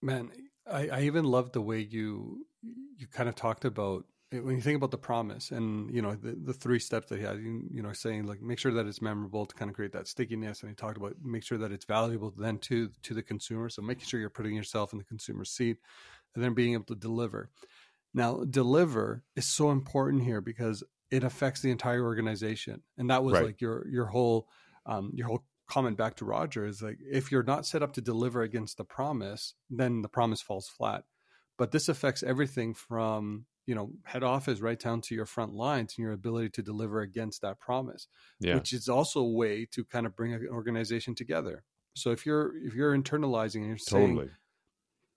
Man, 0.02 0.30
I, 0.70 0.88
I 0.88 1.02
even 1.02 1.26
love 1.26 1.52
the 1.52 1.62
way 1.62 1.80
you 1.80 2.46
you 2.62 3.08
kind 3.08 3.30
of 3.30 3.36
talked 3.36 3.66
about 3.66 4.06
it 4.32 4.44
when 4.44 4.56
you 4.56 4.62
think 4.62 4.76
about 4.78 4.92
the 4.92 4.98
promise 4.98 5.50
and 5.52 5.94
you 5.94 6.02
know 6.02 6.16
the, 6.16 6.34
the 6.34 6.54
three 6.54 6.80
steps 6.80 7.08
that 7.10 7.18
he 7.20 7.26
had. 7.26 7.38
You, 7.40 7.68
you 7.72 7.82
know, 7.82 7.94
saying 7.94 8.26
like 8.26 8.42
make 8.42 8.60
sure 8.60 8.74
that 8.74 8.86
it's 8.86 9.02
memorable 9.02 9.46
to 9.46 9.56
kind 9.56 9.70
of 9.70 9.76
create 9.76 9.92
that 9.94 10.08
stickiness, 10.08 10.62
and 10.62 10.70
he 10.70 10.76
talked 10.76 10.98
about 10.98 11.16
make 11.22 11.44
sure 11.44 11.58
that 11.58 11.72
it's 11.72 11.86
valuable 11.86 12.32
then 12.32 12.60
to 12.60 12.90
to 13.04 13.14
the 13.14 13.24
consumer. 13.24 13.70
So 13.70 13.82
making 13.82 14.06
sure 14.06 14.20
you're 14.20 14.30
putting 14.30 14.56
yourself 14.56 14.92
in 14.94 15.00
the 15.00 15.06
consumer's 15.06 15.52
seat, 15.52 15.78
and 16.36 16.44
then 16.44 16.54
being 16.54 16.74
able 16.74 16.86
to 16.86 16.96
deliver. 16.96 17.50
Now, 18.14 18.44
deliver 18.44 19.24
is 19.36 19.46
so 19.46 19.70
important 19.72 20.24
here 20.24 20.42
because 20.42 20.84
it 21.12 21.24
affects 21.24 21.62
the 21.62 21.72
entire 21.72 22.04
organization, 22.04 22.84
and 22.98 23.10
that 23.10 23.24
was 23.24 23.40
Right. 23.40 23.42
like 23.42 23.62
your 23.62 23.88
your 23.88 24.08
whole 24.08 24.50
um, 24.86 25.12
your 25.14 25.28
whole 25.28 25.46
comment 25.70 25.98
back 25.98 26.16
to 26.16 26.26
Roger 26.26 26.66
is 26.66 26.82
like 26.82 26.98
if 27.00 27.32
you're 27.32 27.44
not 27.44 27.66
set 27.66 27.84
up 27.84 27.94
to 27.94 28.02
deliver 28.02 28.42
against 28.42 28.78
the 28.78 28.84
promise, 28.84 29.54
then 29.70 30.02
the 30.02 30.10
promise 30.10 30.42
falls 30.42 30.68
flat. 30.68 31.04
But 31.58 31.72
this 31.72 31.90
affects 31.90 32.24
everything 32.24 32.74
from 32.74 33.46
you 33.66 33.76
know 33.76 33.92
head 34.04 34.24
office 34.24 34.60
right 34.60 34.80
down 34.80 35.02
to 35.02 35.16
your 35.16 35.26
front 35.26 35.54
lines 35.54 35.94
and 35.98 36.04
your 36.04 36.14
ability 36.14 36.50
to 36.50 36.64
deliver 36.64 37.02
against 37.02 37.42
that 37.42 37.60
promise, 37.60 38.08
yeah 38.40 38.56
which 38.56 38.74
is 38.74 38.90
also 38.90 39.22
a 39.22 39.32
way 39.32 39.66
to 39.72 39.86
kind 39.86 40.06
of 40.06 40.16
bring 40.16 40.34
an 40.34 40.48
organization 40.52 41.16
together. 41.16 41.64
So 41.96 42.12
if 42.12 42.26
you're 42.26 42.58
if 42.66 42.74
you're 42.74 42.98
internalizing 42.98 43.58
and 43.58 43.68
you're 43.68 43.78
saying, 43.78 44.16
totally 44.16 44.32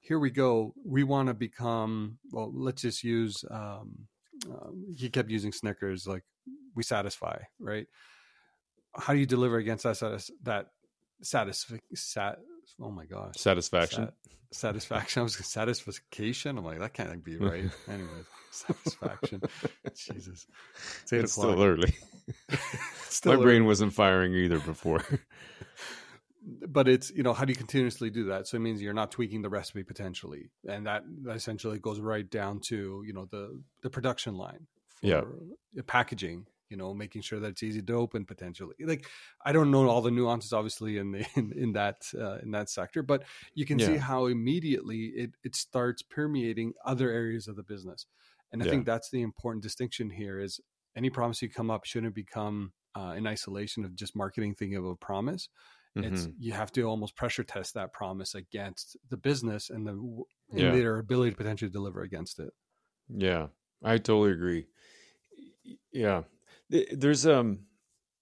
here 0.03 0.19
we 0.19 0.31
go, 0.31 0.75
we 0.85 1.05
want 1.05 1.29
to 1.29 1.35
become 1.35 2.19
well, 2.31 2.53
let's 2.55 2.83
just 2.83 3.03
use. 3.03 3.45
Um, 3.51 4.09
um, 4.51 4.87
he 4.97 5.09
kept 5.09 5.31
using 5.31 5.53
Snickers 5.53 6.07
like 6.07 6.25
we 6.75 6.83
satisfy 6.83 7.39
right 7.61 7.87
how 8.95 9.13
do 9.13 9.19
you 9.19 9.27
deliver 9.27 9.57
against 9.59 9.85
that 9.85 9.97
satis- 9.97 10.31
that 10.43 10.67
satisf- 11.23 11.79
sat 11.95 12.39
oh 12.81 12.91
my 12.91 13.05
gosh. 13.07 13.35
Satisfaction? 13.37 14.07
Sat- 14.07 14.15
satisfaction. 14.53 15.21
I 15.21 15.23
was 15.23 15.35
satisfaction? 15.47 16.59
I'm 16.59 16.65
like 16.65 16.79
that 16.81 16.93
can't 16.95 17.25
be 17.25 17.37
right. 17.37 17.65
Anyways 17.89 18.27
satisfaction. 18.51 19.41
Jesus. 19.97 20.47
It's, 21.03 21.13
it's 21.13 21.33
still 21.33 21.63
early. 21.63 21.95
Still 23.09 23.37
my 23.37 23.43
brain 23.43 23.65
wasn't 23.67 23.93
firing 23.95 24.35
either 24.35 24.59
before. 24.61 25.03
But 26.69 26.89
it's 26.89 27.11
you 27.13 27.23
know 27.23 27.33
how 27.35 27.45
do 27.45 27.53
you 27.53 27.57
continuously 27.57 28.11
do 28.11 28.25
that? 28.25 28.49
So 28.49 28.57
it 28.57 28.61
means 28.61 28.83
you're 28.83 28.93
not 28.93 29.13
tweaking 29.13 29.43
the 29.43 29.49
recipe 29.49 29.85
potentially. 29.85 30.51
And 30.69 30.87
that, 30.87 31.05
that 31.23 31.37
essentially 31.37 31.79
goes 31.79 32.01
right 32.01 32.29
down 32.29 32.59
to 32.69 33.05
you 33.07 33.13
know 33.13 33.29
the 33.31 33.63
the 33.83 33.91
production 33.91 34.35
line 34.35 34.67
for 35.01 35.07
Yeah. 35.07 35.21
the 35.73 35.85
packaging 35.85 36.47
you 36.73 36.77
know 36.79 36.95
making 36.95 37.23
sure 37.23 37.41
that 37.41 37.51
it's 37.53 37.63
easy 37.63 37.83
to 37.83 37.93
open 37.95 38.25
potentially 38.27 38.75
like 38.81 39.07
i 39.45 39.53
don't 39.53 39.71
know 39.71 39.89
all 39.89 40.03
the 40.03 40.11
nuances 40.11 40.53
obviously 40.53 40.99
in 40.99 41.13
the 41.13 41.27
in, 41.37 41.53
in 41.53 41.73
that 41.73 41.99
uh, 42.19 42.39
in 42.39 42.51
that 42.53 42.69
sector 42.71 43.03
but 43.03 43.25
you 43.55 43.67
can 43.67 43.79
see 43.81 43.97
how 43.97 44.27
immediately 44.27 45.03
it 45.25 45.33
it 45.45 45.55
starts 45.57 46.03
permeating 46.03 46.73
other 46.85 47.11
areas 47.11 47.49
of 47.49 47.57
the 47.57 47.63
business 47.75 48.07
and 48.53 48.63
i 48.63 48.65
Yeah. 48.65 48.73
think 48.73 48.87
that's 48.87 49.11
the 49.11 49.23
important 49.23 49.63
distinction 49.63 50.11
here 50.11 50.39
is 50.41 50.61
any 50.97 51.11
promise 51.11 51.43
you 51.43 51.51
come 51.51 51.71
up 51.71 51.85
shouldn't 51.85 52.15
become 52.15 52.73
uh, 52.95 53.15
in 53.17 53.27
isolation 53.27 53.85
of 53.85 53.95
just 53.97 54.17
marketing 54.17 54.55
thinking 54.55 54.77
of 54.77 54.85
a 54.87 54.97
promise 54.97 55.49
it's 56.01 56.27
Mhm. 56.27 56.35
you 56.37 56.53
have 56.53 56.73
to 56.73 56.83
almost 56.83 57.17
pressure 57.17 57.45
test 57.45 57.75
that 57.75 57.93
promise 57.93 58.35
against 58.35 58.97
the 59.09 59.17
business 59.17 59.71
and 59.71 59.87
the 59.87 60.23
and 60.51 60.73
Yeah. 60.73 60.75
their 60.75 60.99
ability 60.99 61.31
to 61.31 61.37
potentially 61.37 61.71
deliver 61.71 62.03
against 62.03 62.39
it. 62.41 62.53
Yeah, 63.09 63.49
I 63.83 63.99
totally 63.99 64.33
agree. 64.33 64.67
Yeah, 65.93 66.25
there's 66.93 67.27
um, 67.27 67.61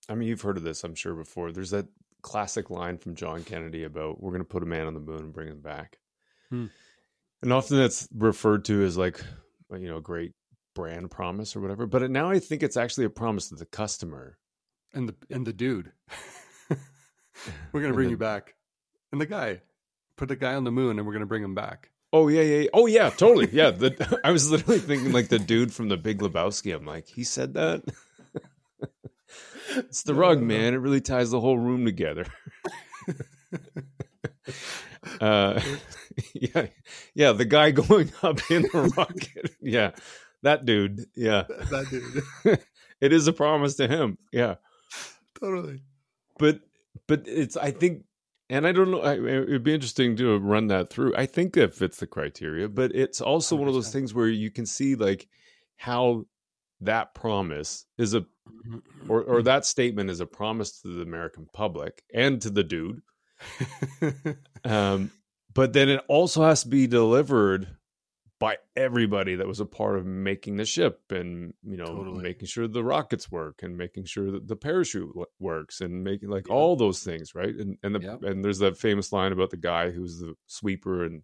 I 0.09 0.15
mean, 0.15 0.29
you've 0.29 0.41
heard 0.43 0.57
of 0.57 0.63
this, 0.63 0.83
I'm 0.85 0.95
sure 0.95 1.15
before. 1.15 1.53
There's 1.53 1.71
that 1.71 1.87
classic 2.23 2.69
line 2.71 2.99
from 2.99 3.15
John 3.15 3.45
Kennedy 3.45 3.85
about 3.85 4.23
we're 4.23 4.31
going 4.33 4.43
to 4.43 4.49
put 4.49 4.63
a 4.63 4.67
man 4.67 4.87
on 4.87 4.95
the 4.95 5.01
moon 5.01 5.21
and 5.21 5.33
bring 5.33 5.49
him 5.49 5.61
back, 5.61 5.99
Hmm. 6.51 6.67
and 7.43 7.53
often 7.53 7.79
that's 7.79 8.09
referred 8.15 8.65
to 8.67 8.83
as 8.85 8.97
like 8.99 9.21
you 9.73 9.89
know, 9.89 9.99
a 9.99 10.03
great 10.03 10.33
brand 10.75 11.11
promise 11.11 11.55
or 11.57 11.61
whatever. 11.61 11.87
But 11.87 12.11
now 12.11 12.29
I 12.31 12.39
think 12.41 12.63
it's 12.63 12.77
actually 12.77 13.05
a 13.07 13.11
promise 13.11 13.49
to 13.51 13.55
the 13.55 13.67
customer. 13.67 14.37
And 14.93 15.09
the 15.09 15.15
and 15.31 15.47
the 15.47 15.53
dude, 15.53 15.93
we're 17.73 17.81
gonna 17.81 17.95
bring 17.95 18.09
the- 18.09 18.13
you 18.13 18.17
back, 18.17 18.55
and 19.13 19.21
the 19.21 19.27
guy, 19.27 19.63
put 20.17 20.29
the 20.29 20.37
guy 20.37 20.55
on 20.55 20.65
the 20.65 20.73
moon, 20.73 20.99
and 20.99 21.07
we're 21.07 21.13
gonna 21.13 21.27
bring 21.27 21.45
him 21.45 21.55
back. 21.55 21.91
Oh 22.13 22.27
yeah, 22.27 22.43
yeah, 22.43 22.57
yeah. 22.63 22.69
oh 22.75 22.87
yeah, 22.87 23.09
totally. 23.11 23.49
Yeah, 23.53 23.71
the, 23.71 24.21
I 24.25 24.33
was 24.33 24.51
literally 24.51 24.81
thinking 24.81 25.13
like 25.13 25.29
the 25.29 25.39
dude 25.39 25.73
from 25.73 25.89
the 25.89 25.97
Big 25.97 26.19
Lebowski. 26.19 26.75
I'm 26.75 26.85
like, 26.85 27.07
he 27.07 27.23
said 27.25 27.55
that. 27.55 27.85
it's 29.77 30.03
the 30.03 30.15
rug, 30.15 30.41
man. 30.41 30.75
It 30.75 30.79
really 30.79 31.01
ties 31.01 31.31
the 31.31 31.41
whole 31.41 31.59
room 31.59 31.85
together. 31.85 32.27
uh, 35.21 35.61
yeah, 36.35 36.67
yeah. 37.15 37.33
The 37.33 37.45
guy 37.45 37.71
going 37.71 38.13
up 38.23 38.41
in 38.51 38.63
the 38.63 38.93
rocket. 38.97 39.53
Yeah, 39.61 39.93
that 40.43 40.65
dude. 40.65 41.07
Yeah, 41.15 41.45
that 41.49 41.87
dude, 41.91 42.59
it 43.01 43.13
is 43.13 43.29
a 43.29 43.33
promise 43.33 43.77
to 43.77 43.89
him. 43.89 44.19
Yeah, 44.33 44.57
totally. 45.39 45.83
but 46.39 46.61
but 47.07 47.23
it's. 47.27 47.57
I 47.57 47.71
think 47.71 48.05
and 48.49 48.67
I 48.67 48.73
don't 48.73 48.91
know. 48.91 49.01
I, 49.01 49.15
it'd 49.15 49.63
be 49.63 49.75
interesting 49.75 50.17
to 50.17 50.39
run 50.39 50.67
that 50.69 50.91
through. 50.91 51.15
I 51.17 51.27
think 51.27 51.55
that 51.55 51.75
fits 51.75 51.99
the 51.99 52.07
criteria, 52.07 52.69
but 52.69 52.95
it's 52.95 53.21
also 53.21 53.57
one 53.57 53.69
of 53.69 53.75
those 53.75 53.93
things 53.93 54.13
where 54.13 54.29
you 54.29 54.51
can 54.51 54.67
see 54.67 54.97
like 54.97 55.29
how 55.77 56.25
that 56.81 57.15
promise 57.15 57.87
is 57.97 58.15
a 58.15 58.25
or 59.09 59.23
or 59.23 59.43
that 59.43 59.65
statement 59.67 60.11
is 60.11 60.21
a 60.21 60.27
promise 60.27 60.81
to 60.83 60.89
the 60.89 61.03
American 61.03 61.47
public 61.53 62.03
and 62.15 62.41
to 62.43 62.51
the 62.51 62.65
dude. 62.65 63.03
Um, 64.65 65.11
but 65.55 65.73
then 65.73 65.89
it 65.89 66.03
also 66.09 66.43
has 66.45 66.63
to 66.63 66.69
be 66.69 66.87
delivered 66.87 67.69
by 68.39 68.57
everybody 68.77 69.35
that 69.35 69.47
was 69.47 69.61
a 69.61 69.67
part 69.67 69.99
of 69.99 70.07
making 70.07 70.57
the 70.57 70.65
ship 70.65 71.01
and 71.11 71.53
you 71.63 71.77
know 71.77 71.85
Totally. 71.87 72.23
making 72.23 72.47
sure 72.47 72.67
the 72.69 72.83
rockets 72.85 73.31
work 73.31 73.63
and 73.63 73.77
making 73.77 74.05
sure 74.07 74.31
that 74.31 74.49
the 74.49 74.57
parachute 74.57 75.11
works 75.39 75.81
and 75.83 76.03
making 76.05 76.31
like 76.31 76.49
Yeah. 76.49 76.55
all 76.55 76.75
those 76.77 77.03
things 77.03 77.35
right 77.35 77.55
and 77.55 77.77
and 77.83 77.95
the 77.95 78.01
Yep. 78.01 78.23
and 78.23 78.43
there's 78.45 78.61
that 78.61 78.79
famous 78.79 79.13
line 79.13 79.33
about 79.33 79.51
the 79.51 79.59
guy 79.59 79.91
who's 79.91 80.21
the 80.21 80.35
sweeper 80.47 81.05
and 81.05 81.23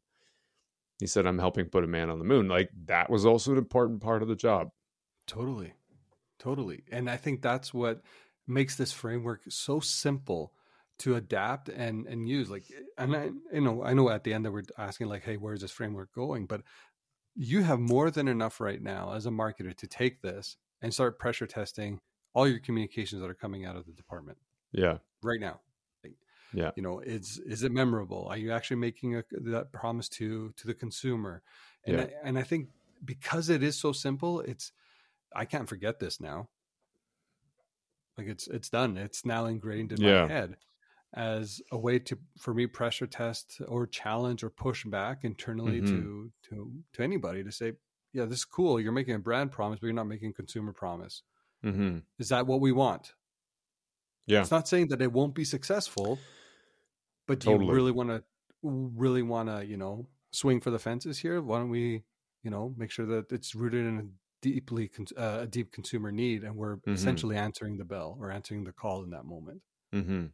he 1.00 1.06
said 1.06 1.26
i'm 1.26 1.38
helping 1.38 1.66
put 1.70 1.84
a 1.84 1.86
man 1.86 2.10
on 2.10 2.18
the 2.18 2.24
moon 2.26 2.48
like 2.48 2.68
that 2.84 3.08
was 3.08 3.24
also 3.24 3.52
an 3.52 3.58
important 3.58 4.02
part 4.02 4.20
of 4.22 4.28
the 4.28 4.36
job 4.36 4.68
Totally. 5.26 5.72
Totally. 6.38 6.84
And 6.90 7.08
I 7.08 7.16
think 7.16 7.42
that's 7.42 7.72
what 7.72 8.02
makes 8.46 8.76
this 8.76 8.92
framework 8.92 9.42
so 9.48 9.80
simple 9.80 10.54
to 10.98 11.16
adapt 11.16 11.68
and 11.68 12.06
and 12.06 12.26
use 12.26 12.48
like 12.48 12.64
and 12.96 13.14
I 13.14 13.24
you 13.52 13.60
know 13.60 13.82
I 13.82 13.92
know 13.92 14.08
at 14.08 14.24
the 14.24 14.32
end 14.32 14.46
that 14.46 14.52
we're 14.52 14.62
asking 14.78 15.08
like 15.08 15.24
hey 15.24 15.36
where's 15.36 15.60
this 15.60 15.70
framework 15.70 16.10
going 16.12 16.46
but 16.46 16.62
you 17.34 17.62
have 17.64 17.80
more 17.80 18.10
than 18.10 18.28
enough 18.28 18.60
right 18.60 18.82
now 18.82 19.12
as 19.12 19.26
a 19.26 19.30
marketer 19.30 19.76
to 19.76 19.86
take 19.88 20.22
this 20.22 20.56
and 20.82 20.94
start 20.94 21.18
pressure 21.18 21.46
testing 21.46 22.00
all 22.34 22.48
your 22.48 22.60
communications 22.60 23.22
that 23.22 23.30
are 23.30 23.34
coming 23.34 23.66
out 23.66 23.76
of 23.76 23.86
the 23.86 23.92
department 23.92 24.38
yeah 24.72 24.98
right 25.22 25.40
now 25.40 25.60
Yeah. 26.52 26.72
you 26.74 26.82
know 26.82 27.00
is 27.00 27.38
is 27.38 27.62
it 27.62 27.72
memorable 27.72 28.26
are 28.28 28.36
you 28.36 28.52
actually 28.52 28.76
making 28.76 29.16
a, 29.16 29.24
that 29.30 29.72
promise 29.72 30.08
to 30.10 30.52
to 30.52 30.66
the 30.66 30.74
consumer 30.74 31.42
and 31.86 31.96
Yeah. 31.96 32.02
I, 32.02 32.12
and 32.22 32.38
I 32.38 32.42
think 32.42 32.70
because 33.04 33.48
it 33.48 33.62
is 33.62 33.78
so 33.78 33.92
simple 33.92 34.40
it's 34.40 34.72
I 35.34 35.44
can't 35.44 35.68
forget 35.68 35.98
this 36.00 36.20
now 36.20 36.48
like 38.16 38.26
it's 38.28 38.46
it's 38.48 38.68
done 38.70 38.96
it's 38.96 39.24
now 39.24 39.46
ingrained 39.46 39.92
in 39.92 40.00
Yeah. 40.00 40.22
my 40.22 40.28
head 40.32 40.56
as 41.14 41.60
a 41.70 41.78
way 41.78 41.98
to 42.00 42.18
for 42.38 42.52
me 42.54 42.66
pressure 42.66 43.06
test 43.06 43.60
or 43.68 43.86
challenge 43.86 44.42
or 44.42 44.50
push 44.50 44.84
back 44.84 45.24
internally 45.24 45.80
Mhm. 45.80 45.86
to 45.88 46.32
to 46.48 46.72
to 46.94 47.02
anybody 47.02 47.44
to 47.44 47.52
say 47.52 47.74
yeah 48.12 48.24
this 48.24 48.38
is 48.38 48.44
cool 48.44 48.80
you're 48.80 48.92
making 48.92 49.14
a 49.14 49.18
brand 49.18 49.52
promise 49.52 49.78
but 49.80 49.86
you're 49.86 49.94
not 49.94 50.06
making 50.06 50.30
a 50.30 50.34
consumer 50.34 50.72
promise 50.72 51.22
mm-hmm. 51.64 51.98
is 52.18 52.28
that 52.30 52.46
what 52.46 52.60
we 52.60 52.72
want 52.72 53.14
yeah 54.26 54.40
it's 54.40 54.50
not 54.50 54.66
saying 54.68 54.88
that 54.88 55.02
it 55.02 55.12
won't 55.12 55.34
be 55.34 55.44
successful, 55.44 56.18
but 57.26 57.38
do 57.40 57.46
Totally. 57.50 57.66
you 57.66 57.72
really 57.72 57.92
want 57.92 58.08
to 58.10 58.22
really 58.62 59.22
want 59.22 59.48
to 59.48 59.64
you 59.64 59.76
know 59.76 60.08
swing 60.32 60.60
for 60.60 60.70
the 60.70 60.78
fences 60.78 61.18
here? 61.18 61.40
Why 61.40 61.58
don't 61.58 61.70
we 61.70 62.02
you 62.42 62.50
know 62.50 62.74
make 62.76 62.90
sure 62.90 63.06
that 63.06 63.30
it's 63.30 63.54
rooted 63.54 63.86
in 63.86 63.98
a 63.98 64.04
deeply 64.52 64.90
uh, 65.16 65.39
a 65.43 65.47
deep 65.47 65.73
consumer 65.73 66.10
need, 66.12 66.44
and 66.44 66.55
we're 66.56 66.77
Mhm. 66.77 66.94
essentially 66.94 67.36
answering 67.36 67.77
the 67.78 67.85
bell 67.85 68.16
or 68.20 68.31
answering 68.31 68.64
the 68.64 68.73
call 68.73 69.02
in 69.05 69.10
that 69.10 69.24
moment. 69.24 69.60
Mm-hmm. 69.94 70.27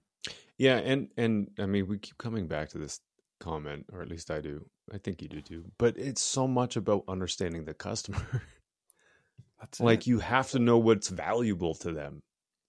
Yeah, 0.59 0.77
and 0.79 1.09
and 1.17 1.49
I 1.59 1.67
mean, 1.67 1.87
we 1.89 1.99
keep 1.99 2.19
coming 2.19 2.47
back 2.49 2.69
to 2.71 2.79
this 2.79 3.01
comment, 3.41 3.87
or 3.93 4.03
at 4.03 4.09
least 4.09 4.31
I 4.31 4.41
do. 4.41 4.69
I 4.93 4.99
think 4.99 5.23
you 5.23 5.29
do 5.29 5.41
too. 5.41 5.65
But 5.79 5.97
it's 5.97 6.21
so 6.23 6.47
much 6.47 6.77
about 6.77 7.05
understanding 7.09 7.65
the 7.65 7.75
customer. 7.75 8.19
That's 9.61 9.81
like 9.81 10.01
it. 10.01 10.07
you 10.09 10.19
have 10.21 10.51
to 10.51 10.59
know 10.59 10.79
what's 10.79 11.09
valuable 11.09 11.75
to 11.77 11.93
them 11.93 12.23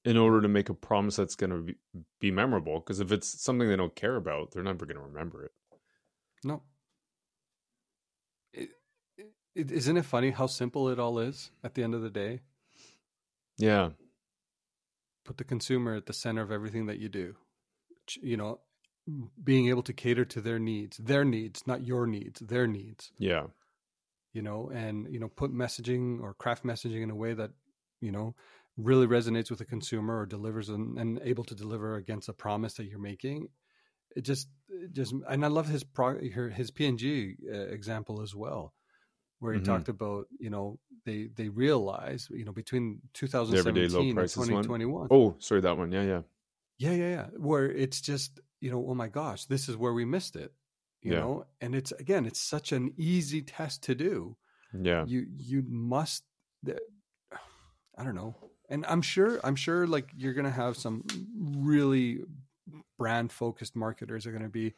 in 0.05 0.17
order 0.17 0.41
to 0.41 0.47
make 0.47 0.69
a 0.69 0.73
promise 0.73 1.15
that's 1.15 1.35
going 1.35 1.49
to 1.49 1.61
be, 1.61 1.75
be 2.19 2.29
memorable. 2.31 2.79
Because 2.79 2.99
if 2.99 3.11
it's 3.11 3.41
something 3.41 3.67
they 3.67 3.75
don't 3.75 3.95
care 3.95 4.15
about, 4.15 4.51
they're 4.51 4.61
never 4.63 4.85
going 4.85 4.97
to 4.97 5.03
remember 5.03 5.43
it. 5.45 5.51
no. 6.43 6.61
Isn't 9.55 9.97
it 9.97 10.05
funny 10.05 10.31
how 10.31 10.47
simple 10.47 10.89
it 10.89 10.99
all 10.99 11.19
is 11.19 11.51
at 11.63 11.75
the 11.75 11.83
end 11.83 11.93
of 11.93 12.01
the 12.01 12.09
day? 12.09 12.41
Yeah, 13.57 13.89
put 15.25 15.37
the 15.37 15.43
consumer 15.43 15.95
at 15.95 16.05
the 16.05 16.13
center 16.13 16.41
of 16.41 16.51
everything 16.51 16.87
that 16.87 16.99
you 16.99 17.09
do. 17.09 17.35
You 18.21 18.37
know, 18.37 18.59
being 19.43 19.69
able 19.69 19.83
to 19.83 19.93
cater 19.93 20.25
to 20.25 20.41
their 20.41 20.59
needs, 20.59 20.97
their 20.97 21.23
needs, 21.23 21.67
not 21.67 21.85
your 21.85 22.07
needs, 22.07 22.39
their 22.39 22.67
needs, 22.67 23.11
yeah, 23.17 23.43
you 24.33 24.41
know, 24.41 24.71
and, 24.73 25.07
you 25.11 25.19
know, 25.19 25.29
put 25.29 25.53
messaging 25.53 26.21
or 26.21 26.33
craft 26.33 26.65
messaging 26.65 27.03
in 27.03 27.11
a 27.11 27.15
way 27.15 27.33
that, 27.33 27.51
you 28.01 28.11
know, 28.11 28.35
really 28.75 29.05
resonates 29.05 29.49
with 29.49 29.59
the 29.59 29.65
consumer 29.65 30.19
or 30.19 30.25
delivers 30.25 30.69
and, 30.69 30.97
and 30.97 31.21
able 31.23 31.43
to 31.43 31.55
deliver 31.55 31.95
against 31.95 32.29
a 32.29 32.33
promise 32.33 32.73
that 32.73 32.85
you're 32.85 32.99
making. 32.99 33.47
It 34.15 34.21
just, 34.21 34.47
it 34.69 34.91
just, 34.91 35.13
and 35.29 35.45
I 35.45 35.47
love 35.47 35.67
his 35.67 35.83
pro, 35.83 36.19
his 36.19 36.71
P&G 36.71 37.35
uh, 37.47 37.57
example 37.57 38.21
as 38.21 38.35
well, 38.35 38.73
where 39.43 39.53
he 39.53 39.59
Mhm. 39.59 39.65
talked 39.65 39.89
about, 39.89 40.27
you 40.39 40.49
know, 40.49 40.79
they, 41.05 41.27
they 41.35 41.49
realize, 41.49 42.29
you 42.31 42.45
know, 42.45 42.53
between 42.53 43.01
everyday 43.13 43.87
low 43.89 44.03
2017 44.03 44.07
and 44.09 44.15
prices 44.15 44.37
one? 44.37 44.63
2021, 44.63 45.07
Oh, 45.11 45.35
sorry, 45.39 45.61
that 45.61 45.77
one. 45.77 45.91
Yeah, 45.91 46.03
yeah, 46.03 46.21
yeah, 46.77 46.91
yeah, 46.93 47.09
yeah. 47.09 47.27
Where 47.37 47.69
it's 47.69 47.99
just, 47.99 48.39
you 48.61 48.71
know, 48.71 48.85
oh 48.87 48.95
my 48.95 49.09
gosh, 49.09 49.45
this 49.45 49.67
is 49.67 49.75
where 49.75 49.93
we 49.93 50.05
missed 50.05 50.35
it. 50.37 50.53
You 51.01 51.11
Yeah. 51.11 51.19
know, 51.19 51.45
and 51.59 51.75
it's 51.75 51.91
again, 51.91 52.25
it's 52.25 52.39
such 52.39 52.71
an 52.71 52.93
easy 52.95 53.41
test 53.41 53.83
to 53.83 53.95
do. 53.95 54.37
yeah, 54.71 55.03
You 55.05 55.27
you 55.37 55.61
must 55.67 56.23
I 57.97 58.03
don't 58.03 58.15
know. 58.15 58.35
And 58.69 58.85
I'm 58.85 59.01
sure 59.01 59.39
I'm 59.43 59.57
sure 59.57 59.85
like 59.85 60.09
you're 60.15 60.33
gonna 60.33 60.49
have 60.63 60.77
some 60.77 61.03
really 61.67 62.23
brand 62.97 63.31
focused 63.31 63.75
marketers 63.75 64.25
are 64.25 64.31
gonna 64.31 64.47
be 64.49 64.73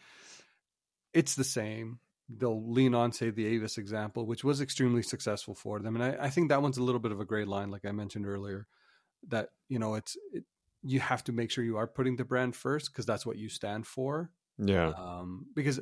it's 1.13 1.35
the 1.35 1.43
same. 1.43 1.99
They'll 2.27 2.71
lean 2.71 2.95
on, 2.95 3.11
say, 3.11 3.29
the 3.29 3.45
Avis 3.45 3.77
example, 3.77 4.25
which 4.25 4.43
was 4.43 4.59
extremely 4.59 5.03
successful 5.03 5.53
for 5.53 5.79
them. 5.79 5.95
And 5.95 6.03
I, 6.03 6.25
I 6.25 6.29
think 6.29 6.49
that 6.49 6.61
one's 6.61 6.77
a 6.77 6.83
little 6.83 6.99
bit 6.99 7.11
of 7.11 7.19
a 7.19 7.25
gray 7.25 7.45
line, 7.45 7.69
like 7.69 7.85
I 7.85 7.91
mentioned 7.91 8.25
earlier, 8.25 8.67
that, 9.27 9.49
you 9.69 9.77
know, 9.77 9.93
it's, 9.95 10.17
it, 10.33 10.43
you 10.81 10.99
have 10.99 11.23
to 11.25 11.31
make 11.31 11.51
sure 11.51 11.63
you 11.63 11.77
are 11.77 11.87
putting 11.87 12.15
the 12.15 12.25
brand 12.25 12.55
first 12.55 12.91
because 12.91 13.05
that's 13.05 13.25
what 13.25 13.37
you 13.37 13.49
stand 13.49 13.85
for. 13.85 14.31
yeah, 14.57 14.91
Um, 14.97 15.47
because 15.55 15.79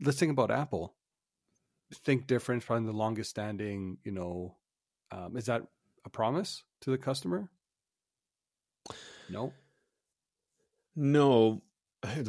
let's 0.00 0.18
think 0.18 0.32
about 0.32 0.50
Apple. 0.50 0.94
Think 1.92 2.26
different, 2.26 2.64
probably 2.64 2.86
the 2.86 2.92
longest 2.92 3.30
standing, 3.30 3.98
you 4.04 4.12
know, 4.12 4.56
um, 5.10 5.36
is 5.36 5.46
that 5.46 5.62
a 6.04 6.10
promise 6.10 6.62
to 6.82 6.90
the 6.90 6.98
customer? 6.98 7.50
No. 9.28 9.52
No, 10.94 11.62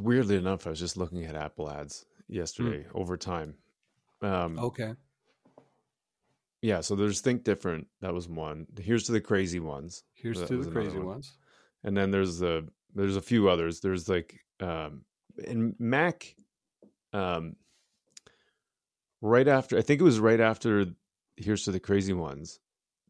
weirdly 0.01 0.35
enough, 0.35 0.65
I 0.65 0.71
was 0.71 0.79
just 0.79 0.97
looking 0.97 1.25
at 1.25 1.35
Apple 1.35 1.69
ads 1.69 2.05
yesterday 2.31 2.85
over 2.93 3.17
time. 3.17 3.55
Um, 4.21 4.57
Okay. 4.57 4.93
Yeah, 6.63 6.81
so 6.81 6.95
there's 6.95 7.21
Think 7.21 7.43
Different. 7.43 7.87
That 8.01 8.13
was 8.13 8.27
one. 8.29 8.67
Here's 8.79 9.05
to 9.05 9.11
the 9.11 9.21
crazy 9.21 9.59
ones. 9.59 10.03
Here's 10.13 10.39
That 10.39 10.47
to 10.49 10.57
the 10.63 10.69
crazy 10.71 10.97
one. 10.97 11.07
ones. 11.07 11.37
and 11.83 11.95
then 11.97 12.11
there's 12.11 12.37
the 12.39 12.67
there's 12.93 13.15
a 13.15 13.21
few 13.21 13.49
others 13.49 13.79
there's 13.79 14.07
like 14.09 14.37
um 14.59 15.03
in 15.45 15.73
mac 15.79 16.35
um 17.13 17.55
right 19.21 19.47
after 19.47 19.77
i 19.77 19.81
think 19.81 19.99
it 20.01 20.03
was 20.03 20.19
right 20.19 20.41
after 20.41 20.85
here's 21.37 21.63
to 21.63 21.71
the 21.71 21.79
crazy 21.79 22.13
ones 22.13 22.59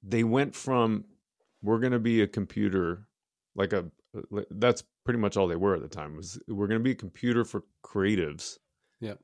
they 0.03 0.23
went 0.23 0.55
from 0.55 1.03
we're 1.63 1.79
going 1.79 1.91
to 1.91 1.99
be 1.99 2.21
a 2.21 2.27
computer 2.27 3.07
like 3.55 3.73
a 3.73 3.85
that's 4.51 4.83
pretty 5.03 5.19
much 5.19 5.35
all 5.35 5.47
they 5.47 5.55
were 5.55 5.75
at 5.75 5.81
the 5.81 5.87
time 5.87 6.15
was 6.15 6.39
we're 6.47 6.67
going 6.67 6.79
to 6.79 6.83
be 6.83 6.91
a 6.91 6.95
computer 6.95 7.43
for 7.43 7.63
creatives 7.83 8.57
Yeah. 9.01 9.15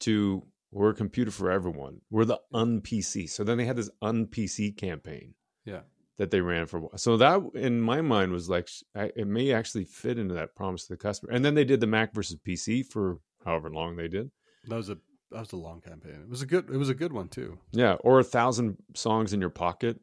to 0.00 0.42
we're 0.72 0.90
a 0.90 0.94
computer 0.94 1.30
for 1.30 1.50
everyone 1.50 2.00
we're 2.10 2.24
the 2.24 2.40
un-pc 2.52 3.28
so 3.30 3.42
then 3.44 3.58
they 3.58 3.64
had 3.64 3.76
this 3.76 3.90
un-pc 4.02 4.76
campaign 4.76 5.34
Yeah. 5.64 5.80
that 6.18 6.30
they 6.30 6.40
ran 6.40 6.66
for 6.66 6.76
a 6.76 6.80
while. 6.80 6.98
So 6.98 7.16
that 7.16 7.40
in 7.54 7.80
my 7.80 8.00
mind 8.02 8.30
was 8.32 8.48
like 8.50 8.68
I- 8.94 9.12
it 9.16 9.26
may 9.26 9.52
actually 9.52 9.84
fit 9.84 10.18
into 10.18 10.34
that 10.34 10.54
promise 10.54 10.86
to 10.86 10.92
the 10.92 10.96
customer. 10.98 11.32
And 11.32 11.42
then 11.44 11.54
they 11.54 11.64
did 11.64 11.80
the 11.80 11.86
Mac 11.86 12.14
versus 12.14 12.36
PC 12.46 12.82
for 12.86 13.18
however 13.44 13.70
long 13.70 13.96
they 13.96 14.08
did. 14.08 14.30
That 14.68 14.76
was 14.76 14.90
a 14.90 14.98
that 15.32 15.40
was 15.40 15.52
a 15.52 15.56
long 15.56 15.80
campaign. 15.80 16.20
It 16.22 16.28
was 16.28 16.42
a 16.42 16.46
good 16.46 16.68
it 16.70 16.76
was 16.76 16.88
a 16.90 16.94
good 16.94 17.12
one 17.12 17.28
too. 17.28 17.58
Yeah, 17.72 17.94
or 18.04 18.18
a 18.20 18.24
thousand 18.24 18.76
songs 18.94 19.32
in 19.32 19.40
your 19.40 19.50
pocket 19.50 19.98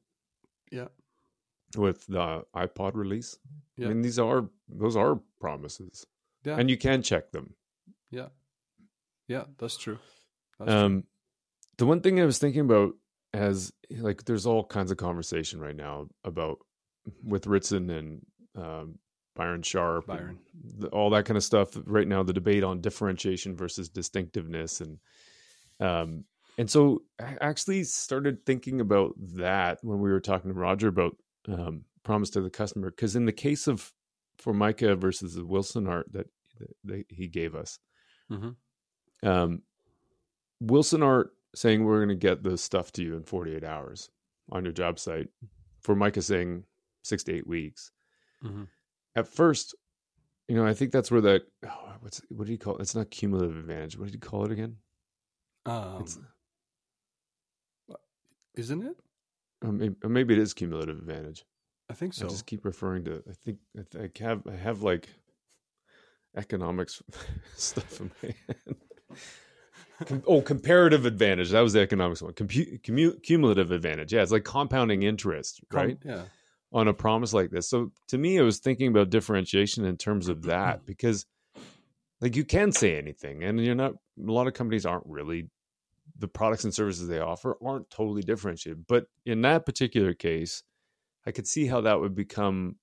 Yeah. 0.72 0.88
with 1.78 2.06
the 2.08 2.44
iPod 2.56 2.96
release. 2.96 3.38
Yeah. 3.78 3.86
I 3.86 3.90
mean, 3.90 4.02
these 4.02 4.20
are 4.20 4.50
those 4.68 4.96
are 4.96 5.22
promises, 5.40 6.06
Yeah. 6.46 6.58
and 6.60 6.70
you 6.70 6.78
can 6.78 7.02
check 7.04 7.32
them. 7.32 7.56
yeah. 8.10 8.30
Yeah, 9.28 9.44
that's 9.58 9.78
true. 9.78 10.00
That's 10.60 10.72
true. 10.72 10.80
Um, 10.80 11.04
the 11.78 11.86
one 11.86 12.02
thing 12.02 12.20
I 12.20 12.26
was 12.26 12.38
thinking 12.40 12.62
about 12.62 12.94
as 13.34 13.72
like, 13.92 14.24
there's 14.26 14.46
all 14.46 14.64
kinds 14.64 14.90
of 14.92 14.98
conversation 14.98 15.60
right 15.60 15.76
now 15.76 16.08
about 16.24 16.58
with 17.24 17.46
Ritson 17.48 17.90
and 17.90 18.26
um, 18.56 19.00
Byron 19.36 19.62
Sharp, 19.62 20.08
Byron. 20.08 20.40
the, 20.80 20.88
all 20.88 21.10
that 21.12 21.26
kind 21.26 21.38
of 21.38 21.44
stuff. 21.44 21.70
Right 21.86 22.08
now, 22.08 22.24
the 22.24 22.34
debate 22.34 22.64
on 22.64 22.82
differentiation 22.82 23.56
versus 23.56 23.90
distinctiveness, 23.90 24.82
and 24.82 24.98
um, 25.80 26.24
and 26.58 26.70
so 26.70 27.04
I 27.22 27.38
actually 27.40 27.84
started 27.84 28.46
thinking 28.46 28.82
about 28.82 29.14
that 29.36 29.78
when 29.84 30.00
we 30.00 30.10
were 30.10 30.20
talking 30.20 30.52
to 30.52 30.60
Roger 30.60 30.88
about 30.88 31.16
um, 31.48 31.84
promise 32.04 32.32
to 32.32 32.42
the 32.42 32.50
customer. 32.50 32.90
Because 32.90 33.16
in 33.16 33.26
the 33.26 33.32
case 33.32 33.68
of 33.68 33.92
Formica 34.40 34.96
versus 34.96 35.36
the 35.36 35.44
Wilsonart 35.44 36.06
that, 36.14 36.28
that 36.86 37.06
he 37.10 37.28
gave 37.28 37.54
us, 37.54 37.78
Mhm. 38.32 38.56
Um, 39.24 39.62
Wilsonart 40.64 41.30
saying 41.56 41.84
we're 41.84 41.98
going 41.98 42.10
to 42.10 42.16
get 42.16 42.44
the 42.44 42.58
stuff 42.58 42.92
to 42.94 43.04
you 43.04 43.16
in 43.16 43.24
48 43.24 43.64
hours 43.64 44.10
on 44.52 44.64
your 44.64 44.74
job 44.74 45.00
site. 45.00 45.28
Formica 45.82 46.22
saying 46.22 46.64
six 47.04 47.24
to 47.24 47.34
eight 47.36 47.48
weeks. 47.48 47.92
Mhm. 48.44 48.68
At 49.16 49.28
first, 49.28 49.76
you 50.48 50.56
know, 50.56 50.66
I 50.66 50.74
think 50.74 50.92
that's 50.92 51.10
where 51.12 51.22
that 51.22 51.44
oh, 51.66 51.94
what's 52.02 52.22
what 52.30 52.46
do 52.46 52.52
you 52.52 52.58
call 52.58 52.76
it? 52.78 52.82
It's 52.82 52.96
not 52.96 53.10
cumulative 53.12 53.58
advantage. 53.58 53.98
What 53.98 54.06
did 54.06 54.14
you 54.16 54.20
call 54.20 54.46
it 54.46 54.52
again? 54.52 54.78
Um, 55.66 56.02
It's- 56.02 56.20
isn't 58.56 58.84
it? 58.84 58.98
Or 59.64 59.72
maybe, 59.72 59.96
maybe 60.08 60.34
it 60.34 60.40
is 60.40 60.54
cumulative 60.54 60.98
advantage. 60.98 61.46
I 61.90 61.94
think 61.94 62.14
so. 62.14 62.26
I 62.26 62.30
just 62.30 62.46
keep 62.46 62.66
referring 62.66 63.04
to. 63.06 63.24
I 63.30 63.34
think 63.34 63.60
I, 63.96 64.00
I 64.04 64.10
have 64.24 64.46
I 64.48 64.56
have 64.56 64.82
like 64.84 65.10
economics 66.36 67.02
stuff 67.56 68.00
in 68.02 68.12
my 68.24 68.36
head. 68.48 68.76
Com- 70.06 70.24
oh, 70.28 70.42
comparative 70.42 71.06
advantage. 71.06 71.50
That 71.50 71.62
was 71.62 71.74
the 71.74 71.82
economics 71.82 72.22
one. 72.22 72.34
Compu- 72.34 72.80
commu- 72.82 73.22
cumulative 73.24 73.72
advantage. 73.72 74.14
Yeah, 74.14 74.22
it's 74.22 74.32
like 74.32 74.44
compounding 74.44 75.04
interest, 75.04 75.62
Com- 75.70 75.80
right? 75.80 75.98
Yeah. 76.06 76.24
On 76.72 76.88
a 76.88 76.94
promise 76.94 77.34
like 77.34 77.50
this. 77.50 77.68
So 77.70 77.92
to 78.10 78.18
me, 78.18 78.38
I 78.40 78.44
was 78.44 78.60
thinking 78.60 78.90
about 78.90 79.10
differentiation 79.10 79.86
in 79.86 79.98
terms 79.98 80.28
of 80.28 80.44
that 80.44 80.86
because, 80.86 81.26
like, 82.22 82.36
you 82.36 82.44
can 82.44 82.72
say 82.72 82.98
anything, 82.98 83.44
and 83.44 83.60
you're 83.64 83.74
not. 83.74 83.94
A 83.94 84.32
lot 84.32 84.48
of 84.48 84.54
companies 84.54 84.86
aren't 84.86 85.06
really. 85.08 85.50
The 86.20 86.28
products 86.28 86.64
and 86.64 86.74
services 86.74 87.08
they 87.08 87.20
offer 87.20 87.58
aren't 87.64 87.90
totally 87.90 88.22
differentiated, 88.22 88.86
but 88.88 89.08
in 89.26 89.42
that 89.42 89.66
particular 89.66 90.14
case, 90.14 90.64
I 91.26 91.32
could 91.32 91.48
see 91.48 91.68
how 91.68 91.82
that 91.82 92.00
would 92.00 92.16
become 92.16 92.78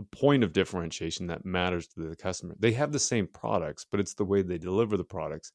a 0.00 0.04
point 0.04 0.44
of 0.44 0.52
differentiation 0.52 1.26
that 1.26 1.44
matters 1.44 1.86
to 1.88 2.00
the 2.00 2.16
customer. 2.16 2.54
They 2.58 2.72
have 2.72 2.92
the 2.92 2.98
same 2.98 3.26
products, 3.26 3.84
but 3.90 4.00
it's 4.00 4.14
the 4.14 4.24
way 4.24 4.42
they 4.42 4.58
deliver 4.58 4.96
the 4.96 5.04
products. 5.04 5.52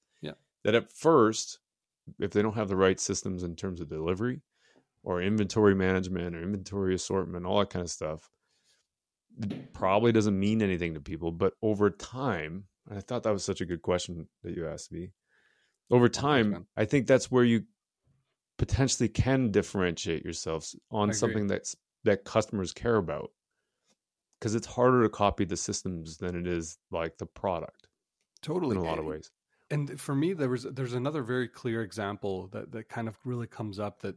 That 0.64 0.76
at 0.76 0.92
first, 0.92 1.60
if 2.20 2.32
they 2.32 2.42
don't 2.42 2.56
have 2.56 2.70
the 2.70 2.76
right 2.76 3.00
systems 3.00 3.44
in 3.44 3.56
terms 3.56 3.82
of 3.82 3.90
delivery 3.90 4.42
or 5.04 5.22
inventory 5.22 5.76
management 5.76 6.36
or 6.36 6.42
inventory 6.42 6.96
assortment, 6.96 7.46
all 7.46 7.60
that 7.60 7.70
kind 7.70 7.84
of 7.84 7.92
stuff, 7.92 8.30
it 9.42 9.74
probably 9.74 10.12
doesn't 10.12 10.40
mean 10.40 10.62
anything 10.62 10.94
to 10.94 11.02
people. 11.02 11.32
But 11.32 11.54
over 11.62 11.90
time, 11.90 12.66
and 12.90 12.98
I 12.98 13.02
thought 13.02 13.24
that 13.24 13.34
was 13.34 13.44
such 13.44 13.62
a 13.62 13.66
good 13.66 13.82
question 13.82 14.28
that 14.44 14.56
you 14.56 14.68
asked 14.68 14.92
me. 14.92 15.12
Over 15.92 16.10
time. 16.10 16.66
I 16.78 16.86
think 16.86 17.08
that's 17.08 17.30
where 17.30 17.44
you 17.44 17.64
potentially 18.58 19.10
can 19.10 19.52
differentiate 19.52 20.24
yourselves 20.24 20.76
on 20.92 21.14
something 21.14 21.48
that's 21.48 21.76
that 22.04 22.24
customers 22.24 22.72
care 22.72 22.98
about 22.98 23.32
because 24.40 24.56
it's 24.56 24.68
harder 24.68 25.04
to 25.04 25.10
copy 25.10 25.46
the 25.46 25.58
systems 25.58 26.18
than 26.18 26.36
it 26.36 26.48
is 26.48 26.78
like 26.92 27.18
the 27.18 27.26
product 27.26 27.88
Totally. 28.42 28.76
in 28.76 28.82
a 28.82 28.86
lot 28.86 29.00
of 29.00 29.06
ways. 29.06 29.32
And 29.74 30.00
for 30.00 30.16
me 30.16 30.34
there 30.34 30.50
was 30.50 30.64
there's 30.64 30.94
another 30.94 31.24
very 31.24 31.48
clear 31.48 31.82
example 31.82 32.48
that 32.50 32.72
that 32.72 32.90
kind 32.90 33.08
of 33.08 33.18
really 33.26 33.48
comes 33.48 33.80
up 33.80 34.02
that 34.02 34.16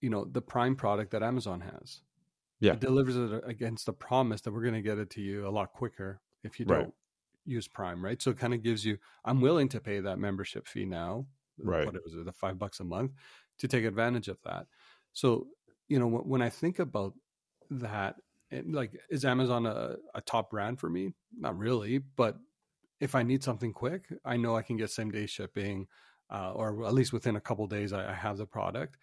you 0.00 0.10
know 0.10 0.24
the 0.24 0.42
prime 0.42 0.76
product 0.76 1.10
that 1.12 1.22
amazon 1.22 1.60
has 1.60 2.02
Yeah. 2.60 2.76
it 2.76 2.80
delivers 2.80 3.16
it 3.16 3.42
against 3.46 3.86
the 3.86 3.92
promise 3.92 4.40
that 4.42 4.52
we're 4.52 4.62
going 4.62 4.74
to 4.74 4.82
get 4.82 4.98
it 4.98 5.10
to 5.10 5.22
you 5.22 5.46
a 5.46 5.50
lot 5.50 5.72
quicker 5.72 6.20
if 6.44 6.60
you 6.60 6.64
Right. 6.64 6.66
don't 6.66 6.94
use 7.46 7.68
prime 7.68 8.04
right 8.04 8.22
so 8.22 8.30
it 8.32 8.38
kind 8.38 8.54
of 8.54 8.62
gives 8.62 8.84
you 8.84 8.98
i'm 9.24 9.40
willing 9.40 9.68
to 9.68 9.80
pay 9.80 10.00
that 10.00 10.18
membership 10.18 10.66
fee 10.66 10.86
now 10.86 11.26
Right. 11.62 11.92
what 11.92 12.02
was 12.04 12.14
it 12.14 12.24
the 12.24 12.32
five 12.32 12.58
bucks 12.58 12.80
a 12.80 12.84
month 12.84 13.12
to 13.58 13.68
take 13.68 13.84
advantage 13.84 14.28
of 14.28 14.40
that 14.42 14.66
so 15.12 15.48
you 15.88 15.98
know 15.98 16.06
when, 16.08 16.22
when 16.28 16.42
i 16.42 16.50
think 16.50 16.78
about 16.78 17.14
that 17.70 18.16
like 18.66 19.00
is 19.10 19.24
amazon 19.24 19.66
a, 19.66 19.96
a 20.14 20.20
top 20.20 20.50
brand 20.50 20.78
for 20.78 20.88
me 20.90 21.12
not 21.32 21.56
really 21.58 21.98
but 21.98 22.38
if 23.04 23.14
I 23.14 23.22
need 23.22 23.42
something 23.44 23.72
quick, 23.72 24.02
I 24.24 24.36
know 24.36 24.56
I 24.56 24.62
can 24.62 24.76
get 24.78 24.90
same 24.90 25.10
day 25.10 25.26
shipping, 25.26 25.86
uh, 26.30 26.52
or 26.52 26.86
at 26.86 26.94
least 26.94 27.12
within 27.12 27.36
a 27.36 27.40
couple 27.40 27.66
days, 27.66 27.92
I, 27.92 28.10
I 28.10 28.14
have 28.14 28.38
the 28.38 28.46
product. 28.46 28.96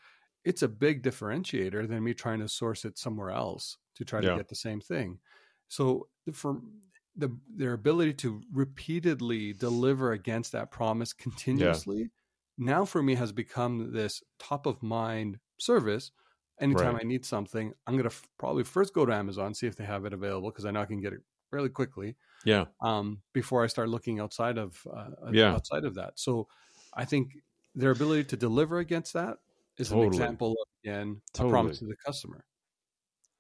It's 0.44 0.64
a 0.64 0.68
big 0.68 1.04
differentiator 1.04 1.88
than 1.88 2.04
me 2.04 2.14
trying 2.16 2.40
to 2.40 2.48
source 2.48 2.84
it 2.84 2.98
somewhere 2.98 3.30
else 3.30 3.78
to 3.96 4.04
try 4.04 4.22
Yeah. 4.22 4.32
to 4.32 4.38
get 4.38 4.50
the 4.50 4.56
same 4.56 4.82
thing. 4.82 5.20
So 5.68 6.08
for 6.34 6.62
the 7.16 7.30
their 7.62 7.74
ability 7.74 8.14
to 8.16 8.42
repeatedly 8.52 9.54
deliver 9.54 10.14
against 10.14 10.52
that 10.54 10.72
promise 10.72 11.14
continuously 11.14 12.10
now 12.58 12.86
for 12.86 13.04
me 13.04 13.16
has 13.16 13.32
become 13.32 13.92
this 13.92 14.24
top 14.40 14.66
of 14.66 14.82
mind 14.82 15.40
service. 15.60 16.12
Anytime 16.60 16.94
Right. 16.96 17.04
I 17.06 17.08
need 17.08 17.26
something, 17.26 17.74
I'm 17.88 17.94
going 17.96 18.10
to 18.10 18.16
f- 18.16 18.28
probably 18.38 18.64
first 18.64 18.94
go 18.94 19.06
to 19.06 19.14
Amazon, 19.14 19.54
see 19.54 19.68
if 19.68 19.76
they 19.76 19.86
have 19.86 20.06
it 20.06 20.14
available 20.14 20.50
because 20.52 20.66
I 20.66 20.72
know 20.72 20.82
I 20.82 20.86
can 20.86 21.02
get 21.02 21.14
it 21.14 21.22
fairly 21.52 21.70
quickly 21.70 22.16
Yeah. 22.46 22.66
um, 22.82 23.22
before 23.34 23.64
I 23.64 23.68
start 23.68 23.90
looking 23.90 24.20
outside 24.20 24.58
of 24.58 24.82
uh, 24.92 25.32
Yeah. 25.32 25.54
outside 25.54 25.84
of 25.86 25.94
that. 25.96 26.18
So 26.18 26.48
I 26.94 27.06
think 27.06 27.34
their 27.76 27.92
ability 27.92 28.24
to 28.26 28.38
deliver 28.38 28.80
against 28.80 29.14
that 29.14 29.38
is 29.78 29.90
Totally. 29.90 30.08
an 30.08 30.14
example 30.14 30.52
of 30.54 30.68
again 30.84 31.22
a 31.38 31.48
promise 31.48 31.80
to 31.80 31.86
the 31.86 31.96
customer. 32.06 32.44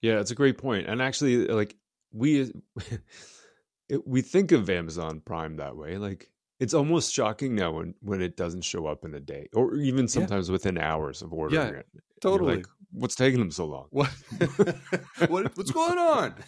Yeah, 0.02 0.20
it's 0.20 0.32
a 0.32 0.36
great 0.36 0.58
point. 0.58 0.88
And 0.88 1.02
actually, 1.02 1.48
like 1.48 1.76
we 2.12 2.52
it, 3.90 4.08
we 4.08 4.22
think 4.22 4.52
of 4.52 4.70
Amazon 4.70 5.22
Prime 5.22 5.58
that 5.58 5.76
way. 5.76 5.98
Like 5.98 6.30
it's 6.60 6.74
almost 6.74 7.14
shocking 7.14 7.56
now 7.56 7.72
when 7.72 7.96
when 8.02 8.22
it 8.22 8.38
doesn't 8.38 8.62
show 8.62 8.86
up 8.88 9.06
in 9.06 9.14
a 9.16 9.20
day, 9.20 9.48
or 9.54 9.76
even 9.76 10.08
sometimes 10.08 10.50
within 10.52 10.78
hours 10.78 11.22
of 11.22 11.34
ordering 11.34 11.74
Yeah, 11.74 11.80
it. 11.80 11.88
Totally. 12.22 12.58
like, 12.58 12.68
what's 12.92 13.16
taking 13.16 13.40
them 13.40 13.52
so 13.52 13.66
long? 13.66 13.88
what, 13.92 14.10
what 15.28 15.58
what's 15.58 15.72
going 15.72 15.98
on? 15.98 16.36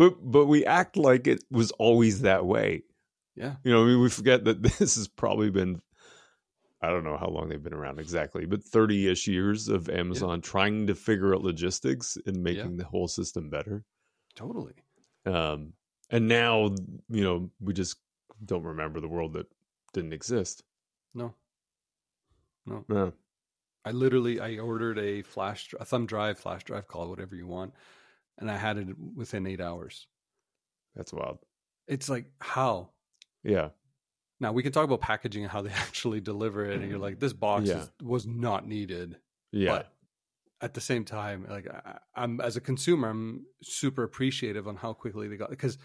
But 0.00 0.14
but 0.22 0.46
we 0.46 0.64
act 0.64 0.96
like 0.96 1.26
it 1.26 1.44
was 1.50 1.72
always 1.72 2.22
that 2.22 2.46
way. 2.46 2.84
Yeah, 3.36 3.56
You 3.64 3.70
know, 3.70 3.82
I 3.82 3.86
mean, 3.86 4.00
we 4.00 4.08
forget 4.08 4.44
that 4.44 4.62
this 4.78 4.96
has 4.96 5.08
probably 5.08 5.50
been. 5.50 5.82
I 6.80 6.88
don't 6.88 7.04
know 7.04 7.18
how 7.18 7.28
long 7.28 7.50
they've 7.50 7.62
been 7.62 7.74
around 7.74 8.00
exactly, 8.00 8.46
but 8.46 8.62
30 8.64 9.08
ish 9.08 9.28
years 9.28 9.68
of 9.68 9.90
Amazon 9.90 10.40
trying 10.40 10.86
to 10.86 10.94
figure 10.94 11.34
out 11.34 11.42
logistics 11.42 12.16
and 12.24 12.42
making 12.42 12.78
the 12.78 12.84
whole 12.86 13.08
system 13.08 13.50
better. 13.50 13.84
totally. 14.34 14.72
um 15.26 15.74
and 16.08 16.26
now 16.26 16.74
you 17.10 17.22
know 17.22 17.50
we 17.60 17.74
just 17.74 17.96
don't 18.46 18.62
remember 18.64 19.00
the 19.00 19.08
world 19.16 19.34
that 19.34 19.46
didn't 19.92 20.14
exist 20.14 20.64
No, 21.12 21.34
no. 22.64 22.84
yeah 22.88 23.10
I 23.84 23.90
literally 23.92 24.40
I 24.40 24.58
ordered 24.58 24.98
a 24.98 25.20
flash 25.22 25.74
a 25.78 25.84
thumb 25.84 26.06
drive, 26.06 26.38
flash 26.38 26.64
drive, 26.64 26.88
call 26.88 27.04
it 27.04 27.08
whatever 27.10 27.34
you 27.36 27.46
want, 27.46 27.74
and 28.40 28.50
I 28.50 28.56
had 28.56 28.78
it 28.78 28.88
within 29.14 29.46
eight 29.46 29.60
hours. 29.60 30.06
that's 30.96 31.12
wild 31.12 31.38
It's 31.86 32.08
like 32.08 32.26
how 32.40 32.90
yeah 33.44 33.70
now 34.40 34.52
we 34.52 34.62
can 34.62 34.72
talk 34.72 34.84
about 34.84 35.00
packaging 35.02 35.42
and 35.42 35.52
how 35.52 35.62
they 35.62 35.70
actually 35.86 36.20
deliver 36.20 36.64
it, 36.64 36.80
and 36.80 36.88
you're 36.90 36.98
like 36.98 37.20
this 37.20 37.32
box 37.34 37.66
Yeah. 37.68 37.78
is, 37.80 37.90
was 38.02 38.26
not 38.26 38.66
needed. 38.66 39.16
yeah 39.52 39.70
But 39.72 39.92
at 40.62 40.74
the 40.74 40.80
same 40.80 41.04
time, 41.06 41.46
like 41.48 41.66
I, 41.68 41.98
I'm 42.14 42.40
as 42.40 42.56
a 42.56 42.60
consumer, 42.60 43.08
I'm 43.08 43.44
super 43.62 44.02
appreciative 44.02 44.66
on 44.68 44.76
how 44.76 44.92
quickly 44.92 45.26
they 45.28 45.36
got 45.36 45.50
because 45.50 45.78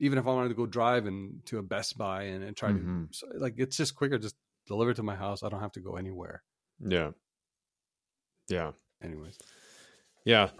even 0.00 0.18
if 0.18 0.26
I 0.26 0.30
wanted 0.30 0.48
to 0.50 0.54
go 0.54 0.66
drive 0.66 1.06
and 1.06 1.44
to 1.46 1.58
a 1.58 1.62
Best 1.62 1.96
Buy 1.96 2.24
and, 2.24 2.42
and 2.44 2.56
try 2.56 2.70
Mhm. 2.72 3.10
to 3.20 3.26
like 3.38 3.54
it's 3.58 3.76
just 3.76 3.94
quicker, 3.94 4.18
just 4.18 4.36
deliver 4.66 4.90
it 4.90 4.96
to 4.96 5.02
my 5.02 5.14
house. 5.16 5.42
I 5.42 5.48
don't 5.48 5.60
have 5.60 5.72
to 5.72 5.80
go 5.80 5.96
anywhere. 5.96 6.42
yeah 6.80 7.10
yeah 8.48 8.72
Anyways, 9.02 9.38
yeah 10.24 10.50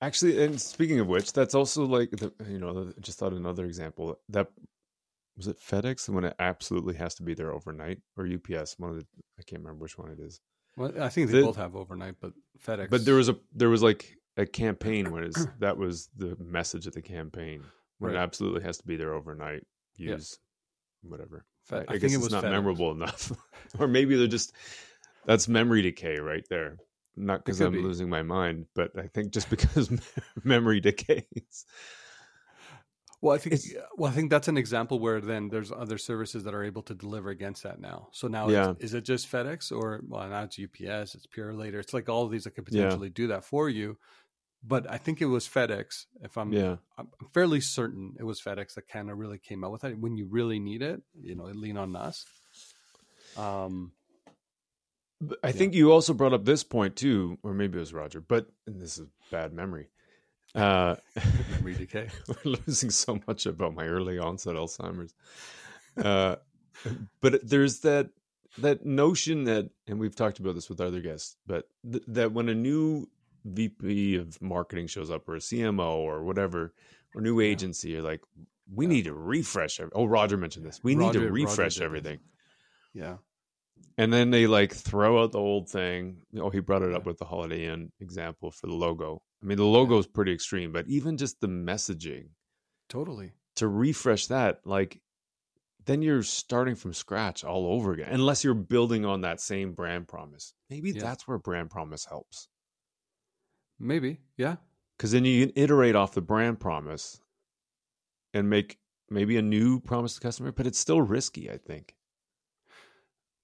actually 0.00 0.42
and 0.44 0.60
speaking 0.60 1.00
of 1.00 1.06
which 1.06 1.32
that's 1.32 1.54
also 1.54 1.84
like 1.84 2.10
the, 2.10 2.32
you 2.48 2.58
know 2.58 2.92
I 2.96 3.00
just 3.00 3.18
thought 3.18 3.32
another 3.32 3.64
example 3.64 4.18
that 4.28 4.48
was 5.36 5.46
it 5.48 5.58
fedex 5.60 6.08
when 6.08 6.24
it 6.24 6.34
absolutely 6.38 6.94
has 6.96 7.14
to 7.16 7.22
be 7.22 7.34
there 7.34 7.52
overnight 7.52 7.98
or 8.16 8.26
ups 8.26 8.78
one 8.78 8.90
of 8.90 8.96
the 8.96 9.06
i 9.38 9.42
can't 9.42 9.62
remember 9.62 9.82
which 9.82 9.98
one 9.98 10.10
it 10.10 10.20
is 10.20 10.40
well, 10.78 10.92
I 11.00 11.08
think 11.08 11.30
they 11.30 11.38
The- 11.40 11.46
both 11.46 11.56
have 11.56 11.74
overnight, 11.74 12.16
but 12.20 12.34
FedEx. 12.62 12.90
but 12.90 13.06
there 13.06 13.14
was 13.14 13.30
a 13.30 13.36
there 13.54 13.70
was 13.70 13.82
like 13.82 14.14
a 14.36 14.44
campaign 14.44 15.10
when 15.10 15.24
it's 15.24 15.46
that 15.60 15.78
was 15.78 16.10
the 16.14 16.36
message 16.38 16.86
of 16.86 16.92
the 16.92 17.00
campaign 17.00 17.62
when 17.98 18.12
it 18.12 18.18
absolutely 18.18 18.62
has 18.62 18.76
to 18.78 18.86
be 18.86 18.96
there 18.96 19.14
overnight 19.14 19.62
Yeah. 19.96 20.12
use 20.16 20.38
whatever 21.02 21.46
Fe- 21.64 21.84
I, 21.88 21.94
I 21.94 21.96
guess 21.96 22.12
it 22.12 22.16
it's 22.16 22.24
was 22.24 22.32
not 22.32 22.44
FedEx. 22.44 22.50
memorable 22.50 22.90
enough 22.90 23.32
or 23.78 23.88
maybe 23.88 24.16
they're 24.18 24.26
just 24.26 24.52
that's 25.24 25.48
memory 25.48 25.80
decay 25.80 26.18
right 26.18 26.44
there 26.50 26.76
not 27.16 27.44
because 27.44 27.60
i'm 27.60 27.72
be. 27.72 27.82
losing 27.82 28.08
my 28.08 28.22
mind 28.22 28.66
but 28.74 28.90
i 28.98 29.06
think 29.06 29.32
just 29.32 29.48
because 29.56 29.90
memory 30.44 30.80
decays 30.80 31.64
Well, 33.22 33.34
I 33.34 33.38
think 33.38 33.54
It's- 33.54 33.82
well, 33.96 34.12
I 34.12 34.14
think 34.14 34.30
that's 34.30 34.46
an 34.46 34.58
example 34.58 34.98
where 35.00 35.20
then 35.22 35.48
there's 35.48 35.72
other 35.72 35.96
services 35.96 36.44
that 36.44 36.54
are 36.54 36.62
able 36.62 36.82
to 36.82 36.94
deliver 36.94 37.30
against 37.30 37.62
that 37.62 37.80
now. 37.80 38.08
So 38.12 38.28
now, 38.28 38.48
Yeah. 38.50 38.72
it's, 38.72 38.84
is 38.84 38.94
it 38.94 39.04
just 39.04 39.32
FedEx 39.32 39.72
or 39.72 40.02
well, 40.06 40.28
now 40.28 40.42
it's 40.44 40.58
UPS, 40.58 41.14
it's 41.14 41.26
Purolator. 41.26 41.80
It's 41.80 41.94
like 41.94 42.10
all 42.10 42.24
of 42.24 42.30
these 42.30 42.44
that 42.44 42.50
could 42.54 42.68
Yeah. 42.70 42.82
potentially 42.84 43.08
do 43.08 43.28
that 43.28 43.42
for 43.44 43.70
you. 43.70 43.96
But 44.62 44.88
I 44.90 44.98
think 44.98 45.22
it 45.22 45.26
was 45.26 45.48
FedEx. 45.48 46.04
If 46.22 46.36
I'm, 46.36 46.52
yeah 46.52 46.76
I'm 46.98 47.08
fairly 47.32 47.60
certain 47.62 48.14
it 48.20 48.24
was 48.24 48.40
FedEx 48.40 48.74
that 48.74 48.86
kind 48.86 49.10
of 49.10 49.16
really 49.18 49.38
came 49.38 49.64
out 49.64 49.72
with 49.72 49.84
it. 49.84 49.98
When 49.98 50.16
you 50.18 50.26
really 50.28 50.60
need 50.60 50.82
it, 50.82 51.00
you 51.18 51.34
know, 51.34 51.44
lean 51.44 51.78
on 51.78 51.96
us. 51.96 52.26
Um, 53.36 53.92
I 55.42 55.52
think 55.52 55.74
you 55.74 55.92
also 55.92 56.12
brought 56.12 56.32
up 56.34 56.44
this 56.44 56.62
point 56.62 56.96
too, 56.96 57.38
or 57.42 57.54
maybe 57.54 57.76
it 57.78 57.80
was 57.80 57.94
Roger, 57.94 58.20
but 58.20 58.48
and 58.66 58.80
this 58.80 58.98
is 58.98 59.06
bad 59.30 59.52
memory. 59.52 59.88
Uh, 60.54 60.96
memory 61.50 61.74
decay. 61.74 62.08
we're 62.28 62.56
losing 62.66 62.90
so 62.90 63.18
much 63.26 63.46
about 63.46 63.74
my 63.74 63.86
early 63.86 64.18
onset 64.18 64.56
Alzheimer's. 64.56 65.14
uh, 66.02 66.36
but 67.20 67.48
there's 67.48 67.80
that 67.80 68.10
that 68.58 68.84
notion 68.84 69.44
that, 69.44 69.70
and 69.86 69.98
we've 69.98 70.16
talked 70.16 70.38
about 70.38 70.54
this 70.54 70.68
with 70.68 70.80
other 70.80 71.00
guests, 71.00 71.36
but 71.46 71.68
th- 71.90 72.04
that 72.08 72.32
when 72.32 72.48
a 72.48 72.54
new 72.54 73.08
VP 73.44 74.16
of 74.16 74.40
marketing 74.40 74.86
shows 74.86 75.10
up, 75.10 75.28
or 75.28 75.36
a 75.36 75.40
CMO, 75.40 75.96
or 75.96 76.24
whatever, 76.24 76.74
or 77.14 77.20
new 77.20 77.40
agency, 77.40 77.90
you're 77.90 78.02
like, 78.02 78.22
we 78.72 78.86
need 78.86 79.04
to 79.04 79.14
refresh. 79.14 79.78
Every- 79.78 79.92
oh, 79.94 80.06
Roger 80.06 80.36
mentioned 80.36 80.66
this. 80.66 80.80
We 80.82 80.94
need 80.94 81.12
to 81.12 81.30
refresh 81.30 81.80
everything. 81.80 82.18
Yeah. 82.94 83.16
And 83.98 84.12
then 84.12 84.30
they 84.30 84.46
like 84.46 84.72
throw 84.74 85.22
out 85.22 85.32
the 85.32 85.38
old 85.38 85.70
thing. 85.70 86.18
Oh, 86.38 86.50
he 86.50 86.60
brought 86.60 86.82
it 86.82 86.94
up 86.94 87.06
with 87.06 87.18
the 87.18 87.24
Holiday 87.24 87.66
Inn 87.66 87.90
example 88.00 88.50
for 88.50 88.66
the 88.66 88.74
logo. 88.74 89.22
I 89.42 89.46
mean, 89.46 89.56
the 89.58 89.64
logo 89.64 89.98
is 89.98 90.06
pretty 90.06 90.32
extreme, 90.32 90.72
but 90.72 90.86
even 90.86 91.16
just 91.16 91.40
the 91.40 91.48
messaging 91.48 92.28
Totally. 92.88 93.32
to 93.56 93.68
refresh 93.68 94.26
that, 94.26 94.60
like, 94.66 95.00
then 95.86 96.02
you're 96.02 96.22
starting 96.22 96.74
from 96.74 96.92
scratch 96.92 97.44
all 97.44 97.66
over 97.66 97.92
again, 97.92 98.08
unless 98.12 98.42
you're 98.44 98.54
building 98.54 99.04
on 99.04 99.20
that 99.22 99.40
same 99.40 99.72
brand 99.72 100.08
promise. 100.08 100.52
Maybe 100.68 100.90
Yeah. 100.90 101.00
that's 101.02 101.26
where 101.28 101.38
brand 101.38 101.70
promise 101.70 102.04
helps. 102.06 102.48
Maybe. 103.78 104.20
Yeah. 104.36 104.56
Because 104.96 105.12
then 105.12 105.24
you 105.24 105.46
can 105.46 105.52
iterate 105.62 105.94
off 105.94 106.12
the 106.14 106.22
brand 106.22 106.58
promise 106.60 107.20
and 108.34 108.50
make 108.50 108.78
maybe 109.10 109.36
a 109.36 109.42
new 109.42 109.80
promise 109.80 110.14
to 110.14 110.20
customer, 110.20 110.50
but 110.52 110.66
it's 110.66 110.78
still 110.78 111.00
risky, 111.02 111.50
I 111.50 111.58
think. 111.58 111.94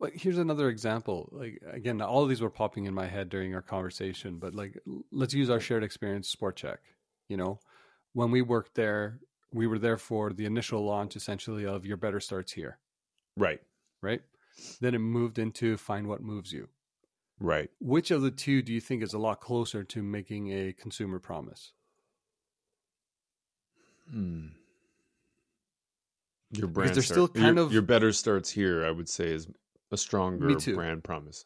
Like 0.03 0.15
here's 0.17 0.37
another 0.39 0.69
example. 0.69 1.29
Like 1.33 1.63
again, 1.73 2.01
all 2.03 2.23
of 2.25 2.29
these 2.29 2.41
were 2.43 2.51
popping 2.51 2.87
in 2.87 2.93
my 2.95 3.07
head 3.07 3.29
during 3.29 3.55
our 3.55 3.63
conversation, 3.63 4.39
but 4.39 4.53
like 4.55 4.77
let's 5.13 5.33
use 5.33 5.49
our 5.49 5.61
shared 5.61 5.85
experience 5.85 6.29
Sport 6.29 6.57
Chek. 6.57 6.79
You 7.29 7.37
know, 7.37 7.61
when 8.13 8.31
we 8.33 8.43
worked 8.43 8.75
there, 8.75 9.21
we 9.55 9.67
were 9.69 9.79
there 9.79 9.97
for 9.97 10.33
the 10.33 10.45
initial 10.45 10.85
launch 10.85 11.15
essentially 11.15 11.65
of 11.65 11.87
your 11.87 11.97
better 11.97 12.19
starts 12.21 12.53
here, 12.53 12.79
Right. 13.37 13.61
right? 14.03 14.23
Then 14.81 14.95
it 14.95 14.99
moved 14.99 15.39
into 15.39 15.77
find 15.77 16.09
what 16.09 16.21
moves 16.21 16.53
you. 16.53 16.69
Right. 17.39 17.71
Which 17.81 18.11
of 18.11 18.23
the 18.23 18.31
two 18.31 18.61
do 18.61 18.73
you 18.73 18.81
think 18.81 19.03
is 19.03 19.15
a 19.15 19.19
lot 19.19 19.41
closer 19.41 19.85
to 19.85 20.03
making 20.03 20.51
a 20.53 20.73
consumer 20.73 21.19
promise? 21.21 21.73
Hmm. 24.11 24.49
Your 26.51 26.67
brand 26.69 26.95
they're 26.95 27.03
start- 27.03 27.15
still 27.15 27.29
kind 27.29 27.57
your, 27.57 27.67
of- 27.67 27.73
your 27.73 27.83
better 27.83 28.13
starts 28.13 28.51
here. 28.51 28.85
I 28.85 28.91
would 28.91 29.09
say 29.09 29.27
is 29.33 29.47
a 29.93 29.97
stronger 29.97 30.55
too. 30.57 30.75
brand 30.75 31.05
promise. 31.05 31.45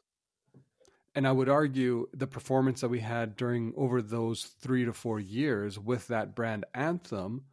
And 1.15 1.27
I 1.27 1.33
would 1.33 1.49
argue 1.49 2.09
the 2.13 2.27
performance 2.27 2.83
that 2.83 2.89
we 2.89 3.01
had 3.01 3.37
during 3.37 3.73
over 3.77 4.03
those 4.03 4.45
three 4.45 4.85
to 4.85 4.93
four 4.93 5.19
years 5.19 5.79
with 5.79 6.09
that 6.09 6.35
brand 6.35 6.67
anthem, 6.75 7.47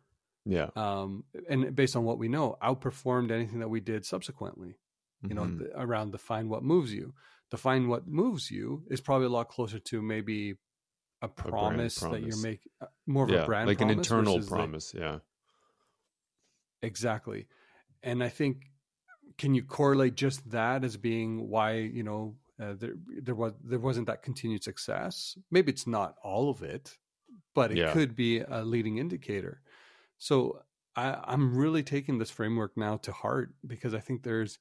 Yeah. 0.46 0.70
um, 0.76 1.24
and 1.50 1.74
based 1.76 1.96
on 1.96 2.04
what 2.04 2.18
we 2.20 2.28
know, 2.28 2.58
outperformed 2.62 3.32
anything 3.32 3.60
that 3.60 3.70
we 3.70 3.80
did 3.80 4.06
subsequently. 4.06 4.76
You 5.22 5.34
know, 5.36 5.44
Mhm. 5.44 5.60
the, 5.60 5.80
around 5.82 6.12
define 6.12 6.50
what 6.50 6.64
moves 6.64 6.94
you. 6.94 7.14
Define 7.50 7.88
what 7.88 8.06
moves 8.08 8.52
you 8.52 8.84
is 8.90 9.00
probably 9.00 9.28
a 9.28 9.30
lot 9.30 9.48
closer 9.48 9.80
to 9.80 10.02
maybe 10.02 10.58
a 11.22 11.30
brand 11.30 11.50
promise, 11.50 11.96
that 11.96 12.22
you're 12.22 12.42
making 12.42 12.70
more 13.08 13.24
of 13.24 13.30
yeah, 13.32 13.44
a 13.44 13.46
brand 13.46 13.68
like 13.68 13.80
an 13.80 13.90
internal 13.90 14.42
promise. 14.46 14.94
yeah. 14.94 15.20
Exactly. 16.82 17.48
And 18.02 18.22
I 18.24 18.28
think 18.28 18.66
can 19.38 19.54
you 19.54 19.64
correlate 19.64 20.16
just 20.16 20.50
that 20.52 20.84
as 20.84 20.98
being 20.98 21.50
why, 21.50 21.76
you 21.78 22.04
know, 22.04 22.38
uh, 22.60 22.74
there 22.74 22.96
there 23.22 23.36
was 23.36 23.54
there 23.64 23.80
wasn't 23.80 24.08
that 24.08 24.22
continued 24.24 24.64
success? 24.64 25.38
Maybe 25.52 25.72
it's 25.72 25.88
not 25.88 26.18
all 26.24 26.50
of 26.50 26.62
it, 26.64 26.98
but 27.56 27.72
it 27.72 27.86
Yeah. 27.86 27.86
could 27.86 28.16
be 28.16 28.40
a 28.42 28.64
leading 28.64 28.98
indicator. 28.98 29.62
So 30.18 30.64
I, 30.96 31.14
I'm 31.26 31.58
really 31.58 31.84
taking 31.84 32.20
this 32.20 32.32
framework 32.32 32.78
now 32.78 32.98
to 32.98 33.12
heart 33.14 33.56
because 33.68 33.94
I 33.96 34.00
think 34.02 34.24
there's 34.24 34.60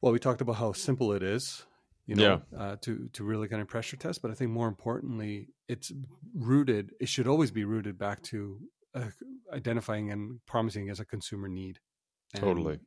well, 0.00 0.12
we 0.12 0.18
talked 0.18 0.40
about 0.40 0.54
how 0.54 0.72
simple 0.72 1.12
it 1.12 1.22
is, 1.22 1.66
you 2.06 2.14
know, 2.14 2.42
uh, 2.56 2.76
to 2.82 3.08
to 3.08 3.24
really 3.24 3.48
kind 3.48 3.60
of 3.62 3.68
pressure 3.68 3.96
test. 3.96 4.22
But 4.22 4.30
I 4.30 4.34
think 4.34 4.50
more 4.50 4.68
importantly, 4.68 5.48
it's 5.68 5.92
rooted. 6.34 6.94
It 7.00 7.08
should 7.08 7.26
always 7.26 7.50
be 7.50 7.64
rooted 7.64 7.98
back 7.98 8.22
to 8.24 8.60
uh, 8.94 9.10
identifying 9.52 10.10
and 10.12 10.44
promising 10.46 10.88
as 10.88 11.00
a 11.00 11.04
consumer 11.04 11.48
need. 11.48 11.80
And 12.34 12.42
Totally. 12.42 12.78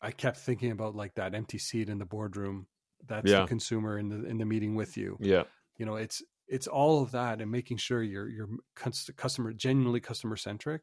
I 0.00 0.10
kept 0.10 0.38
thinking 0.38 0.70
about 0.70 0.94
like 0.96 1.14
that 1.14 1.34
empty 1.34 1.58
seat 1.58 1.88
in 1.88 1.98
the 1.98 2.04
boardroom. 2.04 2.66
That's 3.06 3.30
Yeah. 3.30 3.42
the 3.42 3.46
consumer 3.46 3.98
in 3.98 4.08
the 4.08 4.24
in 4.26 4.38
the 4.38 4.44
meeting 4.44 4.74
with 4.74 4.96
you. 4.96 5.16
Yeah. 5.20 5.44
You 5.76 5.86
know, 5.86 5.96
it's 5.96 6.22
it's 6.48 6.66
all 6.66 7.02
of 7.02 7.10
that 7.12 7.40
and 7.40 7.50
making 7.50 7.76
sure 7.76 8.02
you're 8.02 8.28
you're 8.28 8.48
customer 8.74 9.52
genuinely 9.52 10.00
customer 10.00 10.36
centric 10.36 10.82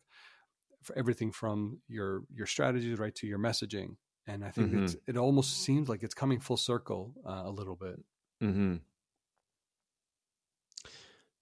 for 0.83 0.97
everything 0.97 1.31
from 1.31 1.81
your 1.87 2.23
your 2.33 2.45
strategies 2.47 2.97
right 2.99 3.15
to 3.15 3.27
your 3.27 3.39
messaging. 3.39 3.97
And 4.27 4.43
I 4.43 4.51
think 4.51 4.71
Mm-hmm. 4.71 4.95
it 5.07 5.17
almost 5.17 5.61
seems 5.63 5.87
like 5.89 6.01
it's 6.03 6.13
coming 6.15 6.39
full 6.39 6.57
circle 6.57 7.13
uh, 7.25 7.43
a 7.45 7.51
little 7.51 7.75
bit. 7.75 8.03
hmm 8.39 8.77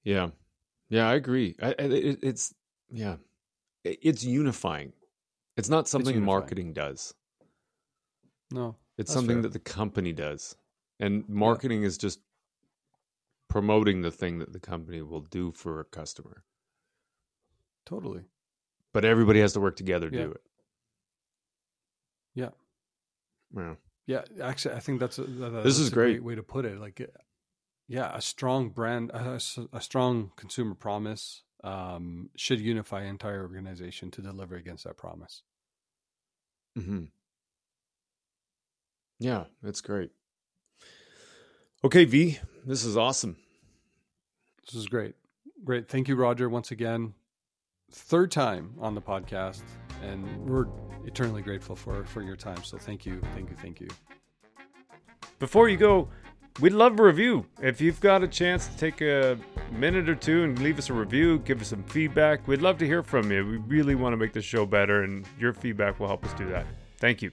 Yeah. 0.03 0.31
Yeah, 0.89 1.07
I 1.09 1.13
agree. 1.15 1.55
I, 1.61 1.69
I- 1.69 1.73
it, 1.83 2.19
it's 2.23 2.53
yeah, 2.91 3.17
It- 3.83 3.99
it's 4.01 4.23
unifying. 4.23 4.93
It's 5.55 5.69
not 5.69 5.87
something 5.87 6.15
unifying. 6.15 6.25
marketing 6.25 6.73
does. 6.73 7.13
No, 8.51 8.75
It's 8.97 9.11
something 9.11 9.37
fair. 9.37 9.41
that 9.43 9.53
the 9.53 9.59
company 9.59 10.13
does, 10.13 10.55
and 10.99 11.27
marketing 11.29 11.83
is 11.83 11.97
just 11.97 12.19
promoting 13.49 14.01
the 14.01 14.11
thing 14.11 14.39
that 14.39 14.51
the 14.53 14.59
company 14.59 15.01
will 15.01 15.21
do 15.21 15.51
for 15.51 15.79
a 15.79 15.85
customer. 15.85 16.43
totally. 17.85 18.23
But 18.93 19.03
everybody 19.05 19.39
has 19.41 19.53
to 19.53 19.59
work 19.59 19.75
together 19.75 20.09
to 20.09 20.15
Yeah. 20.15 20.23
do 20.25 20.31
it. 20.31 20.41
Yeah. 22.35 22.49
Yeah. 23.55 23.75
Yeah, 24.05 24.21
actually, 24.41 24.75
I 24.75 24.79
think 24.79 24.99
that's 24.99 25.17
a, 25.17 25.23
that- 25.23 25.49
This 25.49 25.63
that's 25.63 25.79
is 25.79 25.87
a 25.89 25.91
great. 25.93 26.23
way 26.23 26.35
to 26.35 26.43
put 26.43 26.63
it. 26.65 26.77
Like, 26.79 27.01
yeah, 27.87 28.15
a 28.15 28.21
strong 28.21 28.69
brand, 28.69 29.11
a 29.13 29.39
strong 29.81 30.31
consumer 30.35 30.75
promise 30.75 31.43
um, 31.63 32.29
should 32.35 32.59
unify 32.59 33.03
entire 33.03 33.41
organization 33.41 34.11
to 34.11 34.21
deliver 34.21 34.55
against 34.55 34.83
that 34.83 34.97
promise. 34.97 35.43
hmm 36.75 37.05
Yeah, 39.19 39.45
that's 39.61 39.81
great. 39.81 40.11
Okay, 41.83 42.05
V, 42.05 42.39
this 42.65 42.83
is 42.85 42.95
awesome. 42.97 43.37
This 44.65 44.75
is 44.75 44.87
great, 44.87 45.15
great. 45.63 45.89
Thank 45.89 46.07
you, 46.07 46.15
Roger, 46.15 46.49
once 46.49 46.71
again. 46.71 47.13
Third 47.91 48.31
time 48.31 48.73
on 48.79 48.95
the 48.95 49.01
podcast, 49.01 49.61
and 50.01 50.25
we're 50.47 50.67
eternally 51.05 51.41
grateful 51.41 51.75
for 51.75 52.05
for 52.05 52.21
your 52.21 52.35
time. 52.35 52.63
So 52.63 52.77
thank 52.77 53.05
you, 53.05 53.21
thank 53.33 53.49
you, 53.49 53.55
thank 53.57 53.79
you. 53.81 53.87
Before 55.39 55.67
you 55.67 55.77
go, 55.77 56.07
we'd 56.59 56.73
love 56.73 56.99
a 56.99 57.03
review. 57.03 57.45
If 57.61 57.81
you've 57.81 57.99
got 57.99 58.23
a 58.23 58.27
chance 58.27 58.67
to 58.67 58.77
take 58.77 59.01
a 59.01 59.37
minute 59.71 60.09
or 60.09 60.15
two 60.15 60.43
and 60.43 60.59
leave 60.59 60.77
us 60.77 60.89
a 60.89 60.93
review, 60.93 61.39
give 61.39 61.61
us 61.61 61.69
some 61.69 61.83
feedback, 61.83 62.47
we'd 62.47 62.61
love 62.61 62.77
to 62.79 62.85
hear 62.85 63.03
from 63.03 63.31
you. 63.31 63.45
We 63.45 63.57
really 63.57 63.95
want 63.95 64.13
to 64.13 64.17
make 64.17 64.33
the 64.33 64.41
show 64.41 64.65
better, 64.65 65.03
and 65.03 65.25
your 65.39 65.53
feedback 65.53 65.99
will 65.99 66.07
help 66.07 66.25
us 66.25 66.33
do 66.33 66.47
that. 66.49 66.65
Thank 66.97 67.21
you. 67.21 67.31